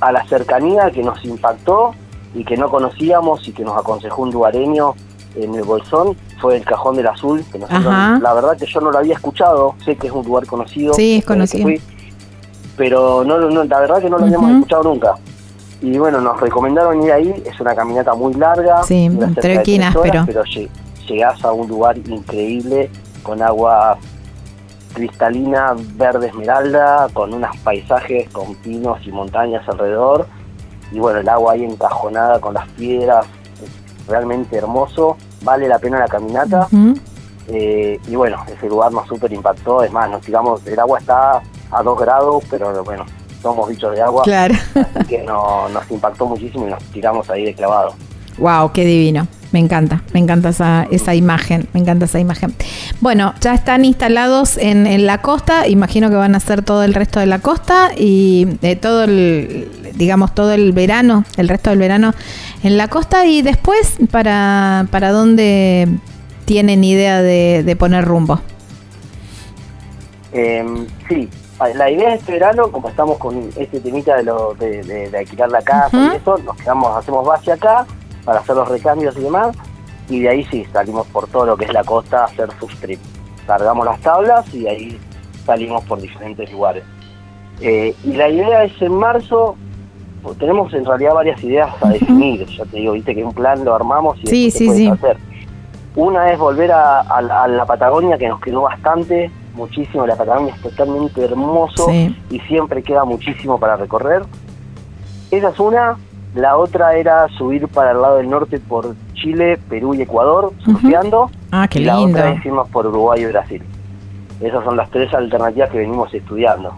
a 0.00 0.10
la 0.10 0.24
cercanía 0.26 0.90
que 0.90 1.02
nos 1.02 1.22
impactó 1.24 1.94
y 2.34 2.44
que 2.44 2.56
no 2.56 2.70
conocíamos 2.70 3.46
y 3.46 3.52
que 3.52 3.62
nos 3.62 3.76
aconsejó 3.76 4.22
un 4.22 4.30
lugareño 4.30 4.94
en 5.36 5.54
el 5.54 5.62
Bolsón 5.62 6.16
fue 6.40 6.56
el 6.56 6.64
Cajón 6.64 6.96
del 6.96 7.06
Azul, 7.06 7.44
que 7.50 7.58
la 7.58 8.34
verdad 8.34 8.56
que 8.56 8.66
yo 8.66 8.80
no 8.80 8.90
lo 8.90 8.98
había 8.98 9.14
escuchado, 9.14 9.74
sé 9.84 9.96
que 9.96 10.08
es 10.08 10.12
un 10.12 10.24
lugar 10.24 10.46
conocido. 10.46 10.94
Sí, 10.94 11.18
es 11.18 11.24
conocido. 11.24 11.68
pero 12.76 13.24
no, 13.24 13.38
no, 13.38 13.64
la 13.64 13.80
verdad 13.80 14.00
que 14.00 14.10
no 14.10 14.18
lo 14.18 14.24
habíamos 14.24 14.50
escuchado 14.50 14.82
nunca. 14.84 15.14
Y 15.80 15.98
bueno, 15.98 16.20
nos 16.20 16.40
recomendaron 16.40 17.02
ir 17.02 17.12
ahí, 17.12 17.42
es 17.44 17.60
una 17.60 17.74
caminata 17.74 18.14
muy 18.14 18.34
larga, 18.34 18.82
sí, 18.84 19.10
pero... 19.40 20.24
pero 20.26 20.42
llegás 21.08 21.44
a 21.44 21.52
un 21.52 21.68
lugar 21.68 21.98
increíble 21.98 22.88
con 23.22 23.42
agua 23.42 23.98
cristalina, 24.92 25.74
verde 25.96 26.28
esmeralda, 26.28 27.08
con 27.12 27.32
unos 27.34 27.56
paisajes 27.58 28.28
con 28.30 28.54
pinos 28.56 28.98
y 29.06 29.10
montañas 29.10 29.66
alrededor. 29.68 30.26
Y 30.92 30.98
bueno, 30.98 31.20
el 31.20 31.28
agua 31.28 31.54
ahí 31.54 31.64
encajonada 31.64 32.38
con 32.40 32.54
las 32.54 32.68
piedras, 32.70 33.26
realmente 34.06 34.56
hermoso, 34.56 35.16
vale 35.42 35.68
la 35.68 35.78
pena 35.78 35.98
la 35.98 36.08
caminata. 36.08 36.68
Eh, 37.48 37.98
y 38.06 38.14
bueno, 38.14 38.38
ese 38.46 38.68
lugar 38.68 38.92
nos 38.92 39.06
super 39.08 39.32
impactó, 39.32 39.82
es 39.82 39.90
más, 39.90 40.08
nos 40.10 40.22
tiramos, 40.22 40.64
el 40.66 40.78
agua 40.78 40.98
está 40.98 41.42
a 41.70 41.82
2 41.82 41.98
grados, 41.98 42.44
pero 42.48 42.84
bueno, 42.84 43.04
somos 43.42 43.68
bichos 43.68 43.94
de 43.94 44.02
agua, 44.02 44.22
claro. 44.22 44.54
así 44.94 45.04
que 45.08 45.22
no, 45.22 45.68
nos 45.68 45.90
impactó 45.90 46.26
muchísimo 46.26 46.68
y 46.68 46.70
nos 46.70 46.82
tiramos 46.84 47.28
ahí 47.30 47.44
de 47.44 47.54
clavado. 47.54 47.94
Wow, 48.38 48.72
qué 48.72 48.84
divino. 48.84 49.26
Me 49.52 49.58
encanta, 49.58 50.02
me 50.14 50.20
encanta 50.20 50.48
esa, 50.48 50.86
esa 50.90 51.14
imagen, 51.14 51.68
me 51.74 51.80
encanta 51.80 52.06
esa 52.06 52.18
imagen. 52.18 52.54
Bueno, 53.00 53.34
ya 53.40 53.52
están 53.52 53.84
instalados 53.84 54.56
en, 54.56 54.86
en 54.86 55.06
la 55.06 55.18
costa, 55.18 55.68
imagino 55.68 56.08
que 56.08 56.16
van 56.16 56.34
a 56.34 56.38
hacer 56.38 56.62
todo 56.62 56.84
el 56.84 56.94
resto 56.94 57.20
de 57.20 57.26
la 57.26 57.38
costa 57.38 57.90
y 57.94 58.48
eh, 58.62 58.76
todo 58.76 59.04
el, 59.04 59.68
digamos, 59.94 60.34
todo 60.34 60.52
el 60.52 60.72
verano, 60.72 61.24
el 61.36 61.50
resto 61.50 61.68
del 61.68 61.78
verano 61.78 62.14
en 62.62 62.78
la 62.78 62.88
costa 62.88 63.26
y 63.26 63.42
después 63.42 63.98
para, 64.10 64.86
para 64.90 65.12
dónde 65.12 65.86
tienen 66.46 66.82
idea 66.82 67.20
de, 67.20 67.76
poner 67.78 68.06
rumbo. 68.06 68.40
Em, 70.32 70.86
sí, 71.10 71.28
la 71.74 71.90
idea 71.90 72.14
es 72.14 72.20
este 72.20 72.32
verano, 72.32 72.70
como 72.72 72.88
estamos 72.88 73.18
con 73.18 73.50
este 73.56 73.80
temita 73.80 74.16
de, 74.16 74.22
lo, 74.22 74.54
de, 74.54 75.10
alquilar 75.16 75.50
la 75.50 75.60
casa 75.60 76.12
y 76.14 76.16
eso, 76.16 76.38
nos 76.38 76.56
quedamos, 76.56 76.96
hacemos 76.96 77.26
base 77.26 77.52
acá 77.52 77.86
para 78.24 78.40
hacer 78.40 78.56
los 78.56 78.68
recambios 78.68 79.16
y 79.16 79.20
demás, 79.20 79.56
y 80.08 80.20
de 80.20 80.28
ahí 80.28 80.44
sí, 80.50 80.66
salimos 80.72 81.06
por 81.08 81.26
todo 81.28 81.46
lo 81.46 81.56
que 81.56 81.64
es 81.64 81.72
la 81.72 81.84
costa 81.84 82.22
a 82.22 82.24
hacer 82.24 82.48
trip. 82.80 83.00
Cargamos 83.46 83.84
las 83.84 84.00
tablas 84.00 84.52
y 84.54 84.62
de 84.62 84.70
ahí 84.70 85.00
salimos 85.44 85.82
por 85.84 86.00
diferentes 86.00 86.50
lugares. 86.52 86.84
Eh, 87.60 87.94
y 88.04 88.12
la 88.12 88.28
idea 88.28 88.64
es 88.64 88.80
en 88.82 88.94
marzo 88.94 89.56
tenemos 90.38 90.72
en 90.72 90.84
realidad 90.84 91.14
varias 91.14 91.42
ideas 91.42 91.70
a 91.80 91.88
definir. 91.88 92.46
Ya 92.46 92.64
te 92.64 92.76
digo, 92.78 92.92
viste 92.92 93.14
que 93.14 93.24
un 93.24 93.32
plan 93.32 93.64
lo 93.64 93.74
armamos 93.74 94.18
y 94.22 94.26
sí, 94.26 94.50
sí, 94.50 94.88
hacer. 94.88 95.16
Una 95.96 96.32
es 96.32 96.38
volver 96.38 96.70
a, 96.72 97.20
la 97.20 97.66
Patagonia, 97.66 98.16
que 98.16 98.28
nos 98.28 98.40
quedó 98.40 98.62
bastante, 98.62 99.30
muchísimo, 99.54 100.06
la 100.06 100.16
Patagonia 100.16 100.54
es 100.54 100.62
totalmente 100.62 101.22
hermoso 101.22 101.90
y 101.90 102.40
siempre 102.48 102.82
queda 102.82 103.04
muchísimo 103.04 103.58
para 103.58 103.76
recorrer. 103.76 104.22
Esa 105.30 105.48
es 105.48 105.60
una. 105.60 105.96
La 106.34 106.56
otra 106.56 106.96
era 106.96 107.28
subir 107.36 107.68
para 107.68 107.92
el 107.92 108.00
lado 108.00 108.16
del 108.16 108.30
norte 108.30 108.58
por 108.58 108.94
Chile, 109.14 109.58
Perú 109.68 109.94
y 109.94 110.02
Ecuador, 110.02 110.52
surfeando. 110.64 111.30
Ah, 111.50 111.68
qué 111.68 111.80
y 111.80 111.84
lindo. 111.84 112.18
La 112.18 112.24
otra 112.24 112.34
hicimos 112.34 112.68
por 112.70 112.86
Uruguay 112.86 113.22
y 113.22 113.26
Brasil. 113.26 113.62
Esas 114.40 114.64
son 114.64 114.76
las 114.76 114.90
tres 114.90 115.12
alternativas 115.12 115.70
que 115.70 115.78
venimos 115.78 116.12
estudiando. 116.14 116.74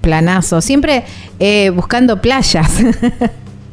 Planazo. 0.00 0.60
Siempre 0.60 1.04
eh, 1.38 1.70
buscando 1.70 2.20
playas. 2.20 2.70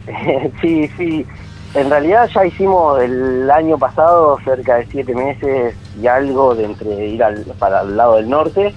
sí, 0.61 0.88
sí. 0.98 1.26
En 1.73 1.89
realidad 1.89 2.30
ya 2.34 2.45
hicimos 2.45 3.02
el 3.02 3.49
año 3.49 3.77
pasado 3.77 4.38
cerca 4.43 4.76
de 4.77 4.88
siete 4.88 5.15
meses 5.15 5.76
y 6.02 6.07
algo 6.07 6.56
de 6.56 6.65
entre 6.65 7.07
ir 7.07 7.23
al, 7.23 7.45
para 7.60 7.81
el 7.81 7.95
lado 7.95 8.15
del 8.15 8.30
norte 8.30 8.73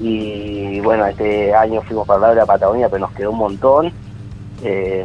y 0.00 0.78
bueno, 0.80 1.06
este 1.06 1.54
año 1.54 1.82
fuimos 1.82 2.06
para 2.06 2.16
el 2.16 2.20
lado 2.22 2.34
de 2.34 2.40
la 2.40 2.46
Patagonia, 2.46 2.88
pero 2.88 3.00
nos 3.00 3.12
quedó 3.12 3.32
un 3.32 3.38
montón. 3.38 3.92
Eh, 4.62 5.04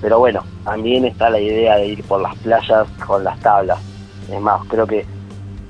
pero 0.00 0.18
bueno, 0.18 0.42
también 0.64 1.04
está 1.04 1.30
la 1.30 1.40
idea 1.40 1.76
de 1.76 1.88
ir 1.88 2.04
por 2.04 2.20
las 2.20 2.34
playas 2.36 2.86
con 3.06 3.24
las 3.24 3.38
tablas. 3.40 3.78
Es 4.30 4.40
más, 4.40 4.60
creo 4.68 4.86
que 4.86 5.04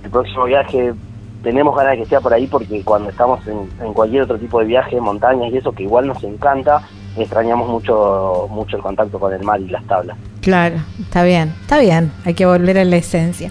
el 0.02 0.10
próximo 0.10 0.44
viaje 0.44 0.94
tenemos 1.42 1.76
ganas 1.76 1.92
de 1.92 1.98
que 1.98 2.06
sea 2.06 2.20
por 2.20 2.34
ahí 2.34 2.46
porque 2.46 2.82
cuando 2.82 3.10
estamos 3.10 3.46
en, 3.46 3.68
en 3.80 3.92
cualquier 3.92 4.22
otro 4.22 4.38
tipo 4.38 4.58
de 4.60 4.66
viaje, 4.66 5.00
montañas 5.00 5.52
y 5.52 5.58
eso, 5.58 5.72
que 5.72 5.84
igual 5.84 6.06
nos 6.06 6.22
encanta, 6.24 6.82
extrañamos 7.16 7.68
mucho, 7.68 8.48
mucho 8.50 8.76
el 8.76 8.82
contacto 8.82 9.18
con 9.18 9.32
el 9.32 9.42
mar 9.42 9.60
y 9.60 9.68
las 9.68 9.84
tablas. 9.86 10.16
Claro, 10.40 10.76
está 11.00 11.22
bien, 11.22 11.54
está 11.60 11.78
bien, 11.78 12.12
hay 12.24 12.34
que 12.34 12.46
volver 12.46 12.78
a 12.78 12.84
la 12.84 12.96
esencia. 12.96 13.50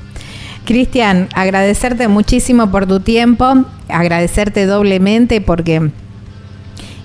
Cristian, 0.66 1.30
agradecerte 1.36 2.08
muchísimo 2.08 2.72
por 2.72 2.88
tu 2.88 3.00
tiempo, 3.00 3.66
agradecerte 3.88 4.66
doblemente 4.66 5.40
porque 5.40 5.92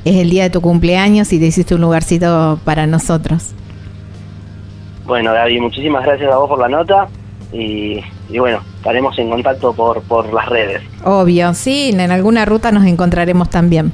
es 0.04 0.16
el 0.16 0.30
día 0.30 0.44
de 0.44 0.50
tu 0.50 0.60
cumpleaños 0.60 1.32
y 1.32 1.38
te 1.38 1.46
hiciste 1.46 1.74
un 1.74 1.82
lugarcito 1.82 2.58
para 2.64 2.86
nosotros. 2.86 3.52
Bueno, 5.10 5.32
Gaby, 5.32 5.58
muchísimas 5.58 6.04
gracias 6.04 6.32
a 6.32 6.36
vos 6.36 6.48
por 6.48 6.60
la 6.60 6.68
nota 6.68 7.08
y, 7.52 7.98
y 8.28 8.38
bueno, 8.38 8.60
estaremos 8.76 9.18
en 9.18 9.28
contacto 9.28 9.72
por, 9.72 10.00
por 10.02 10.32
las 10.32 10.48
redes. 10.48 10.82
Obvio, 11.02 11.52
sí, 11.52 11.90
en 11.92 12.12
alguna 12.12 12.44
ruta 12.44 12.70
nos 12.70 12.84
encontraremos 12.84 13.50
también. 13.50 13.90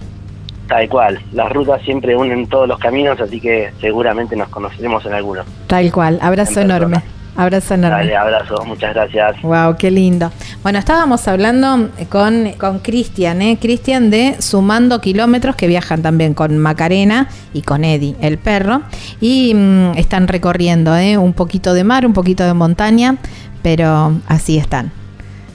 Tal 0.68 0.86
cual, 0.90 1.18
las 1.32 1.51
rutas 1.51 1.80
siempre 1.80 2.14
unen 2.14 2.47
todos 2.48 2.68
los 2.68 2.78
caminos, 2.78 3.18
así 3.18 3.40
que 3.40 3.70
seguramente 3.80 4.36
nos 4.36 4.51
conoceremos 4.51 5.06
en 5.06 5.14
alguno. 5.14 5.43
Tal 5.68 5.90
cual, 5.90 6.18
abrazo 6.20 6.60
enorme. 6.60 7.02
Abrazo 7.36 7.74
enorme. 7.74 7.98
Dale, 7.98 8.16
abrazo, 8.16 8.64
muchas 8.64 8.94
gracias. 8.94 9.42
Wow, 9.42 9.76
qué 9.78 9.90
lindo. 9.90 10.32
Bueno, 10.62 10.78
estábamos 10.78 11.26
hablando 11.28 11.90
con 12.08 12.52
con 12.58 12.78
Cristian, 12.78 13.42
¿eh? 13.42 13.58
Cristian 13.60 14.10
de 14.10 14.36
Sumando 14.40 15.00
Kilómetros, 15.00 15.56
que 15.56 15.66
viajan 15.66 16.02
también 16.02 16.34
con 16.34 16.56
Macarena 16.58 17.28
y 17.52 17.62
con 17.62 17.84
Eddie, 17.84 18.16
el 18.20 18.38
perro, 18.38 18.82
y 19.20 19.54
mmm, 19.54 19.92
están 19.96 20.28
recorriendo 20.28 20.96
¿eh? 20.96 21.18
un 21.18 21.32
poquito 21.32 21.74
de 21.74 21.84
mar, 21.84 22.06
un 22.06 22.12
poquito 22.12 22.44
de 22.44 22.54
montaña, 22.54 23.16
pero 23.62 24.18
así 24.28 24.58
están, 24.58 24.92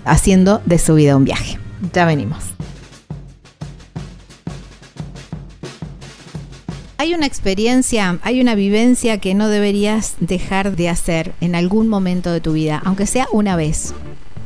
haciendo 0.06 0.62
de 0.66 0.78
su 0.78 0.96
vida 0.96 1.16
un 1.16 1.26
viaje. 1.26 1.58
Ya 1.94 2.06
venimos. 2.06 2.54
Hay 7.02 7.16
una 7.16 7.26
experiencia, 7.26 8.20
hay 8.22 8.42
una 8.42 8.54
vivencia 8.54 9.18
que 9.18 9.34
no 9.34 9.48
deberías 9.48 10.14
dejar 10.20 10.76
de 10.76 10.88
hacer 10.88 11.34
en 11.42 11.56
algún 11.56 11.88
momento 11.88 12.32
de 12.32 12.42
tu 12.42 12.54
vida, 12.54 12.80
aunque 12.86 13.08
sea 13.08 13.26
una 13.32 13.56
vez. 13.56 13.96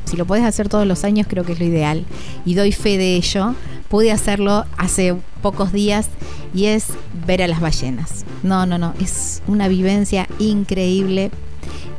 Si 0.06 0.16
lo 0.16 0.26
puedes 0.26 0.46
hacer 0.46 0.70
todos 0.70 0.88
los 0.88 1.04
años, 1.04 1.28
creo 1.30 1.44
que 1.44 1.52
es 1.52 1.60
lo 1.60 1.66
ideal. 1.66 2.06
Y 2.46 2.54
doy 2.54 2.72
fe 2.72 2.98
de 2.98 3.18
ello. 3.18 3.56
Pude 3.90 4.14
hacerlo 4.14 4.64
hace 4.78 5.18
pocos 5.42 5.74
días 5.74 6.08
y 6.54 6.68
es 6.68 6.86
ver 7.28 7.44
a 7.44 7.50
las 7.50 7.60
ballenas. 7.60 8.24
No, 8.42 8.66
no, 8.66 8.78
no. 8.78 8.94
Es 9.02 9.42
una 9.48 9.68
vivencia 9.68 10.30
increíble. 10.40 11.32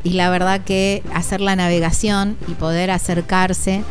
Y 0.03 0.13
la 0.13 0.31
verdad 0.31 0.61
que 0.61 1.03
hacer 1.13 1.39
la 1.39 1.55
navegación 1.55 2.35
y 2.47 2.53
poder 2.53 2.89
acercarse 2.89 3.83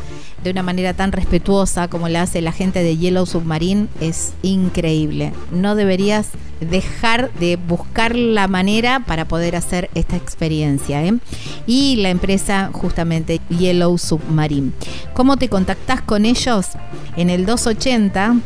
de 0.47 0.53
una 0.53 0.63
manera 0.63 0.95
tan 0.95 1.11
respetuosa 1.11 1.89
como 1.89 2.09
la 2.09 2.23
hace 2.23 2.41
la 2.41 2.53
gente 2.53 2.85
de 2.85 2.97
Yellow 2.97 3.27
Submarine 3.27 3.89
es 4.01 4.33
increíble. 4.43 5.33
No 5.51 5.75
deberías 5.75 6.29
dejar 6.61 7.33
de 7.35 7.57
buscar 7.57 8.15
la 8.15 8.47
manera 8.47 9.01
para 9.01 9.27
poder 9.27 9.57
hacer 9.57 9.91
esta 9.95 10.15
experiencia. 10.15 11.05
¿eh? 11.05 11.15
Y 11.67 11.97
la 11.97 12.11
empresa 12.11 12.71
justamente 12.73 13.41
Yellow 13.51 13.99
Submarine. 13.99 14.71
¿Cómo 15.15 15.37
te 15.37 15.49
contactas 15.49 16.01
con 16.01 16.25
ellos? 16.25 16.67
En 17.17 17.29
el 17.29 17.45
280 17.45 18.37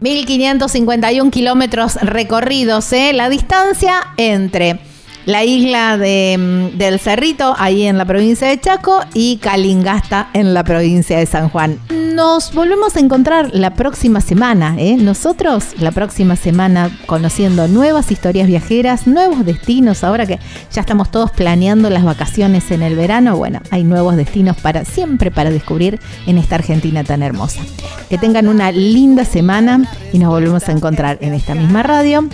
1551 0.03 1.31
kilómetros 1.31 1.95
recorridos, 1.95 2.93
¿eh? 2.93 3.15
la 3.15 3.31
distancia 3.31 4.03
entre 4.19 4.91
la 5.27 5.44
isla 5.44 5.97
de, 5.97 6.70
del 6.74 6.99
Cerrito, 6.99 7.55
ahí 7.59 7.85
en 7.85 7.99
la 7.99 8.05
provincia 8.05 8.49
de 8.49 8.61
Chaco, 8.61 9.01
y 9.15 9.36
Calingasta, 9.39 10.28
en 10.32 10.55
la 10.55 10.65
provincia 10.65 11.19
de 11.19 11.27
San 11.27 11.49
Juan. 11.49 11.78
Nos 12.15 12.53
volvemos 12.53 12.97
a 12.97 13.01
encontrar 13.01 13.51
la 13.55 13.74
próxima 13.74 14.20
semana, 14.20 14.74
¿eh? 14.78 14.97
Nosotros 14.99 15.69
la 15.78 15.93
próxima 15.93 16.36
semana 16.36 16.90
conociendo 17.07 17.69
nuevas 17.69 18.11
historias 18.11 18.47
viajeras, 18.47 19.07
nuevos 19.07 19.47
destinos, 19.47 20.05
ahora 20.05 20.27
que 20.27 20.39
ya 20.70 20.81
estamos 20.82 21.11
todos 21.11 21.31
planeando 21.31 21.89
las 21.89 22.05
vacaciones 22.05 22.70
en 22.70 22.82
el 22.82 22.97
verano, 22.97 23.36
bueno, 23.36 23.61
hay 23.70 23.85
nuevos 23.85 24.16
destinos 24.16 24.57
para 24.61 24.85
siempre 24.85 25.31
para 25.31 25.51
descubrir 25.51 26.01
en 26.27 26.39
esta 26.39 26.57
Argentina 26.57 27.05
tan 27.05 27.23
hermosa. 27.23 27.62
Que 28.11 28.19
tengan 28.19 28.49
una 28.49 28.73
linda 28.73 29.24
semana 29.24 29.89
y 30.12 30.19
nos 30.19 30.31
volvemos 30.31 30.69
a 30.69 30.73
encontrar 30.73 31.19
en 31.20 31.35
esta 31.35 31.55
misma 31.55 31.82
radio 31.82 32.28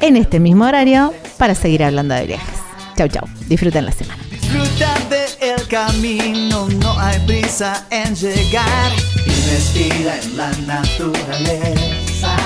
en 0.00 0.16
este 0.16 0.40
mismo 0.40 0.64
horario 0.64 1.12
para 1.38 1.54
seguir 1.54 1.84
hablando 1.84 2.14
de 2.14 2.26
viajes. 2.26 2.54
Chau, 2.96 3.08
chau. 3.08 3.28
Disfruten 3.48 3.86
la 3.86 3.92
semana. 3.92 4.22
Disfruta 4.30 4.94
del 5.08 5.66
camino, 5.68 6.68
no 6.68 6.98
hay 6.98 7.18
prisa 7.26 7.86
en 7.90 8.14
llegar. 8.14 8.92
Investiga 9.26 10.18
en 10.22 10.36
la 10.36 10.50
naturaleza. 10.66 12.36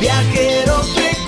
Viajero 0.00 0.82
frecuente, 0.82 1.27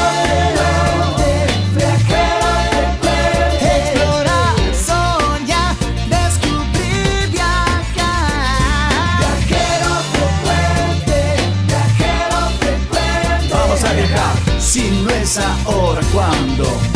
sa 15.31 15.55
ora 15.63 16.01
quando 16.11 16.90